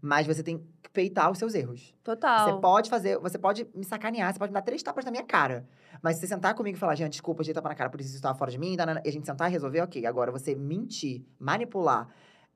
Mas 0.00 0.26
você 0.26 0.42
tem 0.42 0.58
que 0.82 0.90
peitar 0.90 1.30
os 1.30 1.38
seus 1.38 1.54
erros. 1.54 1.94
Total. 2.04 2.54
Você 2.54 2.60
pode 2.60 2.90
fazer, 2.90 3.18
você 3.18 3.38
pode 3.38 3.66
me 3.74 3.84
sacanear, 3.84 4.32
você 4.32 4.38
pode 4.38 4.50
me 4.50 4.54
dar 4.54 4.62
três 4.62 4.82
tapas 4.82 5.04
na 5.04 5.10
minha 5.10 5.24
cara. 5.24 5.66
Mas 6.02 6.16
se 6.16 6.20
você 6.20 6.28
sentar 6.28 6.54
comigo 6.54 6.76
e 6.76 6.80
falar, 6.80 6.94
gente, 6.94 7.12
desculpa, 7.12 7.42
gente 7.42 7.54
tapa 7.54 7.68
na 7.68 7.74
cara, 7.74 7.90
por 7.90 8.00
isso 8.00 8.10
isso 8.10 8.22
tava 8.22 8.38
fora 8.38 8.50
de 8.50 8.58
mim, 8.58 8.76
nanana", 8.76 9.02
e 9.04 9.08
a 9.08 9.12
gente 9.12 9.26
sentar 9.26 9.48
e 9.48 9.52
resolver, 9.52 9.80
ok. 9.80 10.06
Agora, 10.06 10.30
você 10.30 10.54
mentir, 10.54 11.24
manipular. 11.38 12.08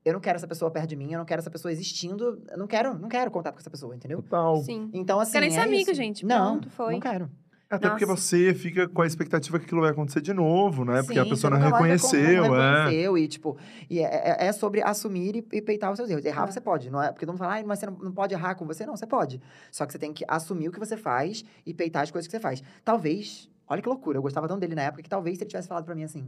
Eu 0.05 0.13
não 0.13 0.19
quero 0.19 0.35
essa 0.35 0.47
pessoa 0.47 0.69
perto 0.69 0.89
de 0.89 0.95
mim, 0.95 1.13
eu 1.13 1.17
não 1.19 1.25
quero 1.25 1.39
essa 1.39 1.49
pessoa 1.49 1.71
existindo. 1.71 2.41
Eu 2.49 2.57
não 2.57 2.67
quero, 2.67 2.97
não 2.97 3.07
quero 3.07 3.31
contato 3.31 3.53
com 3.53 3.59
essa 3.59 3.69
pessoa, 3.69 3.95
entendeu? 3.95 4.21
Total. 4.21 4.57
Sim. 4.57 4.89
Então, 4.93 5.19
assim. 5.19 5.33
Querem 5.33 5.51
ser 5.51 5.59
é 5.59 5.63
amigo, 5.63 5.91
isso. 5.91 5.93
gente. 5.93 6.25
Não, 6.25 6.59
Pronto, 6.59 6.69
foi. 6.71 6.93
não 6.93 6.99
quero. 6.99 7.29
Até 7.75 7.89
porque 7.89 8.05
Nossa. 8.05 8.21
você 8.21 8.53
fica 8.53 8.87
com 8.87 9.01
a 9.01 9.07
expectativa 9.07 9.57
que 9.57 9.65
aquilo 9.65 9.81
vai 9.81 9.89
acontecer 9.91 10.21
de 10.21 10.33
novo, 10.33 10.85
né? 10.85 11.01
porque 11.03 11.17
a 11.19 11.23
Sim, 11.23 11.29
pessoa 11.29 11.51
não 11.51 11.57
reconheceu, 11.59 12.43
não 12.47 12.55
é. 12.55 12.77
reconheceu, 12.85 13.17
e, 13.17 13.27
tipo, 13.27 13.57
e 13.89 13.99
é, 13.99 14.03
é- 14.03 14.45
é 14.47 14.51
sobre 14.51 14.81
assumir 14.83 15.35
e, 15.35 15.45
e 15.53 15.61
peitar 15.61 15.91
os 15.91 15.97
seus 15.97 16.09
erros. 16.09 16.23
Errar 16.23 16.47
É. 16.47 16.51
você 16.51 16.61
pode, 16.61 16.89
não 16.91 17.01
é? 17.01 17.07
Porque 17.11 17.25
todo 17.25 17.33
mundo 17.33 17.39
fala, 17.39 17.53
"Ai, 17.53 17.63
mas 17.63 17.79
você 17.79 17.85
não, 17.87 17.93
não 17.97 18.11
pode 18.11 18.33
errar 18.33 18.55
com 18.55 18.65
você. 18.65 18.85
Não, 18.85 18.95
você 18.95 19.07
pode. 19.07 19.41
Só 19.71 19.85
que 19.85 19.91
você 19.91 19.97
tem 19.99 20.13
que 20.13 20.23
assumir 20.27 20.67
o 20.67 20.71
que 20.71 20.79
você 20.79 20.95
faz 20.95 21.43
e 21.65 21.73
peitar 21.73 22.03
as 22.03 22.11
coisas 22.11 22.27
que 22.27 22.31
você 22.31 22.39
faz. 22.39 22.61
Talvez, 22.85 23.49
olha 23.67 23.81
que 23.81 23.89
loucura, 23.89 24.17
eu 24.17 24.21
gostava 24.21 24.47
tanto 24.47 24.59
dele 24.59 24.75
na 24.75 24.83
época 24.83 25.01
que 25.03 25.09
talvez 25.09 25.37
se 25.37 25.43
ele 25.43 25.49
tivesse 25.49 25.67
falado 25.67 25.85
pra 25.85 25.95
mim 25.95 26.03
assim: 26.03 26.27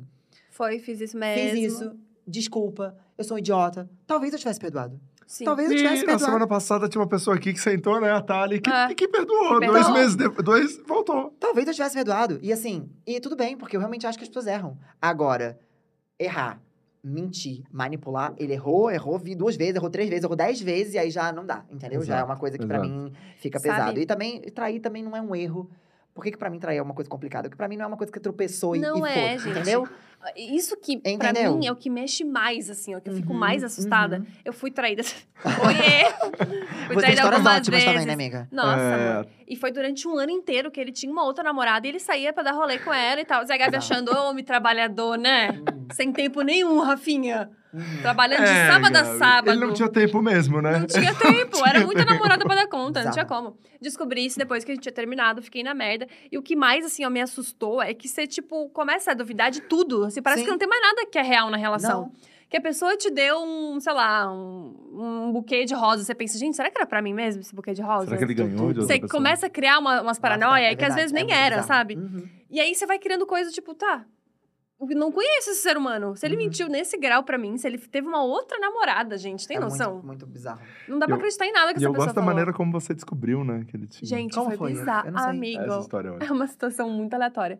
Foi, 0.49 0.79
fiz 0.79 0.99
isso 1.01 1.17
mesmo. 1.17 1.51
fiz 1.55 1.73
isso, 1.73 1.95
desculpa, 2.27 2.95
eu 3.17 3.23
sou 3.23 3.35
um 3.35 3.39
idiota. 3.39 3.89
Talvez 4.07 4.33
eu 4.33 4.39
tivesse 4.39 4.59
perdoado. 4.59 4.99
Sim. 5.27 5.45
Talvez 5.45 5.69
eu 5.69 5.75
E 5.75 5.77
tivesse 5.79 6.01
na 6.01 6.05
perdoado. 6.07 6.25
semana 6.25 6.47
passada 6.47 6.87
tinha 6.87 7.01
uma 7.01 7.07
pessoa 7.07 7.35
aqui 7.35 7.51
que 7.51 7.59
sentou, 7.59 7.99
né, 7.99 8.11
a 8.11 8.21
Thali, 8.21 8.61
que, 8.61 8.69
É. 8.69 8.93
que 8.93 9.07
perdoou. 9.07 9.59
Dois 9.59 9.89
meses 9.91 10.15
depois, 10.15 10.43
dois, 10.43 10.81
voltou. 10.87 11.35
Talvez 11.39 11.67
eu 11.67 11.73
tivesse 11.73 11.95
perdoado. 11.95 12.39
E 12.41 12.53
assim, 12.53 12.89
e 13.07 13.19
tudo 13.19 13.35
bem, 13.35 13.57
porque 13.57 13.75
eu 13.75 13.79
realmente 13.79 14.05
acho 14.05 14.17
que 14.17 14.23
as 14.23 14.27
pessoas 14.29 14.45
erram. 14.47 14.77
Agora, 15.01 15.59
errar, 16.19 16.61
mentir, 17.03 17.63
manipular, 17.71 18.33
ele 18.37 18.53
errou, 18.53 18.89
errou 18.91 19.17
vi 19.17 19.35
duas 19.35 19.55
vezes, 19.55 19.75
errou 19.75 19.89
três 19.89 20.09
vezes, 20.09 20.23
errou 20.23 20.35
dez 20.35 20.59
vezes, 20.61 20.93
e 20.93 20.97
aí 20.97 21.09
já 21.11 21.31
não 21.31 21.45
dá, 21.45 21.63
entendeu? 21.71 22.01
já 22.03 22.13
é 22.13 22.17
Exato, 22.17 22.31
uma 22.31 22.37
coisa 22.37 22.57
que 22.57 22.65
pra 22.65 22.77
exato. 22.77 22.91
mim 22.91 23.11
fica 23.37 23.59
Sabe? 23.59 23.73
pesado. 23.75 23.99
E 23.99 24.05
também, 24.05 24.41
trair 24.41 24.79
também 24.79 25.03
não 25.03 25.15
é 25.15 25.21
um 25.21 25.35
erro. 25.35 25.69
Por 26.15 26.23
que, 26.23 26.31
que 26.31 26.37
pra 26.37 26.49
mim 26.49 26.57
trair 26.59 26.77
é 26.77 26.81
uma 26.81 26.93
coisa 26.93 27.09
complicada? 27.09 27.49
Porque 27.49 27.57
pra 27.57 27.67
mim 27.67 27.75
não 27.75 27.83
é 27.83 27.87
uma 27.89 27.97
coisa 27.97 28.11
que 28.11 28.19
tropeçou 28.21 28.73
e, 28.73 28.79
Não 28.79 29.05
e 29.05 29.09
é, 29.11 29.13
foda, 29.13 29.37
gente. 29.37 29.49
entendeu? 29.49 29.87
Isso 30.37 30.75
que, 30.77 30.97
pra 30.97 31.11
Entendeu? 31.11 31.57
mim, 31.57 31.67
é 31.67 31.71
o 31.71 31.75
que 31.75 31.89
mexe 31.89 32.23
mais, 32.23 32.69
assim, 32.69 32.95
ó. 32.95 33.01
Que 33.01 33.09
eu 33.09 33.13
fico 33.15 33.33
Uhum, 33.33 33.37
mais 33.37 33.63
assustada. 33.65 34.19
uhum. 34.19 34.25
Eu 34.45 34.53
fui 34.53 34.71
traída. 34.71 35.03
Oiê! 35.43 36.05
Fui 36.09 36.25
Você 36.31 36.37
tem 36.39 36.97
traída 36.97 37.13
histórias 37.13 37.21
algumas 37.33 37.57
ótimas 37.57 37.65
vezes. 37.67 37.85
também, 37.85 38.05
né, 38.05 38.13
amiga? 38.13 38.47
Nossa, 38.49 38.81
É. 38.81 39.11
amor. 39.11 39.27
E 39.45 39.55
foi 39.57 39.71
durante 39.71 40.07
um 40.07 40.17
ano 40.17 40.31
inteiro 40.31 40.71
que 40.71 40.79
ele 40.79 40.91
tinha 40.93 41.11
uma 41.11 41.23
outra 41.25 41.43
namorada 41.43 41.85
e 41.85 41.89
ele 41.91 41.99
saía 41.99 42.31
pra 42.31 42.41
dar 42.43 42.53
rolê 42.53 42.79
com 42.79 42.93
ela 42.93 43.19
e 43.21 43.25
tal. 43.25 43.45
Zé 43.45 43.57
Gabi 43.57 43.75
Exato. 43.75 43.93
achando, 43.93 44.17
ô, 44.17 44.29
homem 44.29 44.43
trabalhador, 44.43 45.17
né? 45.17 45.49
Hum, 45.51 45.87
Sem 45.93 46.11
tempo 46.13 46.41
nenhum, 46.41 46.79
Rafinha. 46.79 47.51
Trabalhando 48.01 48.43
de 48.43 48.49
É, 48.51 48.67
sábado 48.71 48.95
a 48.95 49.05
sábado. 49.17 49.49
Ele 49.51 49.65
não 49.65 49.73
tinha 49.73 49.89
tempo 49.89 50.21
mesmo, 50.21 50.61
né? 50.61 50.79
Não 50.79 50.87
tinha 50.87 51.13
tempo, 51.13 51.65
era 51.65 51.79
muita 51.85 52.03
namorada 52.05 52.43
pra 52.45 52.55
dar 52.55 52.67
conta, 52.67 53.03
não 53.03 53.11
tinha 53.11 53.25
como. 53.25 53.57
Descobri 53.81 54.25
isso 54.25 54.37
depois 54.37 54.63
que 54.63 54.71
a 54.71 54.75
gente 54.75 54.83
tinha 54.83 54.93
terminado, 54.93 55.41
fiquei 55.41 55.63
na 55.63 55.73
merda. 55.73 56.07
E 56.31 56.37
o 56.37 56.41
que 56.41 56.55
mais, 56.55 56.85
assim, 56.85 57.05
ó, 57.05 57.09
me 57.09 57.21
assustou 57.21 57.81
é 57.81 57.93
que 57.93 58.07
você, 58.07 58.25
tipo, 58.27 58.69
começa 58.69 59.11
a 59.11 59.13
duvidar 59.13 59.51
de 59.51 59.61
tudo. 59.61 60.05
Assim, 60.05 60.21
parece 60.21 60.41
Sim. 60.41 60.45
que 60.45 60.51
não 60.51 60.57
tem 60.57 60.67
mais 60.67 60.81
nada 60.81 61.05
que 61.05 61.17
é 61.17 61.21
real 61.21 61.49
na 61.49 61.57
relação. 61.57 62.01
Não. 62.03 62.11
Que 62.47 62.57
a 62.57 62.61
pessoa 62.61 62.95
te 62.95 63.09
deu 63.09 63.39
um, 63.43 63.79
sei 63.79 63.91
lá, 63.91 64.31
um, 64.31 65.25
um 65.27 65.31
buquê 65.31 65.65
de 65.65 65.73
rosas. 65.73 66.05
Você 66.05 66.13
pensa, 66.13 66.37
gente, 66.37 66.55
será 66.55 66.69
que 66.69 66.77
era 66.77 66.85
pra 66.85 67.01
mim 67.01 67.11
mesmo 67.13 67.41
esse 67.41 67.53
buquê 67.55 67.73
de 67.73 67.81
rosas? 67.81 68.05
Será 68.05 68.17
que 68.17 68.23
ele 68.23 68.33
ganhou 68.35 68.55
de 68.71 68.79
outra 68.79 68.81
Você 68.83 68.93
pessoa? 68.99 69.09
começa 69.09 69.47
a 69.47 69.49
criar 69.49 69.79
uma- 69.79 70.01
umas 70.03 70.19
paranoia 70.19 70.71
é 70.71 70.75
que 70.75 70.85
às 70.85 70.93
vezes 70.93 71.11
nem 71.11 71.31
é 71.31 71.35
era, 71.35 71.55
bizarro. 71.57 71.67
sabe? 71.67 71.95
Uhum. 71.95 72.23
E 72.51 72.59
aí 72.59 72.73
você 72.75 72.85
vai 72.85 72.99
criando 72.99 73.25
coisas 73.25 73.51
tipo, 73.51 73.73
tá. 73.73 74.05
Eu 74.79 74.87
não 74.97 75.11
conheço 75.11 75.51
esse 75.51 75.61
ser 75.61 75.77
humano. 75.77 76.15
Se 76.17 76.25
ele 76.25 76.35
Uhum. 76.35 76.43
mentiu 76.43 76.67
nesse 76.67 76.97
grau 76.97 77.23
pra 77.23 77.37
mim, 77.37 77.57
se 77.57 77.65
ele 77.65 77.77
teve 77.77 78.07
uma 78.07 78.21
outra 78.23 78.59
namorada, 78.59 79.17
gente, 79.17 79.47
tem 79.47 79.57
É 79.57 79.59
noção? 79.59 79.93
Muito, 79.93 80.05
muito 80.07 80.25
bizarro. 80.27 80.59
Não 80.87 80.99
dá 80.99 81.05
pra 81.05 81.15
Eu- 81.15 81.19
acreditar 81.19 81.45
em 81.47 81.51
nada 81.53 81.73
que 81.73 81.79
E 81.79 81.81
essa 81.81 81.85
eu 81.85 81.91
pessoa 81.91 82.05
gosto 82.07 82.15
da 82.15 82.21
falou. 82.21 82.27
maneira 82.35 82.53
como 82.53 82.71
você 82.71 82.93
descobriu, 82.93 83.43
né? 83.43 83.63
Que 83.67 83.77
ele 83.77 83.87
tinha. 83.87 84.07
Gente, 84.07 84.33
Como 84.35 84.47
foi, 84.47 84.57
foi? 84.57 84.71
bizarro. 84.73 85.09
Eu. 85.09 85.17
Amigo, 85.17 85.61
Essa 85.63 85.79
história 85.79 86.09
é 86.19 86.25
é 86.25 86.31
uma 86.31 86.47
situação 86.47 86.89
muito 86.89 87.13
aleatória. 87.13 87.57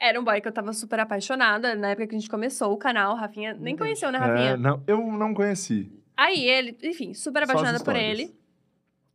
Era 0.00 0.20
um 0.20 0.24
boy 0.24 0.40
que 0.40 0.48
eu 0.48 0.52
tava 0.52 0.72
super 0.72 1.00
apaixonada 1.00 1.74
na 1.74 1.90
época 1.90 2.06
que 2.08 2.14
a 2.14 2.18
gente 2.18 2.30
começou 2.30 2.72
o 2.72 2.76
canal. 2.76 3.16
Rafinha 3.16 3.54
nem 3.54 3.74
Deus. 3.74 3.78
conheceu, 3.86 4.10
né, 4.12 4.18
É, 4.18 4.20
Rafinha? 4.20 4.56
não, 4.56 4.82
eu 4.86 4.98
não 5.00 5.34
conheci. 5.34 5.92
Aí 6.16 6.44
ele, 6.44 6.76
enfim, 6.84 7.12
super 7.14 7.42
apaixonada 7.42 7.82
por 7.82 7.96
ele. 7.96 8.34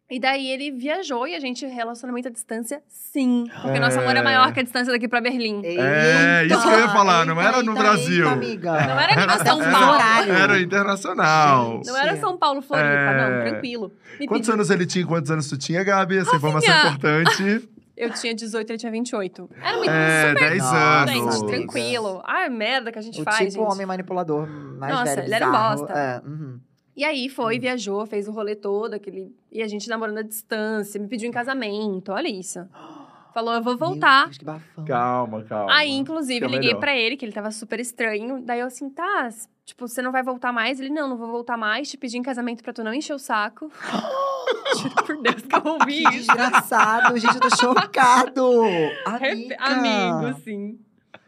E 0.09 0.21
daí 0.21 0.47
ele 0.49 0.71
viajou 0.71 1.27
e 1.27 1.35
a 1.35 1.39
gente, 1.39 1.65
relacionamento 1.65 2.29
à 2.29 2.31
distância, 2.31 2.81
sim. 2.87 3.43
Porque 3.61 3.75
É. 3.77 3.79
nosso 3.79 3.99
amor 3.99 4.15
é 4.15 4.21
maior 4.21 4.53
que 4.53 4.61
a 4.61 4.63
distância 4.63 4.91
daqui 4.93 5.05
pra 5.05 5.19
Berlim. 5.19 5.61
É, 5.65 6.45
isso 6.45 6.61
que 6.61 6.67
eu 6.73 6.79
ia 6.79 6.87
falar, 6.89 7.25
não 7.25 7.41
era 7.41 7.61
no 7.61 7.73
Brasil. 7.73 8.23
Eita, 8.23 8.31
amiga. 8.31 8.71
Não 8.71 8.99
era 8.99 9.15
nível 9.15 9.45
São 9.45 9.59
Paulo. 9.71 9.91
horário. 9.93 10.33
Era 10.33 10.61
internacional. 10.61 11.71
Gente. 11.73 11.87
Não 11.87 11.97
era 11.97 12.15
São 12.17 12.37
Paulo, 12.37 12.61
Floripa, 12.61 12.87
É. 12.89 13.17
não, 13.45 13.49
tranquilo. 13.51 13.91
Me 14.19 14.27
Quantos 14.27 14.47
pediu- 14.47 14.53
anos 14.53 14.69
ele 14.69 14.85
tinha 14.85 15.03
e 15.03 15.05
quantos 15.05 15.29
anos 15.29 15.47
tu 15.49 15.57
tinha, 15.57 15.83
Gabi? 15.83 16.17
Essa 16.19 16.35
informação 16.37 16.69
é 16.69 16.73
Rafinha! 16.73 16.93
importante. 17.21 17.69
Eu 17.97 18.11
tinha 18.11 18.31
18, 18.33 18.69
ele 18.69 18.77
tinha 18.77 18.91
28. 18.91 19.49
Era 19.59 19.75
muito 19.77 19.89
É, 19.89 20.29
super 20.29 20.49
10 20.51 20.61
Nossa, 20.63 20.75
anos. 20.77 21.11
Gente, 21.35 21.47
tranquilo. 21.47 22.21
Ai, 22.27 22.47
merda 22.47 22.91
que 22.91 22.99
a 22.99 23.01
gente 23.01 23.19
O 23.19 23.23
faz, 23.23 23.37
tipo 23.37 23.51
gente. 23.53 23.73
homem 23.73 23.87
manipulador 23.87 24.47
mais 24.47 24.93
Nossa, 24.93 25.15
velho, 25.15 25.25
ele 25.27 25.33
era 25.33 25.47
um 25.47 25.51
bizarro. 25.51 25.77
bosta. 25.79 25.93
É, 25.99 26.21
uhum. 26.23 26.59
E 26.97 27.05
aí 27.05 27.27
Hum. 27.27 27.29
foi, 27.29 27.59
viajou, 27.59 28.03
fez 28.07 28.27
o 28.27 28.31
rolê 28.31 28.55
todo, 28.55 28.95
aquele... 28.95 29.31
e 29.51 29.61
a 29.61 29.67
gente 29.67 29.87
namorando 29.87 30.17
à 30.17 30.21
distância, 30.23 30.99
me 30.99 31.07
pediu 31.07 31.29
em 31.29 31.31
casamento, 31.31 32.11
olha 32.11 32.27
isso. 32.27 32.59
Falou, 33.35 33.53
eu 33.53 33.61
vou 33.61 33.77
voltar. 33.77 34.25
Deus, 34.25 34.37
que 34.39 34.45
bafão. 34.45 34.83
Calma, 34.83 35.43
calma. 35.43 35.71
Aí, 35.71 35.91
inclusive, 35.91 36.39
Fica 36.39 36.47
liguei 36.51 36.73
pra 36.73 36.97
ele, 36.97 37.15
que 37.15 37.23
ele 37.23 37.31
tava 37.31 37.51
super 37.51 37.79
estranho. 37.79 38.41
Daí 38.43 38.61
eu 38.61 38.65
assim, 38.65 38.89
tá, 38.89 39.29
tipo, 39.63 39.87
você 39.87 40.01
não 40.01 40.11
vai 40.11 40.23
voltar 40.23 40.51
mais? 40.51 40.79
Ele, 40.79 40.89
não, 40.89 41.07
não 41.07 41.17
vou 41.17 41.27
voltar 41.29 41.55
mais. 41.55 41.87
Te 41.87 41.97
pedi 41.97 42.17
em 42.17 42.23
casamento 42.23 42.63
pra 42.63 42.73
tu 42.73 42.83
não 42.83 42.91
encher 42.91 43.13
o 43.13 43.19
saco. 43.19 43.71
Juro 44.81 44.95
por 45.05 45.21
Deus 45.21 45.43
que 45.43 45.55
eu 45.55 45.71
ouvi 45.71 46.03
Que 46.03 46.15
isso. 46.15 46.17
desgraçado, 46.33 47.15
gente, 47.19 47.35
eu 47.35 47.41
tô 47.41 47.55
chocado. 47.55 48.43
Amiga. 49.05 49.55
Amigo, 49.59 50.39
sim. 50.43 50.79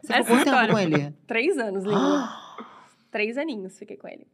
Você 0.02 0.12
Essa 0.12 0.24
ficou 0.24 0.36
quanto 0.38 0.50
tempo 0.50 0.72
com 0.72 0.78
ele? 0.80 1.14
Três 1.28 1.58
anos, 1.58 1.84
lindo. 1.84 2.28
Três 3.12 3.38
aninhos 3.38 3.78
fiquei 3.78 3.96
com 3.96 4.08
ele. 4.08 4.26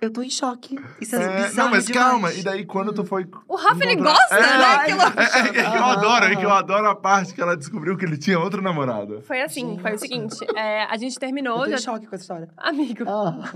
Eu 0.00 0.12
tô 0.12 0.22
em 0.22 0.28
choque. 0.28 0.78
Isso 1.00 1.16
é, 1.16 1.22
É, 1.22 1.28
bizarro 1.46 1.56
não, 1.56 1.70
mas 1.70 1.86
demais. 1.86 2.04
calma. 2.10 2.32
E 2.34 2.42
daí, 2.42 2.66
quando 2.66 2.92
tu 2.92 3.04
foi. 3.04 3.26
O 3.48 3.56
Rafa, 3.56 3.82
ele 3.84 3.96
gosta, 3.96 4.34
É, 4.34 4.40
né? 4.58 4.84
Que 4.84 4.90
é, 4.90 4.94
louco. 4.96 5.20
é, 5.20 5.24
é 5.24 5.52
que 5.52 5.58
eu 5.58 5.66
Aham, 5.66 5.92
adoro, 5.92 6.24
é 6.26 6.36
que 6.36 6.44
eu 6.44 6.50
adoro 6.52 6.86
a 6.88 6.94
parte 6.94 7.32
que 7.32 7.40
ela 7.40 7.56
descobriu 7.56 7.96
que 7.96 8.04
ele 8.04 8.18
tinha 8.18 8.38
outra 8.38 8.60
namorada. 8.60 9.22
Foi 9.22 9.40
assim, 9.40 9.78
foi 9.78 9.94
o 9.94 9.98
seguinte. 9.98 10.36
é, 10.56 10.84
a 10.84 10.96
gente 10.98 11.14
Eu 11.14 11.20
terminou, 11.20 11.58
tô 11.60 11.66
em 11.66 11.70
já... 11.70 11.78
choque 11.78 12.06
com 12.06 12.14
essa 12.14 12.22
história. 12.24 12.48
Amigo, 12.58 13.04
Ah. 13.08 13.54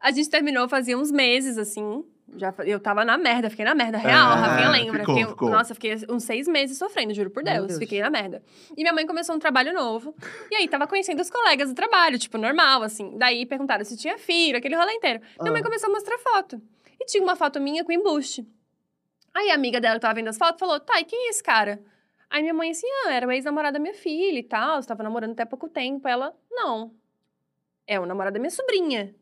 a 0.00 0.10
gente 0.12 0.28
terminou 0.30 0.68
fazia 0.68 0.96
uns 0.96 1.10
meses, 1.10 1.58
assim. 1.58 2.04
Já, 2.34 2.54
eu 2.64 2.80
tava 2.80 3.04
na 3.04 3.18
merda, 3.18 3.50
fiquei 3.50 3.64
na 3.64 3.74
merda 3.74 3.98
real, 3.98 4.32
É, 4.32 4.40
Rafinha 4.40 4.70
lembra. 4.70 5.00
ficou, 5.00 5.14
Fiquei- 5.14 5.30
ficou. 5.30 5.50
Nossa, 5.50 5.74
fiquei 5.74 5.94
uns 6.08 6.24
seis 6.24 6.48
meses 6.48 6.78
sofrendo, 6.78 7.12
juro 7.12 7.28
por 7.30 7.42
Deus, 7.44 7.66
Deus. 7.66 7.78
Fiquei 7.78 8.00
na 8.00 8.08
merda. 8.08 8.42
E 8.76 8.82
minha 8.82 8.92
mãe 8.92 9.06
começou 9.06 9.34
um 9.36 9.38
trabalho 9.38 9.72
novo. 9.74 10.14
E 10.50 10.56
aí, 10.56 10.66
tava 10.66 10.86
conhecendo 10.86 11.20
os 11.20 11.28
colegas 11.28 11.68
do 11.68 11.74
trabalho, 11.74 12.18
tipo, 12.18 12.38
normal, 12.38 12.82
assim. 12.82 13.18
Daí, 13.18 13.44
perguntaram 13.44 13.84
se 13.84 13.96
tinha 13.98 14.16
filho, 14.18 14.56
aquele 14.56 14.74
rolê 14.76 14.92
inteiro. 14.94 15.20
Minha 15.40 15.52
mãe 15.52 15.60
Ah. 15.60 15.64
começou 15.64 15.90
a 15.90 15.92
mostrar 15.92 16.16
foto. 16.18 16.60
E 17.00 17.04
tinha 17.04 17.22
uma 17.22 17.36
foto 17.36 17.60
minha 17.60 17.84
com 17.84 17.92
embuste. 17.92 18.46
Aí, 19.34 19.50
a 19.50 19.54
amiga 19.54 19.80
dela 19.80 19.96
que 19.96 20.00
tava 20.00 20.14
vendo 20.14 20.28
as 20.28 20.38
fotos 20.38 20.58
falou, 20.58 20.80
tá, 20.80 21.00
e 21.00 21.04
quem 21.04 21.26
é 21.26 21.30
esse 21.30 21.42
cara? 21.42 21.82
Aí, 22.30 22.40
minha 22.40 22.54
mãe 22.54 22.70
assim, 22.70 22.86
ah, 23.06 23.12
era 23.12 23.26
o 23.26 23.32
ex-namorado 23.32 23.74
da 23.74 23.78
minha 23.78 23.92
filha 23.94 24.38
e 24.38 24.42
tal. 24.42 24.78
Estava 24.78 25.02
namorando 25.02 25.32
até 25.32 25.44
pouco 25.44 25.68
tempo. 25.68 26.08
Ela, 26.08 26.34
não. 26.50 26.92
É 27.86 28.00
o 28.00 28.06
namorado 28.06 28.34
da 28.34 28.40
minha 28.40 28.50
sobrinha. 28.50 29.14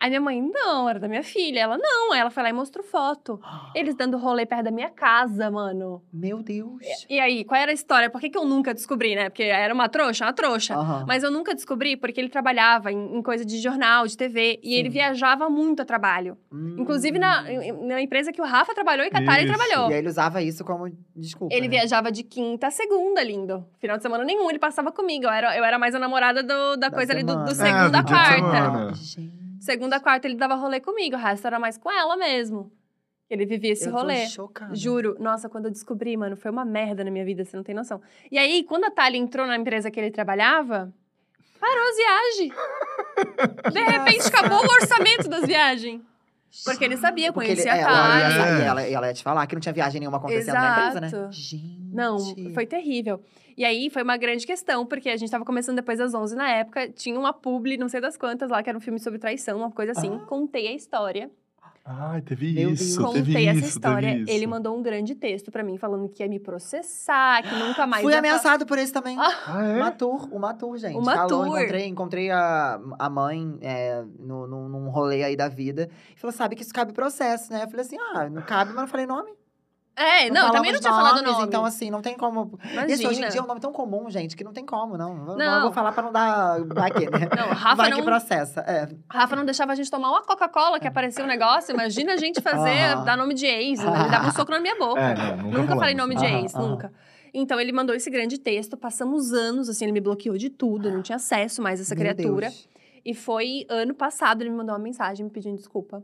Aí 0.00 0.08
minha 0.10 0.20
mãe, 0.20 0.42
não, 0.42 0.88
era 0.88 0.98
da 0.98 1.08
minha 1.08 1.22
filha. 1.22 1.60
Ela, 1.60 1.78
não. 1.78 2.12
Aí 2.12 2.20
ela 2.20 2.30
foi 2.30 2.42
lá 2.42 2.50
e 2.50 2.52
mostrou 2.52 2.84
foto. 2.84 3.40
Eles 3.74 3.94
dando 3.94 4.16
rolê 4.18 4.44
perto 4.44 4.64
da 4.64 4.70
minha 4.70 4.90
casa, 4.90 5.50
mano. 5.50 6.02
Meu 6.12 6.42
Deus. 6.42 6.80
E 7.08 7.18
aí, 7.18 7.44
qual 7.44 7.60
era 7.60 7.70
a 7.70 7.74
história? 7.74 8.10
Por 8.10 8.20
que, 8.20 8.28
que 8.30 8.36
eu 8.38 8.44
nunca 8.44 8.74
descobri, 8.74 9.14
né? 9.14 9.28
Porque 9.30 9.42
era 9.44 9.72
uma 9.72 9.88
trouxa, 9.88 10.24
uma 10.26 10.32
trouxa. 10.32 10.74
Aham. 10.76 11.04
Mas 11.06 11.22
eu 11.22 11.30
nunca 11.30 11.54
descobri 11.54 11.96
porque 11.96 12.20
ele 12.20 12.28
trabalhava 12.28 12.92
em, 12.92 13.16
em 13.16 13.22
coisa 13.22 13.44
de 13.44 13.58
jornal, 13.58 14.06
de 14.06 14.16
TV. 14.16 14.60
E 14.62 14.74
ele 14.74 14.88
Sim. 14.88 14.94
viajava 14.94 15.48
muito 15.48 15.82
a 15.82 15.84
trabalho. 15.84 16.36
Hum. 16.52 16.76
Inclusive 16.78 17.18
na, 17.18 17.42
na 17.86 18.00
empresa 18.02 18.32
que 18.32 18.40
o 18.40 18.44
Rafa 18.44 18.74
trabalhou 18.74 19.06
e 19.06 19.10
que 19.10 19.16
a 19.16 19.24
Thalia 19.24 19.46
trabalhou. 19.46 19.90
E 19.90 19.94
aí 19.94 19.98
ele 19.98 20.08
usava 20.08 20.42
isso 20.42 20.64
como 20.64 20.90
desculpa. 21.14 21.54
Ele 21.54 21.68
né? 21.68 21.78
viajava 21.78 22.12
de 22.12 22.22
quinta 22.22 22.66
a 22.66 22.70
segunda, 22.70 23.22
lindo. 23.22 23.64
Final 23.78 23.96
de 23.96 24.02
semana 24.02 24.24
nenhum, 24.24 24.48
ele 24.50 24.58
passava 24.58 24.92
comigo. 24.92 25.24
Eu 25.24 25.30
era, 25.30 25.56
eu 25.56 25.64
era 25.64 25.78
mais 25.78 25.94
a 25.94 25.98
namorada 25.98 26.42
do- 26.42 26.76
da, 26.76 26.88
Da 26.88 26.90
coisa 26.90 27.12
ali 27.12 27.22
do, 27.24 27.34
do 27.44 27.54
semana. 27.54 27.80
segunda 27.80 27.98
É, 27.98 28.02
quarta. 28.02 28.34
semana. 28.34 28.94
Gente. 28.94 29.45
Segunda 29.66 29.98
quarta 29.98 30.28
ele 30.28 30.36
dava 30.36 30.54
rolê 30.54 30.78
comigo, 30.78 31.16
o 31.16 31.18
resto 31.18 31.44
era 31.44 31.58
mais 31.58 31.76
com 31.76 31.90
ela 31.90 32.16
mesmo. 32.16 32.70
Ele 33.28 33.44
vivia 33.44 33.72
esse 33.72 33.88
eu 33.88 33.90
tô 33.90 33.98
rolê. 33.98 34.28
chocada. 34.28 34.72
Juro. 34.72 35.16
Nossa, 35.18 35.48
quando 35.48 35.64
eu 35.64 35.72
descobri, 35.72 36.16
mano, 36.16 36.36
foi 36.36 36.52
uma 36.52 36.64
merda 36.64 37.02
na 37.02 37.10
minha 37.10 37.24
vida, 37.24 37.44
você 37.44 37.56
não 37.56 37.64
tem 37.64 37.74
noção. 37.74 38.00
E 38.30 38.38
aí, 38.38 38.62
quando 38.62 38.84
a 38.84 38.92
Thalia 38.92 39.20
entrou 39.20 39.44
na 39.44 39.56
empresa 39.56 39.90
que 39.90 39.98
ele 39.98 40.12
trabalhava, 40.12 40.94
parou 41.58 41.84
as 41.88 41.96
viagens. 41.96 42.54
De 43.74 43.80
repente, 43.80 44.28
acabou 44.28 44.58
o 44.58 44.72
orçamento 44.80 45.28
das 45.28 45.44
viagens. 45.44 46.00
Porque 46.64 46.84
ele 46.84 46.96
sabia, 46.96 47.32
Porque 47.32 47.50
ele, 47.50 47.62
conhecia 47.62 47.80
é, 47.80 47.84
a 47.84 47.90
ela, 47.90 48.18
ia, 48.18 48.28
Thalia. 48.28 48.44
saber, 48.44 48.64
ela, 48.64 48.82
ela 48.82 49.06
ia 49.08 49.14
te 49.14 49.22
falar 49.22 49.46
que 49.46 49.54
não 49.54 49.60
tinha 49.60 49.72
viagem 49.72 50.00
nenhuma 50.00 50.18
acontecendo 50.18 50.54
na 50.54 50.72
empresa, 50.72 51.00
né? 51.00 51.06
Exato. 51.08 51.32
Gente. 51.32 51.78
Não, 51.92 52.18
foi 52.54 52.66
terrível. 52.66 53.20
E 53.56 53.64
aí 53.64 53.88
foi 53.90 54.02
uma 54.02 54.16
grande 54.16 54.46
questão, 54.46 54.84
porque 54.84 55.08
a 55.08 55.16
gente 55.16 55.30
tava 55.30 55.44
começando 55.44 55.76
depois 55.76 55.98
das 55.98 56.14
11 56.14 56.36
na 56.36 56.50
época, 56.50 56.88
tinha 56.90 57.18
uma 57.18 57.32
publi, 57.32 57.76
não 57.76 57.88
sei 57.88 58.00
das 58.00 58.16
quantas 58.16 58.50
lá, 58.50 58.62
que 58.62 58.68
era 58.68 58.76
um 58.76 58.80
filme 58.80 58.98
sobre 58.98 59.18
traição, 59.18 59.58
uma 59.58 59.70
coisa 59.70 59.92
assim. 59.92 60.10
Ah. 60.14 60.26
Contei 60.26 60.68
a 60.68 60.72
história, 60.72 61.30
Ai, 61.88 62.20
teve 62.20 62.52
Meu 62.52 62.70
isso, 62.72 62.98
Deus. 62.98 63.12
teve 63.12 63.26
contei 63.32 63.48
essa 63.48 63.58
isso, 63.60 63.68
história. 63.68 64.08
teve 64.10 64.22
isso. 64.24 64.30
Ele 64.32 64.46
mandou 64.48 64.76
um 64.76 64.82
grande 64.82 65.14
texto 65.14 65.52
pra 65.52 65.62
mim, 65.62 65.76
falando 65.78 66.08
que 66.08 66.20
ia 66.20 66.28
me 66.28 66.40
processar, 66.40 67.42
que 67.44 67.54
nunca 67.54 67.86
mais 67.86 68.02
Fui 68.02 68.12
ameaçado 68.12 68.66
por 68.66 68.76
esse 68.76 68.92
também. 68.92 69.16
Ah, 69.20 69.32
Ah, 69.46 69.64
é? 69.66 69.78
Matur, 69.78 70.28
o 70.34 70.38
Matur, 70.40 70.76
gente. 70.78 70.96
O 70.96 71.04
Falou, 71.04 71.44
Matur. 71.44 71.46
encontrei, 71.58 71.86
encontrei 71.86 72.30
a, 72.32 72.80
a 72.98 73.08
mãe 73.08 73.56
é, 73.60 74.02
no, 74.18 74.46
no, 74.48 74.68
num 74.68 74.88
rolê 74.90 75.22
aí 75.22 75.36
da 75.36 75.48
vida. 75.48 75.88
E 76.16 76.18
falou, 76.18 76.32
sabe 76.32 76.56
que 76.56 76.62
isso 76.62 76.74
cabe 76.74 76.92
processo, 76.92 77.52
né? 77.52 77.62
Eu 77.62 77.68
falei 77.68 77.86
assim, 77.86 77.96
ah, 77.98 78.28
não 78.28 78.42
cabe, 78.42 78.72
mas 78.72 78.80
não 78.82 78.88
falei 78.88 79.06
nome. 79.06 79.30
É, 79.96 80.28
não, 80.28 80.50
também 80.50 80.72
não 80.72 80.78
tinha 80.80 80.92
falado 80.92 81.16
nomes, 81.22 81.32
nome. 81.32 81.46
Então, 81.46 81.64
assim, 81.64 81.90
não 81.90 82.02
tem 82.02 82.14
como. 82.16 82.58
Imagina. 82.62 82.92
Esse 82.92 83.06
hoje 83.06 83.24
em 83.24 83.28
dia 83.30 83.40
é 83.40 83.42
um 83.42 83.46
nome 83.46 83.60
tão 83.60 83.72
comum, 83.72 84.10
gente, 84.10 84.36
que 84.36 84.44
não 84.44 84.52
tem 84.52 84.64
como, 84.66 84.98
não. 84.98 85.14
Não, 85.14 85.36
Não. 85.38 85.62
vou 85.62 85.72
falar 85.72 85.90
pra 85.92 86.02
não 86.02 86.12
dar. 86.12 86.62
Vai 86.66 86.90
que, 86.90 87.08
né? 87.08 87.28
Não, 87.34 87.48
Rafa 87.48 87.74
Vai 87.76 87.88
não, 87.90 87.98
que 87.98 88.02
processa. 88.04 88.60
É. 88.60 88.88
Rafa 89.10 89.34
não 89.34 89.44
deixava 89.46 89.72
a 89.72 89.74
gente 89.74 89.90
tomar 89.90 90.10
uma 90.10 90.22
Coca-Cola, 90.22 90.78
que 90.78 90.86
aparecia 90.86 91.24
um 91.24 91.26
negócio. 91.26 91.72
Imagina 91.72 92.12
a 92.12 92.16
gente 92.18 92.42
fazer, 92.42 92.78
Aham. 92.92 93.04
dar 93.04 93.16
nome 93.16 93.32
de 93.32 93.46
ex. 93.46 93.82
né? 93.82 94.00
Ele 94.00 94.10
dava 94.10 94.28
um 94.28 94.32
soco 94.32 94.50
na 94.50 94.60
minha 94.60 94.76
boca. 94.76 95.00
É, 95.00 95.14
não, 95.14 95.36
nunca, 95.38 95.58
Nunca 95.62 95.76
falei 95.76 95.94
nome 95.94 96.14
de 96.14 96.26
Aham, 96.26 96.40
ex, 96.42 96.52
nunca. 96.52 96.92
Então 97.32 97.58
ele 97.58 97.72
mandou 97.72 97.94
esse 97.94 98.10
grande 98.10 98.38
texto, 98.38 98.76
passamos 98.76 99.32
anos, 99.32 99.68
assim, 99.68 99.84
ele 99.86 99.92
me 99.92 100.00
bloqueou 100.00 100.36
de 100.36 100.50
tudo, 100.50 100.88
eu 100.88 100.92
não 100.94 101.02
tinha 101.02 101.16
acesso 101.16 101.62
mais 101.62 101.80
a 101.80 101.82
essa 101.82 101.94
Meu 101.94 102.02
criatura. 102.14 102.48
Deus. 102.48 102.68
E 103.04 103.14
foi 103.14 103.66
ano 103.70 103.94
passado, 103.94 104.42
ele 104.42 104.50
me 104.50 104.56
mandou 104.56 104.74
uma 104.74 104.78
mensagem 104.82 105.24
me 105.24 105.30
pedindo 105.30 105.56
desculpa. 105.56 106.02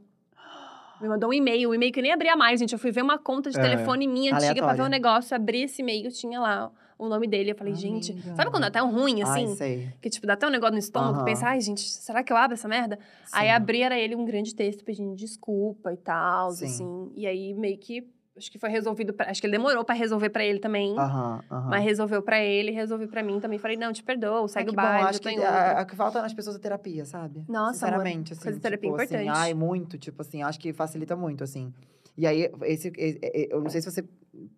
Me 1.02 1.08
mandou 1.08 1.30
um 1.30 1.32
e-mail, 1.32 1.70
um 1.70 1.74
e-mail 1.74 1.92
que 1.92 1.98
eu 1.98 2.02
nem 2.02 2.12
abria 2.12 2.36
mais, 2.36 2.60
gente. 2.60 2.72
Eu 2.72 2.78
fui 2.78 2.92
ver 2.92 3.02
uma 3.02 3.18
conta 3.18 3.50
de 3.50 3.58
É. 3.58 3.60
telefone 3.60 4.06
minha 4.06 4.32
antiga 4.36 4.54
pra 4.54 4.66
ver 4.72 4.82
Aleatória. 4.82 4.84
um 4.84 4.88
negócio, 4.88 5.34
abri 5.34 5.62
esse 5.64 5.82
e-mail, 5.82 6.08
tinha 6.12 6.38
lá 6.40 6.70
o 6.96 7.08
nome 7.08 7.26
dele. 7.26 7.50
Eu 7.50 7.56
falei, 7.56 7.74
gente, 7.74 8.12
Amiga. 8.12 8.36
sabe 8.36 8.50
quando 8.52 8.62
dá 8.62 8.68
até 8.68 8.80
um 8.80 8.90
ruim, 8.92 9.20
assim? 9.20 9.46
Ai, 9.48 9.56
sei. 9.56 9.88
que, 10.00 10.08
tipo, 10.08 10.24
dá 10.28 10.34
até 10.34 10.46
um 10.46 10.50
negócio 10.50 10.74
no 10.74 10.78
estômago, 10.78 11.16
Aham. 11.16 11.24
pensa, 11.24 11.48
ai, 11.48 11.60
gente, 11.60 11.80
será 11.80 12.22
que 12.22 12.32
eu 12.32 12.36
abro 12.36 12.54
essa 12.54 12.68
merda? 12.68 13.00
Aí 13.32 13.48
Sim. 13.48 13.54
abri, 13.54 13.82
era 13.82 13.98
ele 13.98 14.14
um 14.14 14.24
grande 14.24 14.54
texto 14.54 14.84
pedindo 14.84 15.16
desculpa 15.16 15.92
e 15.92 15.96
tal, 15.96 16.52
Sim. 16.52 16.64
assim. 16.66 17.12
E 17.16 17.26
aí 17.26 17.52
meio 17.52 17.76
que 17.78 18.06
acho 18.36 18.50
que 18.50 18.58
foi 18.58 18.68
resolvido, 18.70 19.12
pra, 19.12 19.30
acho 19.30 19.40
que 19.40 19.46
ele 19.46 19.56
demorou 19.56 19.84
pra 19.84 19.94
resolver 19.94 20.30
pra 20.30 20.44
ele 20.44 20.58
também. 20.58 20.98
Aham, 20.98 21.42
aham. 21.50 21.68
Mas 21.70 21.84
resolveu 21.84 22.22
pra 22.22 22.40
ele, 22.42 22.70
resolvi 22.70 23.06
pra 23.06 23.22
mim 23.22 23.40
também. 23.40 23.58
Falei, 23.58 23.76
não, 23.76 23.92
te 23.92 24.02
perdoo, 24.02 24.44
É 24.44 24.48
segue 24.48 24.66
que 24.66 24.72
o 24.72 24.76
bom, 24.76 24.82
baile, 24.82 25.08
acho 25.08 25.18
eu 25.18 25.22
tô 25.22 25.28
que 25.28 25.34
outra. 25.38 25.50
a, 25.50 25.80
a 25.80 25.84
que 25.84 25.96
falta 25.96 26.22
nas 26.22 26.32
pessoas 26.34 26.56
é 26.56 26.58
terapia, 26.58 27.04
sabe? 27.04 27.44
Nossa, 27.48 27.58
amor, 27.58 27.72
Sinceramente, 27.74 28.32
assim. 28.32 28.42
fazer 28.42 28.60
terapia 28.60 28.88
é 28.88 28.92
tipo, 28.92 29.02
assim, 29.02 29.14
importante. 29.14 29.36
ai, 29.38 29.54
muito, 29.54 29.98
tipo 29.98 30.22
assim, 30.22 30.42
acho 30.42 30.58
que 30.58 30.72
facilita 30.72 31.14
muito, 31.14 31.44
assim. 31.44 31.72
E 32.16 32.26
aí, 32.26 32.50
esse, 32.64 32.88
e- 32.96 33.18
e- 33.22 33.48
eu 33.50 33.60
não 33.62 33.70
sei 33.70 33.80
se 33.80 33.90
você 33.90 34.04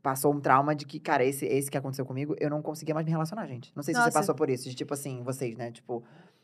passou 0.03 0.33
um 0.33 0.41
trauma 0.41 0.75
de 0.75 0.85
que, 0.87 0.99
cara, 0.99 1.25
esse, 1.25 1.45
esse 1.47 1.71
que 1.71 1.77
aconteceu 1.79 2.05
comigo, 2.05 2.35
eu 2.41 2.51
não 2.51 2.61
conseguia 2.63 2.95
mais 2.95 3.05
me 3.05 3.11
relacionar, 3.13 3.47
gente. 3.47 3.73
Não 3.77 3.83
sei 3.83 3.95
se 3.95 3.99
Nossa. 3.99 4.11
você 4.11 4.19
passou 4.19 4.35
por 4.35 4.51
isso, 4.51 4.69
de 4.69 4.75
tipo 4.75 4.93
assim, 4.95 5.23
vocês, 5.23 5.57
né? 5.57 5.71
Tipo, 5.71 6.03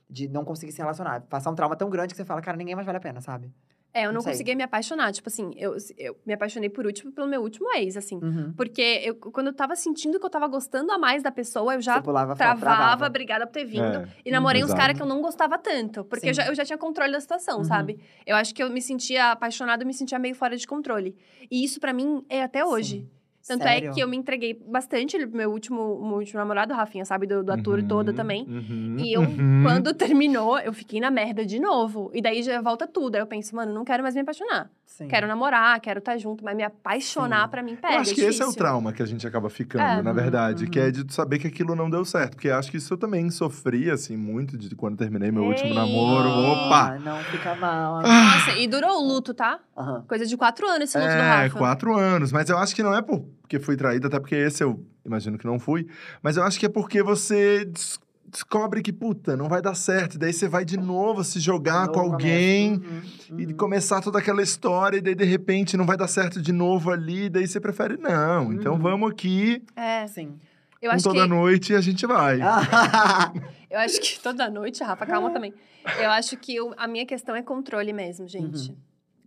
de 0.09 0.29
não 0.29 0.45
conseguir 0.45 0.73
se 0.73 0.79
relacionar. 0.79 1.21
Passar 1.23 1.51
um 1.51 1.55
trauma 1.55 1.75
tão 1.77 1.89
grande 1.91 2.13
que 2.13 2.17
você 2.17 2.25
fala, 2.25 2.41
cara, 2.41 2.57
ninguém 2.57 2.75
mais 2.75 2.87
vale 2.87 2.99
a 2.99 3.01
pena, 3.01 3.21
sabe? 3.21 3.53
É, 3.93 4.03
eu 4.03 4.07
não 4.09 4.15
Não 4.15 4.21
sei. 4.21 4.33
conseguia 4.33 4.55
me 4.55 4.63
apaixonar. 4.63 5.13
Tipo 5.13 5.29
assim, 5.29 5.53
eu, 5.57 5.77
eu 5.99 6.17
me 6.25 6.33
apaixonei 6.33 6.69
por 6.71 6.87
último 6.87 7.11
pelo 7.11 7.27
meu 7.27 7.43
último 7.43 7.69
ex, 7.75 7.97
assim. 7.97 8.21
Uhum. 8.23 8.53
Porque 8.57 8.81
eu, 9.05 9.17
quando 9.17 9.49
eu 9.49 9.53
tava 9.53 9.75
sentindo 9.75 10.21
que 10.21 10.25
eu 10.25 10.31
tava 10.31 10.47
gostando 10.47 10.93
a 10.93 10.99
mais 10.99 11.23
da 11.23 11.31
pessoa, 11.33 11.75
eu 11.75 11.81
já 11.81 12.01
travava, 12.01 12.37
travava. 12.37 13.07
obrigada 13.07 13.47
por 13.47 13.53
ter 13.53 13.65
vindo. 13.65 13.83
É, 13.83 14.09
E 14.25 14.31
namorei 14.31 14.63
uns 14.63 14.73
caras 14.73 14.97
que 14.97 15.03
eu 15.03 15.07
não 15.07 15.21
gostava 15.21 15.59
tanto. 15.59 16.05
Porque 16.05 16.29
eu 16.29 16.35
já, 16.35 16.47
eu 16.47 16.55
já 16.55 16.65
tinha 16.65 16.79
controle 16.79 17.11
da 17.13 17.21
situação, 17.21 17.59
Uhum. 17.59 17.65
sabe? 17.65 17.99
Eu 18.25 18.37
acho 18.37 18.55
que 18.55 18.63
eu 18.63 18.71
me 18.71 18.81
sentia 18.81 19.33
apaixonada, 19.33 19.83
eu 19.83 19.87
me 19.87 19.95
sentia 19.95 20.19
meio 20.19 20.35
fora 20.37 20.57
de 20.57 20.67
controle. 20.67 21.17
E 21.51 21.65
isso 21.65 21.81
pra 21.81 21.93
mim 21.93 22.25
é 22.29 22.43
até 22.43 22.65
hoje. 22.65 23.01
Sim. 23.01 23.11
Tanto 23.47 23.63
Sério? 23.63 23.91
é 23.91 23.93
que 23.95 24.01
eu 24.01 24.07
me 24.09 24.17
entreguei 24.17 24.55
bastante. 24.69 25.17
Ele, 25.17 25.27
meu 25.27 25.51
último, 25.51 25.99
meu 26.07 26.19
último 26.19 26.39
namorado, 26.39 26.75
Rafinha, 26.75 27.05
sabe? 27.05 27.27
Do, 27.27 27.43
do 27.43 27.53
ator 27.53 27.79
Uhum, 27.79 27.89
toda 27.89 28.13
também. 28.13 28.45
uhum, 28.47 28.97
E 28.99 29.13
eu, 29.15 29.23
uhum. 29.23 29.63
quando 29.65 29.93
terminou, 29.95 30.59
eu 30.59 30.73
fiquei 30.73 31.01
na 31.01 31.11
merda 31.11 31.45
de 31.45 31.59
novo. 31.59 32.11
E 32.15 32.21
daí 32.21 32.43
já 32.43 32.61
volta 32.61 32.87
tudo. 32.87 33.15
Aí 33.17 33.21
eu 33.23 33.27
penso, 33.27 33.57
mano, 33.57 33.73
não 33.73 33.85
quero 33.85 34.03
mais 34.03 34.15
me 34.15 34.21
apaixonar. 34.21 34.71
Sim. 34.85 35.09
Quero 35.09 35.27
namorar, 35.27 35.81
quero 35.81 36.01
estar 36.01 36.19
junto, 36.19 36.45
mas 36.45 36.55
me 36.57 36.63
apaixonar 36.63 37.45
Sim. 37.45 37.51
pra 37.51 37.63
mim 37.63 37.77
pega. 37.77 37.95
Eu 37.95 38.01
acho 38.01 38.15
que 38.15 38.21
esse 38.21 38.43
é 38.43 38.47
o 38.47 38.53
trauma 38.53 38.93
que 38.93 39.03
a 39.03 39.07
gente 39.07 39.27
acaba 39.27 39.49
ficando, 39.49 40.01
É. 40.01 40.03
na 40.03 40.13
verdade. 40.13 40.65
Uhum, 40.65 40.71
Que 40.71 40.79
é 40.81 40.91
de 40.91 41.13
saber 41.13 41.39
que 41.39 41.47
aquilo 41.47 41.75
não 41.75 41.89
deu 41.89 42.05
certo. 42.05 42.33
Porque 42.35 42.51
acho 42.51 42.71
que 42.71 42.77
isso 42.77 42.93
eu 42.93 42.99
também 42.99 43.31
sofri, 43.31 43.91
assim, 43.91 44.17
muito 44.17 44.59
de 44.59 44.75
quando 44.77 44.97
terminei 44.99 45.31
meu 45.31 45.45
último 45.45 45.69
Ei. 45.71 45.75
namoro. 45.75 46.29
Opa! 46.29 46.95
Ah, 46.95 46.99
não 46.99 47.19
fica 47.25 47.55
mal. 47.55 48.03
Nossa, 48.03 48.53
e 48.59 48.67
durou 48.67 48.99
o 49.01 49.03
luto, 49.07 49.33
tá? 49.33 49.61
Coisa 50.07 50.27
de 50.27 50.37
quatro 50.37 50.67
anos 50.69 50.91
esse 50.91 50.99
luto 50.99 51.11
do 51.11 51.17
É, 51.17 51.43
Rafa. 51.45 51.57
quatro 51.59 51.97
anos. 51.97 52.33
Mas 52.33 52.51
eu 52.51 52.59
acho 52.59 52.75
que 52.75 52.83
não 52.83 52.95
é 52.95 53.01
por- 53.01 53.25
porque 53.51 53.59
fui 53.59 53.77
traída, 53.77 54.07
até 54.07 54.21
porque 54.21 54.37
esse 54.37 54.63
eu 54.63 54.81
imagino 55.05 55.37
que 55.37 55.45
não 55.45 55.59
fui. 55.59 55.89
Mas 56.23 56.37
eu 56.37 56.45
acho 56.45 56.59
que 56.59 56.67
é 56.67 56.69
porque 56.69 57.03
você 57.03 57.65
des- 57.65 57.99
descobre 58.29 58.81
que, 58.81 58.93
puta, 58.93 59.37
não 59.37 59.49
vai 59.49 59.61
dar 59.61 59.75
certo. 59.75 60.17
Daí 60.17 60.33
você 60.33 60.47
vai 60.47 60.65
de 60.65 60.77
novo 60.79 61.25
se 61.25 61.41
jogar 61.41 61.89
De 61.89 61.93
com 61.95 61.99
novo 62.03 62.13
alguém. 62.13 62.79
começa. 62.79 63.33
Uhum, 63.33 63.41
E 63.41 63.47
uhum. 63.47 63.57
começar 63.57 64.01
toda 64.01 64.21
aquela 64.21 64.41
história, 64.41 64.99
e 64.99 65.01
daí 65.01 65.17
de 65.17 65.25
repente 65.25 65.77
não 65.77 65.85
vai 65.85 65.97
dar 65.97 66.07
certo 66.07 66.41
de 66.41 66.53
novo 66.53 66.93
ali, 66.93 67.29
daí 67.29 67.45
você 67.49 67.59
prefere, 67.59 67.97
não. 67.97 68.53
Então 68.53 68.75
Uhum. 68.75 68.79
vamos 68.79 69.11
aqui, 69.11 69.65
É, 69.75 70.07
Sim. 70.07 70.39
eu 70.81 70.91
com 70.91 70.95
acho 70.95 71.03
toda 71.05 71.23
que... 71.23 71.29
noite 71.29 71.75
a 71.75 71.81
gente 71.81 72.07
vai. 72.07 72.41
Ah, 72.41 72.63
Eu 73.69 73.79
acho 73.81 74.01
que 74.01 74.19
toda 74.21 74.49
noite, 74.51 74.83
Rafa, 74.85 75.07
calma 75.07 75.31
também. 75.33 75.53
Eu 76.01 76.11
acho 76.11 76.37
que 76.37 76.55
eu- 76.55 76.73
a 76.77 76.87
minha 76.87 77.05
questão 77.07 77.35
é 77.35 77.43
controle 77.43 77.93
mesmo, 77.93 78.29
gente. 78.29 78.71
Uhum. 78.71 78.77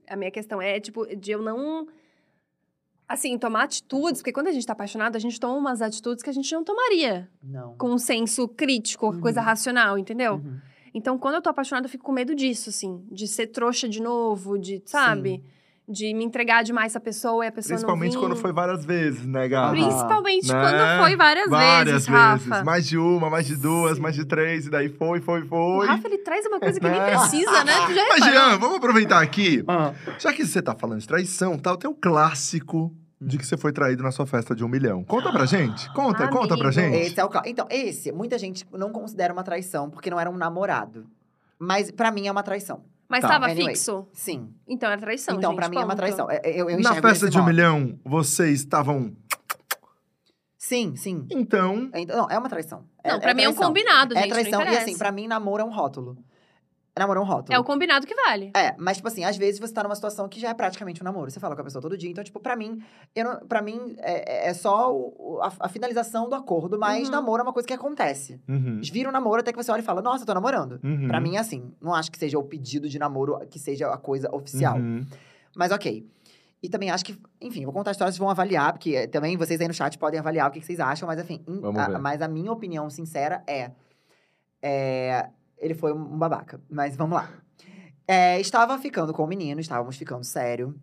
A 0.10 0.16
minha 0.16 0.32
questão 0.32 0.62
é, 0.62 0.80
tipo, 0.80 1.06
de 1.14 1.32
eu 1.32 1.42
não. 1.42 1.88
Assim, 3.14 3.38
tomar 3.38 3.64
atitudes, 3.64 4.22
porque 4.22 4.32
quando 4.34 4.48
a 4.48 4.52
gente 4.52 4.66
tá 4.66 4.74
apaixonado, 4.74 5.16
a 5.16 5.20
gente 5.20 5.40
toma 5.40 5.56
umas 5.56 5.82
atitudes 5.82 6.24
que 6.24 6.30
a 6.30 6.34
gente 6.34 6.52
não 6.54 6.64
tomaria 6.64 7.30
não. 7.44 7.76
com 7.78 7.92
um 7.92 7.98
senso 7.98 8.48
crítico, 8.48 9.08
Uhum. 9.08 9.20
coisa 9.22 9.40
racional, 9.42 9.98
entendeu? 9.98 10.36
Uhum. 10.36 10.58
Então, 10.96 11.18
quando 11.18 11.36
eu 11.36 11.42
tô 11.42 11.50
apaixonada, 11.50 11.86
eu 11.86 11.90
fico 11.92 12.04
com 12.04 12.12
medo 12.12 12.34
disso, 12.36 12.70
assim. 12.70 13.04
De 13.12 13.28
ser 13.28 13.48
trouxa 13.48 13.88
de 13.90 14.02
novo, 14.02 14.58
de, 14.60 14.82
sabe? 14.86 15.44
De 15.90 16.14
me 16.14 16.24
entregar 16.24 16.64
demais 16.64 16.96
à 16.96 17.00
pessoa 17.00 17.44
e 17.44 17.48
a 17.50 17.52
pessoa 17.52 17.74
Principalmente 17.76 18.14
não 18.14 18.22
quando 18.22 18.36
foi 18.38 18.54
várias 18.54 18.86
vezes, 18.86 19.26
né, 19.26 19.50
Gabi? 19.50 19.82
Principalmente 19.82 20.48
Né? 20.48 20.62
quando 20.62 21.02
foi 21.04 21.16
várias, 21.18 21.50
Várias 21.50 21.94
vezes, 21.94 22.08
Rafa. 22.08 22.64
Mais 22.64 22.88
de 22.88 22.98
uma, 22.98 23.30
mais 23.30 23.46
de 23.48 23.56
duas, 23.58 23.96
Sim. 23.98 24.02
mais 24.02 24.16
de 24.16 24.24
três, 24.24 24.66
e 24.68 24.70
daí 24.70 24.88
foi, 24.88 25.20
foi, 25.20 25.42
O 25.42 25.48
foi. 25.48 25.88
Rafa, 25.88 26.08
ele 26.08 26.20
traz 26.20 26.46
uma 26.46 26.60
coisa 26.60 26.80
que 26.80 26.88
nem 26.88 27.00
Né? 27.00 27.10
precisa, 27.18 27.64
né? 27.66 27.74
Tu 27.88 27.94
já 27.96 28.06
Mas? 28.10 28.24
Jean, 28.26 28.58
vamos 28.60 28.78
aproveitar 28.78 29.22
aqui. 29.22 29.62
Ah, 29.68 29.94
Já 30.20 30.32
que 30.32 30.46
você 30.46 30.62
tá 30.62 30.74
falando 30.74 31.00
de 31.02 31.08
traição, 31.08 31.58
tal, 31.60 31.76
tem 31.76 31.90
o 31.90 31.94
clássico 31.96 32.96
de 33.26 33.38
que 33.38 33.46
você 33.46 33.58
foi 33.58 33.72
traído 33.72 34.04
na 34.04 34.12
sua 34.12 34.26
festa 34.26 34.56
de 34.56 34.64
um 34.64 34.68
milhão. 34.68 35.04
Conta 35.04 35.32
pra 35.32 35.46
gente. 35.46 35.92
Conta, 35.94 36.28
conta 36.28 36.58
pra 36.58 36.68
Amigo. 36.68 36.72
gente. 36.72 36.96
Esse 36.98 37.20
é 37.20 37.24
o 37.26 37.30
cla- 37.30 37.44
Então, 37.46 37.68
esse, 37.70 38.12
muita 38.12 38.38
gente 38.38 38.66
não 38.72 38.92
considera 38.92 39.32
uma 39.34 39.44
traição 39.44 39.90
porque 39.90 40.10
não 40.10 40.20
era 40.20 40.30
um 40.30 40.38
namorado. 40.38 41.06
Mas 41.60 41.90
pra 41.92 42.12
mim 42.12 42.28
é 42.28 42.32
uma 42.32 42.44
traição. 42.44 42.84
Mas 43.08 43.22
Tá. 43.22 43.28
tava 43.30 43.46
Anyway. 43.46 43.76
fixo? 43.76 44.08
Então, 44.18 44.50
Então 44.68 44.92
era 44.92 45.00
traição, 45.02 45.36
então 45.38 45.52
gente, 45.52 45.60
pra 45.60 45.70
mim 45.70 45.76
é 45.76 45.80
uma 45.80 45.88
ponto. 45.88 45.98
traição. 45.98 46.32
É- 46.32 46.42
Eu, 46.46 46.70
eu 46.70 46.76
Na 46.76 46.80
enxergo 46.82 47.08
festa 47.08 47.26
desse 47.26 47.30
de 47.30 47.38
um 47.38 47.42
modo. 47.42 47.52
milhão, 47.52 48.00
vocês 48.04 48.60
estavam. 48.60 49.16
Sim, 50.58 50.96
sim. 50.96 51.26
Então. 51.30 51.90
Então, 51.94 52.18
Não, 52.18 52.30
é 52.30 52.38
uma 52.40 52.48
traição. 52.50 52.86
É, 53.04 53.12
Não, 53.12 53.20
pra 53.20 53.34
mim 53.34 53.44
é 53.44 53.50
um 53.50 53.52
traição. 53.52 53.68
combinado, 53.68 54.16
gente, 54.16 54.26
É 54.26 54.30
traição. 54.30 54.52
não 54.54 54.62
E 54.62 54.64
interessa. 54.64 54.86
assim, 54.86 54.98
pra 54.98 55.12
mim, 55.12 55.28
namoro 55.28 55.62
é 55.62 55.66
um 55.66 55.72
rótulo. 55.72 56.18
Namoro 57.00 57.20
é 57.20 57.24
um 57.24 57.26
rótulo. 57.26 57.56
É 57.56 57.60
o 57.60 57.64
combinado 57.64 58.06
que 58.06 58.14
vale. 58.14 58.52
É, 58.56 58.76
mas, 58.78 58.98
tipo 58.98 59.08
assim, 59.08 59.24
às 59.24 59.36
vezes 59.36 59.60
você 59.60 59.74
tá 59.74 59.82
numa 59.82 59.96
situação 59.96 60.30
que 60.30 60.40
já 60.40 60.50
é 60.50 60.54
praticamente 60.54 61.02
um 61.02 61.04
namoro. 61.06 61.32
Você 61.32 61.40
fala 61.40 61.56
com 61.56 61.62
a 61.62 61.64
pessoa 61.64 61.82
todo 61.82 61.98
dia. 61.98 62.12
Então, 62.12 62.24
tipo, 62.24 62.40
pra 62.40 62.56
mim, 62.56 62.84
eu 63.16 63.26
não, 63.26 63.40
pra 63.48 63.64
mim 63.64 63.96
é, 63.98 64.50
é 64.50 64.54
só 64.54 64.94
o- 64.96 65.40
a, 65.42 65.52
a 65.62 65.70
finalização 65.70 66.30
do 66.30 66.36
acordo, 66.36 66.78
mas 66.78 67.06
Uhum. 67.08 67.12
namoro 67.12 67.42
é 67.42 67.44
uma 67.44 67.52
coisa 67.54 67.66
que 67.68 67.74
acontece. 67.74 68.40
Uhum, 68.48 68.80
Vira 68.84 69.10
um 69.10 69.12
namoro 69.12 69.40
até 69.42 69.52
que 69.52 69.58
você 69.58 69.72
olha 69.72 69.80
e 69.80 69.84
fala, 69.84 70.04
nossa, 70.04 70.22
eu 70.22 70.28
tô 70.28 70.34
namorando. 70.36 70.80
uhum, 70.84 71.08
Pra 71.08 71.20
mim 71.20 71.36
é 71.36 71.40
assim. 71.40 71.74
Não 71.82 71.96
acho 71.96 72.12
que 72.12 72.18
seja 72.20 72.38
o 72.38 72.44
pedido 72.44 72.88
de 72.88 73.00
namoro 73.00 73.40
que 73.50 73.58
seja 73.58 73.88
a 73.92 73.98
coisa 73.98 74.30
oficial. 74.36 74.78
uhum. 74.78 75.04
Mas 75.56 75.72
ok. 75.72 76.08
E 76.62 76.70
também 76.70 76.92
acho 76.92 77.04
que, 77.04 77.20
enfim, 77.42 77.64
vou 77.66 77.74
contar 77.74 77.90
a 77.90 77.94
história, 77.94 78.12
vocês 78.12 78.20
vão 78.20 78.30
avaliar, 78.30 78.72
porque 78.72 78.96
eh, 78.96 79.08
também 79.08 79.36
vocês 79.36 79.60
aí 79.60 79.68
no 79.68 79.74
chat 79.74 79.98
podem 79.98 80.20
avaliar 80.20 80.48
o 80.48 80.52
que, 80.54 80.60
que 80.60 80.66
vocês 80.66 80.80
acham, 80.80 81.08
mas 81.08 81.20
enfim. 81.20 81.44
a- 81.76 81.98
mas 82.00 82.22
a 82.22 82.28
minha 82.28 82.52
opinião 82.52 82.88
sincera 82.90 83.44
é, 83.48 83.72
é, 84.62 85.28
Ele 85.64 85.74
foi 85.74 85.94
um 85.94 86.04
babaca. 86.18 86.60
Mas 86.70 86.96
vamos 86.96 87.16
lá. 87.16 87.30
É, 88.08 88.40
estava 88.40 88.78
ficando 88.78 89.14
com 89.14 89.24
o 89.24 89.28
menino, 89.28 89.62
estávamos 89.62 89.96
ficando 89.96 90.24
sério. 90.24 90.76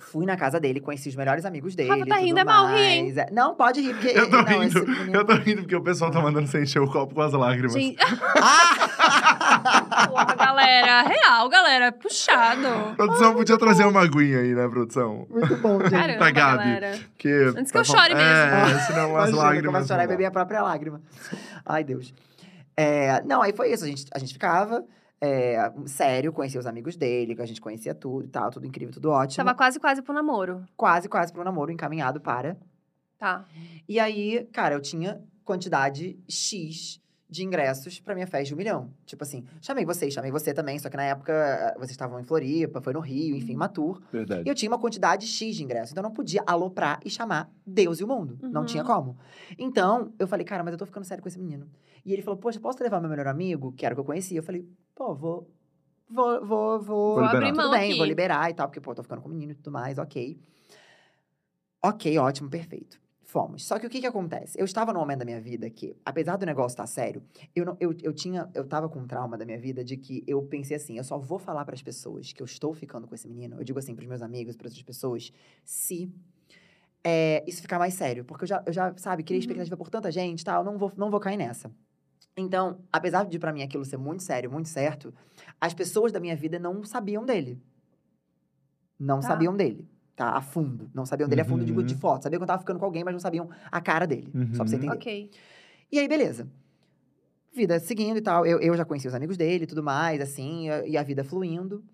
Fui 0.00 0.26
na 0.26 0.36
casa 0.36 0.58
dele, 0.58 0.80
conheci 0.80 1.08
os 1.08 1.14
melhores 1.14 1.44
amigos 1.44 1.76
dele. 1.76 1.88
Rafa 1.88 2.04
tá 2.06 2.16
rindo, 2.16 2.40
é 2.40 2.44
mal 2.44 2.66
rir, 2.66 2.80
hein? 2.82 3.14
É, 3.16 3.30
não, 3.30 3.54
pode 3.54 3.80
rir, 3.80 3.94
porque. 3.94 4.08
Eu 4.18 4.28
tô 4.28 4.36
não, 4.42 4.44
rindo. 4.44 4.84
menino- 4.86 5.14
Eu 5.14 5.24
tô 5.24 5.34
rindo 5.34 5.62
porque 5.62 5.76
o 5.76 5.82
pessoal 5.82 6.10
tá 6.10 6.20
mandando 6.20 6.48
você 6.48 6.62
encher 6.64 6.80
o 6.80 6.90
copo 6.90 7.14
com 7.14 7.20
as 7.22 7.32
lágrimas. 7.32 7.72
Gente, 7.72 7.96
Ah! 8.02 8.88
porra, 10.08 10.34
galera. 10.34 11.02
Real, 11.02 11.48
galera. 11.48 11.92
Puxado. 11.92 12.94
Produção 12.96 13.34
podia 13.34 13.56
trazer 13.56 13.84
uma 13.86 14.02
aguinha 14.02 14.40
aí, 14.40 14.52
né, 14.54 14.66
produção? 14.68 15.26
Muito 15.30 15.56
bom, 15.58 15.80
gente. 15.80 15.90
Caramba, 15.92 16.18
Pra 16.18 16.30
Gabi. 16.32 16.58
galera. 16.58 16.98
Porque, 17.12 17.28
Antes 17.56 17.70
que 17.70 17.78
eu 17.78 17.84
tá 17.84 17.84
chore 17.84 18.14
bom. 18.14 18.20
mesmo. 18.20 18.76
É, 18.76 18.78
senão 18.86 19.04
as 19.16 19.30
Imagina, 19.30 19.30
eu 19.30 19.36
lágrimas. 19.36 19.66
começo 19.72 19.84
a 19.84 19.94
chorar 19.96 20.04
e 20.04 20.08
beber 20.08 20.24
a 20.24 20.30
própria 20.30 20.62
lágrima. 20.62 21.00
Ai, 21.64 21.84
Deus. 21.84 22.12
É, 22.76 23.22
não, 23.22 23.42
aí 23.42 23.52
foi 23.52 23.72
isso. 23.72 23.84
A 23.84 23.88
gente, 23.88 24.06
a 24.12 24.18
gente 24.18 24.32
ficava 24.32 24.84
é, 25.20 25.72
sério, 25.86 26.32
conhecia 26.32 26.60
os 26.60 26.66
amigos 26.66 26.96
dele, 26.96 27.34
que 27.34 27.42
a 27.42 27.46
gente 27.46 27.60
conhecia 27.60 27.94
tudo 27.94 28.24
e 28.24 28.28
tal, 28.28 28.50
tudo 28.50 28.66
incrível, 28.66 28.92
tudo 28.92 29.10
ótimo. 29.10 29.44
Tava 29.44 29.56
quase, 29.56 29.80
quase 29.80 30.02
pro 30.02 30.12
namoro. 30.12 30.64
quase, 30.76 31.08
quase 31.08 31.32
pro 31.32 31.44
namoro, 31.44 31.72
encaminhado 31.72 32.20
para. 32.20 32.56
Tá. 33.18 33.46
E 33.88 33.98
aí, 33.98 34.46
cara, 34.52 34.74
eu 34.74 34.80
tinha 34.80 35.22
quantidade 35.44 36.18
X 36.28 37.00
de 37.28 37.42
ingressos 37.42 37.98
pra 38.00 38.14
minha 38.14 38.26
festa 38.26 38.46
de 38.48 38.54
um 38.54 38.56
milhão. 38.56 38.90
Tipo 39.06 39.24
assim, 39.24 39.44
chamei 39.60 39.84
vocês, 39.84 40.12
chamei 40.14 40.30
você 40.30 40.52
também, 40.54 40.78
só 40.78 40.88
que 40.88 40.96
na 40.96 41.04
época 41.04 41.32
eh, 41.32 41.74
vocês 41.76 41.90
estavam 41.92 42.20
em 42.20 42.22
Floripa, 42.24 42.80
foi 42.80 42.92
no 42.92 43.00
Rio, 43.00 43.34
enfim, 43.34 43.56
tour. 43.72 44.00
E 44.12 44.16
Verdade. 44.16 44.48
eu 44.48 44.54
tinha 44.54 44.70
uma 44.70 44.78
quantidade 44.78 45.26
X 45.26 45.56
de 45.56 45.64
ingressos. 45.64 45.90
Então 45.92 46.02
eu 46.02 46.08
não 46.08 46.14
podia 46.14 46.42
aloprar 46.46 47.00
e 47.04 47.10
chamar 47.10 47.50
Deus 47.66 47.98
e 47.98 48.04
o 48.04 48.06
mundo. 48.08 48.38
Não 48.42 48.60
Uhum. 48.60 48.66
tinha 48.66 48.84
como. 48.84 49.16
Então, 49.58 50.12
eu 50.18 50.26
falei, 50.28 50.44
cara, 50.44 50.62
mas 50.62 50.72
eu 50.72 50.78
tô 50.78 50.86
ficando 50.86 51.04
sério 51.04 51.22
com 51.22 51.28
esse 51.28 51.38
menino. 51.38 51.68
E 52.04 52.12
ele 52.12 52.22
falou, 52.22 52.38
poxa, 52.38 52.60
posso 52.60 52.82
levar 52.82 53.00
meu 53.00 53.08
melhor 53.10 53.26
amigo, 53.26 53.72
que 53.72 53.84
era 53.86 53.94
o 53.94 53.96
que 53.96 54.00
eu 54.00 54.04
conhecia? 54.04 54.38
Eu 54.38 54.42
falei, 54.42 54.68
pô, 54.94 55.14
vou. 55.14 55.50
Vou, 56.08 56.44
vou, 56.46 56.80
vou. 56.80 57.14
Vou 57.14 57.24
abrir 57.24 57.46
liberar. 57.46 57.54
mão 57.54 57.64
Tudo 57.64 57.70
bem, 57.78 57.88
aqui. 57.90 57.96
vou 57.98 58.06
liberar 58.06 58.50
e 58.50 58.54
tal, 58.54 58.68
porque, 58.68 58.80
pô, 58.80 58.90
eu 58.92 58.96
tô 58.96 59.02
ficando 59.02 59.22
com 59.22 59.28
o 59.28 59.32
menino 59.32 59.52
e 59.52 59.54
tudo 59.54 59.72
mais, 59.72 59.96
ok. 59.98 60.38
Ok, 61.82 62.18
ótimo, 62.18 62.48
perfeito. 62.48 63.00
Fomos. 63.34 63.66
Só 63.66 63.80
que 63.80 63.86
o 63.88 63.90
que 63.90 64.00
que 64.00 64.06
acontece? 64.06 64.56
Eu 64.56 64.64
estava 64.64 64.92
num 64.92 65.00
momento 65.00 65.18
da 65.18 65.24
minha 65.24 65.40
vida 65.40 65.68
que, 65.68 65.96
apesar 66.04 66.36
do 66.36 66.46
negócio 66.46 66.74
estar 66.74 66.86
sério, 66.86 67.20
eu, 67.52 67.64
não, 67.64 67.76
eu, 67.80 67.92
eu 68.00 68.12
tinha, 68.12 68.48
eu 68.54 68.64
tava 68.64 68.88
com 68.88 69.00
um 69.00 69.08
trauma 69.08 69.36
da 69.36 69.44
minha 69.44 69.58
vida 69.58 69.82
de 69.82 69.96
que 69.96 70.22
eu 70.24 70.40
pensei 70.44 70.76
assim, 70.76 70.98
eu 70.98 71.02
só 71.02 71.18
vou 71.18 71.36
falar 71.40 71.64
para 71.64 71.74
as 71.74 71.82
pessoas 71.82 72.32
que 72.32 72.40
eu 72.40 72.44
estou 72.44 72.72
ficando 72.72 73.08
com 73.08 73.14
esse 73.16 73.26
menino, 73.26 73.56
eu 73.58 73.64
digo 73.64 73.76
assim 73.76 73.92
pros 73.92 74.06
meus 74.06 74.22
amigos, 74.22 74.54
para 74.56 74.68
outras 74.68 74.82
pessoas, 74.84 75.32
se 75.64 76.08
é, 77.02 77.44
isso 77.46 77.60
ficar 77.62 77.78
mais 77.78 77.94
sério. 77.94 78.24
Porque 78.24 78.44
eu 78.44 78.48
já, 78.48 78.62
eu 78.66 78.72
já 78.72 78.94
sabe, 78.96 79.24
criei 79.24 79.40
Uhum. 79.40 79.40
expectativa 79.40 79.76
por 79.76 79.90
tanta 79.90 80.12
gente 80.12 80.42
e 80.42 80.44
tal, 80.44 80.62
não 80.62 80.78
vou, 80.78 80.92
não 80.96 81.10
vou 81.10 81.18
cair 81.18 81.36
nessa. 81.36 81.72
Então, 82.36 82.84
apesar 82.92 83.24
de 83.26 83.38
pra 83.38 83.52
mim 83.52 83.62
aquilo 83.62 83.84
ser 83.84 83.96
muito 83.98 84.22
sério, 84.22 84.50
muito 84.50 84.68
certo, 84.68 85.14
as 85.60 85.74
pessoas 85.74 86.12
da 86.12 86.20
minha 86.20 86.36
vida 86.36 86.58
não 86.58 86.84
sabiam 86.84 87.24
dele. 87.24 87.60
Não 88.98 89.20
Tá. 89.20 89.28
sabiam 89.28 89.56
dele, 89.56 89.88
tá? 90.16 90.30
A 90.30 90.40
fundo. 90.40 90.90
Não 90.94 91.04
sabiam 91.06 91.28
dele 91.28 91.40
a 91.42 91.44
fundo, 91.44 91.64
digo, 91.64 91.80
Uhum. 91.80 91.86
de 91.86 91.94
foto. 91.94 92.22
Sabiam 92.22 92.38
que 92.38 92.42
eu 92.44 92.46
tava 92.46 92.60
ficando 92.60 92.78
com 92.78 92.84
alguém, 92.84 93.02
mas 93.04 93.12
não 93.12 93.20
sabiam 93.20 93.48
a 93.70 93.80
cara 93.80 94.06
dele. 94.06 94.30
Só 94.52 94.58
pra 94.64 94.66
você 94.68 94.76
Uhum. 94.76 94.82
entender. 94.82 94.94
Ok. 94.96 95.30
E 95.92 95.98
aí, 95.98 96.08
beleza. 96.08 96.48
Vida 97.52 97.78
seguindo 97.78 98.16
e 98.16 98.20
tal. 98.20 98.44
Eu, 98.44 98.58
eu 98.60 98.76
já 98.76 98.84
conheci 98.84 99.06
os 99.06 99.14
amigos 99.14 99.36
dele 99.36 99.64
e 99.64 99.66
tudo 99.66 99.82
mais, 99.82 100.20
assim, 100.20 100.68
e 100.86 100.96
a- 100.96 101.02
vida 101.02 101.22
fluindo. 101.22 101.84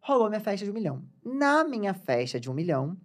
Rolou 0.00 0.28
minha 0.28 0.40
festa 0.40 0.64
de 0.64 0.70
um 0.70 0.74
milhão. 0.74 1.02
Na 1.24 1.64
minha 1.64 1.94
festa 1.94 2.38
de 2.38 2.50
um 2.50 2.54
milhão, 2.54 2.96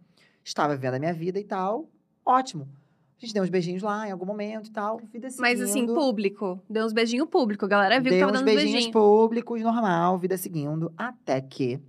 Estava 0.43 0.75
vivendo 0.75 0.95
a 0.95 0.99
minha 0.99 1.13
vida 1.13 1.39
e 1.39 1.43
tal. 1.43 1.87
Ótimo. 2.25 2.67
A 3.15 3.21
gente 3.23 3.31
deu 3.31 3.43
uns 3.43 3.49
beijinhos 3.51 3.83
lá 3.83 4.07
em 4.07 4.11
algum 4.11 4.25
momento 4.25 4.69
e 4.69 4.71
tal. 4.71 4.97
Vida 4.97 5.29
seguindo. 5.29 5.39
Mas 5.39 5.61
assim, 5.61 5.85
público. 5.85 6.59
Deu 6.67 6.83
uns 6.83 6.93
beijinhos 6.93 7.29
público. 7.29 7.63
A 7.65 7.67
galera 7.67 7.99
viu 7.99 8.05
que 8.11 8.17
Deu 8.17 8.21
tava 8.21 8.31
uns 8.31 8.39
dando 8.39 8.47
uns 8.49 8.55
beijinhos 8.55 8.73
beijinhos. 8.73 8.91
públicos, 8.91 9.61
normal, 9.61 10.17
vida 10.17 10.35
seguindo. 10.37 10.91
Até 10.97 11.39
que, 11.39 11.79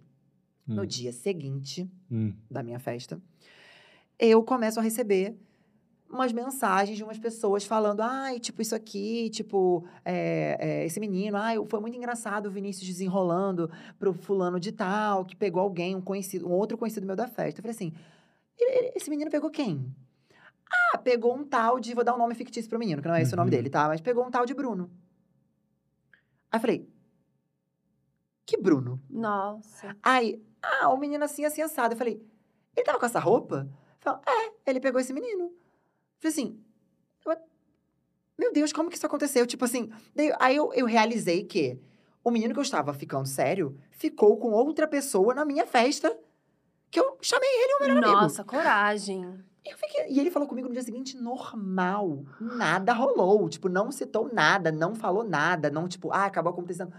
no 0.74 0.82
Hum. 0.82 0.86
dia 0.86 1.12
seguinte 1.12 1.88
Hum. 2.10 2.32
da 2.50 2.62
minha 2.62 2.78
festa, 2.78 3.20
eu 4.18 4.42
começo 4.42 4.78
a 4.78 4.82
receber 4.82 5.36
umas 6.08 6.30
mensagens 6.32 6.96
de 6.98 7.02
umas 7.02 7.18
pessoas 7.18 7.64
falando, 7.64 8.00
ai, 8.02 8.38
tipo, 8.38 8.60
isso 8.60 8.74
aqui, 8.74 9.30
tipo, 9.30 9.84
é, 10.04 10.56
é, 10.60 10.84
esse 10.84 11.00
menino, 11.00 11.36
ai, 11.38 11.56
foi 11.68 11.80
muito 11.80 11.96
engraçado 11.96 12.46
o 12.46 12.50
Vinícius 12.50 12.86
desenrolando 12.86 13.70
pro 13.98 14.12
fulano 14.12 14.60
de 14.60 14.72
tal, 14.72 15.24
que 15.24 15.34
pegou 15.34 15.62
alguém, 15.62 15.96
um 15.96 16.02
conhecido, 16.02 16.46
um 16.46 16.52
outro 16.52 16.76
conhecido 16.76 17.06
meu 17.06 17.16
da 17.16 17.26
festa. 17.26 17.60
Eu 17.60 17.62
falei 17.62 17.74
assim, 17.74 17.92
"Ele- 18.58 18.78
ele- 18.78 18.92
esse 18.94 19.08
menino 19.08 19.30
pegou 19.30 19.50
quem? 19.50 19.90
Ah, 20.92 20.98
pegou 20.98 21.34
um 21.34 21.44
tal 21.44 21.80
de, 21.80 21.94
vou 21.94 22.04
dar 22.04 22.14
um 22.14 22.18
nome 22.18 22.34
fictício 22.34 22.68
pro 22.68 22.78
menino, 22.78 23.00
que 23.00 23.08
não 23.08 23.14
é 23.14 23.22
esse 23.22 23.32
o 23.32 23.36
nome 23.36 23.46
Uhum. 23.50 23.56
dele, 23.56 23.70
tá? 23.70 23.88
Mas 23.88 24.00
pegou 24.02 24.24
um 24.26 24.30
tal 24.30 24.44
de 24.44 24.52
Bruno. 24.54 24.90
Aí 26.50 26.58
eu 26.58 26.60
falei, 26.60 26.88
que 28.44 28.56
Bruno? 28.58 29.00
Nossa. 29.08 29.96
Aí, 30.02 30.42
ah, 30.62 30.88
o 30.88 30.96
menino 30.96 31.24
assim, 31.24 31.44
assim, 31.44 31.60
assado. 31.62 31.94
Eu 31.94 31.98
falei, 31.98 32.22
ele 32.76 32.84
tava 32.86 32.98
com 32.98 33.06
essa 33.06 33.18
roupa? 33.18 33.68
Falei, 34.00 34.20
é, 34.26 34.70
ele 34.70 34.80
pegou 34.80 35.00
esse 35.00 35.12
menino. 35.12 35.52
Falei 36.18 36.32
assim, 36.32 36.60
eu- 37.26 37.36
meu 38.38 38.52
Deus, 38.52 38.72
como 38.72 38.88
que 38.90 38.96
isso 38.96 39.06
aconteceu? 39.06 39.46
Tipo 39.46 39.64
assim, 39.64 39.90
daí- 40.14 40.34
aí 40.40 40.56
eu, 40.56 40.72
eu 40.74 40.86
realizei 40.86 41.44
que 41.44 41.78
o 42.24 42.30
menino 42.30 42.52
que 42.54 42.58
eu 42.58 42.62
estava 42.64 42.92
ficando 42.94 43.26
sério 43.26 43.78
ficou 43.90 44.36
com 44.36 44.50
outra 44.52 44.86
pessoa 44.86 45.34
na 45.34 45.44
minha 45.44 45.66
festa, 45.66 46.16
que 46.90 46.98
eu 47.00 47.16
chamei 47.20 47.48
ele, 47.48 47.74
o 47.74 47.80
melhor 47.80 48.04
amigo. 48.04 48.20
Nossa, 48.22 48.44
coragem. 48.44 49.24
Eu 49.64 49.76
fiquei- 49.78 50.06
e 50.08 50.18
ele 50.18 50.30
falou 50.30 50.48
comigo 50.48 50.66
no 50.68 50.74
dia 50.74 50.82
seguinte, 50.82 51.16
normal. 51.16 52.24
Nada 52.40 52.92
rolou. 52.92 53.48
Tipo, 53.48 53.68
não 53.68 53.92
citou 53.92 54.28
nada, 54.32 54.72
não 54.72 54.94
falou 54.94 55.22
nada, 55.22 55.70
não, 55.70 55.86
tipo, 55.86 56.10
ah, 56.10 56.24
acabou 56.24 56.52
acontecendo. 56.52 56.92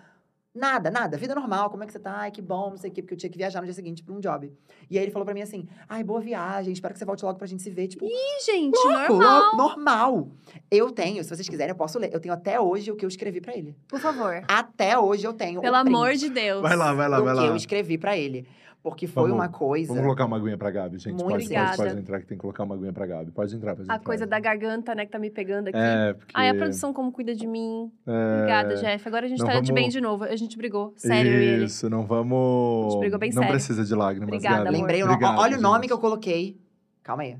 Nada, 0.55 0.91
nada. 0.91 1.17
Vida 1.17 1.33
normal, 1.33 1.69
como 1.71 1.83
é 1.83 1.87
que 1.87 1.91
você 1.93 1.99
tá? 1.99 2.13
Ai, 2.15 2.31
que 2.31 2.41
bom, 2.41 2.69
não 2.69 2.77
sei 2.77 2.91
o 2.91 2.93
quê, 2.93 3.01
porque 3.01 3.15
eu 3.15 3.17
tinha 3.17 3.29
que 3.29 3.37
viajar 3.37 3.59
no 3.59 3.65
dia 3.65 3.73
seguinte 3.73 4.03
pra 4.03 4.13
um 4.13 4.19
job. 4.19 4.53
E 4.89 4.97
aí 4.99 5.03
ele 5.03 5.11
falou 5.11 5.25
pra 5.25 5.33
mim 5.33 5.41
assim: 5.41 5.67
ai, 5.89 6.03
boa 6.03 6.19
viagem, 6.21 6.71
espero 6.71 6.93
que 6.93 6.99
você 6.99 7.05
volte 7.05 7.25
logo 7.25 7.37
pra 7.39 7.47
gente 7.47 7.63
se 7.63 7.71
ver. 7.71 7.87
Tipo, 7.87 8.05
Ih, 8.05 8.45
gente, 8.45 8.75
louco, 8.75 9.13
normal. 9.13 9.41
lou- 9.41 9.55
normal. 9.69 10.27
Eu 10.69 10.91
tenho, 10.91 11.23
se 11.23 11.29
vocês 11.35 11.49
quiserem, 11.49 11.71
eu 11.71 11.75
posso 11.75 11.97
ler. 11.97 12.13
Eu 12.13 12.19
tenho 12.19 12.33
até 12.35 12.59
hoje 12.59 12.91
o 12.91 12.95
que 12.95 13.03
eu 13.03 13.09
escrevi 13.09 13.41
pra 13.41 13.55
ele. 13.57 13.75
Por 13.87 13.99
favor. 13.99 14.43
Até 14.47 14.97
hoje 14.97 15.25
eu 15.25 15.33
tenho. 15.33 15.59
Pelo 15.59 15.75
o 15.75 15.79
amor 15.79 16.13
de 16.13 16.29
Deus. 16.29 16.61
Vai 16.61 16.75
lá, 16.75 16.93
vai 16.93 17.09
lá, 17.09 17.19
vai 17.19 17.33
que 17.33 17.39
lá. 17.41 17.47
eu 17.47 17.55
escrevi 17.55 17.97
pra 17.97 18.15
ele. 18.15 18.47
Porque 18.83 19.07
foi 19.07 19.23
Vamos- 19.23 19.37
uma 19.37 19.47
coisa. 19.47 19.87
Vamos 19.87 20.03
colocar 20.03 20.25
uma 20.25 20.35
aguinha 20.35 20.57
pra 20.57 20.69
Gabi, 20.69 20.97
gente. 20.99 21.13
Muito 21.13 21.23
pode, 21.23 21.31
pode, 21.35 21.45
obrigada. 21.45 21.77
pode 21.77 21.97
entrar 21.99 22.19
que 22.19 22.25
tem 22.27 22.37
que 22.37 22.41
colocar 22.41 22.63
uma 22.63 22.75
aguinha 22.75 22.91
pra 22.91 23.05
Gabi. 23.05 23.31
Pode 23.31 23.55
entrar, 23.55 23.77
pode 23.77 23.89
A 23.89 23.95
entrar. 23.95 24.05
coisa 24.05 24.27
da 24.27 24.37
garganta, 24.41 24.93
né, 24.93 25.05
que 25.05 25.11
tá 25.13 25.17
me 25.17 25.29
pegando 25.31 25.69
aqui. 25.69 25.77
É, 25.79 26.11
porque... 26.13 26.33
Ai, 26.35 26.49
a 26.49 26.53
produção 26.53 26.91
como 26.91 27.09
cuida 27.09 27.33
de 27.33 27.47
mim. 27.47 27.89
é, 28.05 28.35
Obrigada, 28.35 28.75
Jeff. 28.75 29.07
Agora 29.07 29.25
a 29.25 29.29
gente 29.29 29.39
não 29.39 29.47
tá 29.47 29.61
de 29.61 29.71
bem 29.71 29.83
vamos- 29.83 29.93
de 29.93 30.01
novo. 30.01 30.23
A 30.25 30.35
gente 30.35 30.57
brigou. 30.57 30.93
Sério. 30.97 31.63
Isso, 31.63 31.89
não 31.89 32.05
vamos... 32.05 32.87
A 32.87 32.89
gente 32.89 32.99
brigou 32.99 33.19
bem 33.19 33.29
não 33.29 33.35
sério. 33.43 33.49
precisa 33.51 33.85
de 33.85 33.95
lágrimas, 33.95 34.27
Obrigada, 34.27 34.65
Gabi. 34.65 34.75
Lembrei 34.77 35.01
o 35.01 35.05
nome. 35.05 35.15
Obrigado, 35.15 35.39
Olha 35.39 35.57
o 35.57 35.61
nome 35.61 35.75
gente. 35.77 35.87
que 35.87 35.93
eu 35.93 35.99
coloquei. 35.99 36.59
Calma 37.01 37.23
aí. 37.23 37.37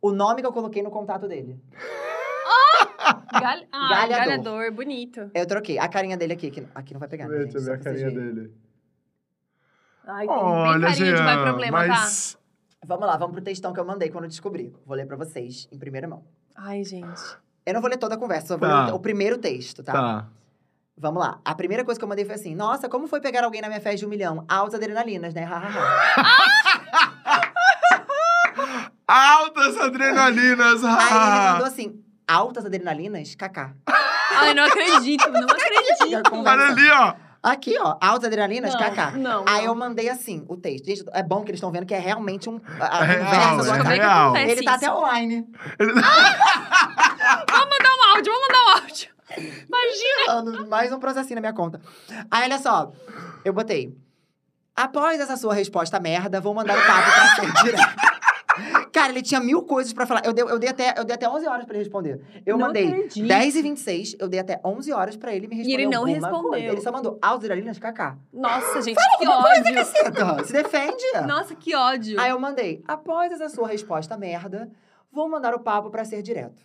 O 0.00 0.10
nome 0.10 0.40
que 0.40 0.46
eu 0.48 0.52
coloquei 0.52 0.82
no 0.82 0.90
contato 0.90 1.28
dele. 1.28 1.60
Gal... 3.40 3.58
Ah, 3.72 3.88
Galhador. 3.88 4.16
galhador. 4.26 4.72
bonito. 4.72 5.30
Eu 5.32 5.46
troquei. 5.46 5.78
A 5.78 5.88
carinha 5.88 6.16
dele 6.16 6.32
aqui, 6.32 6.50
que 6.50 6.64
aqui 6.74 6.92
não 6.92 6.98
vai 7.00 7.08
pegar, 7.08 7.28
né, 7.28 7.38
Deixa 7.38 7.58
eu 7.58 7.60
gente? 7.60 7.68
ver 7.70 7.74
a 7.74 7.78
carinha 7.78 8.10
dele. 8.10 8.52
Ai, 10.06 10.26
tem 10.26 10.36
Olha, 10.36 10.86
bem 10.86 10.96
carinha 10.98 11.14
de 11.16 11.22
vai 11.22 11.42
problema, 11.42 11.86
mas... 11.86 12.38
Vamos 12.84 13.06
lá, 13.06 13.16
vamos 13.16 13.34
pro 13.34 13.42
textão 13.44 13.72
que 13.72 13.78
eu 13.78 13.84
mandei 13.84 14.10
quando 14.10 14.24
eu 14.24 14.30
descobri. 14.30 14.74
Vou 14.84 14.96
ler 14.96 15.06
pra 15.06 15.16
vocês 15.16 15.68
em 15.70 15.78
primeira 15.78 16.08
mão. 16.08 16.24
tá? 16.54 16.62
Ai, 16.64 16.82
gente. 16.82 17.22
Eu 17.64 17.74
não 17.74 17.80
vou 17.80 17.88
ler 17.88 17.96
toda 17.96 18.16
a 18.16 18.18
conversa, 18.18 18.48
só 18.48 18.56
vou 18.56 18.68
Tá. 18.68 18.86
ler 18.86 18.92
o, 18.92 18.96
o 18.96 19.00
primeiro 19.00 19.38
texto, 19.38 19.84
tá? 19.84 19.92
Tá. 19.92 20.26
Vamos 20.98 21.22
lá. 21.22 21.38
A 21.44 21.54
primeira 21.54 21.84
coisa 21.84 21.98
que 21.98 22.04
eu 22.04 22.08
mandei 22.08 22.24
foi 22.24 22.34
assim: 22.34 22.54
Nossa, 22.56 22.88
como 22.88 23.06
foi 23.06 23.20
pegar 23.20 23.44
alguém 23.44 23.60
na 23.62 23.68
minha 23.68 23.80
festa 23.80 23.98
de 23.98 24.06
um 24.06 24.08
milhão? 24.08 24.44
Altas 24.48 24.74
adrenalinas, 24.74 25.32
né? 25.32 25.44
Ha, 25.44 25.56
ha, 25.56 25.68
ha. 26.16 27.52
Altas 29.06 29.76
adrenalinas! 29.78 30.84
Aí 30.84 31.06
ele 31.10 31.50
mandou 31.52 31.66
assim: 31.66 32.04
Altas 32.26 32.66
adrenalinas? 32.66 33.34
Kaká. 33.34 33.74
Ai, 34.34 34.54
não 34.54 34.64
acredito, 34.64 35.28
não 35.30 35.42
acredito. 35.48 36.34
Olha 36.34 36.66
ali, 36.66 36.90
ó. 36.90 37.14
Aqui, 37.42 37.76
ó. 37.80 37.96
Altas 38.00 38.26
adrenalinas? 38.26 38.72
Não, 38.72 38.78
Kaká. 38.80 39.10
não, 39.12 39.44
Aí 39.48 39.64
eu 39.64 39.74
mandei 39.74 40.08
assim 40.08 40.44
o 40.48 40.56
texto. 40.56 40.86
Gente, 40.86 41.04
é 41.12 41.22
bom 41.24 41.42
que 41.42 41.50
eles 41.50 41.58
estão 41.58 41.72
vendo 41.72 41.84
que 41.84 41.94
é 41.94 41.98
realmente 41.98 42.48
um. 42.48 42.60
A, 42.80 43.04
É 43.04 43.16
conversa 43.18 43.62
real, 43.62 43.74
é 43.74 43.82
que 43.82 43.88
real. 44.00 44.24
acontece 44.28 44.52
Ele 44.52 44.62
tá 44.64 44.76
isso. 44.76 44.84
até 44.84 44.94
online. 44.94 45.46
Vamos 45.78 45.94
mandar 47.68 47.90
um 47.90 48.16
áudio, 48.16 48.32
vamos 48.32 48.48
mandar 48.48 48.62
um 48.64 48.82
áudio. 48.82 49.08
Imagina. 49.68 50.66
Mais 50.68 50.92
um 50.92 50.98
processinho 51.00 51.34
na 51.36 51.40
minha 51.40 51.52
conta. 51.52 51.80
Aí, 52.30 52.44
olha 52.44 52.58
só. 52.58 52.92
Eu 53.44 53.52
botei. 53.52 53.96
Após 54.76 55.20
essa 55.20 55.36
sua 55.36 55.52
resposta 55.54 55.98
merda, 56.00 56.40
vou 56.40 56.54
mandar 56.54 56.78
o 56.78 56.86
papo 56.86 57.10
pra 57.10 57.28
ser 57.34 57.64
direto. 57.64 58.11
Cara, 58.92 59.10
ele 59.10 59.22
tinha 59.22 59.40
mil 59.40 59.62
coisas 59.62 59.92
pra 59.92 60.04
falar. 60.06 60.22
Eu 60.24 60.32
dei, 60.32 60.44
eu 60.44 60.58
dei, 60.58 60.68
até, 60.68 60.94
eu 60.98 61.04
dei 61.04 61.14
até 61.14 61.28
11 61.28 61.46
horas 61.46 61.64
pra 61.64 61.74
ele 61.74 61.84
responder. 61.84 62.20
Eu 62.44 62.58
Não 62.58 62.66
mandei 62.66 62.88
acredito. 62.88 63.26
10 63.26 63.56
e 63.56 63.62
26, 63.62 64.16
eu 64.18 64.28
dei 64.28 64.38
até 64.38 64.60
11 64.64 64.92
horas 64.92 65.16
pra 65.16 65.34
ele 65.34 65.46
me 65.46 65.56
responder 65.56 65.82
ele 65.82 65.90
não 65.90 66.04
respondeu. 66.04 66.42
coisa. 66.50 66.66
Ele 66.66 66.80
só 66.82 66.92
mandou 66.92 67.18
Alziralinas 67.22 67.78
KK. 67.78 68.18
Nossa, 68.32 68.82
gente, 68.82 68.98
que 69.18 69.26
ódio. 69.26 69.74
Caceta, 69.74 70.44
Se 70.44 70.52
defende. 70.52 71.02
Nossa, 71.26 71.54
que 71.54 71.74
ódio. 71.74 72.20
Aí 72.20 72.30
eu 72.30 72.38
mandei, 72.38 72.82
após 72.86 73.32
essa 73.32 73.48
sua 73.48 73.66
resposta 73.68 74.16
merda, 74.16 74.70
vou 75.10 75.28
mandar 75.28 75.54
o 75.54 75.60
papo 75.60 75.88
pra 75.90 76.04
ser 76.04 76.20
direto. 76.22 76.62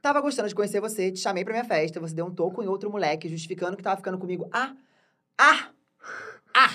Tava 0.00 0.20
gostando 0.20 0.48
de 0.48 0.54
conhecer 0.56 0.80
você, 0.80 1.12
te 1.12 1.20
chamei 1.20 1.44
pra 1.44 1.52
minha 1.52 1.64
festa, 1.64 2.00
você 2.00 2.12
deu 2.12 2.26
um 2.26 2.34
toco 2.34 2.60
em 2.62 2.66
outro 2.66 2.90
moleque, 2.90 3.28
justificando 3.28 3.76
que 3.76 3.82
tava 3.84 3.96
ficando 3.96 4.18
comigo. 4.18 4.48
Ah! 4.52 4.74
Ah! 5.38 5.68
Ah! 6.52 6.70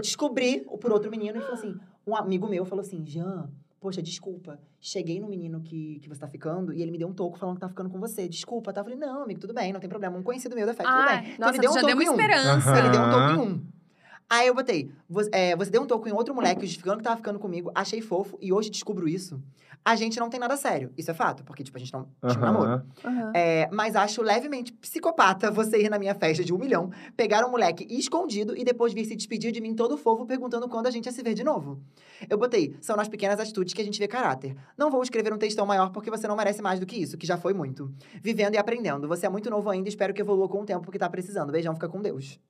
Descobri 0.00 0.60
por 0.80 0.90
outro 0.90 1.10
menino 1.10 1.36
e 1.36 1.40
falou 1.40 1.54
assim: 1.54 1.78
um 2.06 2.16
amigo 2.16 2.48
meu 2.48 2.64
falou 2.64 2.80
assim, 2.80 3.04
Jean, 3.04 3.50
poxa, 3.80 4.02
desculpa. 4.02 4.58
Cheguei 4.80 5.20
no 5.20 5.28
menino 5.28 5.60
que, 5.60 5.98
que 6.00 6.08
você 6.08 6.20
tá 6.20 6.28
ficando 6.28 6.72
e 6.72 6.82
ele 6.82 6.90
me 6.90 6.98
deu 6.98 7.08
um 7.08 7.12
toco 7.12 7.38
falando 7.38 7.56
que 7.56 7.60
tá 7.60 7.68
ficando 7.68 7.90
com 7.90 7.98
você. 7.98 8.28
Desculpa, 8.28 8.72
tá? 8.72 8.80
Eu 8.80 8.84
falei, 8.84 8.98
não, 8.98 9.22
amigo, 9.22 9.40
tudo 9.40 9.54
bem, 9.54 9.72
não 9.72 9.80
tem 9.80 9.88
problema. 9.88 10.16
Um 10.16 10.22
conhecido 10.22 10.54
meu 10.54 10.66
da 10.66 10.74
festa, 10.74 10.92
tudo 10.92 11.06
bem. 11.06 11.32
Então 11.34 11.46
nossa, 11.46 11.52
ele 11.52 11.60
deu 11.60 11.70
um 11.70 11.74
já 11.74 11.80
toco 11.80 11.86
deu 11.86 11.96
uma 11.96 12.04
em 12.04 12.08
um. 12.08 12.12
esperança. 12.12 12.78
Ele 12.78 12.88
deu 12.90 13.00
um 13.00 13.04
Aham. 13.04 13.34
em 13.34 13.38
um. 13.38 13.75
Aí 14.28 14.48
eu 14.48 14.54
botei, 14.54 14.90
você, 15.08 15.30
é, 15.32 15.56
você 15.56 15.70
deu 15.70 15.82
um 15.82 15.86
toco 15.86 16.08
em 16.08 16.12
outro 16.12 16.34
moleque, 16.34 16.62
justificando 16.62 16.98
que 16.98 17.04
tava 17.04 17.16
ficando 17.16 17.38
comigo, 17.38 17.70
achei 17.72 18.00
fofo, 18.00 18.36
e 18.40 18.52
hoje 18.52 18.70
descubro 18.70 19.08
isso. 19.08 19.40
A 19.84 19.94
gente 19.94 20.18
não 20.18 20.28
tem 20.28 20.40
nada 20.40 20.56
sério. 20.56 20.92
Isso 20.98 21.12
é 21.12 21.14
fato, 21.14 21.44
porque, 21.44 21.62
tipo, 21.62 21.76
a 21.76 21.80
gente 21.80 21.92
não 21.92 22.08
tinha 22.26 22.38
um 22.38 22.40
namoro. 22.40 22.82
Aham. 23.04 23.32
É, 23.32 23.68
mas 23.70 23.94
acho 23.94 24.20
levemente 24.20 24.72
psicopata 24.72 25.48
você 25.48 25.80
ir 25.80 25.88
na 25.88 25.96
minha 25.96 26.12
festa 26.12 26.42
de 26.42 26.52
um 26.52 26.58
milhão, 26.58 26.90
pegar 27.16 27.46
um 27.46 27.50
moleque 27.52 27.86
escondido 27.88 28.56
e 28.56 28.64
depois 28.64 28.92
vir 28.92 29.04
se 29.04 29.14
despedir 29.14 29.52
de 29.52 29.60
mim 29.60 29.76
todo 29.76 29.96
fofo, 29.96 30.26
perguntando 30.26 30.68
quando 30.68 30.88
a 30.88 30.90
gente 30.90 31.06
ia 31.06 31.12
se 31.12 31.22
ver 31.22 31.34
de 31.34 31.44
novo. 31.44 31.80
Eu 32.28 32.36
botei, 32.36 32.74
são 32.80 32.96
nas 32.96 33.06
pequenas 33.06 33.38
atitudes 33.38 33.74
que 33.74 33.80
a 33.80 33.84
gente 33.84 34.00
vê 34.00 34.08
caráter. 34.08 34.56
Não 34.76 34.90
vou 34.90 35.04
escrever 35.04 35.32
um 35.32 35.38
textão 35.38 35.64
maior 35.64 35.90
porque 35.90 36.10
você 36.10 36.26
não 36.26 36.34
merece 36.34 36.60
mais 36.60 36.80
do 36.80 36.86
que 36.86 36.96
isso, 36.96 37.16
que 37.16 37.26
já 37.26 37.36
foi 37.36 37.54
muito. 37.54 37.94
Vivendo 38.20 38.54
e 38.54 38.58
aprendendo. 38.58 39.06
Você 39.06 39.26
é 39.26 39.28
muito 39.28 39.48
novo 39.48 39.70
ainda, 39.70 39.88
espero 39.88 40.12
que 40.12 40.20
evolua 40.20 40.48
com 40.48 40.62
o 40.62 40.66
tempo 40.66 40.90
que 40.90 40.98
tá 40.98 41.08
precisando. 41.08 41.52
Beijão, 41.52 41.74
fica 41.74 41.88
com 41.88 42.02
Deus. 42.02 42.40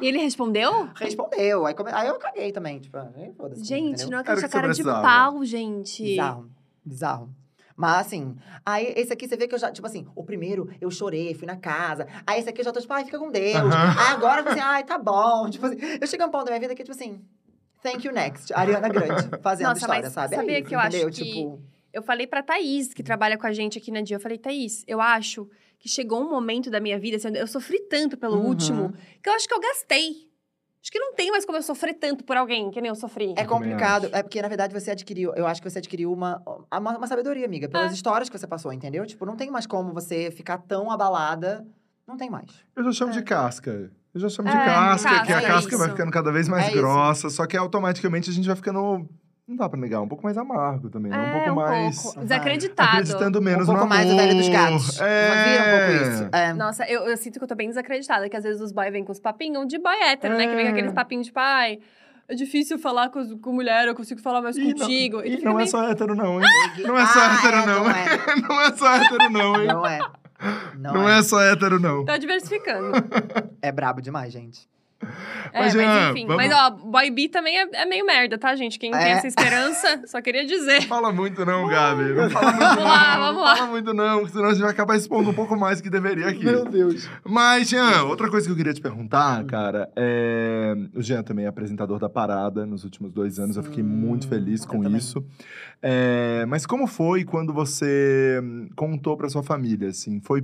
E 0.00 0.06
ele 0.08 0.18
respondeu? 0.18 0.88
Respondeu. 0.96 1.66
Aí, 1.66 1.74
come- 1.74 1.92
aí 1.92 2.08
eu 2.08 2.18
caguei 2.18 2.50
também, 2.50 2.80
tipo, 2.80 2.96
aí 2.96 3.32
foda-se. 3.36 3.64
Gente, 3.64 4.02
entendeu? 4.02 4.10
não 4.10 4.18
Era 4.18 4.30
o 4.30 4.32
acredito 4.32 4.40
que 4.40 4.44
a 4.44 4.48
você 4.48 4.52
cara 4.52 4.68
de 4.72 4.82
precisava. 4.82 5.02
pau, 5.02 5.44
gente. 5.44 6.02
Bizarro. 6.02 6.50
Bizarro. 6.84 7.34
Mas 7.76 8.06
assim, 8.06 8.36
aí 8.66 8.92
esse 8.96 9.12
aqui 9.12 9.26
você 9.26 9.36
vê 9.36 9.48
que 9.48 9.54
eu 9.54 9.58
já, 9.58 9.70
tipo 9.72 9.86
assim, 9.86 10.06
o 10.14 10.22
primeiro 10.24 10.68
eu 10.80 10.90
chorei, 10.90 11.34
fui 11.34 11.46
na 11.46 11.56
casa. 11.56 12.06
Aí 12.26 12.38
esse 12.40 12.48
aqui 12.48 12.60
eu 12.60 12.64
já 12.64 12.72
tô 12.72 12.80
tipo, 12.80 12.92
ai, 12.92 13.04
fica 13.04 13.18
com 13.18 13.30
Deus. 13.30 13.54
Aham. 13.56 13.94
Aí 13.98 14.12
agora 14.14 14.50
assim, 14.50 14.60
ai, 14.60 14.84
tá 14.84 14.98
bom. 14.98 15.48
Tipo 15.48 15.66
assim, 15.66 15.76
eu 16.00 16.06
chego 16.06 16.22
a 16.22 16.26
um 16.26 16.30
ponto 16.30 16.44
da 16.44 16.50
minha 16.50 16.60
vida 16.60 16.74
que, 16.74 16.82
tipo 16.82 16.92
assim, 16.94 17.20
thank 17.82 18.06
you 18.06 18.12
next. 18.12 18.52
Ariana 18.52 18.88
Grande, 18.88 19.28
fazendo 19.42 19.68
Nossa, 19.68 19.80
história, 19.80 20.02
mas 20.02 20.12
sabe? 20.12 20.36
sabia 20.36 20.56
é 20.56 20.58
isso, 20.60 20.68
que 20.68 20.74
eu 20.74 20.78
acho 20.80 20.96
entendeu? 20.96 21.10
que- 21.10 21.24
Tipo, 21.24 21.62
Eu 21.92 22.02
falei 22.02 22.26
pra 22.26 22.42
Thaís, 22.42 22.92
que 22.92 23.02
trabalha 23.02 23.36
com 23.38 23.46
a 23.46 23.52
gente 23.52 23.78
aqui 23.78 23.90
na 23.90 24.00
Dia, 24.02 24.16
eu 24.16 24.20
falei, 24.20 24.38
Thaís, 24.38 24.84
eu 24.86 25.00
acho 25.00 25.48
que 25.82 25.88
chegou 25.88 26.22
um 26.22 26.30
momento 26.30 26.70
da 26.70 26.78
minha 26.78 26.96
vida, 26.96 27.16
assim, 27.16 27.36
eu 27.36 27.46
sofri 27.48 27.80
tanto 27.88 28.16
pelo 28.16 28.36
Uhum. 28.36 28.46
último, 28.46 28.94
que 29.20 29.28
eu 29.28 29.32
acho 29.34 29.48
que 29.48 29.52
eu 29.54 29.58
gastei. 29.60 30.30
Acho 30.80 30.90
que 30.92 30.98
não 30.98 31.12
tem 31.14 31.30
mais 31.32 31.44
como 31.44 31.58
eu 31.58 31.62
sofrer 31.62 31.94
tanto 31.94 32.22
por 32.24 32.36
alguém, 32.36 32.70
que 32.70 32.80
nem 32.80 32.88
eu 32.88 32.94
sofri. 32.94 33.34
é 33.36 33.44
complicado. 33.44 34.08
É 34.12 34.22
porque, 34.22 34.40
na 34.40 34.46
verdade, 34.46 34.72
você 34.72 34.92
adquiriu. 34.92 35.34
Eu 35.34 35.44
acho 35.46 35.60
que 35.60 35.68
você 35.68 35.78
adquiriu 35.78 36.12
uma, 36.12 36.40
uma, 36.72 36.98
uma 36.98 37.06
sabedoria, 37.08 37.44
amiga, 37.44 37.68
pelas 37.68 37.90
É. 37.90 37.94
histórias 37.94 38.28
que 38.30 38.38
você 38.38 38.46
passou, 38.46 38.72
entendeu? 38.72 39.04
Tipo, 39.06 39.26
não 39.26 39.34
tem 39.36 39.50
mais 39.50 39.66
como 39.66 39.92
você 39.92 40.30
ficar 40.30 40.58
tão 40.58 40.88
abalada. 40.90 41.66
Não 42.06 42.16
tem 42.16 42.30
mais. 42.30 42.50
Eu 42.76 42.84
já 42.84 42.92
chamo 42.92 43.10
É. 43.12 43.14
de 43.16 43.22
casca. 43.22 43.90
Eu 44.14 44.20
já 44.20 44.28
chamo 44.28 44.48
de 44.50 44.56
É, 44.56 44.64
casca, 44.64 45.08
casca, 45.08 45.26
que 45.26 45.32
a 45.32 45.38
é 45.40 45.46
casca 45.46 45.76
vai 45.78 45.86
isso. 45.86 45.96
ficando 45.96 46.12
cada 46.12 46.30
vez 46.32 46.46
mais 46.48 46.64
É 46.66 46.68
isso. 46.70 46.76
grossa, 46.78 47.30
só 47.30 47.46
que 47.46 47.56
automaticamente 47.56 48.28
a 48.30 48.32
gente 48.32 48.46
vai 48.46 48.54
ficando. 48.56 49.08
Não 49.46 49.56
dá 49.56 49.68
pra 49.68 49.78
negar, 49.78 50.00
um 50.00 50.08
pouco 50.08 50.22
mais 50.22 50.38
amargo 50.38 50.88
também, 50.88 51.10
né? 51.10 51.18
Um 51.18 51.22
é, 51.22 51.32
pouco 51.32 51.50
um 51.50 51.54
mais. 51.56 52.00
pouco. 52.02 52.20
Desacreditado. 52.20 52.88
Acreditando 52.90 53.42
menos 53.42 53.64
um 53.68 53.72
pouco 53.72 53.80
no 53.82 53.88
mais 53.88 54.06
o 54.06 54.12
amor. 54.12 54.22
velho 54.22 54.36
dos 54.38 54.48
gatos. 54.48 55.00
É. 55.00 55.44
Vira 55.44 55.62
um 55.62 55.78
pouco 55.98 56.12
isso. 56.12 56.28
É. 56.32 56.52
Nossa, 56.54 56.84
eu, 56.88 57.02
eu 57.08 57.16
sinto 57.16 57.38
que 57.38 57.44
eu 57.44 57.48
tô 57.48 57.54
bem 57.56 57.68
desacreditada, 57.68 58.28
que 58.28 58.36
às 58.36 58.44
vezes 58.44 58.62
os 58.62 58.70
boys 58.72 58.92
vêm 58.92 59.04
com 59.04 59.10
os 59.12 59.18
papinhos 59.20 59.66
de 59.66 59.78
boy 59.78 59.94
hétero, 60.00 60.36
né? 60.36 60.46
Que 60.46 60.54
vem 60.54 60.66
É. 60.66 60.68
com 60.70 60.72
aqueles 60.76 60.92
papinhos 60.92 61.26
de 61.26 61.32
pai. 61.32 61.80
é 62.28 62.34
difícil 62.36 62.78
falar 62.78 63.10
com, 63.10 63.36
com 63.40 63.52
mulher, 63.52 63.88
eu 63.88 63.94
consigo 63.96 64.20
falar 64.20 64.40
mais 64.40 64.56
Ih, 64.56 64.72
contigo. 64.74 65.16
Não, 65.16 65.22
fica 65.24 65.44
não 65.50 65.60
é 65.60 65.66
só 65.66 65.90
hétero, 65.90 66.14
não, 66.14 66.40
hein? 66.40 66.46
Não 66.86 66.96
é 66.98 67.06
só 67.06 67.18
Ah, 67.20 67.34
hétero, 67.34 67.56
é, 67.56 67.66
não. 67.66 67.84
não 67.84 67.90
é. 67.90 68.04
Não 68.48 68.60
é 68.60 68.72
só 68.72 68.94
hétero, 68.94 69.30
não, 69.30 69.60
hein? 69.60 69.66
Não 69.66 69.86
é. 69.86 69.98
Não, 70.78 70.92
Não 70.94 71.08
é. 71.08 71.18
é 71.18 71.22
só 71.22 71.40
hétero, 71.42 71.78
não. 71.80 72.04
Tá 72.04 72.16
diversificando. 72.16 72.92
É 73.60 73.70
brabo 73.70 74.00
demais, 74.00 74.32
gente. 74.32 74.68
É, 75.52 75.58
Mas, 75.60 75.74
mas, 75.74 76.10
enfim. 76.10 76.26
vamos- 76.26 76.36
Mas, 76.46 76.52
ó, 76.52 76.70
Boy 76.70 77.10
B 77.10 77.28
também 77.28 77.58
é, 77.58 77.68
é 77.74 77.84
meio 77.84 78.06
merda, 78.06 78.38
tá, 78.38 78.54
gente? 78.56 78.78
Quem 78.78 78.90
tem 78.90 79.00
É. 79.00 79.10
essa 79.10 79.26
esperança, 79.26 80.02
só 80.06 80.20
queria 80.22 80.46
dizer. 80.46 80.82
Fala 80.86 81.12
muito 81.12 81.44
não, 81.44 81.66
Gabi. 81.68 82.04
Não 82.14 82.30
fala 82.30 82.52
muito 82.52 82.62
Vamos 82.68 82.84
lá, 82.84 83.14
não. 83.14 83.20
vamos 83.20 83.34
Não 83.36 83.42
lá. 83.42 83.56
fala 83.56 83.70
muito 83.70 83.94
não, 83.94 84.28
senão 84.28 84.44
a 84.46 84.52
gente 84.52 84.62
vai 84.62 84.70
acabar 84.70 84.96
expondo 84.96 85.28
um 85.30 85.34
pouco 85.34 85.54
mais 85.56 85.80
que 85.80 85.90
deveria 85.90 86.28
aqui. 86.28 86.44
Deus. 86.70 87.08
Mas, 87.24 87.68
Jean, 87.68 88.04
outra 88.04 88.30
coisa 88.30 88.46
que 88.46 88.52
eu 88.52 88.56
queria 88.56 88.72
te 88.72 88.80
perguntar, 88.80 89.44
cara, 89.44 89.90
é... 89.94 90.74
O 90.94 91.02
Jean 91.02 91.22
também 91.22 91.44
é 91.44 91.48
apresentador 91.48 91.98
da 91.98 92.08
Parada 92.08 92.64
nos 92.64 92.84
últimos 92.84 93.12
dois 93.12 93.38
anos. 93.38 93.56
Eu 93.56 93.62
fiquei 93.62 93.82
Sim, 93.82 93.88
muito 93.90 94.26
feliz 94.28 94.64
com 94.64 94.82
isso. 94.96 95.22
É, 95.82 96.44
Mas 96.48 96.64
como 96.64 96.86
foi 96.86 97.24
quando 97.24 97.52
você 97.52 98.40
hum, 98.42 98.68
contou 98.74 99.16
pra 99.16 99.28
sua 99.28 99.42
família, 99.42 99.88
assim? 99.88 100.20
Foi 100.20 100.42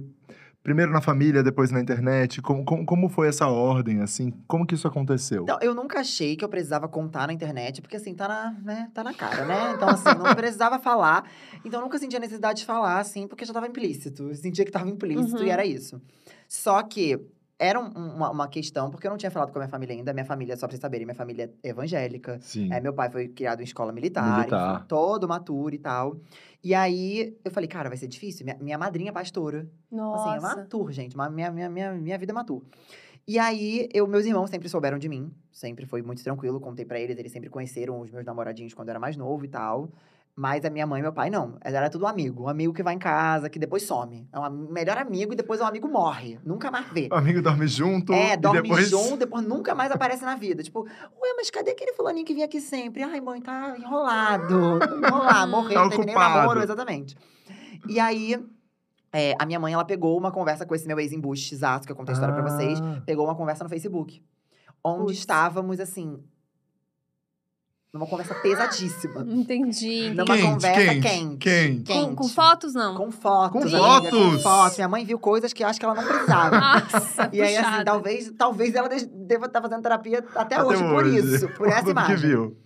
primeiro 0.68 0.92
na 0.92 1.00
família, 1.00 1.42
depois 1.42 1.70
na 1.70 1.80
internet? 1.80 2.42
Como, 2.42 2.62
como, 2.62 2.84
como 2.84 3.08
foi 3.08 3.26
essa 3.28 3.46
ordem, 3.48 4.02
assim? 4.02 4.30
Como 4.46 4.66
que 4.66 4.74
isso 4.74 4.86
aconteceu? 4.86 5.44
Então, 5.44 5.58
eu 5.62 5.74
nunca 5.74 6.00
achei 6.00 6.36
que 6.36 6.44
eu 6.44 6.48
precisava 6.48 6.86
contar 6.86 7.26
na 7.26 7.32
internet, 7.32 7.80
porque 7.80 7.96
assim, 7.96 8.14
tá 8.14 8.28
na, 8.28 8.50
né, 8.62 8.90
tá 8.92 9.02
na 9.02 9.14
cara, 9.14 9.46
né? 9.46 9.72
Então, 9.74 9.88
assim, 9.88 10.10
não 10.18 10.34
precisava 10.34 10.78
falar. 10.78 11.24
Então, 11.64 11.80
eu 11.80 11.84
nunca 11.84 11.98
sentia 11.98 12.20
necessidade 12.20 12.60
de 12.60 12.66
falar, 12.66 12.98
assim, 13.00 13.26
porque 13.26 13.46
já 13.46 13.52
tava 13.54 13.66
implícito. 13.66 14.24
Eu 14.28 14.34
sentia 14.34 14.62
que 14.64 14.70
tava 14.70 14.90
implícito 14.90 15.38
Uhum. 15.38 15.44
e 15.44 15.48
era 15.50 15.64
isso. 15.64 16.00
Só 16.46 16.82
que 16.82 17.18
era 17.58 17.78
um- 17.80 17.88
uma, 18.16 18.30
uma 18.30 18.48
questão, 18.48 18.90
porque 18.90 19.06
eu 19.06 19.10
não 19.10 19.18
tinha 19.18 19.30
falado 19.30 19.50
com 19.52 19.58
a 19.58 19.62
minha 19.62 19.68
família 19.70 19.94
ainda. 19.94 20.12
Minha 20.12 20.24
família, 20.24 20.56
só 20.56 20.66
pra 20.66 20.72
vocês 20.72 20.80
saberem, 20.80 21.04
minha 21.06 21.14
família 21.14 21.52
é 21.62 21.68
evangélica. 21.70 22.38
Sim. 22.40 22.72
É, 22.72 22.80
meu 22.80 22.92
pai 22.92 23.10
foi 23.10 23.28
criado 23.28 23.60
em 23.60 23.64
escola 23.64 23.92
militar, 23.92 24.38
Militar. 24.38 24.76
enfim, 24.76 24.84
todo 24.86 25.26
maturo 25.28 25.74
e 25.74 25.78
tal. 25.78 26.16
E 26.62 26.74
aí, 26.74 27.36
eu 27.44 27.50
falei, 27.50 27.68
cara, 27.68 27.88
vai 27.88 27.98
ser 27.98 28.06
difícil. 28.06 28.44
Minha, 28.44 28.56
minha 28.60 28.78
madrinha 28.78 29.10
é 29.10 29.12
pastora. 29.12 29.68
Nossa. 29.90 30.28
Assim, 30.30 30.36
é 30.38 30.40
matur, 30.40 30.92
gente. 30.92 31.16
Minha, 31.16 31.50
minha, 31.50 31.68
minha, 31.68 31.92
minha 31.92 32.18
vida 32.18 32.32
é 32.32 32.34
matur. 32.34 32.62
E 33.26 33.38
aí, 33.38 33.88
eu, 33.92 34.06
meus 34.06 34.24
irmãos 34.24 34.48
sempre 34.50 34.68
souberam 34.68 34.98
de 34.98 35.08
mim. 35.08 35.30
Sempre 35.52 35.84
foi 35.84 36.00
muito 36.00 36.22
tranquilo. 36.24 36.58
Contei 36.60 36.84
pra 36.84 36.98
eles. 36.98 37.18
Eles 37.18 37.30
sempre 37.32 37.50
conheceram 37.50 38.00
os 38.00 38.10
meus 38.10 38.24
namoradinhos 38.24 38.72
quando 38.72 38.88
eu 38.88 38.92
era 38.92 39.00
mais 39.00 39.16
novo 39.16 39.44
e 39.44 39.48
tal. 39.48 39.90
Mas 40.38 40.64
a 40.64 40.70
minha 40.70 40.86
mãe 40.86 41.00
e 41.00 41.02
meu 41.02 41.12
pai, 41.12 41.30
não. 41.30 41.58
Era 41.60 41.90
tudo 41.90 42.06
amigo. 42.06 42.44
Um 42.44 42.48
amigo 42.48 42.72
que 42.72 42.80
vai 42.80 42.94
em 42.94 42.98
casa, 42.98 43.50
que 43.50 43.58
depois 43.58 43.82
some. 43.82 44.28
É 44.32 44.38
um 44.38 44.70
melhor 44.70 44.96
amigo 44.96 45.32
e 45.32 45.36
depois 45.36 45.60
o 45.60 45.64
amigo 45.64 45.88
morre. 45.88 46.38
Nunca 46.44 46.70
mais 46.70 46.86
vê. 46.92 47.08
O 47.10 47.16
amigo 47.16 47.42
dorme 47.42 47.66
junto 47.66 48.12
É, 48.12 48.34
e 48.34 48.36
dorme 48.36 48.62
depois... 48.62 48.88
junto, 48.88 49.16
depois 49.16 49.44
nunca 49.44 49.74
mais 49.74 49.90
aparece 49.90 50.24
na 50.24 50.36
vida. 50.36 50.62
Tipo, 50.62 50.84
ué, 50.84 51.34
mas 51.36 51.50
cadê 51.50 51.72
aquele 51.72 51.92
fulaninho 51.92 52.24
que 52.24 52.32
vinha 52.32 52.46
aqui 52.46 52.60
sempre? 52.60 53.02
Ai, 53.02 53.20
mãe, 53.20 53.42
tá 53.42 53.74
enrolado. 53.76 54.78
Enrolado, 55.04 55.50
morreu, 55.50 55.82
Tá 55.82 55.88
terminei 55.88 56.14
o 56.14 56.18
namoro, 56.20 56.62
exatamente. 56.62 57.16
E 57.88 57.98
aí, 57.98 58.40
é, 59.12 59.34
a 59.40 59.44
minha 59.44 59.58
mãe, 59.58 59.72
ela 59.72 59.84
pegou 59.84 60.16
uma 60.16 60.30
conversa 60.30 60.64
com 60.64 60.72
esse 60.72 60.86
meu 60.86 61.00
ex-embuste, 61.00 61.52
exato, 61.52 61.84
que 61.84 61.90
eu 61.90 61.96
contei 61.96 62.12
a 62.12 62.14
história 62.14 62.32
pra 62.32 62.48
vocês. 62.48 62.80
Ah. 62.80 63.02
Pegou 63.04 63.24
uma 63.24 63.34
conversa 63.34 63.64
no 63.64 63.70
Facebook. 63.70 64.22
Onde 64.84 65.14
estávamos, 65.14 65.80
assim, 65.80 66.22
numa 67.92 68.06
conversa 68.06 68.34
pesadíssima. 68.34 69.24
Entendi. 69.28 70.10
Numa 70.10 70.24
Quente, 70.26 70.42
conversa 70.42 70.80
quente, 70.84 71.00
quente. 71.08 71.36
quente. 71.38 71.92
Com, 71.92 72.14
com 72.14 72.28
fotos, 72.28 72.74
não? 72.74 72.94
Com 72.96 73.10
fotos. 73.10 73.70
Com 73.70 73.76
amiga, 73.76 74.10
Com 74.10 74.16
fotos? 74.30 74.42
fotos. 74.42 74.76
Minha 74.76 74.88
mãe 74.88 75.04
viu 75.04 75.18
coisas 75.18 75.52
que 75.52 75.64
acho 75.64 75.78
que 75.80 75.84
ela 75.86 75.94
não 75.94 76.04
precisava. 76.06 76.56
Nossa, 76.92 77.30
E 77.32 77.40
aí, 77.40 77.56
assim, 77.56 77.84
talvez, 77.84 78.32
talvez 78.36 78.74
ela 78.74 78.88
de- 78.88 79.06
deva 79.06 79.46
estar 79.46 79.62
fazendo 79.62 79.82
terapia 79.82 80.18
até, 80.34 80.56
Até 80.56 80.62
hoje, 80.62 80.82
por 80.82 81.04
hoje. 81.06 81.18
isso, 81.34 81.48
por 81.50 81.66
essa 81.68 81.78
Tudo 81.80 81.86
que 81.86 81.90
imagem. 81.92 82.16
viu. 82.28 82.56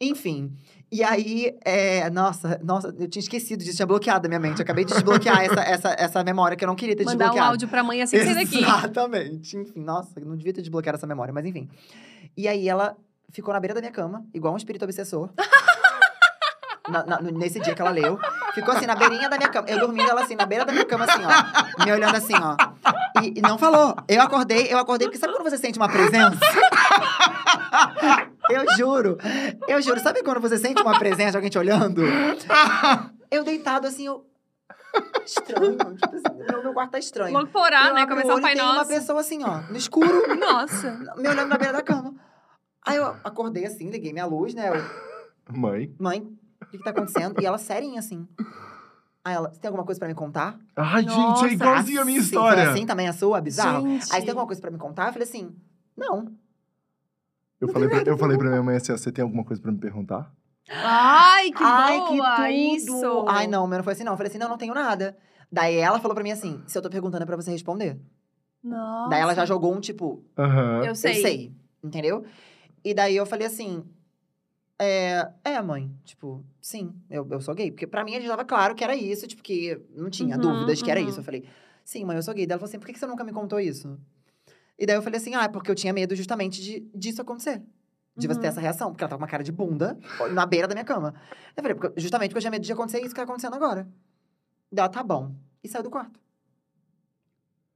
Enfim. 0.00 0.52
E 0.92 1.02
aí, 1.02 1.56
é, 1.64 2.08
nossa, 2.10 2.60
nossa, 2.62 2.94
eu 2.98 3.08
tinha 3.08 3.20
esquecido 3.20 3.60
disso, 3.64 3.76
tinha 3.76 3.86
bloqueado 3.86 4.26
a 4.26 4.28
minha 4.28 4.38
mente. 4.38 4.58
Eu 4.60 4.62
acabei 4.64 4.84
de 4.84 4.92
desbloquear 4.92 5.40
essa, 5.42 5.60
essa, 5.64 5.96
essa 5.98 6.22
memória 6.24 6.56
que 6.56 6.64
eu 6.64 6.68
não 6.68 6.76
queria 6.76 6.94
ter 6.94 7.04
Mandar 7.04 7.14
um 7.14 7.18
desbloqueado. 7.18 7.50
áudio 7.50 7.68
pra 7.68 7.82
mãe 7.82 8.02
assim 8.02 8.18
que 8.18 8.24
sair 8.24 8.34
daqui. 8.34 8.58
Exatamente. 8.62 9.56
Enfim, 9.56 9.80
nossa, 9.80 10.20
eu 10.20 10.26
não 10.26 10.36
devia 10.36 10.52
ter 10.52 10.60
desbloqueado 10.60 10.96
essa 10.96 11.06
memória, 11.06 11.32
mas 11.32 11.44
enfim. 11.46 11.68
E 12.36 12.46
aí 12.46 12.68
ela 12.68 12.96
ficou 13.34 13.52
na 13.52 13.60
beira 13.60 13.74
da 13.74 13.80
minha 13.80 13.92
cama, 13.92 14.24
igual 14.32 14.54
um 14.54 14.56
espírito 14.56 14.84
obsessor. 14.84 15.28
Na- 16.86 17.02
na- 17.06 17.18
nesse 17.22 17.58
dia 17.60 17.74
que 17.74 17.80
ela 17.80 17.90
leu. 17.90 18.18
Ficou 18.54 18.74
assim, 18.74 18.84
na 18.84 18.94
beirinha 18.94 19.26
da 19.26 19.38
minha 19.38 19.48
cama. 19.48 19.66
Eu 19.70 19.78
dormindo, 19.80 20.06
ela 20.08 20.22
assim, 20.22 20.36
na 20.36 20.44
beira 20.44 20.66
da 20.66 20.72
minha 20.72 20.84
cama, 20.84 21.06
assim, 21.06 21.22
ó. 21.24 21.82
Me 21.82 21.90
olhando 21.90 22.14
assim, 22.14 22.34
ó. 22.34 22.56
E, 23.22 23.38
e 23.38 23.40
não 23.40 23.56
falou. 23.56 23.96
Eu 24.06 24.20
acordei, 24.20 24.70
eu 24.70 24.76
acordei, 24.78 25.08
porque 25.08 25.18
sabe 25.18 25.32
quando 25.32 25.48
você 25.48 25.56
sente 25.56 25.78
uma 25.78 25.88
presença? 25.88 26.36
Eu 28.50 28.66
juro. 28.76 29.16
Eu 29.66 29.80
juro. 29.80 29.98
Sabe 30.00 30.22
quando 30.22 30.40
você 30.42 30.58
sente 30.58 30.82
uma 30.82 30.98
presença 30.98 31.30
de 31.32 31.36
alguém 31.38 31.50
te 31.50 31.58
olhando? 31.58 32.02
Eu 33.30 33.42
deitado 33.44 33.86
assim, 33.86 34.06
eu. 34.06 34.26
Estranho. 35.24 35.76
Tipo 35.76 36.16
assim, 36.16 36.36
meu, 36.50 36.62
meu 36.64 36.74
quarto 36.74 36.90
tá 36.92 36.98
estranho. 36.98 37.32
Logo 37.32 37.46
por 37.48 37.62
orar, 37.62 37.88
Eu 37.88 37.94
né? 37.94 38.06
Começar 38.06 38.34
o 38.34 38.40
Pai 38.42 38.54
tem 38.54 38.62
uma 38.62 38.74
Nosso. 38.74 38.88
pessoa 38.90 39.20
assim, 39.20 39.42
ó, 39.42 39.62
no 39.70 39.76
escuro, 39.76 40.36
Nossa. 40.36 40.92
me 41.16 41.28
olhando 41.28 41.48
na 41.48 41.56
beira 41.56 41.72
da 41.72 41.82
cama. 41.82 42.14
Aí 42.84 42.96
eu 42.96 43.06
acordei 43.24 43.64
assim, 43.64 43.88
liguei 43.90 44.12
minha 44.12 44.26
luz, 44.26 44.54
né? 44.54 44.68
Eu, 44.68 44.74
Mãe. 45.56 45.94
mãe, 45.98 46.20
o 46.20 46.66
que, 46.66 46.78
que 46.78 46.84
tá 46.84 46.90
acontecendo? 46.90 47.40
E 47.40 47.46
ela 47.46 47.58
serinha 47.58 47.98
assim. 47.98 48.26
Aí 49.24 49.34
ela, 49.34 49.48
você 49.50 49.58
tem 49.60 49.68
alguma 49.68 49.84
coisa 49.86 49.98
pra 49.98 50.08
me 50.08 50.14
contar? 50.14 50.58
Ai, 50.76 51.02
Nossa, 51.02 51.48
gente, 51.48 51.50
é 51.50 51.54
igualzinho 51.54 52.02
a 52.02 52.04
minha 52.04 52.18
Assim, 52.20 52.26
história. 52.28 52.62
Foi 52.64 52.72
assim 52.72 52.86
também 52.86 53.08
a 53.08 53.12
sua, 53.12 53.40
bizarro? 53.40 53.86
Gente. 53.88 54.02
Aí 54.12 54.20
você 54.20 54.20
tem 54.20 54.28
alguma 54.30 54.46
coisa 54.46 54.60
pra 54.60 54.70
me 54.70 54.76
contar? 54.78 55.06
Eu 55.06 55.12
falei 55.14 55.26
assim, 55.28 55.54
não. 55.96 56.30
Eu 57.58 57.68
falei, 57.68 57.88
pra, 57.88 58.02
eu 58.02 58.18
falei 58.18 58.36
pra 58.36 58.48
minha 58.50 58.62
mãe 58.62 58.76
assim, 58.76 58.92
ó, 58.92 58.96
você 58.98 59.10
tem 59.10 59.22
alguma 59.22 59.44
coisa 59.44 59.62
pra 59.62 59.72
me 59.72 59.78
perguntar? 59.78 60.30
Ai, 60.70 61.50
que 61.52 61.62
Ai, 61.62 61.98
boa! 61.98 62.36
que 62.36 62.36
tudo! 62.36 62.48
Isso! 62.98 63.24
Ai, 63.28 63.46
não, 63.46 63.66
meu 63.66 63.78
não 63.78 63.84
foi 63.84 63.94
assim 63.94 64.04
não. 64.04 64.12
Eu 64.12 64.16
falei 64.16 64.28
assim, 64.30 64.38
não, 64.38 64.48
não 64.48 64.58
tenho 64.58 64.74
nada. 64.74 65.16
Daí 65.50 65.76
ela 65.76 65.98
falou 66.00 66.14
pra 66.14 66.24
mim 66.24 66.32
assim, 66.32 66.62
se 66.66 66.76
eu 66.76 66.82
tô 66.82 66.90
perguntando 66.90 67.22
é 67.22 67.26
pra 67.26 67.36
você 67.36 67.50
responder. 67.50 67.98
Nossa. 68.62 69.10
Daí 69.10 69.20
ela 69.20 69.34
já 69.34 69.46
jogou 69.46 69.74
um 69.74 69.80
tipo, 69.80 70.22
Aham. 70.38 70.84
Eu 70.84 70.94
sei. 70.94 71.12
Eu 71.18 71.22
sei, 71.22 71.54
entendeu? 71.82 72.24
E 72.84 72.92
daí 72.94 73.16
eu 73.16 73.26
falei 73.26 73.46
assim. 73.46 73.84
É, 74.76 75.30
é, 75.44 75.62
mãe, 75.62 75.88
tipo, 76.04 76.44
sim, 76.60 76.92
eu, 77.08 77.26
eu 77.30 77.40
sou 77.40 77.54
gay. 77.54 77.70
Porque 77.70 77.86
pra 77.86 78.04
mim 78.04 78.12
já 78.14 78.18
estava 78.18 78.44
claro 78.44 78.74
que 78.74 78.82
era 78.82 78.94
isso, 78.96 79.24
tipo, 79.26 79.40
que 79.42 79.80
não 79.94 80.10
tinha 80.10 80.34
Uhum, 80.34 80.40
dúvidas 80.42 80.82
que 80.82 80.90
era 80.90 81.00
uhum. 81.00 81.08
isso. 81.08 81.20
Eu 81.20 81.24
falei, 81.24 81.44
sim, 81.84 82.04
mãe, 82.04 82.16
eu 82.16 82.22
sou 82.22 82.34
gay. 82.34 82.44
Daí 82.44 82.54
ela 82.54 82.58
falou 82.58 82.68
assim, 82.68 82.78
por 82.80 82.86
que 82.88 82.98
você 82.98 83.06
nunca 83.06 83.22
me 83.22 83.32
contou 83.32 83.60
isso? 83.60 83.96
E 84.76 84.84
daí 84.84 84.96
eu 84.96 85.02
falei 85.02 85.18
assim, 85.18 85.34
ah, 85.36 85.44
é 85.44 85.48
porque 85.48 85.70
eu 85.70 85.76
tinha 85.76 85.92
medo 85.92 86.14
justamente 86.16 86.60
de, 86.60 86.80
disso 86.92 87.22
acontecer. 87.22 87.62
De 88.16 88.26
você 88.26 88.40
ter 88.40 88.46
Uhum. 88.46 88.50
essa 88.50 88.60
reação, 88.60 88.90
porque 88.90 89.04
ela 89.04 89.08
tava 89.10 89.18
com 89.18 89.22
uma 89.24 89.30
cara 89.30 89.44
de 89.44 89.52
bunda 89.52 89.96
na 90.32 90.44
beira 90.44 90.66
da 90.66 90.74
minha 90.74 90.84
cama. 90.84 91.14
Eu 91.56 91.62
falei, 91.62 91.76
porque, 91.76 92.00
justamente 92.00 92.30
porque 92.30 92.38
eu 92.38 92.42
tinha 92.42 92.50
medo 92.50 92.64
de 92.66 92.72
acontecer 92.72 92.98
isso 92.98 93.10
que 93.10 93.14
tá 93.14 93.22
acontecendo 93.22 93.54
agora. 93.54 93.84
Daí 94.72 94.82
ela, 94.84 94.88
tá 94.88 95.04
bom. 95.04 95.34
E 95.62 95.68
saiu 95.68 95.84
do 95.84 95.90
quarto. 95.90 96.18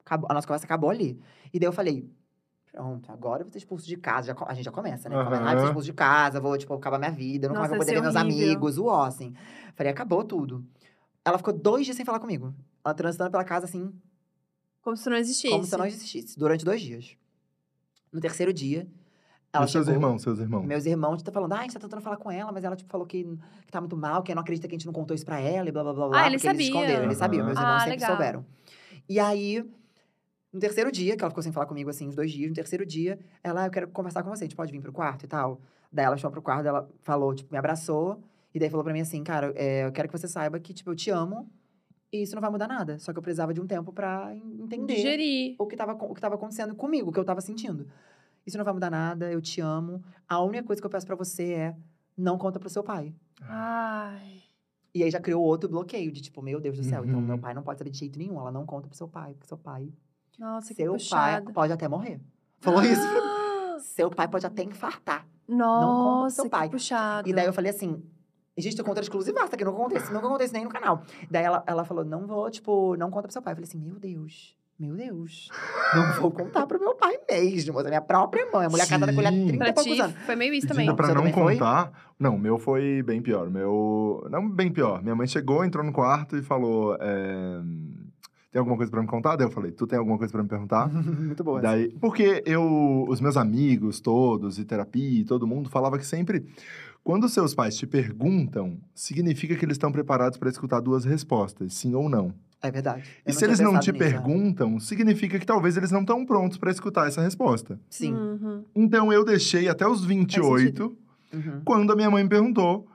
Acabou- 0.04 0.28
a 0.30 0.34
nossa 0.34 0.46
conversa 0.46 0.66
acabou 0.66 0.90
ali. 0.90 1.20
E 1.52 1.59
daí 1.61 1.68
eu 1.68 1.72
falei, 1.72 2.11
pronto, 2.72 3.10
agora 3.12 3.42
eu 3.42 3.44
vou 3.46 3.52
ser 3.52 3.58
expulso 3.58 3.86
de 3.86 3.96
casa. 3.96 4.28
Já 4.28 4.36
a 4.46 4.54
gente 4.54 4.64
já 4.64 4.70
começa, 4.72 5.08
né? 5.08 5.22
Começa, 5.24 5.42
ah, 5.42 5.50
vou 5.52 5.58
ser 5.60 5.66
expulso 5.66 5.86
de 5.86 5.92
casa, 5.92 6.40
vou, 6.40 6.56
tipo, 6.58 6.72
acabar 6.74 6.98
minha 6.98 7.10
vida, 7.10 7.48
nunca 7.48 7.60
mais 7.60 7.70
Nossa, 7.70 7.78
vou 7.78 7.84
poder 7.86 7.92
ver 7.92 7.98
ser 7.98 8.02
meus 8.02 8.16
amigos, 8.16 8.78
o 8.78 8.86
ó, 8.86 9.04
assim. 9.04 9.34
Falei, 9.74 9.92
acabou 9.92 10.22
tudo. 10.24 10.64
Ela 11.24 11.38
ficou 11.38 11.52
dois 11.52 11.84
dias 11.84 11.96
sem 11.96 12.04
falar 12.06 12.20
comigo. 12.20 12.54
Ela 12.84 12.94
transitando 12.94 13.30
pela 13.30 13.44
casa, 13.44 13.66
assim, 13.66 13.92
Como 14.80 14.96
se 14.96 15.08
não 15.10 15.16
existisse. 15.16 15.52
como 15.52 15.64
se 15.64 15.74
eu 15.74 15.78
não 15.78 15.86
existisse, 15.86 16.38
durante 16.38 16.64
dois 16.64 16.80
dias. 16.80 17.16
No 18.12 18.20
terceiro 18.20 18.52
dia, 18.52 18.86
ela 19.52 19.64
e 19.66 19.68
seus 19.68 19.84
chegou- 19.84 20.00
irmãos, 20.00 20.22
seus 20.22 20.38
irmãos. 20.38 20.64
Meus 20.64 20.86
irmãos 20.86 21.22
tá 21.22 21.30
falando, 21.32 21.52
ah, 21.52 21.58
a 21.58 21.62
gente 21.62 21.74
tá 21.74 21.80
tentando 21.80 22.00
falar 22.00 22.16
com 22.16 22.30
ela, 22.30 22.50
mas 22.52 22.64
ela, 22.64 22.74
tipo, 22.76 22.90
falou 22.90 23.06
que, 23.06 23.24
que 23.24 23.72
tá 23.72 23.80
muito 23.80 23.96
mal, 23.96 24.22
que 24.22 24.34
não 24.34 24.40
acredita 24.42 24.66
que 24.66 24.74
a 24.74 24.78
gente 24.78 24.86
não 24.86 24.92
contou 24.94 25.14
isso 25.14 25.24
pra 25.26 25.40
ela 25.40 25.68
e 25.68 25.72
blá, 25.72 25.82
blá, 25.82 25.92
blá, 25.92 26.08
blá. 26.08 26.22
Ah, 26.22 26.26
eles 26.28 26.40
porque 26.42 26.48
eles 26.56 26.66
sabiam. 26.66 26.80
esconderam, 26.82 27.04
eles 27.04 27.18
sabiam. 27.18 27.40
Aham. 27.42 27.46
Meus 27.48 27.58
irmãos 27.58 27.74
Ah, 27.76 27.80
sempre 27.80 27.90
legal. 28.00 28.10
souberam. 28.12 28.46
E 29.08 29.20
aí, 29.20 29.64
no 30.53 30.59
terceiro 30.61 30.90
dia, 30.90 31.16
que 31.16 31.22
ela 31.22 31.30
ficou 31.30 31.42
sem 31.42 31.53
falar 31.53 31.66
comigo, 31.66 31.90
assim, 31.90 32.09
uns 32.09 32.14
dois 32.14 32.30
dias, 32.32 32.49
no 32.49 32.55
terceiro 32.55 32.84
dia, 32.86 33.18
ela, 33.42 33.62
ah, 33.62 33.66
eu 33.66 33.70
quero 33.70 33.88
conversar 33.88 34.22
com 34.22 34.30
você, 34.30 34.44
a 34.44 34.46
gente 34.46 34.57
pode 34.57 34.72
vir 34.72 34.80
pro 34.80 34.92
quarto 34.92 35.24
e 35.24 35.28
tal. 35.28 35.61
Daí 35.92 36.05
ela 36.05 36.16
chamou 36.16 36.32
pro 36.32 36.42
quarto, 36.42 36.66
ela 36.66 36.88
falou, 37.03 37.34
tipo, 37.34 37.53
me 37.53 37.59
abraçou, 37.59 38.22
e 38.55 38.59
daí 38.59 38.68
falou 38.70 38.84
pra 38.84 38.92
mim 38.92 39.01
assim, 39.01 39.22
cara, 39.22 39.53
é, 39.57 39.84
eu 39.86 39.92
quero 39.92 40.09
que 40.09 40.18
você 40.18 40.26
saiba 40.28 40.59
que, 40.59 40.72
tipo, 40.72 40.90
eu 40.90 40.94
te 40.96 41.11
amo, 41.11 41.49
e 42.12 42.22
isso 42.22 42.34
não 42.34 42.40
vai 42.40 42.51
mudar 42.51 42.66
nada. 42.66 42.99
Só 42.99 43.12
que 43.12 43.18
eu 43.18 43.22
precisava 43.22 43.53
de 43.53 43.61
um 43.61 43.66
tempo 43.66 43.92
pra 43.92 44.34
en- 44.34 44.62
entender 44.62 44.94
Digerir. 44.94 45.55
o 45.59 45.66
que 45.66 45.76
tava, 45.76 45.92
o 45.92 46.14
que 46.14 46.20
tava 46.20 46.36
acontecendo 46.36 46.74
comigo, 46.74 47.11
o 47.11 47.12
que 47.12 47.18
eu 47.20 47.24
tava 47.24 47.40
sentindo. 47.42 47.86
Isso 48.46 48.57
não 48.57 48.64
vai 48.64 48.72
mudar 48.72 48.88
nada, 48.90 49.30
eu 49.30 49.42
te 49.42 49.61
amo. 49.61 50.03
A 50.26 50.41
única 50.42 50.64
coisa 50.64 50.80
que 50.80 50.87
eu 50.87 50.91
peço 50.91 51.07
pra 51.07 51.14
você 51.16 51.53
é 51.53 51.76
não 52.16 52.38
conta 52.38 52.58
pro 52.58 52.70
seu 52.70 52.83
pai. 52.83 53.14
Ai. 53.42 54.41
E 54.95 55.03
aí 55.03 55.11
já 55.11 55.20
criou 55.20 55.42
outro 55.45 55.68
bloqueio 55.68 56.11
de 56.11 56.22
tipo, 56.22 56.41
meu 56.41 56.58
Deus 56.61 56.79
do 56.79 56.83
céu, 56.84 57.04
então 57.04 57.18
Uhum. 57.20 57.26
meu 57.26 57.38
pai 57.38 57.53
não 57.53 57.62
pode 57.62 57.79
saber 57.79 57.91
de 57.91 57.99
jeito 57.99 58.18
nenhum. 58.18 58.41
Ela 58.41 58.50
não 58.50 58.64
conta 58.64 58.88
pro 58.88 58.96
seu 58.96 59.07
pai, 59.07 59.34
porque 59.34 59.46
seu 59.46 59.58
pai. 59.58 59.92
Nossa, 60.38 60.68
que 60.68 60.82
seu 60.82 60.92
pai 60.92 60.98
puxada. 60.98 61.52
pode 61.52 61.72
até 61.72 61.88
morrer. 61.88 62.20
Falou 62.60 62.82
isso. 62.82 63.02
Seu 63.80 64.10
pai 64.10 64.26
pode 64.28 64.44
até 64.44 64.62
infartar. 64.64 65.24
Nossa, 65.48 66.36
seu 66.36 66.44
que 66.44 66.50
pai. 66.50 66.68
puxado. 66.68 67.28
E 67.28 67.32
daí 67.32 67.46
eu 67.46 67.52
falei 67.52 67.70
assim. 67.70 68.02
Gente, 68.56 68.76
eu 68.76 68.84
conto 68.84 69.00
exclusivaça, 69.00 69.56
que 69.56 69.64
nunca 69.64 69.78
acontece, 69.78 70.12
nunca 70.12 70.26
acontece 70.26 70.52
nem 70.52 70.64
no 70.64 70.70
canal. 70.70 71.02
Daí 71.30 71.44
ela, 71.44 71.62
ela 71.64 71.84
falou, 71.84 72.04
não 72.04 72.26
vou, 72.26 72.50
tipo, 72.50 72.96
não 72.96 73.08
conta 73.08 73.22
pro 73.28 73.32
seu 73.32 73.40
pai. 73.40 73.52
Eu 73.52 73.56
falei 73.56 73.68
assim, 73.68 73.78
meu 73.78 73.94
Deus. 74.00 74.56
Meu 74.80 74.94
Deus, 74.96 75.48
não 75.94 76.12
vou 76.20 76.30
contar 76.30 76.64
pro 76.66 76.78
meu 76.78 76.94
pai 76.94 77.18
mesmo, 77.28 77.82
da 77.82 77.88
minha 77.88 78.00
própria 78.00 78.48
mãe. 78.52 78.66
A 78.66 78.68
mulher 78.70 78.86
casada 78.88 79.12
com 79.12 79.20
ele 79.20 79.26
há 79.28 79.32
Sim. 79.32 79.46
30 79.48 79.58
Pra 79.58 79.68
e 79.68 79.72
poucos 79.74 79.92
ti, 79.92 80.00
anos. 80.00 80.16
foi 80.24 80.36
meio 80.36 80.54
isso 80.54 80.68
também. 80.68 80.86
Pedindo 80.86 80.96
pra 80.96 81.08
não 81.08 81.14
também 81.16 81.32
foi? 81.32 81.52
contar. 81.54 81.92
Não, 82.18 82.36
o 82.36 82.38
meu 82.38 82.58
foi 82.58 83.02
bem 83.02 83.20
pior. 83.20 83.50
Meu. 83.50 84.24
Não 84.30 84.48
bem 84.48 84.70
pior. 84.72 85.02
Minha 85.02 85.16
mãe 85.16 85.26
chegou, 85.26 85.64
entrou 85.64 85.84
no 85.84 85.92
quarto 85.92 86.36
e 86.36 86.42
falou: 86.42 86.96
é, 87.00 87.60
Tem 88.59 88.61
alguma 88.61 88.76
coisa 88.76 88.91
pra 88.91 89.01
me 89.01 89.07
contar? 89.07 89.37
Daí 89.37 89.47
eu 89.47 89.51
falei: 89.51 89.71
Tu 89.71 89.87
tem 89.87 89.97
alguma 89.99 90.18
coisa 90.18 90.33
pra 90.33 90.43
me 90.43 90.49
perguntar? 90.49 90.89
Muito 90.93 91.45
boa. 91.45 91.61
Daí, 91.61 91.91
porque 92.01 92.43
eu, 92.45 93.05
os 93.09 93.21
meus 93.21 93.37
amigos 93.37 94.01
todos, 94.01 94.59
e 94.59 94.64
terapia, 94.64 95.21
e 95.21 95.25
todo 95.25 95.47
mundo 95.47 95.71
falava 95.71 95.97
que 95.97 96.05
sempre, 96.05 96.45
quando 97.05 97.29
seus 97.29 97.55
pais 97.55 97.76
te 97.76 97.87
perguntam, 97.87 98.76
significa 98.93 99.55
que 99.55 99.64
eles 99.64 99.76
estão 99.76 99.93
preparados 99.93 100.37
para 100.39 100.51
escutar 100.51 100.80
duas 100.80 101.05
respostas, 101.05 101.72
sim 101.72 101.95
ou 101.95 102.09
não. 102.09 102.35
É 102.61 102.68
verdade. 102.72 103.05
Eu 103.25 103.30
E 103.30 103.33
se 103.33 103.45
eles 103.45 103.61
não 103.61 103.79
te 103.79 103.93
nisso, 103.93 104.05
né? 104.05 104.11
perguntam, 104.11 104.80
significa 104.80 105.39
que 105.39 105.47
talvez 105.47 105.76
eles 105.76 105.93
não 105.93 106.01
estão 106.01 106.26
prontos 106.26 106.59
para 106.59 106.72
escutar 106.72 107.07
essa 107.07 107.22
resposta. 107.22 107.79
Sim. 107.89 108.13
Uhum. 108.13 108.64
Então 108.75 109.13
eu 109.13 109.25
deixei 109.25 109.68
até 109.68 109.87
os 109.87 110.05
28, 110.05 110.97
Uhum. 111.33 111.61
quando 111.64 111.93
a 111.93 111.97
minha 111.97 112.11
mãe 112.11 112.25
me 112.25 112.29
perguntou. 112.29 112.89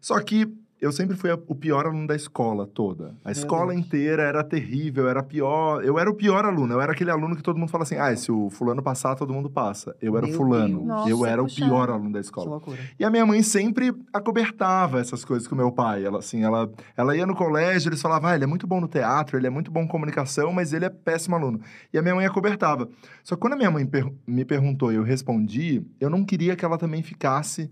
Só 0.00 0.18
que 0.20 0.50
eu 0.82 0.92
sempre 0.92 1.16
fui 1.16 1.30
a- 1.30 1.38
o 1.46 1.54
pior 1.54 1.86
aluno 1.86 2.06
da 2.06 2.14
escola 2.14 2.66
toda. 2.66 3.14
A 3.24 3.30
escola 3.30 3.72
Deus. 3.72 3.86
inteira 3.86 4.22
era 4.24 4.42
terrível, 4.44 5.08
era 5.08 5.22
pior. 5.22 5.82
Eu 5.84 5.98
era 5.98 6.10
o 6.10 6.14
pior 6.14 6.44
aluno. 6.44 6.74
Eu 6.74 6.80
era 6.80 6.92
aquele 6.92 7.10
aluno 7.10 7.34
que 7.36 7.42
todo 7.42 7.56
mundo 7.58 7.70
fala 7.70 7.84
assim: 7.84 7.96
ah, 7.96 8.14
se 8.16 8.30
o 8.32 8.50
fulano 8.50 8.82
passar, 8.82 9.14
todo 9.14 9.32
mundo 9.32 9.48
passa. 9.48 9.96
Eu 10.02 10.16
era 10.16 10.26
o 10.26 10.28
Meu 10.28 10.36
fulano. 10.36 10.84
Nossa, 10.84 11.08
eu 11.08 11.24
era 11.24 11.42
o 11.42 11.46
pior 11.46 11.88
aluno 11.88 12.12
da 12.12 12.18
Que 12.18 12.24
escola. 12.26 12.50
loucura. 12.50 12.78
E 12.98 13.04
a 13.04 13.10
minha 13.10 13.24
mãe 13.24 13.42
sempre 13.42 13.94
acobertava 14.12 15.00
essas 15.00 15.24
coisas 15.24 15.46
com 15.46 15.54
o 15.54 15.58
meu 15.58 15.70
pai. 15.70 16.04
Ela, 16.04 16.18
assim, 16.18 16.42
ela, 16.42 16.70
ela 16.96 17.16
ia 17.16 17.26
no 17.26 17.34
colégio, 17.34 17.88
eles 17.88 18.02
falavam, 18.02 18.30
ah, 18.30 18.34
ele 18.34 18.44
é 18.44 18.46
muito 18.46 18.66
bom 18.66 18.80
no 18.80 18.88
teatro, 18.88 19.36
ele 19.38 19.46
é 19.46 19.50
muito 19.50 19.70
bom 19.70 19.82
em 19.82 19.88
comunicação, 19.88 20.52
mas 20.52 20.72
ele 20.72 20.84
é 20.84 20.90
péssimo 20.90 21.36
aluno. 21.36 21.60
E 21.92 21.98
a 21.98 22.02
minha 22.02 22.14
mãe 22.14 22.26
acobertava. 22.26 22.88
Só 23.22 23.34
que 23.36 23.40
quando 23.40 23.52
a 23.52 23.56
minha 23.56 23.70
mãe 23.70 23.86
per- 23.86 24.12
me 24.26 24.44
perguntou 24.44 24.90
e 24.92 24.96
eu 24.96 25.02
respondi, 25.02 25.82
eu 26.00 26.10
não 26.10 26.24
queria 26.24 26.56
que 26.56 26.64
ela 26.64 26.76
também 26.78 27.02
ficasse 27.02 27.70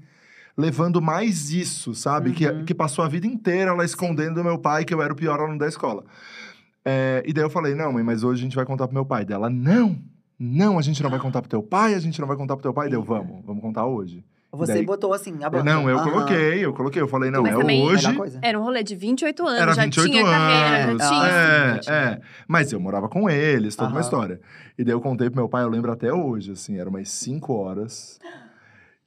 levando 0.56 1.00
mais 1.00 1.50
isso, 1.50 1.94
sabe? 1.94 2.32
Que, 2.32 2.46
Uhum. 2.48 2.64
que 2.64 2.74
passou 2.74 3.04
a 3.04 3.08
vida 3.08 3.26
inteira 3.26 3.70
ela 3.70 3.84
escondendo 3.84 4.36
do 4.36 4.44
meu 4.44 4.58
pai 4.58 4.84
que 4.84 4.92
eu 4.94 5.00
era 5.02 5.12
o 5.12 5.16
pior 5.16 5.40
aluno 5.40 5.58
da 5.58 5.66
escola. 5.68 6.04
É, 6.84 7.22
e 7.26 7.32
daí 7.32 7.44
eu 7.44 7.50
falei, 7.50 7.74
não, 7.74 7.92
mãe, 7.92 8.02
mas 8.02 8.22
hoje 8.22 8.40
a 8.40 8.44
gente 8.44 8.56
vai 8.56 8.64
contar 8.64 8.86
pro 8.86 8.94
meu 8.94 9.04
pai. 9.04 9.24
Dela, 9.24 9.50
não, 9.50 9.98
não, 10.38 10.78
a 10.78 10.82
gente 10.82 11.02
não 11.02 11.10
vai 11.10 11.18
contar 11.18 11.40
pro 11.42 11.50
teu 11.50 11.62
pai, 11.62 11.94
a 11.94 11.98
gente 12.00 12.20
não 12.20 12.26
vai 12.28 12.36
contar 12.36 12.56
pro 12.56 12.62
teu 12.62 12.72
pai. 12.72 12.88
Deu, 12.88 13.02
vamos, 13.02 13.44
vamos 13.44 13.60
contar 13.62 13.86
hoje. 13.86 14.24
Você 14.52 14.72
daí- 14.74 14.84
botou 14.84 15.12
assim, 15.14 15.44
a 15.44 15.48
banda. 15.48 15.62
Não, 15.62 15.88
eu 15.88 15.96
Aham. 15.96 16.10
coloquei, 16.10 16.58
eu 16.64 16.72
coloquei. 16.74 17.00
Eu 17.00 17.06
falei, 17.06 17.30
não, 17.30 17.42
Mas 17.42 17.54
é 17.54 17.56
também- 17.56 17.84
hoje. 17.84 18.04
Era 18.42 18.58
um 18.58 18.62
rolê 18.64 18.82
de 18.82 18.96
28 18.96 19.46
anos, 19.46 19.60
Era 19.60 19.72
já 19.74 19.84
28 19.84 20.10
tinha 20.10 20.24
carreira, 20.24 20.90
anos. 20.90 21.02
já 21.02 21.08
tinha. 21.08 21.20
Ah, 21.22 21.80
é, 21.86 21.92
é. 22.14 22.20
Mas 22.48 22.72
eu 22.72 22.80
morava 22.80 23.08
com 23.08 23.30
eles, 23.30 23.76
toda 23.76 23.90
uma 23.90 24.00
história. 24.00 24.40
E 24.76 24.82
daí 24.82 24.92
eu 24.92 25.00
contei 25.00 25.30
pro 25.30 25.36
meu 25.40 25.48
pai, 25.48 25.62
eu 25.62 25.68
lembro 25.68 25.92
até 25.92 26.12
hoje, 26.12 26.50
assim, 26.50 26.80
era 26.80 26.90
umas 26.90 27.08
5 27.10 27.52
horas. 27.54 28.18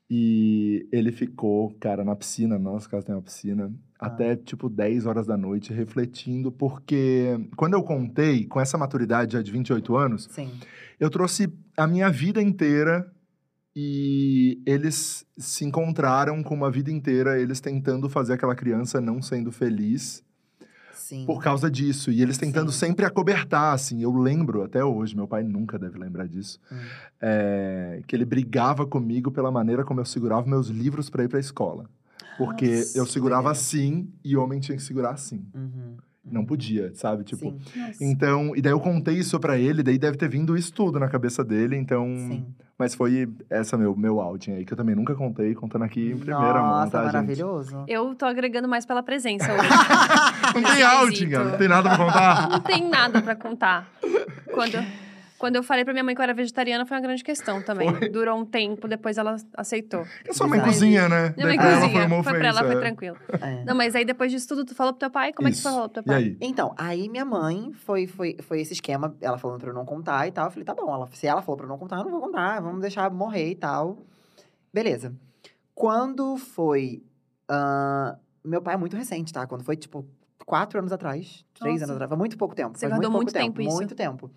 E 0.09 0.87
ele 0.91 1.11
ficou, 1.11 1.73
cara, 1.79 2.03
na 2.03 2.15
piscina, 2.15 2.57
na 2.59 2.71
nossa 2.71 2.87
casa 2.89 3.05
tem 3.05 3.15
uma 3.15 3.21
piscina, 3.21 3.71
Ah. 3.99 4.07
até 4.07 4.35
tipo 4.35 4.69
10 4.69 5.05
horas 5.05 5.25
da 5.25 5.37
noite, 5.37 5.73
refletindo, 5.73 6.51
porque 6.51 7.39
quando 7.55 7.73
eu 7.73 7.83
contei, 7.83 8.45
com 8.45 8.59
essa 8.59 8.77
maturidade 8.77 9.33
já 9.33 9.41
de 9.41 9.51
28 9.51 9.95
anos, 9.95 10.27
Sim. 10.29 10.51
eu 10.99 11.09
trouxe 11.09 11.51
a 11.77 11.87
minha 11.87 12.09
vida 12.09 12.41
inteira 12.41 13.09
e 13.75 14.61
eles 14.67 15.25
se 15.37 15.65
encontraram 15.65 16.43
com 16.43 16.53
uma 16.53 16.69
vida 16.69 16.91
inteira, 16.91 17.39
eles 17.41 17.59
tentando 17.59 18.07
fazer 18.07 18.33
aquela 18.33 18.55
criança 18.55 19.01
não 19.01 19.21
sendo 19.21 19.51
feliz 19.51 20.23
Sim. 21.03 21.25
por 21.25 21.41
causa 21.43 21.69
disso. 21.69 22.09
E 22.11 22.21
eles 22.21 22.37
tentando 22.37 22.71
Sim. 22.71 22.79
sempre 22.87 23.05
acobertar, 23.05 23.73
assim. 23.73 24.01
Eu 24.01 24.15
lembro 24.15 24.63
até 24.63 24.83
hoje, 24.83 25.15
meu 25.15 25.27
pai 25.27 25.43
nunca 25.43 25.77
deve 25.77 25.97
lembrar 25.99 26.27
disso, 26.27 26.59
Hum. 26.71 26.77
é, 27.21 28.01
que 28.07 28.15
ele 28.15 28.25
brigava 28.25 28.85
comigo 28.85 29.29
pela 29.31 29.51
maneira 29.51 29.83
como 29.83 29.99
eu 29.99 30.05
segurava 30.05 30.47
meus 30.47 30.67
livros 30.69 31.09
para 31.09 31.23
ir 31.23 31.27
para 31.27 31.39
a 31.39 31.41
escola. 31.41 31.89
Porque 32.37 32.77
Nossa, 32.77 32.97
eu 32.97 33.05
segurava 33.05 33.51
assim 33.51 34.09
e 34.23 34.35
homem 34.37 34.59
tinha 34.59 34.75
que 34.77 34.83
segurar 34.83 35.11
assim. 35.11 35.45
Uhum. 35.53 35.97
Não 36.25 36.45
podia, 36.45 36.93
sabe? 36.95 37.23
Tipo, 37.23 37.53
Sim. 37.93 38.11
Então, 38.11 38.55
e 38.55 38.61
daí 38.61 38.71
eu 38.71 38.79
contei 38.79 39.15
isso 39.15 39.37
pra 39.39 39.57
ele, 39.57 39.83
daí 39.83 39.97
deve 39.97 40.17
ter 40.17 40.29
vindo 40.29 40.55
isso 40.57 40.73
tudo 40.73 40.97
na 40.99 41.09
cabeça 41.09 41.43
dele, 41.43 41.75
então. 41.75 42.05
Sim. 42.07 42.45
Mas 42.79 42.95
foi 42.95 43.29
essa 43.49 43.77
meu, 43.77 43.95
meu 43.95 44.19
outing 44.19 44.53
aí, 44.53 44.65
que 44.65 44.73
eu 44.73 44.77
também 44.77 44.95
nunca 44.95 45.13
contei, 45.15 45.53
contando 45.53 45.83
aqui 45.83 46.11
em 46.11 46.17
primeira 46.17 46.61
mão, 46.61 46.69
Nossa, 46.79 46.91
tá, 46.91 47.03
gente? 47.03 47.13
maravilhoso. 47.13 47.83
Eu 47.87 48.15
tô 48.15 48.25
agregando 48.25 48.67
mais 48.67 48.85
pela 48.85 49.03
presença 49.03 49.53
hoje. 49.53 49.69
Não 50.55 50.73
tem 50.73 50.83
outing, 50.83 51.27
não 51.27 51.57
tem 51.57 51.67
nada 51.67 51.89
pra 51.89 51.97
contar. 51.97 52.49
Não 52.49 52.59
tem 52.59 52.89
nada 52.89 53.21
pra 53.21 53.35
contar. 53.35 53.89
Quando, 54.53 54.77
quando 55.43 55.57
eu 55.57 55.63
falei 55.63 55.83
pra 55.83 55.91
minha 55.91 56.05
mãe 56.05 56.15
que 56.15 56.21
eu 56.21 56.23
era 56.23 56.33
vegetariana, 56.33 56.85
foi 56.85 56.95
uma 56.95 57.01
grande 57.03 57.21
questão 57.21 57.61
também. 57.61 57.91
Durou 58.13 58.39
um 58.39 58.45
tempo, 58.45 58.87
depois 58.87 59.17
ela 59.17 59.35
aceitou. 59.57 60.07
A 60.25 60.31
sua 60.31 60.47
mãe 60.47 60.57
Exato. 60.57 60.71
cozinha, 60.71 61.09
né? 61.09 61.33
Minha 61.35 61.47
mãe 61.47 61.57
Daí 61.57 61.57
pra 61.57 61.65
ela 61.67 61.81
cozinha. 61.81 61.99
foi 61.99 62.05
uma 62.15 62.23
Foi 62.23 62.33
pra 62.39 62.47
ela, 62.47 62.59
foi 62.63 62.75
é. 62.75 62.79
tranquilo. 62.79 63.17
É. 63.41 63.65
Não, 63.65 63.75
mas 63.75 63.93
aí 63.93 64.05
depois 64.05 64.31
disso 64.31 64.47
tudo, 64.47 64.63
tu 64.63 64.73
falou 64.73 64.93
pro 64.93 65.01
teu 65.01 65.11
pai? 65.11 65.33
Como 65.33 65.49
é 65.49 65.51
que 65.51 65.57
Isso. 65.57 65.67
tu 65.67 65.73
falou 65.73 65.89
pro 65.89 66.01
teu 66.01 66.03
E 66.03 66.05
pai? 66.15 66.23
aí? 66.23 66.37
Então, 66.39 66.73
aí 66.77 67.09
minha 67.09 67.25
mãe 67.25 67.73
foi, 67.73 68.07
foi, 68.07 68.37
foi 68.41 68.61
esse 68.61 68.71
esquema, 68.71 69.17
ela 69.19 69.37
falando 69.37 69.59
pra 69.59 69.69
eu 69.69 69.73
não 69.73 69.83
contar 69.83 70.25
e 70.29 70.31
tal. 70.31 70.45
Eu 70.45 70.51
falei, 70.51 70.63
tá 70.63 70.73
bom, 70.73 70.93
ela, 70.93 71.09
se 71.11 71.27
ela 71.27 71.41
falou 71.41 71.57
pra 71.57 71.65
eu 71.65 71.69
não 71.69 71.77
contar, 71.77 71.97
eu 71.97 72.05
não 72.05 72.11
vou 72.11 72.21
contar, 72.21 72.61
vamos 72.61 72.79
deixar 72.79 73.11
morrer 73.11 73.49
e 73.49 73.55
tal. 73.55 73.97
Beleza. 74.73 75.13
Quando 75.75 76.37
foi. 76.37 77.03
ahn, 77.49 78.15
meu 78.45 78.61
pai 78.61 78.75
é 78.75 78.77
muito 78.77 78.95
recente, 78.95 79.33
tá? 79.33 79.45
Quando 79.45 79.65
foi, 79.65 79.75
tipo, 79.75 80.05
quatro 80.45 80.79
anos 80.79 80.93
atrás, 80.93 81.43
três 81.53 81.81
Nossa. 81.81 81.83
anos 81.83 81.95
atrás, 81.95 82.07
foi 82.07 82.17
muito 82.17 82.37
pouco 82.37 82.55
tempo. 82.55 82.77
Você 82.79 82.87
guardou 82.87 83.11
muito, 83.11 83.23
muito 83.23 83.33
pouco 83.33 83.45
tempo 83.45 83.61
isso. 83.61 83.75
Muito 83.75 83.93
tempo. 83.93 84.31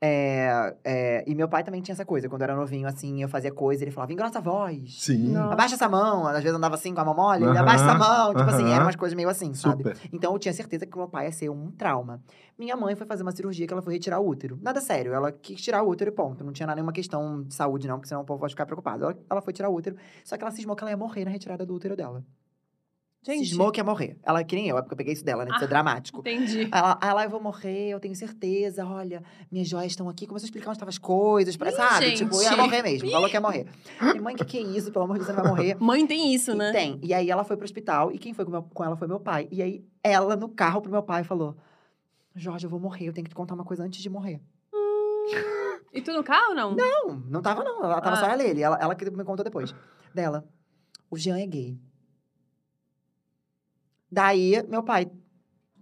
É, 0.00 0.76
é, 0.84 1.24
e 1.26 1.34
meu 1.34 1.48
pai 1.48 1.64
também 1.64 1.80
tinha 1.80 1.94
essa 1.94 2.04
coisa. 2.04 2.28
Quando 2.28 2.42
eu 2.42 2.44
era 2.44 2.56
novinho, 2.56 2.86
assim, 2.86 3.22
eu 3.22 3.28
fazia 3.28 3.50
coisa, 3.50 3.82
ele 3.84 3.90
falava, 3.90 4.12
engrossa 4.12 4.38
a 4.38 4.42
voz. 4.42 5.02
Sim. 5.02 5.32
Não. 5.32 5.50
Abaixa 5.50 5.76
essa 5.76 5.88
mão. 5.88 6.26
Às 6.26 6.42
vezes 6.42 6.56
andava 6.56 6.74
assim 6.74 6.94
com 6.94 7.00
a 7.00 7.04
mão 7.04 7.14
mole, 7.14 7.44
ele 7.44 7.52
Aham, 7.52 7.60
abaixa 7.60 7.84
essa 7.84 7.94
mão. 7.94 8.34
Tipo 8.34 8.50
assim, 8.50 8.64
aham. 8.64 8.74
eram 8.74 8.84
umas 8.86 8.96
coisas 8.96 9.16
meio 9.16 9.28
assim, 9.28 9.54
sabe? 9.54 9.84
Super. 9.84 9.98
Então 10.12 10.32
eu 10.32 10.38
tinha 10.38 10.52
certeza 10.52 10.86
que 10.86 10.96
meu 10.96 11.08
pai 11.08 11.26
ia 11.26 11.32
ser 11.32 11.48
um 11.48 11.70
trauma. 11.70 12.20
Minha 12.58 12.76
mãe 12.76 12.94
foi 12.94 13.06
fazer 13.06 13.22
uma 13.22 13.32
cirurgia 13.32 13.66
que 13.66 13.72
ela 13.72 13.82
foi 13.82 13.94
retirar 13.94 14.20
o 14.20 14.28
útero. 14.28 14.58
Nada 14.60 14.80
sério, 14.80 15.12
ela 15.12 15.32
quis 15.32 15.60
tirar 15.60 15.82
o 15.82 15.88
útero 15.88 16.10
e 16.10 16.14
ponto. 16.14 16.44
Não 16.44 16.52
tinha 16.52 16.72
nenhuma 16.74 16.92
questão 16.92 17.42
de 17.42 17.54
saúde, 17.54 17.88
não, 17.88 17.96
porque 17.96 18.08
senão 18.08 18.22
o 18.22 18.24
povo 18.24 18.40
vai 18.40 18.50
ficar 18.50 18.66
preocupado. 18.66 19.04
Ela, 19.04 19.18
ela 19.30 19.40
foi 19.40 19.52
tirar 19.52 19.68
o 19.68 19.74
útero, 19.74 19.96
só 20.24 20.36
que 20.36 20.44
ela 20.44 20.50
cismou 20.50 20.76
que 20.76 20.82
ela 20.82 20.90
ia 20.90 20.96
morrer 20.96 21.24
na 21.24 21.30
retirada 21.30 21.64
do 21.64 21.74
útero 21.74 21.96
dela. 21.96 22.22
Gente, 23.26 23.46
Cismou 23.48 23.72
que 23.72 23.80
ia 23.80 23.84
morrer. 23.84 24.18
Ela 24.22 24.44
que 24.44 24.54
nem 24.54 24.68
eu, 24.68 24.76
é 24.76 24.82
porque 24.82 24.92
eu 24.92 24.96
peguei 24.98 25.14
isso 25.14 25.24
dela, 25.24 25.44
né? 25.46 25.52
De 25.52 25.58
ser 25.58 25.64
Ah. 25.64 25.68
dramático. 25.68 26.20
entendi. 26.20 26.68
Ela, 26.70 26.98
ela, 27.02 27.24
eu 27.24 27.30
vou 27.30 27.40
morrer, 27.40 27.88
eu 27.88 27.98
tenho 27.98 28.14
certeza. 28.14 28.84
Olha, 28.84 29.22
minhas 29.50 29.66
joias 29.66 29.92
estão 29.92 30.08
aqui. 30.10 30.26
Começou 30.26 30.44
a 30.44 30.48
explicar 30.48 30.68
onde 30.68 30.76
estavam 30.76 30.90
as 30.90 30.98
coisas. 30.98 31.56
Parece, 31.56 31.76
Ih, 31.76 31.80
sabe? 31.88 32.06
gente. 32.06 32.18
Tipo, 32.18 32.42
ia 32.42 32.56
morrer 32.56 32.82
mesmo. 32.82 33.10
Falou 33.10 33.28
que 33.28 33.34
ia 33.34 33.40
morrer. 33.40 33.66
Falei, 33.98 34.20
mãe, 34.20 34.34
o 34.34 34.38
que, 34.38 34.44
que 34.44 34.58
é 34.58 34.60
isso? 34.62 34.92
Pelo 34.92 35.06
amor 35.06 35.18
de 35.18 35.24
Deus, 35.24 35.34
você 35.34 35.36
não 35.36 35.42
vai 35.42 35.50
morrer. 35.52 35.76
Mãe 35.80 36.06
tem 36.06 36.34
isso, 36.34 36.50
E 36.50 36.54
né? 36.54 36.70
Tem. 36.72 37.00
E 37.02 37.14
aí 37.14 37.30
ela 37.30 37.44
foi 37.44 37.56
pro 37.56 37.64
hospital 37.64 38.12
e 38.12 38.18
quem 38.18 38.34
foi 38.34 38.44
com, 38.44 38.50
meu- 38.50 38.62
com 38.62 38.84
ela 38.84 38.94
foi 38.96 39.08
meu 39.08 39.18
pai. 39.20 39.48
E 39.50 39.62
aí 39.62 39.82
ela 40.02 40.36
no 40.36 40.48
carro 40.50 40.82
pro 40.82 40.90
meu 40.90 41.02
pai 41.02 41.24
falou: 41.24 41.56
Jorge, 42.36 42.66
eu 42.66 42.70
vou 42.70 42.78
morrer, 42.78 43.06
eu 43.08 43.12
tenho 43.14 43.24
que 43.24 43.30
te 43.30 43.34
contar 43.34 43.54
uma 43.54 43.64
coisa 43.64 43.82
antes 43.84 44.02
de 44.02 44.10
morrer. 44.10 44.38
E 45.92 46.00
tu 46.02 46.12
no 46.12 46.22
carro, 46.24 46.52
não? 46.54 46.74
Não, 46.74 47.16
não 47.30 47.40
tava 47.40 47.62
não. 47.64 47.82
Ela 47.84 48.00
tava 48.00 48.16
Ah. 48.16 48.20
só 48.20 48.26
ela 48.26 48.42
e 48.42 48.50
ele. 48.50 48.60
Ela, 48.60 48.76
ela 48.80 48.94
que 48.94 49.08
me 49.10 49.24
contou 49.24 49.44
depois. 49.44 49.74
Dela. 50.12 50.44
O 51.10 51.16
Jean 51.16 51.38
é 51.38 51.46
gay. 51.46 51.78
Daí, 54.14 54.64
meu 54.68 54.82
pai. 54.84 55.08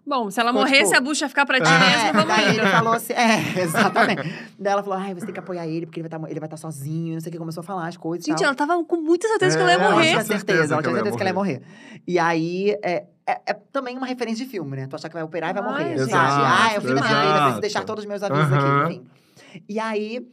Bom, 0.04 0.30
se 0.30 0.40
ela 0.40 0.50
Ficou, 0.50 0.62
morrer, 0.64 0.78
tipo, 0.78 0.88
se 0.88 0.96
a 0.96 1.00
bucha 1.00 1.28
ficar 1.28 1.46
pra 1.46 1.60
ti 1.60 1.70
É, 1.70 1.78
mesmo, 1.78 2.12
vamos 2.14 2.28
daí 2.28 2.56
ele 2.56 2.66
falou 2.66 2.92
assim. 2.94 3.12
É, 3.12 3.38
exatamente. 3.62 4.22
Daí 4.58 4.72
ela 4.72 4.82
falou: 4.82 4.98
ai, 4.98 5.14
você 5.14 5.26
tem 5.26 5.32
que 5.32 5.38
apoiar 5.38 5.64
ele, 5.66 5.86
porque 5.86 6.00
ele 6.00 6.08
vai 6.08 6.18
estar 6.18 6.30
ele 6.30 6.40
vai 6.40 6.48
tá 6.48 6.56
sozinho, 6.56 7.14
não 7.14 7.20
sei 7.20 7.28
o 7.28 7.32
que. 7.32 7.38
Começou 7.38 7.60
a 7.60 7.64
falar 7.64 7.86
as 7.86 7.96
coisas. 7.96 8.26
e 8.26 8.30
Gente, 8.30 8.38
tal. 8.38 8.46
ela 8.46 8.54
tava 8.56 8.84
com 8.84 8.96
muita 8.96 9.28
certeza 9.28 9.56
que 9.56 9.62
ela 9.62 9.72
ia 9.72 9.78
É, 9.78 9.80
Ela 9.84 9.90
morrer. 9.94 10.08
tinha 10.08 10.24
certeza 10.24 10.38
certeza, 10.38 10.74
ela 10.74 10.82
tinha 10.82 10.90
ia 10.92 10.96
certeza 10.96 11.16
que 11.16 11.22
ela 11.22 11.30
ia 11.30 11.34
morrer. 11.34 11.62
E 12.08 12.18
aí, 12.18 12.70
é, 12.82 13.04
é, 13.26 13.40
é 13.46 13.54
também 13.70 13.96
uma 13.96 14.06
referência 14.06 14.44
de 14.44 14.50
filme, 14.50 14.76
né? 14.76 14.86
Tu 14.88 14.96
achar 14.96 15.08
que 15.08 15.14
vai 15.14 15.22
operar 15.22 15.50
e 15.50 15.52
vai 15.52 15.62
Ai, 15.62 15.70
morrer. 15.94 15.98
sabe? 16.08 16.42
Ah, 16.44 16.72
é 16.74 16.78
o 16.78 16.80
fim 16.80 16.94
da 16.94 17.02
minha 17.02 17.14
vida, 17.14 17.16
Exato. 17.28 17.42
preciso 17.42 17.60
deixar 17.60 17.84
todos 17.84 18.02
os 18.02 18.08
meus 18.08 18.22
avisos 18.24 18.52
Aham. 18.52 18.86
aqui, 18.86 18.92
enfim. 18.94 19.62
E 19.68 19.78
aí, 19.78 20.26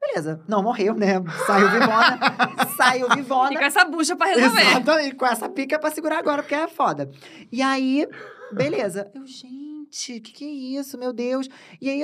beleza. 0.00 0.40
Não 0.48 0.62
morreu, 0.62 0.94
né? 0.94 1.14
Saiu 1.46 1.70
vivona. 1.70 2.18
saiu 2.76 3.06
E 3.06 3.08
com 3.10 3.14
vivona. 3.16 3.62
essa 3.64 3.84
bucha 3.84 4.16
pra 4.16 4.26
resolver. 4.28 4.60
Exatamente, 4.62 5.14
com 5.16 5.26
essa 5.26 5.48
pica 5.48 5.78
pra 5.78 5.90
segurar 5.90 6.18
agora, 6.18 6.42
porque 6.42 6.54
é 6.54 6.68
foda. 6.68 7.10
E 7.50 7.60
aí, 7.62 8.06
beleza. 8.52 9.10
Eu, 9.14 9.26
gente, 9.26 10.16
o 10.16 10.20
que, 10.22 10.32
que 10.32 10.44
é 10.44 10.80
isso, 10.80 10.98
meu 10.98 11.12
Deus? 11.12 11.48
E 11.80 11.90
aí, 11.90 12.02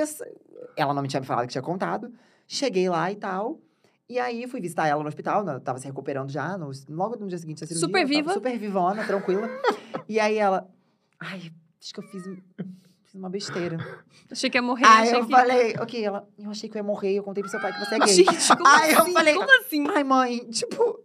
ela 0.77 0.93
não 0.93 1.01
me 1.01 1.07
tinha 1.07 1.19
me 1.19 1.25
falado 1.25 1.45
que 1.47 1.51
tinha 1.51 1.61
contado. 1.61 2.11
Cheguei 2.47 2.89
lá 2.89 3.11
e 3.11 3.15
tal. 3.15 3.59
E 4.07 4.19
aí, 4.19 4.47
fui 4.47 4.61
visitar 4.61 4.87
ela 4.87 5.01
no 5.01 5.07
hospital, 5.09 5.43
né? 5.43 5.59
tava 5.63 5.79
se 5.79 5.87
recuperando 5.87 6.29
já, 6.29 6.55
no- 6.59 6.69
logo 6.89 7.15
no 7.15 7.27
dia 7.27 7.39
seguinte 7.39 7.61
da 7.61 7.65
cirurgia. 7.65 7.87
Super 7.87 8.05
viva. 8.05 8.33
Super 8.33 8.57
vivona, 8.59 9.03
tranquila. 9.03 9.49
e 10.07 10.19
aí 10.19 10.37
ela, 10.37 10.69
ai, 11.19 11.51
acho 11.81 11.91
que 11.93 11.99
eu 11.99 12.03
fiz, 12.03 12.23
fiz 13.15 13.19
uma 13.19 13.29
besteira. 13.29 13.77
Achei 14.29 14.49
que 14.49 14.57
ia 14.57 14.61
morrer. 14.61 14.85
aí 14.85 15.11
eu 15.11 15.25
que... 15.25 15.31
falei, 15.31 15.75
ok, 15.79 16.03
ela, 16.03 16.27
eu 16.37 16.49
achei 16.49 16.69
que 16.69 16.77
eu 16.77 16.79
ia 16.79 16.83
morrer, 16.83 17.13
eu 17.13 17.23
contei 17.23 17.41
pro 17.43 17.49
seu 17.49 17.59
pai 17.59 17.71
que 17.71 17.79
você 17.79 17.95
é 17.95 17.99
gay. 17.99 18.07
Gente, 18.13 18.55
como 18.57 18.67
Aí 18.67 18.91
eu 18.93 18.99
assim? 19.01 19.13
falei- 19.13 19.33
Como 19.35 19.61
assim? 19.61 19.85
Ai, 19.93 20.03
mãe, 20.03 20.39
tipo, 20.49 20.99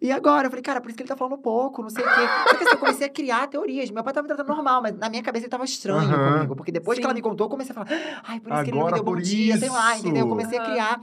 E 0.00 0.10
agora? 0.12 0.46
Eu 0.46 0.50
falei, 0.50 0.62
cara, 0.62 0.80
por 0.80 0.88
isso 0.88 0.96
que 0.96 1.02
ele 1.02 1.08
tá 1.08 1.16
falando 1.16 1.36
pouco, 1.38 1.82
não 1.82 1.90
sei 1.90 2.04
o 2.04 2.06
quê. 2.08 2.20
Só 2.50 2.56
que 2.56 2.64
assim, 2.64 2.72
eu 2.74 2.78
comecei 2.78 3.06
a 3.06 3.10
criar 3.10 3.46
teorias. 3.48 3.90
Meu 3.90 4.02
pai 4.04 4.12
tava 4.12 4.22
me 4.26 4.28
tratando 4.28 4.46
normal, 4.54 4.80
mas 4.82 4.96
na 4.96 5.08
minha 5.10 5.22
cabeça 5.22 5.44
ele 5.46 5.50
tava 5.50 5.64
estranho 5.64 6.00
Aham. 6.14 6.34
comigo. 6.34 6.56
Porque 6.56 6.70
depois 6.72 6.96
Sim. 6.96 7.00
que 7.02 7.06
ela 7.06 7.14
me 7.14 7.20
contou, 7.22 7.46
eu 7.46 7.50
comecei 7.50 7.72
a 7.72 7.74
falar, 7.74 7.88
ai, 8.24 8.40
por 8.40 8.52
isso 8.52 8.62
que 8.64 8.70
ele 8.70 8.78
não 8.78 8.84
me 8.86 8.88
Agora 8.88 8.94
deu 8.94 9.04
bom 9.04 9.12
por 9.12 9.20
dia, 9.20 9.56
sei 9.58 9.68
lá, 9.68 9.98
entendeu? 9.98 10.20
Eu 10.20 10.26
isso. 10.26 10.28
comecei 10.28 10.58
a 10.58 10.62
Aham. 10.62 10.70
criar. 10.70 11.00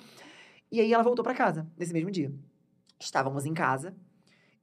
E 0.72 0.80
aí 0.81 0.93
ela 0.93 1.03
voltou 1.03 1.23
pra 1.23 1.34
casa, 1.34 1.68
nesse 1.77 1.91
mesmo 1.93 2.10
dia. 2.10 2.34
Estávamos 2.99 3.45
em 3.45 3.53
casa. 3.53 3.93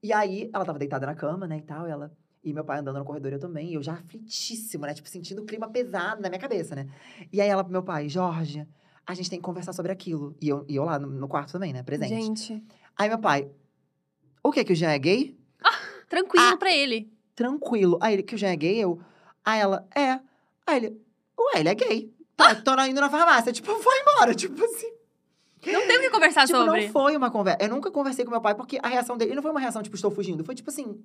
E 0.02 0.12
aí, 0.12 0.51
ela 0.52 0.64
tava 0.64 0.78
deitada 0.78 1.06
na 1.06 1.14
cama, 1.14 1.47
né, 1.47 1.59
e 1.59 1.62
tal, 1.62 1.86
e 1.86 1.90
ela... 1.90 2.10
E 2.44 2.52
meu 2.52 2.64
pai 2.64 2.78
andando 2.81 2.98
no 2.98 3.05
corredor, 3.05 3.32
eu 3.32 3.39
também. 3.39 3.70
E 3.70 3.74
eu 3.74 3.82
já 3.82 3.93
aflitíssimo, 3.94 4.85
né? 4.85 4.94
Tipo, 4.94 5.09
sentindo 5.09 5.43
o 5.43 5.44
clima 5.47 5.69
pesado 5.69 6.20
na 6.20 6.28
minha 6.28 6.40
cabeça, 6.40 6.74
né? 6.74 6.89
E 7.32 7.40
aí 7.40 7.48
ela 7.48 7.62
pro 7.62 7.73
meu 7.73 7.82
pai, 7.82 8.09
Jorge, 8.09 8.66
a 9.06 9.14
gente 9.14 9.31
tem 9.31 9.39
que 9.39 9.44
conversar 9.44 9.73
sobre 9.73 9.93
aquilo. 9.93 10.36
E 10.40 10.48
eu, 10.48 10.64
e 10.69 10.74
eu 10.77 10.85
lá 10.85 10.98
no, 10.98 11.06
no 11.09 11.28
quarto 11.28 11.52
também, 11.52 11.73
né? 11.73 11.82
Presente. 11.82 12.14
Gente, 12.14 12.64
Aí 12.97 13.09
meu 13.09 13.19
pai, 13.19 13.48
o 14.43 14.51
que 14.52 14.64
que 14.64 14.73
o 14.73 14.77
Jean 14.77 14.90
é 14.90 14.98
gay? 14.98 15.39
tranquilo 16.09 16.44
Ah. 16.47 16.56
pra 16.56 16.73
ele. 16.73 17.10
Tranquilo. 17.35 17.98
Aí 18.02 18.14
ele, 18.14 18.23
que 18.23 18.35
o 18.35 18.39
Jean 18.39 18.51
é 18.51 18.56
gay? 18.56 18.78
Eu, 18.78 19.01
aí 19.44 19.60
ela, 19.60 19.86
é. 19.97 20.20
Aí 20.66 20.77
ele, 20.77 21.01
ué, 21.39 21.60
ele 21.60 21.69
é 21.69 21.74
gay. 21.74 22.12
Tá, 22.36 22.55
tô 22.56 22.74
na- 22.74 22.89
indo 22.89 23.01
na 23.01 23.09
farmácia. 23.09 23.52
Tipo, 23.52 23.73
foi 23.77 24.01
embora, 24.01 24.35
tipo 24.35 24.62
assim. 24.64 24.93
Não 25.64 25.86
tem 25.86 25.98
o 25.98 26.01
que 26.01 26.10
conversar 26.10 26.44
tipo, 26.47 26.59
sobre. 26.59 26.86
não 26.86 26.93
foi 26.93 27.16
uma 27.16 27.31
conversa. 27.31 27.62
Eu 27.62 27.69
nunca 27.69 27.89
conversei 27.90 28.24
com 28.24 28.31
meu 28.32 28.40
pai, 28.40 28.55
porque 28.55 28.78
a 28.82 28.89
reação 28.89 29.16
dele 29.16 29.35
não 29.35 29.43
foi 29.43 29.52
uma 29.52 29.60
reação, 29.60 29.81
tipo, 29.81 29.94
estou 29.94 30.10
fugindo. 30.10 30.44
Foi 30.44 30.55
tipo 30.56 30.69
assim, 30.70 31.01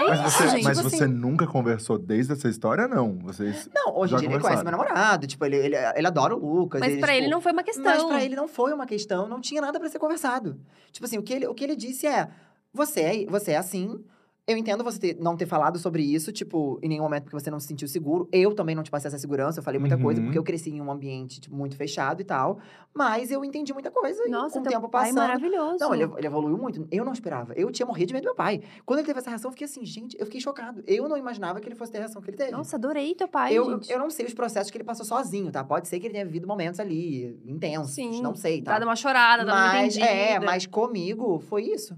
É 0.00 0.08
Mas 0.08 0.20
isso, 0.20 0.38
você, 0.38 0.48
gente. 0.48 0.64
mas 0.64 0.78
tipo 0.78 0.90
você 0.90 1.04
assim. 1.04 1.12
nunca 1.12 1.46
conversou 1.46 1.98
desde 1.98 2.32
essa 2.32 2.48
história, 2.48 2.88
não? 2.88 3.18
Vocês. 3.18 3.68
não, 3.74 3.96
hoje 3.96 4.14
em 4.14 4.18
dia 4.18 4.28
ele 4.28 4.40
conhece 4.40 4.62
meu 4.62 4.72
namorado. 4.72 5.26
Tipo, 5.26 5.44
ele, 5.44 5.56
ele, 5.56 5.76
ele 5.76 6.06
adora 6.06 6.34
o 6.34 6.38
Lucas. 6.38 6.80
Mas 6.80 6.98
pra 6.98 7.12
ele 7.12 7.26
tipo, 7.26 7.34
não 7.34 7.40
foi 7.40 7.52
uma 7.52 7.62
questão. 7.62 7.84
Mas 7.84 8.04
pra 8.04 8.24
ele 8.24 8.36
não 8.36 8.48
foi 8.48 8.72
uma 8.72 8.86
questão, 8.86 9.28
não 9.28 9.40
tinha 9.40 9.60
nada 9.60 9.78
pra 9.78 9.88
ser 9.88 9.98
conversado. 9.98 10.58
Tipo 10.90 11.06
assim, 11.06 11.18
o 11.18 11.22
que 11.22 11.32
ele, 11.32 11.46
o 11.46 11.54
que 11.54 11.64
ele 11.64 11.76
disse 11.76 12.06
é: 12.06 12.28
você 12.72 13.00
é, 13.00 13.26
você 13.26 13.52
é 13.52 13.56
assim. 13.56 14.02
Eu 14.50 14.56
entendo 14.56 14.82
você 14.82 14.98
ter- 14.98 15.16
não 15.20 15.36
ter 15.36 15.46
falado 15.46 15.78
sobre 15.78 16.02
isso, 16.02 16.32
tipo, 16.32 16.78
em 16.82 16.88
nenhum 16.88 17.04
momento 17.04 17.24
porque 17.24 17.38
você 17.38 17.50
não 17.50 17.60
se 17.60 17.68
sentiu 17.68 17.86
seguro. 17.86 18.28
Eu 18.32 18.54
também 18.54 18.74
não 18.74 18.82
te 18.82 18.90
passei 18.90 19.08
essa 19.08 19.18
segurança, 19.18 19.60
eu 19.60 19.62
falei 19.62 19.78
muita 19.78 19.96
coisa, 19.96 20.20
Uhum. 20.20 20.26
porque 20.26 20.38
eu 20.38 20.42
cresci 20.42 20.70
em 20.70 20.80
um 20.80 20.90
ambiente 20.90 21.40
tipo, 21.40 21.54
muito 21.54 21.76
fechado 21.76 22.20
e 22.20 22.24
tal. 22.24 22.58
Mas 22.92 23.30
eu 23.30 23.44
entendi 23.44 23.72
muita 23.72 23.90
coisa 23.90 24.20
e 24.26 24.28
Nossa, 24.30 24.54
com 24.54 24.60
o 24.60 24.68
tempo 24.68 24.88
pai 24.88 25.10
é 25.10 25.12
passando. 25.12 25.18
maravilhoso. 25.28 25.76
Não, 25.78 25.94
ele, 25.94 26.10
ele 26.16 26.26
evoluiu 26.26 26.58
muito. 26.58 26.88
Eu 26.90 27.04
não 27.04 27.12
esperava. 27.12 27.52
Eu 27.54 27.70
tinha 27.70 27.86
morrido 27.86 28.08
de 28.08 28.14
medo 28.14 28.24
do 28.24 28.26
meu 28.26 28.34
pai. 28.34 28.60
Quando 28.84 28.98
ele 28.98 29.06
teve 29.06 29.20
essa 29.20 29.30
reação, 29.30 29.48
eu 29.48 29.52
fiquei 29.52 29.66
assim, 29.66 29.84
gente, 29.84 30.16
eu 30.18 30.26
fiquei 30.26 30.40
chocado. 30.40 30.82
Eu 30.86 31.08
não 31.08 31.16
imaginava 31.16 31.60
que 31.60 31.68
ele 31.68 31.76
fosse 31.76 31.92
ter 31.92 31.98
a 31.98 32.00
reação 32.00 32.20
que 32.20 32.30
ele 32.30 32.36
teve. 32.36 32.50
Nossa, 32.50 32.74
adorei 32.76 33.14
teu 33.14 33.28
pai, 33.28 33.54
eu, 33.56 33.64
gente. 33.70 33.92
eu 33.92 33.98
não 34.00 34.10
sei 34.10 34.26
os 34.26 34.34
processos 34.34 34.70
que 34.70 34.76
ele 34.76 34.84
passou 34.84 35.06
sozinho, 35.06 35.52
tá? 35.52 35.62
Pode 35.62 35.86
ser 35.86 36.00
que 36.00 36.06
ele 36.06 36.14
tenha 36.14 36.26
vivido 36.26 36.48
momentos 36.48 36.80
ali 36.80 37.38
intensos. 37.46 37.92
Sim, 37.92 38.20
Não 38.20 38.34
sei, 38.34 38.60
tá? 38.62 38.72
Dada 38.72 38.84
uma 38.84 38.96
chorada, 38.96 39.44
dada 39.44 39.56
uma 39.56 39.72
Mas, 39.82 39.96
entendida. 39.96 40.06
é, 40.12 40.38
mas 40.40 40.66
comigo 40.66 41.38
foi 41.38 41.64
isso. 41.66 41.96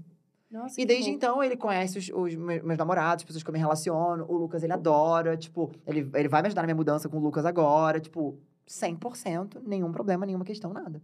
Nossa, 0.53 0.79
E 0.79 0.85
desde 0.85 1.09
então 1.09 1.43
ele 1.43 1.57
conhece 1.57 1.97
os, 1.97 2.09
os 2.13 2.35
meus, 2.35 2.77
namorados, 2.77 3.23
as 3.23 3.25
pessoas 3.25 3.43
que 3.43 3.49
eu 3.49 3.53
me 3.53 3.57
relaciono. 3.59 4.23
O 4.29 4.37
Lucas, 4.37 4.61
ele 4.63 4.71
adora. 4.71 5.35
Tipo, 5.35 5.71
ele, 5.87 6.07
ele 6.13 6.27
vai 6.29 6.43
me 6.43 6.47
ajudar 6.47 6.61
na 6.61 6.67
minha 6.67 6.75
mudança 6.75 7.09
com 7.09 7.17
o 7.17 7.19
Lucas 7.19 7.43
agora. 7.43 7.99
Tipo, 7.99 8.37
100%, 8.67 9.61
nenhum 9.65 9.91
problema, 9.91 10.25
nenhuma 10.27 10.45
questão, 10.45 10.71
nada. 10.71 11.01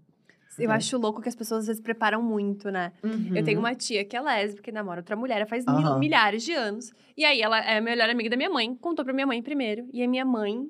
Eu 0.57 0.71
acho 0.71 0.97
louco 0.97 1.21
que 1.21 1.29
as 1.29 1.35
pessoas 1.35 1.61
às 1.61 1.67
vezes 1.67 1.81
preparam 1.81 2.21
muito, 2.21 2.69
né? 2.69 2.91
Eu 3.33 3.43
tenho 3.43 3.59
Uhum. 3.59 3.65
uma 3.65 3.73
tia 3.75 4.03
que 4.03 4.15
é 4.15 4.21
lésbica 4.21 4.69
e 4.69 4.73
namora 4.73 4.99
outra 4.99 5.15
mulher 5.15 5.47
faz 5.47 5.65
Aham. 5.65 5.97
milhares 5.99 6.43
de 6.43 6.53
anos. 6.53 6.91
E 7.15 7.23
aí 7.25 7.41
ela 7.41 7.59
é 7.59 7.77
a 7.77 7.81
melhor 7.81 8.09
amiga 8.09 8.29
da 8.29 8.35
minha 8.37 8.49
mãe, 8.49 8.75
contou 8.75 9.03
pra 9.05 9.13
minha 9.13 9.25
mãe 9.25 9.41
primeiro. 9.41 9.87
E 9.93 10.03
a 10.03 10.07
minha 10.07 10.25
mãe, 10.25 10.69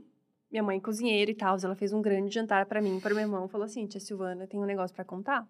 minha 0.52 0.62
mãe 0.64 0.80
cozinheira 0.80 1.32
e 1.32 1.36
tal, 1.36 1.58
ela 1.64 1.76
fez 1.76 1.92
um 1.92 2.02
grande 2.02 2.34
jantar 2.34 2.66
pra 2.68 2.82
mim, 2.82 3.00
para 3.00 3.16
meu 3.16 3.24
irmão, 3.24 3.48
falou 3.48 3.66
assim: 3.66 3.88
"Tia 3.88 4.00
Silvana, 4.00 4.46
tem 4.48 4.60
um 4.60 4.66
negócio 4.66 4.96
pra 4.96 5.04
contar 5.04 5.48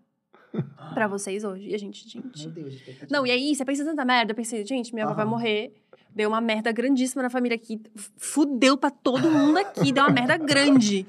pra 0.93 1.07
vocês 1.07 1.43
hoje". 1.43 1.69
E 1.69 1.76
a 1.76 1.77
gente, 1.77 2.07
gente, 2.07 2.45
Meu 2.47 2.51
Deus. 2.51 2.76
Não, 3.09 3.26
e 3.26 3.31
aí, 3.31 3.55
você 3.55 3.63
pensa 3.65 3.84
tanta 3.85 4.03
merda. 4.05 4.31
Eu 4.31 4.35
pensei, 4.35 4.65
gente, 4.65 4.93
minha 4.93 5.05
avó 5.05 5.13
vai 5.13 5.26
morrer. 5.26 5.73
Deu 6.13 6.27
uma 6.30 6.41
merda 6.41 6.71
grandíssima 6.71 7.21
na 7.21 7.30
família 7.30 7.55
aqui. 7.55 7.80
Fudeu 8.17 8.76
pra 8.77 8.89
todo 8.89 9.30
mundo 9.30 9.57
aqui. 9.57 9.91
Deu 9.91 10.03
uma 10.03 10.11
merda 10.11 10.38
grande. 10.38 11.05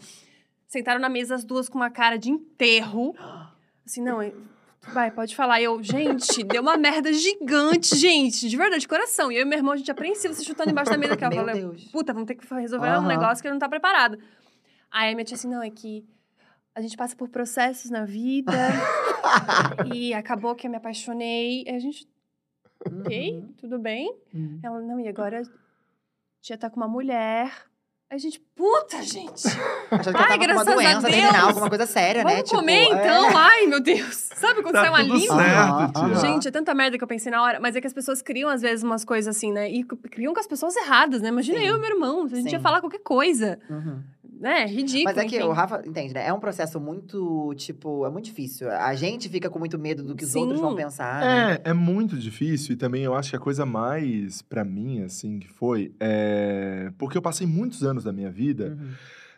Sentaram 0.67 1.01
na 1.01 1.09
mesa 1.09 1.35
as 1.35 1.43
duas 1.45 1.69
com 1.69 1.79
uma 1.79 1.91
cara 1.91 2.17
de 2.17 2.31
enterro. 2.31 3.15
Assim, 3.85 4.03
não, 4.03 4.23
eu- 4.23 4.37
vai, 4.93 5.11
pode 5.11 5.35
falar. 5.35 5.61
E 5.61 5.65
eu, 5.65 5.83
gente, 5.83 6.45
deu 6.45 6.63
uma 6.63 6.77
merda 6.77 7.13
gigante, 7.13 7.97
gente. 7.97 8.49
De 8.49 8.57
verdade, 8.57 8.83
de 8.83 8.89
coração. 8.89 9.33
E 9.33 9.37
eu 9.37 9.43
e 9.43 9.45
meu 9.45 9.59
irmão, 9.59 9.73
a 9.73 9.77
gente 9.77 9.91
apreensivo 9.91 10.35
se 10.35 10.45
chutando 10.45 10.71
embaixo 10.71 10.91
da 10.93 10.99
mesa 10.99 11.15
aqui. 11.15 11.25
Eu 11.25 11.45
Meu 11.45 11.75
puta, 11.91 12.13
vamos 12.13 12.29
ter 12.29 12.35
que 12.35 12.47
resolver 12.55 12.87
um 12.89 12.91
Aham. 12.91 13.09
negócio 13.09 13.43
que 13.43 13.51
não 13.51 13.59
tá 13.59 13.69
preparado. 13.69 14.19
Aí 14.93 15.11
a 15.13 15.15
minha 15.15 15.25
tia 15.25 15.35
assim, 15.35 15.49
não, 15.49 15.63
é 15.63 15.71
que 15.71 16.05
a 16.75 16.81
gente 16.81 16.97
passa 16.97 17.17
por 17.17 17.29
processos 17.29 17.91
na 17.91 18.05
vida. 18.05 18.53
E 19.95 20.13
acabou 20.15 20.55
que 20.55 20.67
eu 20.67 20.71
me 20.71 20.77
apaixonei. 20.77 21.65
Aí 21.67 21.75
a 21.77 21.79
gente, 21.79 22.07
ok, 22.87 23.33
Uhum. 23.35 23.53
tudo 23.61 23.79
bem. 23.79 24.15
Uhum. 24.35 24.61
Ela, 24.63 24.81
não, 24.81 25.01
e 25.01 25.09
agora 25.09 25.43
já 26.43 26.57
tá 26.57 26.69
com 26.71 26.77
uma 26.79 26.89
mulher. 26.89 27.51
Aí 28.11 28.17
a 28.17 28.19
gente, 28.19 28.41
puta, 28.57 29.01
gente. 29.05 29.47
Achando 29.89 30.17
que 30.17 30.23
Ai, 30.23 30.37
ela 30.37 30.39
tava 30.39 30.39
com 30.39 30.45
graças 30.45 30.67
uma 30.67 30.73
a 30.73 30.75
doença 30.75 31.01
Deus. 31.03 31.15
terminal, 31.15 31.49
alguma 31.49 31.69
coisa 31.69 31.87
séria, 31.87 32.25
né? 32.25 32.31
Vamos 32.33 32.49
Tipo, 32.51 32.57
comer 32.61 32.73
é. 32.81 32.85
então? 32.87 33.37
Ai, 33.37 33.67
meu 33.67 33.81
Deus. 33.81 34.17
Sabe 34.35 34.63
quando 34.63 34.75
Tá 34.75 34.81
sai 34.81 34.89
uma 34.91 34.99
tudo 35.05 35.15
língua? 35.17 35.37
certo, 35.37 35.97
aham. 35.99 36.15
Gente, 36.17 36.49
é 36.49 36.51
tanta 36.51 36.75
merda 36.75 36.99
que 36.99 37.05
eu 37.05 37.09
pensei 37.09 37.31
na 37.31 37.41
hora. 37.41 37.61
Mas 37.61 37.77
é 37.77 37.81
que 37.81 37.87
as 37.87 37.93
pessoas 37.93 38.21
criam, 38.21 38.51
às 38.51 38.63
vezes, 38.63 38.83
umas 38.83 39.05
coisas 39.05 39.37
assim, 39.37 39.53
né? 39.53 39.71
E 39.71 39.85
criam 39.85 40.35
com 40.35 40.41
as 40.41 40.47
pessoas 40.49 40.75
erradas, 40.75 41.23
né? 41.23 41.29
Imagina 41.29 41.61
Sim. 41.61 41.67
eu 41.67 41.77
e 41.77 41.79
meu 41.81 41.89
irmão. 41.91 42.25
A 42.25 42.29
gente 42.29 42.51
ia 42.51 42.59
Sim. 42.59 42.63
falar 42.63 42.81
qualquer 42.81 42.99
coisa. 42.99 43.61
Uhum. 43.71 44.03
Né? 44.41 44.65
Ridículo. 44.65 45.05
Mas 45.05 45.19
é 45.19 45.27
que 45.27 45.37
enfim. 45.37 45.45
o 45.47 45.53
Rafa, 45.53 45.83
entende, 45.87 46.15
né? 46.15 46.27
É 46.27 46.33
um 46.33 46.41
processo 46.41 46.81
muito, 46.81 47.53
tipo, 47.57 48.07
é 48.07 48.11
muito 48.11 48.25
difícil. 48.25 48.71
A 48.71 48.95
gente 48.95 49.29
fica 49.29 49.51
com 49.51 49.59
muito 49.59 49.79
medo 49.79 50.03
do 50.03 50.17
que 50.17 50.25
os 50.25 50.31
Sim. 50.31 50.41
outros 50.41 50.61
vão 50.61 50.75
pensar, 50.75 51.21
né? 51.21 51.59
É, 51.63 51.71
é 51.71 51.73
muito 51.75 52.17
difícil 52.17 52.73
e 52.73 52.77
também 52.77 53.03
eu 53.03 53.15
acho 53.15 53.29
que 53.29 53.37
a 53.37 53.39
coisa 53.39 53.67
mais 53.67 54.41
pra 54.41 54.65
mim, 54.65 55.03
assim, 55.03 55.39
que 55.41 55.49
foi, 55.49 55.93
é... 56.01 56.91
porque 56.97 57.19
eu 57.19 57.23
passei 57.23 57.47
muitos 57.47 57.85
anos 57.85 58.03
da 58.05 58.13
minha 58.15 58.31
vida 58.31 58.79
Uhum. 58.81 58.89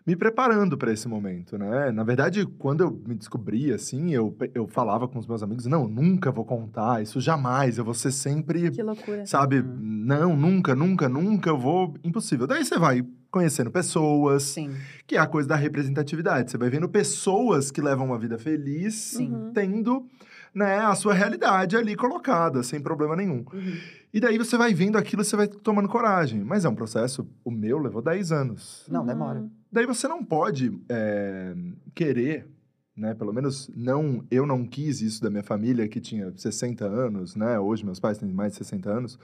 me 0.06 0.14
preparando 0.14 0.78
pra 0.78 0.92
esse 0.92 1.08
momento, 1.08 1.58
né? 1.58 1.90
Na 1.90 2.04
verdade, 2.04 2.46
quando 2.46 2.82
eu 2.84 3.02
me 3.04 3.16
descobri, 3.16 3.72
assim, 3.72 4.12
eu, 4.14 4.36
eu 4.54 4.68
falava 4.68 5.08
com 5.08 5.18
os 5.18 5.26
meus 5.26 5.42
amigos, 5.42 5.66
não, 5.66 5.88
nunca 5.88 6.30
vou 6.30 6.44
contar, 6.44 7.02
isso 7.02 7.20
jamais, 7.20 7.76
eu 7.76 7.84
vou 7.84 7.94
ser 7.94 8.12
sempre, 8.12 8.70
Que 8.70 8.82
loucura. 8.84 9.26
sabe, 9.26 9.56
Uhum. 9.58 9.76
não, 9.80 10.36
nunca, 10.36 10.74
nunca, 10.76 11.08
nunca, 11.08 11.50
eu 11.50 11.58
vou, 11.58 11.94
impossível. 12.04 12.46
Daí 12.46 12.64
você 12.64 12.78
vai 12.78 13.02
conhecendo 13.32 13.70
pessoas, 13.70 14.42
Sim. 14.44 14.70
que 15.06 15.16
é 15.16 15.18
a 15.18 15.26
coisa 15.26 15.48
da 15.48 15.56
representatividade, 15.56 16.50
você 16.50 16.59
vai 16.59 16.68
vendo 16.70 16.88
pessoas 16.88 17.70
que 17.72 17.80
levam 17.80 18.06
uma 18.06 18.18
vida 18.18 18.38
feliz, 18.38 18.94
Sim. 18.94 19.32
Uhum. 19.32 19.52
tendo 19.52 20.06
né, 20.54 20.78
a 20.80 20.94
sua 20.94 21.14
realidade 21.14 21.74
ali 21.76 21.96
colocada, 21.96 22.62
sem 22.62 22.78
problema 22.80 23.16
nenhum. 23.16 23.44
Uhum. 23.52 23.74
E 24.12 24.20
daí 24.20 24.36
você 24.36 24.56
vai 24.59 24.74
vendo 24.74 24.98
aquilo, 24.98 25.24
você 25.24 25.34
vai 25.34 25.48
tomando 25.48 25.88
coragem. 25.88 26.44
Mas 26.44 26.66
é 26.66 26.68
um 26.68 26.74
processo, 26.74 27.26
o 27.42 27.50
meu 27.50 27.78
levou 27.78 28.02
10 28.02 28.30
anos. 28.30 28.84
Não, 28.88 29.00
Uhum. 29.00 29.06
demora. 29.06 29.44
Daí 29.72 29.86
você 29.86 30.06
não 30.06 30.22
pode 30.22 30.78
é, 30.90 31.54
querer, 31.94 32.46
né? 32.94 33.14
Pelo 33.14 33.32
menos 33.32 33.70
não, 33.74 34.22
eu 34.30 34.44
não 34.44 34.66
quis 34.66 35.00
isso 35.00 35.22
da 35.22 35.30
minha 35.30 35.42
família, 35.42 35.88
que 35.88 35.98
tinha 35.98 36.30
60 36.36 36.84
anos, 36.84 37.34
né? 37.34 37.59
Hoje 37.59 37.82
meus 37.82 37.98
pais 37.98 38.18
têm 38.18 38.30
mais 38.30 38.52
de 38.52 38.59
60 38.59 38.90
anos. 38.90 39.18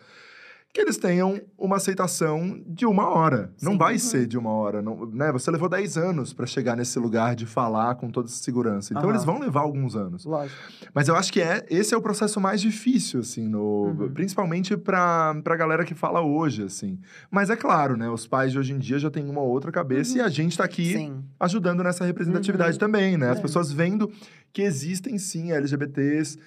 Que 0.79 0.83
eles 0.83 0.97
tenham 0.97 1.41
uma 1.59 1.75
aceitação 1.75 2.63
de 2.65 2.87
uma 2.87 3.09
hora. 3.09 3.51
Não 3.61 3.73
Sim. 3.73 3.79
vai 3.79 3.95
Uhum. 3.95 3.99
ser 3.99 4.27
de 4.29 4.39
uma 4.39 4.51
hora. 4.53 4.81
Não, 4.81 5.07
né? 5.07 5.33
Você 5.33 5.51
levou 5.51 5.69
10 5.69 5.97
anos 5.97 6.33
para 6.33 6.47
chegar 6.47 6.77
nesse 6.77 6.97
lugar 7.01 7.35
de 7.35 7.47
falar 7.47 7.97
com 7.97 8.09
toda 8.13 8.29
essa 8.29 8.41
segurança. 8.41 8.93
Então 8.93 9.03
Aham. 9.03 9.11
eles 9.13 9.25
vão 9.25 9.41
levar 9.41 9.63
alguns 9.63 9.97
anos. 9.97 10.25
Lógico. 10.25 10.57
Mas 10.95 11.09
eu 11.09 11.17
acho 11.17 11.33
que 11.33 11.41
é, 11.41 11.67
esse 11.69 11.93
é 11.93 11.97
o 11.97 12.01
processo 12.01 12.41
mais 12.41 12.61
difícil, 12.61 13.19
assim, 13.19 13.49
no, 13.49 13.87
Uhum. 13.99 14.13
principalmente 14.13 14.77
pra, 14.77 15.35
pra 15.43 15.57
galera 15.57 15.85
que 15.85 15.95
fala 15.95 16.21
hoje, 16.23 16.63
assim. 16.63 16.97
Mas 17.29 17.51
é 17.51 17.57
claro, 17.57 17.97
né? 17.97 18.09
Os 18.09 18.25
pais 18.29 18.53
de 18.53 18.59
hoje 18.61 18.73
em 18.73 18.79
dia 18.79 19.01
já 19.01 19.11
têm 19.11 19.29
uma 19.29 19.43
outra 19.43 19.73
cabeça 19.73 20.17
e 20.17 20.21
a 20.21 20.29
gente 20.29 20.57
tá 20.57 20.63
aqui 20.63 20.93
Sim. 20.93 21.25
ajudando 21.41 21.83
nessa 21.83 22.05
representatividade 22.05 22.75
Uhum. 22.75 22.79
também, 22.79 23.17
né? 23.19 23.31
As 23.31 23.39
É. 23.39 23.43
pessoas 23.43 23.73
vendo 23.73 24.09
que 24.53 24.63
existem 24.63 25.19
sim 25.19 25.51
LGBTs 25.51 26.39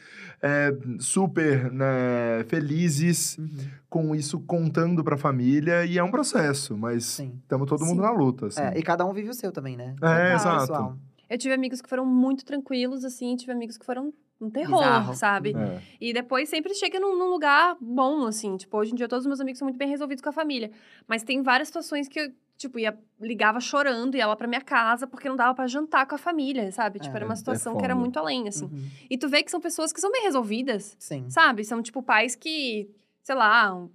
é, 0.41 0.71
super 0.99 1.71
né, 1.71 2.43
felizes 2.47 3.37
Uhum. 3.37 3.47
com 3.89 4.15
isso 4.15 4.39
contando 4.41 5.03
pra 5.03 5.17
família 5.17 5.85
e 5.85 5.97
é 5.97 6.03
um 6.03 6.11
processo, 6.11 6.77
mas 6.77 7.19
estamos 7.19 7.67
todo 7.67 7.85
mundo 7.85 7.97
Sim. 7.97 8.01
na 8.01 8.11
luta, 8.11 8.47
assim. 8.47 8.61
É, 8.61 8.77
e 8.77 8.81
cada 8.83 9.05
um 9.05 9.13
vive 9.13 9.29
o 9.29 9.33
seu 9.33 9.51
também, 9.51 9.75
né? 9.77 9.95
É, 9.97 9.99
Cada 10.01 10.33
exato. 10.33 10.59
pessoal. 10.61 10.97
Eu 11.29 11.37
tive 11.37 11.53
amigos 11.53 11.81
que 11.81 11.87
foram 11.89 12.05
muito 12.05 12.43
tranquilos, 12.43 13.05
assim, 13.05 13.35
tive 13.35 13.51
amigos 13.51 13.77
que 13.77 13.85
foram 13.85 14.13
um 14.39 14.49
terror, 14.49 14.79
Bizarro. 14.79 15.13
sabe? 15.13 15.53
É. 15.55 15.81
E 16.01 16.11
depois 16.13 16.49
sempre 16.49 16.73
chega 16.73 16.99
num, 16.99 17.15
num 17.17 17.29
lugar 17.29 17.77
bom, 17.79 18.25
assim. 18.25 18.57
Tipo, 18.57 18.77
hoje 18.77 18.91
em 18.91 18.95
dia 18.95 19.07
todos 19.07 19.23
os 19.25 19.27
meus 19.27 19.39
amigos 19.39 19.59
são 19.59 19.65
muito 19.67 19.77
bem 19.77 19.87
resolvidos 19.87 20.21
com 20.21 20.29
a 20.29 20.33
família. 20.33 20.71
Mas 21.07 21.21
tem 21.23 21.41
várias 21.43 21.67
situações 21.67 22.07
que 22.09 22.19
eu, 22.19 22.31
tipo, 22.61 22.79
ia, 22.79 22.97
ligava 23.19 23.59
chorando, 23.59 24.15
ia 24.15 24.25
lá 24.27 24.35
pra 24.35 24.47
minha 24.47 24.61
casa, 24.61 25.05
porque 25.05 25.27
não 25.27 25.35
dava 25.35 25.53
pra 25.53 25.67
jantar 25.67 26.05
com 26.05 26.15
a 26.15 26.17
família, 26.17 26.71
sabe? 26.71 26.99
Tipo, 26.99 27.13
É, 27.13 27.17
era 27.17 27.25
uma 27.25 27.33
é 27.33 27.37
situação 27.37 27.75
que 27.77 27.83
era 27.83 27.95
muito 27.95 28.17
além, 28.17 28.47
assim. 28.47 28.65
Uhum. 28.65 28.87
E 29.09 29.17
tu 29.17 29.27
vê 29.27 29.43
que 29.43 29.51
são 29.51 29.59
pessoas 29.59 29.91
que 29.91 29.99
são 29.99 30.11
bem 30.11 30.23
resolvidas, 30.23 30.95
Sim. 30.99 31.29
sabe? 31.29 31.63
São, 31.65 31.81
tipo, 31.81 32.01
pais 32.01 32.35
que, 32.35 32.89
sei 33.23 33.35
lá, 33.35 33.73
um- 33.75 33.89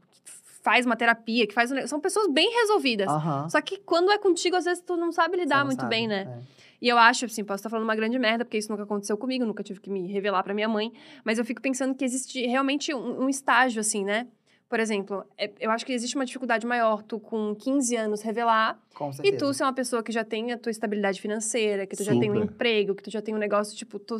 faz 0.62 0.84
uma 0.84 0.96
terapia, 0.96 1.46
que 1.46 1.54
faz 1.54 1.70
um... 1.70 1.86
São 1.86 2.00
pessoas 2.00 2.26
bem 2.32 2.50
resolvidas. 2.60 3.08
Aham. 3.08 3.48
Só 3.48 3.60
que 3.60 3.78
quando 3.78 4.10
é 4.10 4.18
contigo, 4.18 4.56
às 4.56 4.64
vezes 4.64 4.82
tu 4.82 4.96
não 4.96 5.12
sabe 5.12 5.36
lidar 5.36 5.58
não 5.60 5.66
muito 5.66 5.80
sabe, 5.80 5.90
bem, 5.90 6.08
né? 6.08 6.40
é. 6.52 6.56
E 6.82 6.88
eu 6.88 6.98
acho, 6.98 7.24
assim, 7.24 7.42
posso 7.42 7.60
estar 7.60 7.70
falando 7.70 7.84
uma 7.84 7.96
grande 7.96 8.18
merda, 8.18 8.44
porque 8.44 8.58
isso 8.58 8.70
nunca 8.70 8.82
aconteceu 8.82 9.16
comigo, 9.16 9.46
nunca 9.46 9.62
tive 9.62 9.80
que 9.80 9.88
me 9.88 10.06
revelar 10.12 10.42
pra 10.42 10.52
minha 10.52 10.68
mãe. 10.68 10.92
Mas 11.24 11.38
eu 11.38 11.44
fico 11.44 11.62
pensando 11.62 11.94
que 11.94 12.04
existe 12.04 12.44
realmente 12.46 12.92
um, 12.92 13.22
um 13.22 13.28
estágio, 13.30 13.80
assim, 13.80 14.04
né? 14.04 14.26
Por 14.68 14.80
exemplo, 14.80 15.24
é- 15.38 15.52
eu 15.60 15.70
acho 15.70 15.86
que 15.86 15.92
existe 15.92 16.16
uma 16.16 16.24
dificuldade 16.26 16.66
maior 16.66 17.02
tu, 17.02 17.20
com 17.20 17.54
15 17.54 17.94
anos, 17.96 18.20
revelar. 18.22 18.78
Com 18.94 19.10
E 19.22 19.32
tu 19.36 19.52
ser 19.54 19.62
uma 19.62 19.72
pessoa 19.72 20.02
que 20.02 20.10
já 20.10 20.24
tem 20.24 20.50
a 20.52 20.58
tua 20.58 20.70
estabilidade 20.70 21.20
financeira, 21.20 21.86
que 21.86 21.96
tu 21.96 22.02
já 22.02 22.12
tem 22.12 22.30
um 22.30 22.34
Super. 22.34 22.52
emprego, 22.52 22.94
que 22.94 23.02
tu 23.04 23.10
já 23.10 23.22
tem 23.22 23.34
um 23.34 23.38
negócio, 23.38 23.76
tipo, 23.76 23.98
tu, 23.98 24.16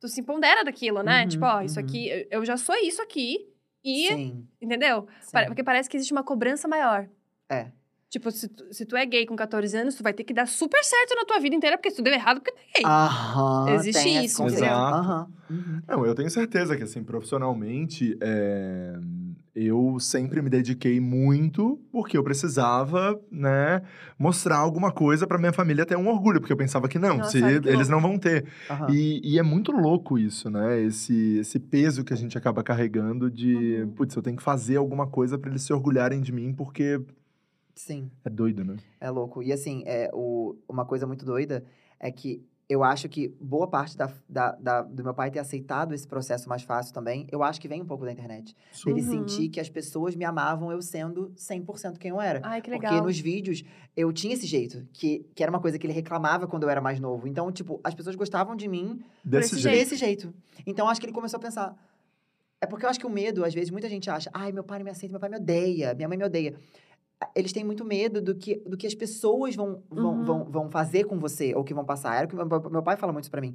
tu 0.00 0.08
se 0.08 0.20
empodera 0.22 0.64
daquilo, 0.64 1.02
né? 1.02 1.22
Uhum, 1.22 1.28
tipo, 1.28 1.44
ó, 1.44 1.60
isso 1.60 1.78
uhum. 1.78 1.84
aqui, 1.86 2.26
eu- 2.30 2.44
já 2.44 2.56
sou 2.56 2.74
isso 2.76 3.02
aqui. 3.02 3.46
E, 3.84 4.08
Sim, 4.08 4.48
entendeu? 4.60 5.06
sim. 5.20 5.36
Porque 5.46 5.62
parece 5.62 5.88
que 5.88 5.96
existe 5.96 6.12
uma 6.12 6.24
cobrança 6.24 6.66
maior. 6.66 7.08
É. 7.48 7.70
Tipo, 8.08 8.30
se 8.30 8.48
tu, 8.48 8.72
se 8.72 8.86
tu 8.86 8.96
é 8.96 9.04
gay 9.04 9.26
com 9.26 9.36
14 9.36 9.76
anos, 9.76 9.94
tu 9.94 10.02
vai 10.02 10.12
ter 10.14 10.24
que 10.24 10.32
dar 10.32 10.46
super 10.46 10.82
certo 10.82 11.14
na 11.16 11.24
tua 11.24 11.38
vida 11.38 11.54
inteira, 11.54 11.76
porque 11.76 11.90
se 11.90 11.96
tu 11.96 12.02
deu 12.02 12.12
errado, 12.14 12.40
porque 12.40 12.52
tu 12.52 12.58
é 12.74 12.78
gay. 12.78 12.84
Aham. 12.86 13.74
Existe 13.74 14.08
isso. 14.08 14.42
Exato. 14.44 14.94
Aham. 14.94 15.28
Uhum. 15.50 15.80
Não, 15.86 16.06
eu 16.06 16.14
tenho 16.14 16.30
certeza 16.30 16.76
que, 16.76 16.82
assim, 16.84 17.04
profissionalmente, 17.04 18.16
é, 18.20 18.94
eu 19.56 19.98
sempre 19.98 20.42
me 20.42 20.50
dediquei 20.50 21.00
muito 21.00 21.80
porque 21.90 22.16
eu 22.18 22.22
precisava, 22.22 23.18
né, 23.30 23.80
mostrar 24.18 24.58
alguma 24.58 24.92
coisa 24.92 25.26
pra 25.26 25.38
minha 25.38 25.52
família 25.52 25.86
ter 25.86 25.96
um 25.96 26.08
orgulho, 26.08 26.40
porque 26.40 26.52
eu 26.52 26.56
pensava 26.58 26.86
que 26.88 26.98
não, 26.98 27.16
Nossa, 27.16 27.30
se 27.30 27.40
que 27.60 27.68
eles 27.68 27.88
não 27.88 28.00
vão 28.00 28.18
ter. 28.18 28.46
Aham. 28.70 28.92
E, 28.92 29.20
e 29.24 29.38
é 29.38 29.42
muito 29.42 29.72
louco 29.72 30.18
isso, 30.18 30.50
né? 30.50 30.80
Esse, 30.82 31.38
esse 31.38 31.58
peso 31.58 32.04
que 32.04 32.12
a 32.12 32.16
gente 32.16 32.36
acaba 32.36 32.62
carregando 32.62 33.30
de, 33.30 33.80
Uhum. 33.82 33.90
putz, 33.92 34.14
eu 34.14 34.22
tenho 34.22 34.36
que 34.36 34.42
fazer 34.42 34.76
alguma 34.76 35.06
coisa 35.06 35.38
pra 35.38 35.48
eles 35.50 35.62
se 35.62 35.72
orgulharem 35.72 36.20
de 36.20 36.32
mim, 36.32 36.52
porque 36.52 37.00
Sim. 37.74 38.10
é 38.24 38.30
doido, 38.30 38.62
né? 38.64 38.76
É 39.00 39.10
louco. 39.10 39.42
E 39.42 39.52
assim, 39.52 39.82
é, 39.86 40.10
o, 40.12 40.56
uma 40.68 40.84
coisa 40.84 41.06
muito 41.06 41.24
doida 41.24 41.64
é 41.98 42.10
que 42.12 42.44
eu 42.68 42.82
acho 42.82 43.08
que 43.08 43.28
boa 43.40 43.68
parte 43.68 43.96
da, 43.96 44.10
da, 44.28 44.52
da- 44.52 44.82
do 44.82 45.04
meu 45.04 45.14
pai 45.14 45.30
ter 45.30 45.38
aceitado 45.38 45.94
esse 45.94 46.06
processo 46.06 46.48
mais 46.48 46.62
fácil 46.62 46.92
também, 46.92 47.26
eu 47.30 47.42
acho 47.42 47.60
que 47.60 47.68
vem 47.68 47.80
um 47.80 47.86
pouco 47.86 48.04
da 48.04 48.10
internet. 48.10 48.56
Ele 48.84 49.00
Uhum. 49.02 49.10
sentir 49.10 49.48
que 49.48 49.60
as 49.60 49.68
pessoas 49.68 50.16
me 50.16 50.24
amavam 50.24 50.72
eu 50.72 50.82
sendo 50.82 51.32
100% 51.36 51.98
quem 51.98 52.10
eu 52.10 52.20
era. 52.20 52.40
Ai, 52.42 52.60
que 52.60 52.70
Porque 52.70 52.86
legal. 52.88 53.04
nos 53.04 53.18
vídeos 53.20 53.62
eu 53.96 54.12
tinha 54.12 54.34
esse 54.34 54.46
jeito, 54.46 54.84
que, 54.92 55.24
que 55.34 55.42
era 55.44 55.50
uma 55.50 55.60
coisa 55.60 55.78
que 55.78 55.86
ele 55.86 55.92
reclamava 55.92 56.46
quando 56.48 56.64
eu 56.64 56.68
era 56.70 56.80
mais 56.80 56.98
novo. 56.98 57.28
Então, 57.28 57.52
tipo, 57.52 57.80
as 57.84 57.94
pessoas 57.94 58.16
gostavam 58.16 58.56
de 58.56 58.66
mim 58.66 59.00
Desse 59.24 59.54
esse 59.54 59.62
jeito. 59.62 59.78
desse 59.78 59.96
jeito. 59.96 60.34
Então, 60.66 60.88
acho 60.88 61.00
que 61.00 61.06
ele 61.06 61.12
começou 61.12 61.38
a 61.38 61.40
pensar. 61.40 61.76
É 62.60 62.66
porque 62.66 62.86
eu 62.86 62.90
acho 62.90 62.98
que 62.98 63.06
o 63.06 63.10
medo, 63.10 63.44
às 63.44 63.52
vezes, 63.54 63.70
muita 63.70 63.88
gente 63.88 64.08
acha, 64.10 64.30
ai, 64.32 64.50
meu 64.50 64.64
pai 64.64 64.78
não 64.78 64.84
me 64.86 64.90
aceita, 64.90 65.12
meu 65.12 65.20
pai 65.20 65.28
me 65.28 65.36
odeia, 65.36 65.94
minha 65.94 66.08
mãe 66.08 66.16
me 66.18 66.24
odeia. 66.24 66.58
Eles 67.34 67.52
têm 67.52 67.64
muito 67.64 67.84
medo 67.84 68.20
do 68.20 68.34
que, 68.34 68.56
do 68.66 68.76
que 68.76 68.86
as 68.86 68.94
pessoas 68.94 69.54
vão, 69.54 69.82
vão, 69.90 70.18
Uhum. 70.18 70.24
vão, 70.24 70.44
vão 70.44 70.70
fazer 70.70 71.04
com 71.04 71.18
você, 71.18 71.54
ou 71.54 71.64
que 71.64 71.72
vão 71.72 71.84
passar. 71.84 72.14
Era 72.16 72.26
o 72.26 72.28
que 72.28 72.36
meu, 72.36 72.46
meu 72.70 72.82
pai 72.82 72.96
fala 72.96 73.12
muito 73.12 73.24
isso 73.24 73.30
pra 73.30 73.40
mim. 73.40 73.54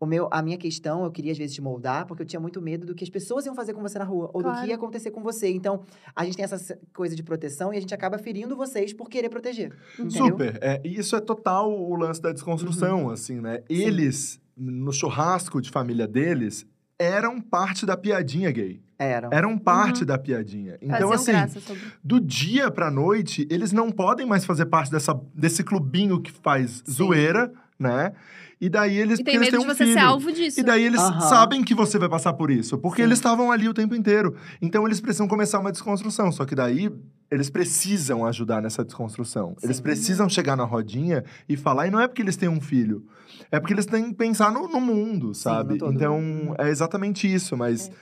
O 0.00 0.06
meu, 0.06 0.26
a 0.30 0.42
minha 0.42 0.56
questão, 0.58 1.04
eu 1.04 1.10
queria 1.10 1.30
às 1.32 1.38
vezes 1.38 1.54
te 1.54 1.60
moldar, 1.62 2.06
porque 2.06 2.22
eu 2.22 2.26
tinha 2.26 2.40
muito 2.40 2.60
medo 2.60 2.84
do 2.86 2.94
que 2.94 3.04
as 3.04 3.10
pessoas 3.10 3.46
iam 3.46 3.54
fazer 3.54 3.72
com 3.74 3.80
você 3.82 3.98
na 3.98 4.04
rua, 4.04 4.28
ou 4.34 4.42
do 4.42 4.48
Claro. 4.48 4.62
que 4.62 4.68
ia 4.68 4.74
acontecer 4.74 5.10
com 5.10 5.22
você. 5.22 5.50
Então, 5.50 5.82
a 6.16 6.24
gente 6.24 6.36
tem 6.36 6.44
essa 6.44 6.78
coisa 6.94 7.14
de 7.14 7.22
proteção 7.22 7.72
e 7.72 7.76
a 7.76 7.80
gente 7.80 7.94
acaba 7.94 8.18
ferindo 8.18 8.56
vocês 8.56 8.92
por 8.92 9.08
querer 9.08 9.28
proteger. 9.28 9.72
Entendeu? 9.98 10.26
Super. 10.26 10.58
É, 10.60 10.80
e 10.84 10.98
isso 10.98 11.14
é 11.14 11.20
total 11.20 11.70
o 11.72 11.94
lance 11.96 12.20
da 12.20 12.32
desconstrução, 12.32 13.08
assim, 13.10 13.40
né? 13.40 13.62
Eles, 13.68 14.40
no 14.56 14.92
churrasco 14.92 15.60
de 15.60 15.70
família 15.70 16.08
deles, 16.08 16.66
eram 16.98 17.40
parte 17.40 17.86
da 17.86 17.96
piadinha 17.96 18.50
gay. 18.50 18.82
Eram. 19.04 19.28
Eram 19.32 19.58
parte 19.58 20.00
Uhum. 20.00 20.06
da 20.06 20.18
piadinha. 20.18 20.76
Então, 20.80 20.90
Faziam 20.90 21.12
assim, 21.12 21.32
graça 21.32 21.60
sobre... 21.60 21.82
do 22.02 22.20
dia 22.20 22.70
pra 22.70 22.90
noite, 22.90 23.46
eles 23.50 23.72
não 23.72 23.90
podem 23.90 24.26
mais 24.26 24.44
fazer 24.44 24.66
parte 24.66 24.90
dessa, 24.90 25.18
desse 25.34 25.62
clubinho 25.62 26.20
que 26.20 26.32
faz 26.32 26.82
Sim. 26.84 26.92
zoeira, 26.92 27.52
né? 27.78 28.12
E 28.60 28.68
daí 28.68 28.96
eles, 28.96 29.18
E 29.18 29.24
tem 29.24 29.34
eles 29.34 29.46
medo 29.46 29.58
têm 29.58 29.60
de 29.60 29.66
um 29.66 29.74
você 29.76 29.84
filho. 29.84 29.92
ser 29.92 29.98
alvo 30.04 30.32
disso. 30.32 30.58
E 30.60 30.62
daí 30.62 30.84
eles 30.84 31.00
Aham. 31.00 31.20
sabem 31.20 31.62
que 31.62 31.74
você 31.74 31.98
vai 31.98 32.08
passar 32.08 32.32
por 32.32 32.50
isso, 32.50 32.78
porque 32.78 33.02
Sim. 33.02 33.08
eles 33.08 33.18
estavam 33.18 33.50
ali 33.52 33.68
o 33.68 33.74
tempo 33.74 33.94
inteiro. 33.94 34.36
Então 34.62 34.86
eles 34.86 35.00
precisam 35.00 35.26
começar 35.28 35.58
uma 35.58 35.70
desconstrução. 35.72 36.30
Só 36.32 36.44
que 36.46 36.54
daí 36.54 36.88
eles 37.30 37.50
precisam 37.50 38.24
ajudar 38.24 38.62
nessa 38.62 38.84
desconstrução. 38.84 39.56
Eles 39.62 39.78
Sim. 39.78 39.82
precisam 39.82 40.28
chegar 40.28 40.56
na 40.56 40.64
rodinha 40.64 41.24
e 41.48 41.56
falar. 41.56 41.88
E 41.88 41.90
não 41.90 42.00
é 42.00 42.06
porque 42.06 42.22
eles 42.22 42.36
têm 42.36 42.48
um 42.48 42.60
filho, 42.60 43.04
é 43.50 43.58
porque 43.58 43.74
eles 43.74 43.86
têm 43.86 44.04
que 44.10 44.14
pensar 44.14 44.50
no, 44.52 44.68
no 44.68 44.80
mundo, 44.80 45.34
sabe? 45.34 45.72
no 45.74 45.78
todo. 45.80 45.92
então 45.92 46.16
Uhum. 46.16 46.54
é 46.56 46.68
exatamente 46.70 47.30
isso. 47.32 47.56
Mas 47.56 47.88
é, 47.88 47.92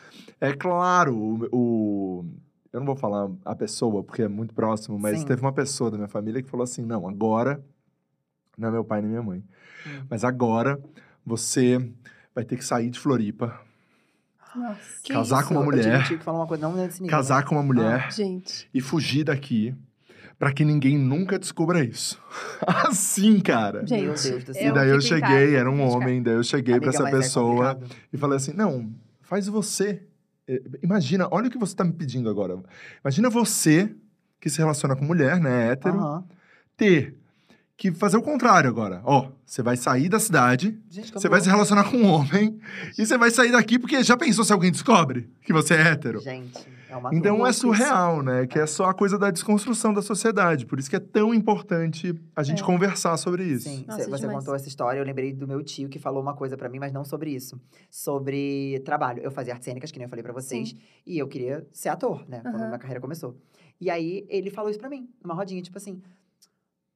claro, 0.50 1.14
o, 1.14 1.48
o- 1.52 2.24
Eu 2.72 2.80
não 2.80 2.86
vou 2.86 2.96
falar 2.96 3.30
a 3.44 3.54
pessoa, 3.54 4.02
porque 4.02 4.22
é 4.22 4.28
muito 4.28 4.54
próximo, 4.54 4.98
mas 4.98 5.20
Sim. 5.20 5.26
teve 5.26 5.42
uma 5.42 5.52
pessoa 5.52 5.90
da 5.90 5.98
minha 5.98 6.08
família 6.08 6.42
que 6.42 6.48
falou 6.48 6.64
assim: 6.64 6.82
não, 6.82 7.06
agora. 7.06 7.62
Não 8.58 8.68
é 8.68 8.70
meu 8.72 8.84
pai 8.84 9.00
nem 9.02 9.10
minha 9.10 9.22
mãe. 9.22 9.44
Hum. 9.86 10.06
Mas 10.10 10.24
agora 10.24 10.80
você 11.24 11.78
vai 12.34 12.44
ter 12.44 12.56
que 12.56 12.64
sair 12.64 12.90
de 12.90 12.98
Floripa, 12.98 13.58
Nossa. 14.56 14.80
Que 15.02 15.12
Casar 15.12 15.44
com 15.46 15.54
uma 15.54 15.64
Eu 15.64 15.70
tive 15.72 15.88
mulher. 15.88 16.18
falou 16.22 16.40
uma 16.40 16.46
coisa, 16.46 16.68
nível. 16.68 17.06
casar 17.08 17.42
né? 17.42 17.48
com 17.48 17.54
uma 17.54 17.62
mulher 17.62 18.10
Gente. 18.12 18.68
e 18.74 18.80
fugir 18.80 19.24
daqui 19.24 19.74
pra 20.38 20.52
que 20.52 20.64
ninguém 20.64 20.98
nunca 20.98 21.38
descubra 21.38 21.82
isso. 21.84 22.20
assim, 22.66 23.40
cara. 23.40 23.86
Gente, 23.86 24.02
Meu 24.04 24.14
Deus 24.14 24.22
do 24.44 24.50
eu 24.50 24.54
E 24.54 24.54
céu. 24.54 24.74
daí 24.74 24.90
eu 24.90 24.98
em 24.98 25.00
cheguei, 25.00 25.56
era 25.56 25.70
um 25.70 25.80
homem, 25.82 26.22
daí 26.22 26.34
eu 26.34 26.42
cheguei 26.42 26.78
pra 26.80 26.88
Amiga, 26.90 27.04
essa 27.04 27.08
é 27.08 27.10
pessoa 27.10 27.74
complicado. 27.74 27.96
e 28.12 28.16
falei 28.18 28.36
assim: 28.36 28.52
não, 28.52 28.90
faz 29.22 29.46
você. 29.46 30.02
Eh, 30.48 30.62
Imagina, 30.82 31.28
olha 31.30 31.48
o 31.48 31.50
que 31.50 31.58
você 31.58 31.74
tá 31.74 31.84
me 31.84 31.92
pedindo 31.92 32.28
agora. 32.28 32.58
Imagina 33.04 33.30
você 33.30 33.94
que 34.40 34.50
se 34.50 34.58
relaciona 34.58 34.96
com 34.96 35.04
mulher, 35.04 35.38
né, 35.40 35.70
hétero, 35.72 35.98
Aham. 35.98 36.24
ter 36.76 37.14
que 37.76 37.92
fazer 37.92 38.16
o 38.16 38.22
contrário 38.22 38.68
agora. 38.68 39.00
Ó, 39.04 39.30
você 39.44 39.62
vai 39.62 39.76
sair 39.76 40.08
da 40.08 40.20
cidade, 40.20 40.78
você 41.12 41.28
vai 41.28 41.40
se 41.40 41.48
relacionar 41.48 41.84
com 41.84 41.96
um 41.96 42.06
homem 42.06 42.58
e 42.98 43.04
você 43.06 43.16
vai 43.16 43.30
sair 43.30 43.50
daqui 43.52 43.78
porque 43.78 44.02
já 44.02 44.16
pensou 44.16 44.44
se 44.44 44.52
alguém 44.52 44.70
descobre 44.70 45.28
que 45.44 45.52
você 45.52 45.74
é 45.74 45.88
hétero? 45.88 46.20
Gente, 46.20 46.60
é 46.96 47.14
Então 47.16 47.46
é 47.46 47.50
isso. 47.50 47.60
surreal, 47.60 48.22
né? 48.22 48.46
Que 48.46 48.58
é 48.58 48.66
só 48.66 48.86
a 48.86 48.94
coisa 48.94 49.18
da 49.18 49.30
desconstrução 49.30 49.92
da 49.94 50.02
sociedade. 50.02 50.66
Por 50.66 50.78
isso 50.78 50.88
que 50.90 50.96
é 50.96 51.00
tão 51.00 51.32
importante 51.34 52.14
a 52.36 52.42
gente 52.42 52.62
É. 52.62 52.66
conversar 52.66 53.16
sobre 53.16 53.44
isso. 53.44 53.68
Sim, 53.68 53.84
Nossa, 53.86 54.04
cê- 54.04 54.10
você 54.10 54.22
demais. 54.22 54.38
contou 54.38 54.54
essa 54.54 54.68
história, 54.68 54.98
eu 54.98 55.04
lembrei 55.04 55.32
do 55.32 55.46
meu 55.48 55.62
tio 55.62 55.88
que 55.88 55.98
falou 55.98 56.22
uma 56.22 56.34
coisa 56.34 56.56
pra 56.56 56.68
mim, 56.68 56.78
mas 56.78 56.92
não 56.92 57.04
sobre 57.04 57.30
isso. 57.30 57.60
Sobre 57.90 58.80
trabalho. 58.84 59.22
Eu 59.22 59.30
fazia 59.30 59.52
artes 59.52 59.64
cênicas, 59.64 59.90
que 59.90 59.98
nem 59.98 60.04
eu 60.06 60.10
falei 60.10 60.22
pra 60.22 60.32
vocês, 60.32 60.74
e 61.06 61.18
eu 61.18 61.28
queria 61.28 61.66
ser 61.72 61.88
ator, 61.88 62.28
né? 62.28 62.40
Quando 62.40 62.56
Aham. 62.56 62.66
minha 62.68 62.78
carreira 62.78 63.00
começou. 63.00 63.36
E 63.80 63.88
aí 63.90 64.26
ele 64.28 64.50
falou 64.50 64.70
isso 64.70 64.78
pra 64.78 64.88
mim, 64.88 65.08
numa 65.22 65.34
rodinha, 65.34 65.60
tipo 65.62 65.76
assim, 65.78 66.00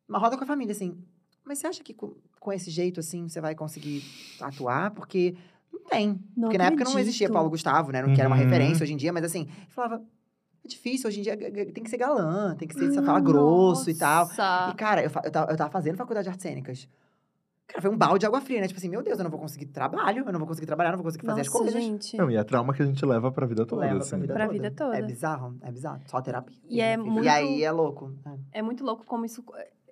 uma 0.08 0.18
roda 0.18 0.36
com 0.36 0.44
a 0.44 0.46
família, 0.46 0.72
assim. 0.72 0.96
Mas 1.44 1.58
você 1.58 1.66
acha 1.68 1.82
que 1.84 1.94
com, 1.94 2.14
com 2.40 2.52
esse 2.52 2.70
jeito, 2.70 2.98
assim, 3.00 3.28
você 3.28 3.40
vai 3.40 3.54
conseguir 3.54 4.02
atuar? 4.40 4.90
Porque 4.90 5.36
não 5.72 5.80
tem. 5.84 6.08
Não 6.36 6.42
Porque 6.48 6.58
na 6.58 6.64
época 6.66 6.84
não 6.84 6.98
existia 6.98 7.26
acredito. 7.26 7.32
Paulo 7.32 7.50
Gustavo, 7.50 7.92
né? 7.92 8.02
Não 8.02 8.14
que 8.14 8.20
era 8.20 8.28
uma 8.28 8.36
Uhum. 8.36 8.42
referência 8.42 8.84
hoje 8.84 8.92
em 8.92 8.96
dia, 8.96 9.12
mas 9.12 9.24
assim, 9.24 9.42
ele 9.42 9.70
falava. 9.70 10.02
É 10.64 10.68
difícil, 10.68 11.06
hoje 11.08 11.20
em 11.20 11.22
dia 11.22 11.36
g- 11.38 11.50
g- 11.54 11.66
tem 11.72 11.84
que 11.84 11.88
ser 11.90 11.96
galã, 11.96 12.56
tem 12.56 12.66
que 12.66 12.74
ser, 12.74 12.90
você 12.90 13.00
fala 13.02 13.20
grosso 13.20 13.88
e 13.88 13.94
tal. 13.94 14.26
E, 14.72 14.74
cara, 14.74 15.00
eu, 15.02 15.10
eu, 15.24 15.30
tava, 15.30 15.52
eu 15.52 15.56
tava 15.56 15.70
fazendo 15.70 15.96
faculdade 15.96 16.24
de 16.24 16.30
artes 16.30 16.42
cênicas. 16.42 16.88
Cara, 17.68 17.82
foi 17.82 17.90
um 17.90 17.96
balde 17.96 18.20
de 18.20 18.26
água 18.26 18.40
fria, 18.40 18.60
né? 18.60 18.66
Tipo 18.66 18.78
assim, 18.78 18.88
meu 18.88 19.00
Deus, 19.02 19.18
eu 19.18 19.22
não 19.24 19.30
vou 19.30 19.38
conseguir 19.40 19.66
trabalho, 19.66 20.24
eu 20.26 20.32
não 20.32 20.38
vou 20.40 20.46
conseguir 20.48 20.66
trabalhar, 20.66 20.90
eu 20.90 20.92
não 20.92 20.98
vou 20.98 21.04
conseguir 21.04 21.24
fazer 21.26 21.40
as 21.42 21.46
Nossa, 21.48 21.58
coisas. 21.58 21.82
gente. 21.82 22.16
Não, 22.16 22.28
e 22.30 22.36
é 22.36 22.42
trauma 22.44 22.72
que 22.74 22.82
a 22.82 22.86
gente 22.86 23.04
leva 23.06 23.30
pra 23.30 23.46
vida 23.46 23.64
toda, 23.64 23.82
Leva 23.82 23.98
assim. 23.98 24.10
pra 24.10 24.18
vida 24.18 24.34
Pra 24.34 24.46
toda. 24.46 24.52
vida 24.58 24.70
toda. 24.72 24.96
É 24.96 25.02
bizarro, 25.02 25.56
é 25.62 25.70
bizarro. 25.72 26.00
Só 26.06 26.20
terapia. 26.20 26.56
E 26.68 26.80
é 26.80 26.96
muito- 26.96 27.24
E 27.24 27.28
aí 27.28 27.62
é 27.62 27.70
louco. 27.70 28.12
É. 28.52 28.58
É 28.58 28.62
muito 28.62 28.84
louco 28.84 29.04
como 29.04 29.24
isso 29.24 29.44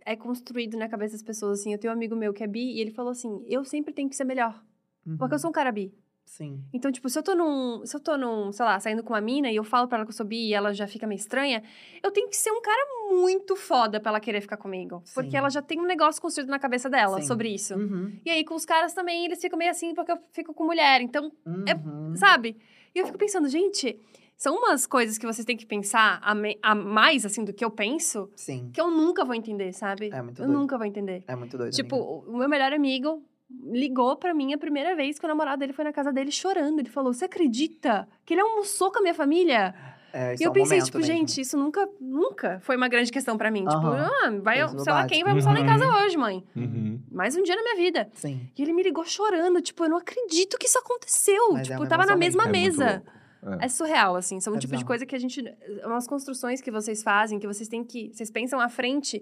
é 0.06 0.14
construído 0.16 0.76
na 0.76 0.88
cabeça 0.88 1.12
das 1.14 1.22
pessoas, 1.22 1.60
assim. 1.60 1.72
Eu 1.72 1.78
tenho 1.78 1.92
um 1.92 1.96
amigo 1.96 2.14
meu 2.16 2.32
que 2.32 2.42
é 2.42 2.46
bi 2.48 2.76
e 2.76 2.80
ele 2.80 2.90
falou 2.92 3.10
assim, 3.12 3.44
eu 3.46 3.64
sempre 3.64 3.92
tenho 3.92 4.08
que 4.08 4.16
ser 4.16 4.24
melhor. 4.24 4.60
Porque 5.04 5.22
eu 5.24 5.36
Uhum. 5.36 5.38
sou 5.38 5.50
um 5.50 5.52
cara 5.52 5.70
bi. 5.70 5.92
Sim. 6.26 6.64
Então, 6.72 6.90
tipo, 6.90 7.06
se 7.10 7.18
eu 7.18 7.22
tô 7.22 7.34
num. 7.34 7.84
Se 7.84 7.94
eu 7.94 8.00
tô 8.00 8.16
num, 8.16 8.50
sei 8.50 8.64
lá, 8.64 8.80
saindo 8.80 9.02
com 9.02 9.12
uma 9.12 9.20
mina 9.20 9.50
e 9.50 9.56
eu 9.56 9.62
falo 9.62 9.86
pra 9.86 9.98
ela 9.98 10.06
que 10.06 10.10
eu 10.10 10.16
sou 10.16 10.24
bi 10.24 10.48
e 10.48 10.54
ela 10.54 10.72
já 10.72 10.86
fica 10.86 11.06
meio 11.06 11.18
estranha, 11.18 11.62
eu 12.02 12.10
tenho 12.10 12.28
que 12.30 12.36
ser 12.36 12.50
um 12.50 12.62
cara 12.62 12.80
muito 13.10 13.54
foda 13.54 14.00
pra 14.00 14.08
ela 14.10 14.18
querer 14.20 14.40
ficar 14.40 14.56
comigo. 14.56 15.02
Porque 15.14 15.32
Sim. 15.32 15.36
ela 15.36 15.50
já 15.50 15.60
tem 15.60 15.78
um 15.78 15.84
negócio 15.84 16.22
construído 16.22 16.48
na 16.48 16.58
cabeça 16.58 16.88
dela 16.88 17.20
Sim. 17.20 17.26
sobre 17.26 17.50
isso. 17.50 17.74
Uhum. 17.74 18.18
E 18.24 18.30
aí, 18.30 18.42
com 18.42 18.54
os 18.54 18.64
caras 18.64 18.94
também, 18.94 19.26
eles 19.26 19.38
ficam 19.38 19.58
meio 19.58 19.70
assim 19.70 19.92
porque 19.94 20.12
eu 20.12 20.18
fico 20.32 20.54
com 20.54 20.64
mulher. 20.64 21.02
Então, 21.02 21.30
É- 21.66 21.74
Uhum. 21.74 22.16
sabe? 22.16 22.56
E 22.94 22.98
eu 23.00 23.04
fico 23.06 23.18
pensando, 23.18 23.46
gente, 23.46 24.00
são 24.34 24.56
umas 24.56 24.86
coisas 24.86 25.18
que 25.18 25.26
vocês 25.26 25.44
têm 25.44 25.58
que 25.58 25.66
pensar 25.66 26.20
a, 26.22 26.34
me- 26.34 26.58
a 26.62 26.74
mais, 26.74 27.26
assim, 27.26 27.44
do 27.44 27.52
que 27.52 27.62
eu 27.64 27.70
penso, 27.70 28.30
Sim. 28.34 28.70
que 28.72 28.80
eu 28.80 28.90
nunca 28.90 29.26
vou 29.26 29.34
entender, 29.34 29.74
sabe? 29.74 30.08
É 30.10 30.22
muito 30.22 30.40
eu 30.40 30.46
doido. 30.46 30.58
nunca 30.58 30.78
vou 30.78 30.86
entender. 30.86 31.22
É 31.28 31.36
muito 31.36 31.58
doido. 31.58 31.74
Tipo, 31.74 31.96
amiga. 31.96 32.30
o 32.30 32.38
meu 32.38 32.48
melhor 32.48 32.72
amigo 32.72 33.22
ligou 33.50 34.16
pra 34.16 34.34
mim 34.34 34.52
a 34.52 34.58
primeira 34.58 34.94
vez 34.96 35.18
que 35.18 35.24
o 35.24 35.28
namorado 35.28 35.60
dele 35.60 35.72
foi 35.72 35.84
na 35.84 35.92
casa 35.92 36.12
dele 36.12 36.30
chorando. 36.30 36.78
Ele 36.80 36.88
falou: 36.90 37.12
Você 37.12 37.24
acredita 37.26 38.08
que 38.24 38.34
ele 38.34 38.40
almoçou 38.40 38.90
com 38.90 38.98
a 38.98 39.02
minha 39.02 39.14
família? 39.14 39.74
É, 40.12 40.34
isso 40.34 40.42
e 40.42 40.44
é 40.44 40.46
eu 40.46 40.50
um 40.52 40.54
pensei, 40.54 40.80
tipo, 40.80 40.98
mesmo. 40.98 41.12
gente, 41.12 41.40
isso 41.40 41.56
nunca, 41.58 41.88
nunca 42.00 42.60
foi 42.60 42.76
uma 42.76 42.86
grande 42.86 43.10
questão 43.10 43.36
pra 43.36 43.50
mim. 43.50 43.64
Tipo, 43.64 43.86
Aham. 43.88 44.10
ah, 44.24 44.30
vai, 44.40 44.58
sei 44.78 44.92
lá 44.92 45.06
quem 45.08 45.22
vai 45.24 45.30
almoçar 45.32 45.52
lá 45.52 45.58
em 45.60 45.66
casa 45.66 45.84
Uhum. 45.86 46.04
hoje, 46.04 46.16
mãe. 46.16 46.44
Uhum. 46.54 47.00
Mais 47.10 47.34
um 47.36 47.42
dia 47.42 47.56
na 47.56 47.62
minha 47.62 47.74
vida. 47.76 48.08
Sim. 48.14 48.48
E 48.56 48.62
ele 48.62 48.72
me 48.72 48.82
ligou 48.84 49.04
chorando, 49.04 49.60
tipo, 49.60 49.82
eu 49.84 49.88
não 49.90 49.96
acredito 49.96 50.56
que 50.56 50.66
isso 50.66 50.78
aconteceu. 50.78 51.52
Mas 51.52 51.62
é 51.62 51.64
tipo, 51.64 51.80
uma 51.80 51.88
tava 51.88 52.06
na 52.06 52.14
mesma 52.16 52.44
É 52.44 52.48
mesa. 52.48 53.02
louco. 53.42 53.60
É 53.60 53.68
surreal, 53.68 54.14
assim. 54.16 54.38
São 54.40 54.52
um 54.54 54.56
É 54.56 54.60
tipo 54.60 54.76
de 54.76 54.84
coisa 54.84 55.04
que 55.04 55.16
a 55.16 55.18
gente. 55.18 55.44
Umas 55.84 56.06
construções 56.06 56.60
que 56.62 56.70
vocês 56.70 57.02
fazem, 57.02 57.38
que 57.40 57.46
vocês 57.46 57.68
têm 57.68 57.82
que. 57.84 58.10
Vocês 58.14 58.30
pensam 58.30 58.60
à 58.60 58.68
frente 58.68 59.20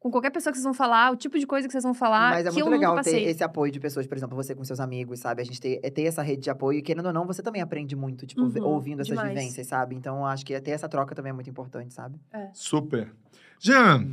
com 0.00 0.10
qualquer 0.10 0.30
pessoa 0.30 0.50
que 0.50 0.56
vocês 0.56 0.64
vão 0.64 0.72
falar, 0.74 1.12
o 1.12 1.16
tipo 1.16 1.38
de 1.38 1.46
coisa 1.46 1.68
que 1.68 1.72
vocês 1.72 1.84
vão 1.84 1.92
falar. 1.92 2.30
Mas 2.30 2.46
é 2.46 2.50
muito 2.50 2.70
legal 2.70 3.00
ter 3.02 3.20
esse 3.20 3.44
apoio 3.44 3.70
de 3.70 3.78
pessoas, 3.78 4.06
por 4.06 4.16
exemplo, 4.16 4.34
você 4.34 4.54
com 4.54 4.64
seus 4.64 4.80
amigos, 4.80 5.20
sabe? 5.20 5.42
A 5.42 5.44
gente 5.44 5.60
ter, 5.60 5.78
é 5.82 5.90
ter 5.90 6.04
essa 6.04 6.22
rede 6.22 6.42
de 6.42 6.50
apoio 6.50 6.78
e, 6.78 6.82
querendo 6.82 7.06
ou 7.06 7.12
não, 7.12 7.26
você 7.26 7.42
também 7.42 7.60
aprende 7.60 7.94
muito, 7.94 8.26
tipo, 8.26 8.40
Uhum, 8.40 8.64
ouvindo 8.64 9.00
essas 9.02 9.08
demais. 9.14 9.28
vivências, 9.28 9.66
sabe? 9.66 9.94
Então, 9.94 10.24
acho 10.26 10.44
que 10.44 10.58
ter 10.60 10.70
essa 10.70 10.88
troca 10.88 11.14
também 11.14 11.30
é 11.30 11.32
muito 11.34 11.50
importante, 11.50 11.92
sabe? 11.92 12.18
Super. 12.54 13.12
Jean, 13.60 14.08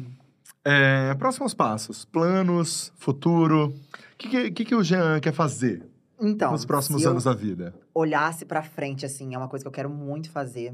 é, 0.65 1.13
próximos 1.15 1.53
passos. 1.53 2.03
Planos, 2.03 2.91
futuro. 2.97 3.67
O 3.67 4.17
que, 4.17 4.27
que, 4.29 4.51
que, 4.51 4.65
que 4.65 4.75
o 4.75 4.83
Jean 4.83 5.21
quer 5.21 5.31
fazer 5.31 5.87
Então, 6.19 6.51
nos 6.51 6.65
próximos 6.65 7.05
anos 7.05 7.23
da 7.23 7.33
vida? 7.33 7.73
olhasse 7.95 8.43
pra 8.45 8.61
frente, 8.61 9.05
assim, 9.05 9.33
é 9.33 9.37
uma 9.37 9.47
coisa 9.47 9.63
que 9.63 9.67
eu 9.67 9.71
quero 9.71 9.89
muito 9.89 10.29
fazer. 10.29 10.73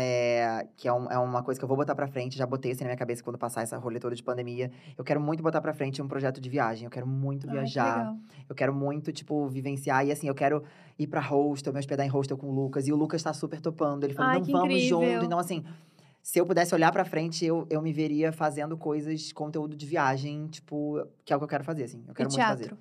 É, 0.00 0.64
que 0.76 0.86
é, 0.86 0.92
um- 0.92 1.10
é 1.10 1.18
uma 1.18 1.42
coisa 1.42 1.58
que 1.58 1.64
eu 1.64 1.68
vou 1.68 1.76
botar 1.76 1.92
pra 1.94 2.06
frente, 2.06 2.38
já 2.38 2.46
botei 2.46 2.70
assim 2.70 2.84
na 2.84 2.90
minha 2.90 2.96
cabeça 2.96 3.20
quando 3.20 3.36
passar 3.36 3.62
essa 3.62 3.76
rolê 3.78 3.98
toda 3.98 4.14
de 4.14 4.22
pandemia. 4.22 4.70
Eu 4.96 5.02
quero 5.02 5.20
muito 5.20 5.42
botar 5.42 5.60
pra 5.60 5.74
frente 5.74 6.00
um 6.00 6.06
projeto 6.06 6.40
de 6.40 6.48
viagem. 6.48 6.84
Eu 6.84 6.90
quero 6.90 7.04
muito 7.06 7.46
Ai, 7.46 7.50
que 7.50 7.58
viajar. 7.58 7.98
legal. 7.98 8.16
Eu 8.48 8.54
quero 8.54 8.72
muito, 8.72 9.10
tipo, 9.12 9.48
vivenciar. 9.48 10.06
E 10.06 10.12
assim, 10.12 10.28
eu 10.28 10.34
quero 10.36 10.62
ir 10.96 11.08
pra 11.08 11.20
hostel, 11.20 11.72
me 11.72 11.80
hospedar 11.80 12.06
em 12.06 12.08
hostel 12.08 12.36
com 12.38 12.46
o 12.46 12.52
Lucas. 12.54 12.86
E 12.86 12.92
o 12.92 12.96
Lucas 12.96 13.22
tá 13.24 13.32
super 13.32 13.60
topando. 13.60 14.04
Ele 14.04 14.14
falou, 14.14 14.30
Ai, 14.30 14.36
não, 14.38 14.44
que 14.44 14.52
vamos 14.52 14.68
incrível. 14.68 15.00
junto. 15.02 15.24
Então, 15.24 15.38
assim, 15.38 15.64
se 16.22 16.38
eu 16.38 16.46
pudesse 16.46 16.72
olhar 16.74 16.92
pra 16.92 17.04
frente, 17.04 17.44
eu, 17.44 17.66
eu 17.68 17.82
me 17.82 17.92
veria 17.92 18.30
fazendo 18.30 18.76
coisas, 18.76 19.32
conteúdo 19.32 19.74
de 19.76 19.84
viagem, 19.84 20.46
tipo, 20.46 21.04
que 21.24 21.32
é 21.32 21.36
o 21.36 21.40
que 21.40 21.44
eu 21.44 21.48
quero 21.48 21.64
fazer, 21.64 21.82
assim. 21.84 22.04
Eu 22.06 22.12
E 22.12 22.14
quero 22.14 22.28
muito 22.30 22.40
fazer. 22.46 22.64
teatro. 22.66 22.78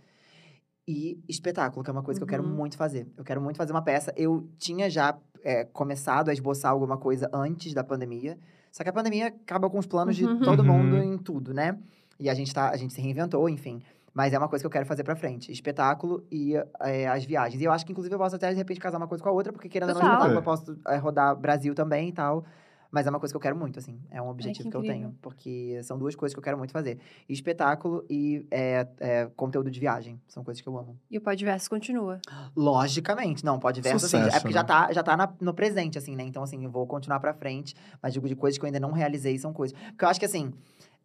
E 0.89 1.19
espetáculo, 1.27 1.83
que 1.83 1.89
é 1.89 1.93
uma 1.93 2.01
coisa 2.01 2.17
que 2.17 2.23
eu 2.23 2.27
quero 2.27 2.43
Uhum. 2.43 2.55
muito 2.55 2.77
fazer. 2.77 3.07
Eu 3.17 3.23
quero 3.25 3.41
muito 3.41 3.57
fazer 3.57 3.73
uma 3.73 3.81
peça. 3.81 4.13
Eu 4.15 4.47
tinha 4.57 4.89
já 4.89 5.17
é, 5.43 5.63
começado 5.65 6.29
a 6.29 6.33
esboçar 6.33 6.71
alguma 6.71 6.97
coisa 6.97 7.29
antes 7.33 7.73
da 7.73 7.83
pandemia. 7.83 8.37
Só 8.71 8.83
que 8.83 8.89
a 8.89 8.93
pandemia 8.93 9.27
acaba 9.27 9.69
com 9.69 9.79
os 9.79 9.85
planos 9.85 10.15
de 10.15 10.25
Uhum. 10.25 10.39
todo 10.41 10.59
Uhum. 10.61 10.65
mundo 10.65 10.97
em 10.97 11.17
tudo, 11.17 11.53
né? 11.53 11.77
E 12.19 12.29
a 12.29 12.33
gente, 12.33 12.53
tá, 12.53 12.69
a 12.69 12.77
gente 12.77 12.93
se 12.93 13.01
reinventou, 13.01 13.47
enfim. 13.49 13.81
Mas 14.13 14.33
é 14.33 14.37
uma 14.37 14.47
coisa 14.49 14.63
que 14.63 14.65
eu 14.65 14.71
quero 14.71 14.85
fazer 14.85 15.03
pra 15.03 15.15
frente. 15.15 15.51
Espetáculo 15.51 16.23
e 16.31 16.55
é, 16.81 17.07
as 17.07 17.23
viagens. 17.23 17.61
E 17.61 17.65
eu 17.65 17.71
acho 17.71 17.85
que, 17.85 17.91
inclusive, 17.91 18.13
eu 18.15 18.19
posso 18.19 18.35
até, 18.35 18.49
de 18.49 18.55
repente, 18.55 18.79
casar 18.79 18.97
uma 18.97 19.07
coisa 19.07 19.23
com 19.23 19.29
a 19.29 19.31
outra. 19.31 19.53
Porque, 19.53 19.69
querendo 19.69 19.89
ou 19.89 19.95
não, 19.95 20.01
espetáculo, 20.01 20.33
eu 20.39 20.41
posso 20.43 20.77
é, 20.87 20.97
rodar 20.97 21.35
Brasil 21.35 21.75
também 21.75 22.09
e 22.09 22.11
tal. 22.11 22.43
Mas 22.91 23.05
é 23.05 23.09
uma 23.09 23.19
coisa 23.19 23.33
que 23.33 23.35
eu 23.37 23.41
quero 23.41 23.55
muito, 23.55 23.79
assim. 23.79 23.99
É 24.09 24.21
um 24.21 24.29
objetivo 24.29 24.69
que, 24.69 24.75
eu 24.75 24.81
incrível. 24.81 25.09
tenho. 25.09 25.17
Porque 25.21 25.79
são 25.83 25.97
duas 25.97 26.15
coisas 26.15 26.33
que 26.33 26.39
eu 26.39 26.43
quero 26.43 26.57
muito 26.57 26.71
fazer. 26.71 26.99
Espetáculo 27.27 28.05
e 28.09 28.45
é, 28.49 28.87
é, 28.99 29.25
conteúdo 29.35 29.69
de 29.69 29.79
viagem. 29.79 30.19
São 30.27 30.43
coisas 30.43 30.61
que 30.61 30.67
eu 30.67 30.77
amo. 30.77 30.97
E 31.09 31.17
o 31.17 31.21
Podverso 31.21 31.69
continua. 31.69 32.19
Logicamente, 32.55 33.43
não, 33.45 33.59
pode 33.59 33.81
verso, 33.81 34.05
assim, 34.05 34.17
Sucesso, 34.17 34.37
é 34.37 34.39
porque 34.39 34.53
já 34.53 34.61
né? 34.61 34.67
tá, 34.67 34.93
já 34.93 35.03
tá 35.03 35.17
na- 35.17 35.33
no 35.39 35.53
presente, 35.53 35.97
assim, 35.97 36.15
né? 36.15 36.23
Então, 36.23 36.43
assim, 36.43 36.63
eu 36.63 36.69
vou 36.71 36.85
continuar 36.87 37.19
pra 37.19 37.33
frente, 37.33 37.75
mas 38.01 38.13
digo 38.13 38.27
de 38.27 38.35
coisas 38.35 38.57
que 38.57 38.63
eu 38.65 38.67
ainda 38.67 38.79
não 38.79 38.91
realizei, 38.91 39.37
são 39.37 39.53
coisas. 39.53 39.77
Porque 39.89 40.05
eu 40.05 40.09
acho 40.09 40.19
que, 40.19 40.25
assim, 40.25 40.51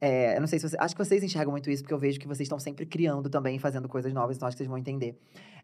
é, 0.00 0.36
eu 0.36 0.40
não 0.40 0.46
sei 0.46 0.58
se 0.58 0.68
você. 0.68 0.76
Acho 0.78 0.94
que 0.96 1.04
vocês 1.04 1.22
enxergam 1.22 1.50
muito 1.52 1.70
isso, 1.70 1.82
porque 1.82 1.94
eu 1.94 1.98
vejo 1.98 2.18
que 2.18 2.26
vocês 2.26 2.46
estão 2.46 2.58
sempre 2.58 2.84
criando 2.86 3.28
também, 3.30 3.58
fazendo 3.58 3.88
coisas 3.88 4.12
novas, 4.12 4.36
então 4.36 4.48
acho 4.48 4.56
que 4.56 4.58
vocês 4.58 4.68
vão 4.68 4.78
entender. 4.78 5.16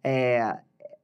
É, 0.05 0.59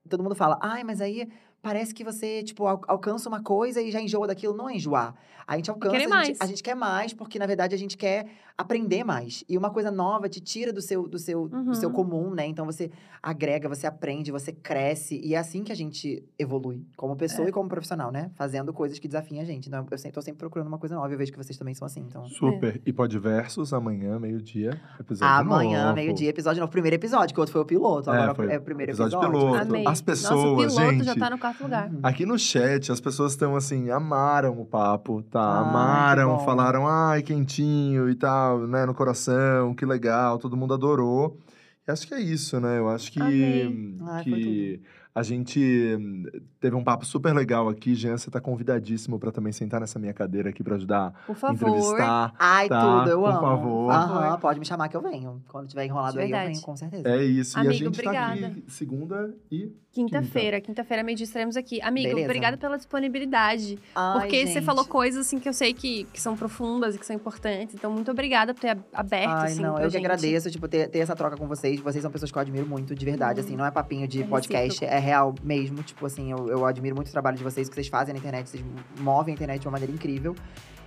todo 0.09 0.23
mundo 0.23 0.35
fala, 0.35 0.59
ai, 0.63 0.85
mas 0.85 1.01
aí 1.01 1.29
parece 1.65 1.93
que 1.95 2.05
você, 2.05 2.43
tipo, 2.45 2.67
al- 2.67 2.83
alcança 2.87 3.29
uma 3.29 3.43
coisa 3.43 3.81
e 3.83 3.91
já 3.91 4.01
enjoa 4.01 4.27
daquilo. 4.29 4.55
Não 4.55 4.69
é 4.69 4.75
enjoar. 4.77 5.15
A 5.47 5.57
gente 5.57 5.71
alcança, 5.71 5.95
a 5.97 5.99
gente, 5.99 6.09
mais. 6.09 6.41
a 6.41 6.47
gente 6.47 6.63
quer 6.63 6.75
mais, 6.75 7.13
porque, 7.13 7.39
na 7.39 7.45
verdade, 7.47 7.75
a 7.75 7.79
gente 7.79 7.99
quer 7.99 8.27
aprender 8.57 9.05
mais. 9.05 9.45
E 9.47 9.59
uma 9.59 9.69
coisa 9.69 9.91
nova 9.91 10.27
te 10.27 10.41
tira 10.41 10.73
do 10.73 10.81
seu, 10.81 11.07
do 11.07 11.19
seu, 11.19 11.49
do 11.49 11.75
seu 11.75 11.91
Uhum. 11.91 11.95
comum, 11.95 12.31
né? 12.31 12.47
Então, 12.47 12.65
você 12.65 12.91
agrega, 13.23 13.69
você 13.69 13.87
aprende, 13.87 14.31
você 14.33 14.53
cresce. 14.53 15.21
E 15.23 15.35
é 15.35 15.39
assim 15.39 15.63
que 15.63 15.71
a 15.71 15.75
gente 15.75 16.25
evolui, 16.39 16.87
como 16.97 17.15
pessoa 17.15 17.47
É. 17.47 17.51
e 17.51 17.53
como 17.53 17.69
profissional, 17.69 18.11
né? 18.11 18.31
Fazendo 18.37 18.73
coisas 18.73 18.99
que 18.99 19.07
desafiam 19.07 19.43
a 19.43 19.45
gente. 19.45 19.69
Então, 19.69 19.87
eu 19.91 19.99
sempre, 19.99 20.15
tô 20.15 20.23
sempre 20.23 20.39
procurando 20.39 20.69
uma 20.69 20.79
coisa 20.79 20.95
nova. 20.95 21.13
Eu 21.13 21.19
vejo 21.19 21.31
que 21.33 21.37
vocês 21.37 21.59
também 21.59 21.75
são 21.75 21.85
assim, 21.85 22.01
então... 22.01 22.25
Super. 22.27 22.81
E 22.87 22.91
Podversos, 22.93 23.75
amanhã, 23.75 24.19
meio-dia, 24.19 24.81
episódio 24.99 25.35
Amanhã, 25.35 25.83
novo. 25.85 25.97
meio-dia, 25.97 26.31
episódio 26.31 26.61
novo. 26.61 26.73
Primeiro 26.73 26.95
episódio, 26.97 27.35
que 27.35 27.41
o 27.41 27.43
outro 27.43 27.53
foi 27.53 27.61
o 27.61 27.67
piloto. 27.67 28.09
É, 28.11 28.15
Agora 28.15 28.35
foi 28.35 28.51
é 28.51 28.59
o 28.59 28.63
primeiro 28.63 28.93
episódio 28.93 29.19
episódio. 29.19 29.39
piloto. 29.41 29.61
Amei. 29.61 29.81
As 29.83 29.87
Nosso 29.87 30.05
pessoas, 30.05 30.75
piloto 30.75 30.93
gente, 30.93 31.05
já 31.05 31.15
tá 31.17 31.29
no 31.29 31.39
quarto 31.55 31.63
lugar. 31.63 31.91
Uhum. 31.91 32.01
Aqui 32.03 32.27
no 32.27 32.39
chat, 32.39 32.91
as 32.91 33.01
pessoas 33.01 33.33
estão 33.33 33.57
assim, 33.57 33.91
amaram 33.91 34.61
o 34.61 34.65
papo, 34.65 35.23
tá? 35.23 35.41
Que 35.41 35.69
amaram, 35.69 36.39
falaram, 36.41 36.89
ai, 36.89 37.23
quentinho 37.23 38.09
e 38.11 38.15
tal, 38.15 38.67
né? 38.67 38.85
No 38.85 38.95
coração, 38.95 39.75
que 39.75 39.87
legal, 39.87 40.39
todo 40.39 40.57
mundo 40.57 40.75
adorou. 40.75 41.39
E 41.87 41.91
acho 41.91 42.07
que 42.07 42.15
é 42.15 42.21
isso, 42.21 42.61
né? 42.61 42.79
Eu 42.79 42.89
acho 42.89 43.13
que, 43.13 43.21
Amei. 43.21 43.97
Ai, 44.03 44.25
que 44.25 44.83
a 45.15 45.23
gente 45.23 45.61
hum, 45.99 46.25
teve 46.59 46.75
um 46.75 46.83
papo 46.83 47.05
super 47.07 47.33
legal 47.35 47.69
aqui. 47.69 47.95
Jean, 47.95 48.17
você 48.19 48.31
tá 48.31 48.41
convidadíssimo 48.41 49.19
pra 49.19 49.31
também 49.31 49.53
sentar 49.53 49.81
nessa 49.81 49.99
minha 49.99 50.13
cadeira 50.13 50.51
aqui 50.51 50.63
pra 50.63 50.75
ajudar 50.77 51.13
Por 51.27 51.33
a 51.33 51.35
favor. 51.37 51.55
entrevistar. 51.69 52.35
Ai, 52.39 52.69
Tá, 52.69 52.81
tudo, 52.81 53.11
eu 53.11 53.21
por 53.21 53.29
amo. 53.31 53.41
favor. 53.41 53.91
Aham, 53.93 54.39
pode 54.41 54.59
me 54.59 54.67
chamar 54.67 54.89
que 54.89 54.97
eu 54.97 55.03
venho. 55.03 55.41
Quando 55.49 55.69
tiver 55.69 55.85
enrolado 55.87 56.19
aí, 56.19 56.25
eu 56.25 56.29
verdade. 56.31 56.53
venho, 56.55 56.63
com 56.63 56.77
certeza. 56.77 57.09
É 57.09 57.23
isso. 57.25 57.57
e 57.57 57.59
a 57.59 57.61
Amigo, 57.61 57.75
gente 57.85 58.03
tá 58.03 58.11
obrigada. 58.11 58.47
aqui 58.49 58.65
segunda 58.69 59.35
e 59.51 59.73
Quinta-feira, 59.95 60.61
quinta-feira, 60.61 61.05
meio-dia 61.05 61.23
estaremos 61.23 61.57
aqui. 61.57 61.81
Amigo, 61.81 62.09
Beleza. 62.09 62.27
obrigada 62.27 62.57
pela 62.57 62.77
disponibilidade. 62.77 63.79
Ai, 63.95 64.19
porque 64.23 64.45
você 64.45 64.55
gente. 64.55 64.65
falou 64.65 64.85
coisas 64.85 65.25
assim 65.25 65.39
que 65.39 65.49
eu 65.49 65.53
sei 65.53 65.73
que, 65.73 66.03
que 66.13 66.21
são 66.21 66.37
profundas 66.37 66.97
e 66.97 66.99
que 66.99 67.07
são 67.07 67.15
importantes. 67.15 67.77
Então, 67.77 67.93
muito 67.93 68.11
obrigada 68.11 68.53
por 68.53 68.61
ter 68.61 68.71
ab- 68.71 68.83
aberto, 68.93 69.29
Ai, 69.31 69.53
assim, 69.53 69.63
não, 69.63 69.75
pra 69.75 69.85
eu 69.85 69.87
que 69.87 69.93
gente. 69.93 70.05
agradeço, 70.05 70.51
tipo, 70.51 70.67
ter, 70.67 70.89
ter 70.89 70.99
essa 70.99 71.15
troca 71.15 71.37
com 71.37 71.47
vocês. 71.47 71.79
Vocês 71.79 72.03
são 72.03 72.11
pessoas 72.11 72.33
que 72.33 72.37
eu 72.37 72.43
admiro 72.43 72.67
muito, 72.67 72.93
de 72.93 73.05
verdade, 73.05 73.41
Hum. 73.41 73.45
assim. 73.45 73.57
Não 73.57 73.65
é 73.65 73.71
papinho 73.71 74.09
de 74.09 74.23
É 74.23 74.27
podcast, 74.27 74.81
recíproco. 74.85 74.95
é 74.95 74.99
real 75.05 75.35
mesmo. 75.43 75.83
Tipo 75.83 76.07
assim, 76.07 76.31
eu, 76.31 76.49
eu 76.49 76.65
admiro 76.65 76.95
muito 76.97 77.09
o 77.09 77.13
trabalho 77.13 77.37
de 77.37 77.45
vocês, 77.45 77.69
o 77.69 77.71
que 77.71 77.75
vocês 77.75 77.89
fazem 77.89 78.13
na 78.13 78.19
internet. 78.19 78.49
Vocês 78.49 78.65
movem 78.99 79.33
a 79.33 79.35
internet 79.35 79.61
de 79.61 79.67
uma 79.69 79.73
maneira 79.73 79.93
incrível. 79.93 80.35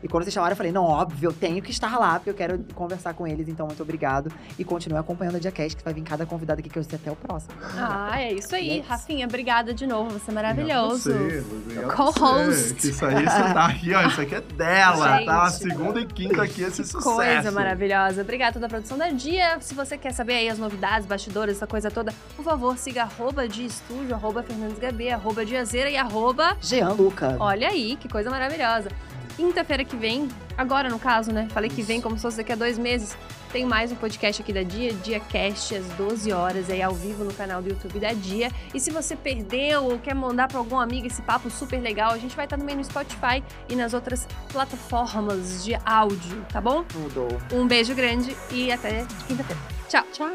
E 0.03 0.07
quando 0.07 0.23
vocês 0.23 0.33
chamaram, 0.33 0.53
eu 0.53 0.57
falei, 0.57 0.71
não, 0.71 0.83
óbvio, 0.83 1.29
eu 1.29 1.33
tenho 1.33 1.61
que 1.61 1.71
estar 1.71 1.97
lá, 1.97 2.15
porque 2.15 2.29
eu 2.29 2.33
quero 2.33 2.63
conversar 2.75 3.13
com 3.13 3.27
eles. 3.27 3.47
Então, 3.47 3.65
muito 3.67 3.81
obrigado. 3.81 4.31
E 4.57 4.63
continue 4.63 4.97
acompanhando 4.97 5.35
a 5.35 5.39
Diacast, 5.39 5.75
que 5.77 5.83
vai 5.83 5.93
vir 5.93 6.03
cada 6.03 6.25
convidado 6.25 6.59
aqui, 6.59 6.69
que 6.69 6.77
eu 6.77 6.83
sei 6.83 6.97
até 6.97 7.11
o 7.11 7.15
próximo. 7.15 7.53
Ah, 7.77 8.21
é 8.21 8.33
isso 8.33 8.55
aí. 8.55 8.77
Yes. 8.77 8.87
Rafinha, 8.87 9.25
obrigada 9.25 9.73
de 9.73 9.87
novo. 9.87 10.19
Você 10.19 10.31
é 10.31 10.33
maravilhoso. 10.33 11.11
Você, 11.11 11.41
você, 11.41 11.81
Co-host. 11.81 12.87
Isso 12.87 13.05
aí, 13.05 13.23
você 13.23 13.53
tá 13.53 13.65
aqui, 13.65 13.93
ó. 13.93 14.01
Isso 14.07 14.21
aqui 14.21 14.35
é 14.35 14.41
dela, 14.41 15.23
tá? 15.23 15.49
Gente. 15.49 15.63
Segunda 15.63 15.99
e 15.99 16.05
quinta 16.05 16.43
aqui, 16.43 16.61
esse 16.61 16.83
sucesso. 16.83 17.15
Coisa 17.15 17.51
maravilhosa. 17.51 18.21
Obrigada 18.21 18.53
toda 18.53 18.65
a 18.65 18.69
produção 18.69 18.97
da 18.97 19.09
Dia. 19.09 19.57
Se 19.61 19.73
você 19.73 19.97
quer 19.97 20.13
saber 20.13 20.33
aí 20.33 20.49
as 20.49 20.57
novidades, 20.57 21.07
bastidores, 21.07 21.57
essa 21.57 21.67
coisa 21.67 21.89
toda, 21.89 22.13
por 22.35 22.43
favor, 22.43 22.77
siga 22.77 23.03
arroba 23.03 23.47
de 23.47 23.65
estúdio, 23.65 24.13
arroba 24.13 24.43
Fernandes 24.43 24.79
Gabi, 24.79 25.09
arroba 25.09 25.45
Diazeira 25.45 25.89
e 25.89 25.97
arroba... 25.97 26.57
Jean 26.61 26.89
Luca. 26.89 27.35
Olha 27.39 27.69
aí, 27.69 27.95
que 27.95 28.07
coisa 28.07 28.29
maravilhosa. 28.29 28.89
Quinta-feira 29.37 29.85
que 29.85 29.95
vem, 29.95 30.27
agora 30.57 30.89
no 30.89 30.97
caso, 30.97 31.31
né? 31.31 31.47
Falei 31.51 31.69
que 31.69 31.83
vem 31.83 32.01
como 32.01 32.15
se 32.15 32.23
fosse 32.23 32.37
daqui 32.37 32.51
a 32.51 32.55
dois 32.55 32.75
meses. 32.79 33.15
Tem 33.51 33.65
mais 33.65 33.91
um 33.91 33.95
podcast 33.95 34.41
aqui 34.41 34.51
da 34.51 34.63
Dia, 34.63 34.91
DiaCast, 34.93 35.75
às 35.75 35.85
12 35.89 36.31
horas, 36.31 36.71
aí 36.71 36.81
ao 36.81 36.93
vivo 36.95 37.23
no 37.23 37.31
canal 37.31 37.61
do 37.61 37.69
YouTube 37.69 37.99
da 37.99 38.13
Dia. 38.13 38.51
E 38.73 38.79
se 38.79 38.89
você 38.89 39.15
perdeu 39.15 39.83
ou 39.85 39.99
quer 39.99 40.15
mandar 40.15 40.47
para 40.47 40.57
algum 40.57 40.79
amigo 40.79 41.05
esse 41.05 41.21
papo 41.21 41.51
super 41.51 41.79
legal, 41.79 42.11
a 42.11 42.17
gente 42.17 42.35
vai 42.35 42.45
estar 42.45 42.57
também 42.57 42.75
no 42.75 42.83
Spotify 42.83 43.43
e 43.69 43.75
nas 43.75 43.93
outras 43.93 44.27
plataformas 44.51 45.63
de 45.63 45.75
áudio, 45.85 46.43
tá 46.51 46.59
bom? 46.59 46.83
Tudo. 46.85 47.27
Um 47.53 47.67
beijo 47.67 47.93
grande 47.93 48.35
e 48.51 48.71
até 48.71 49.05
quinta-feira. 49.27 49.61
Tchau. 49.87 50.03
Tchau. 50.11 50.29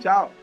Tchau. 0.00 0.39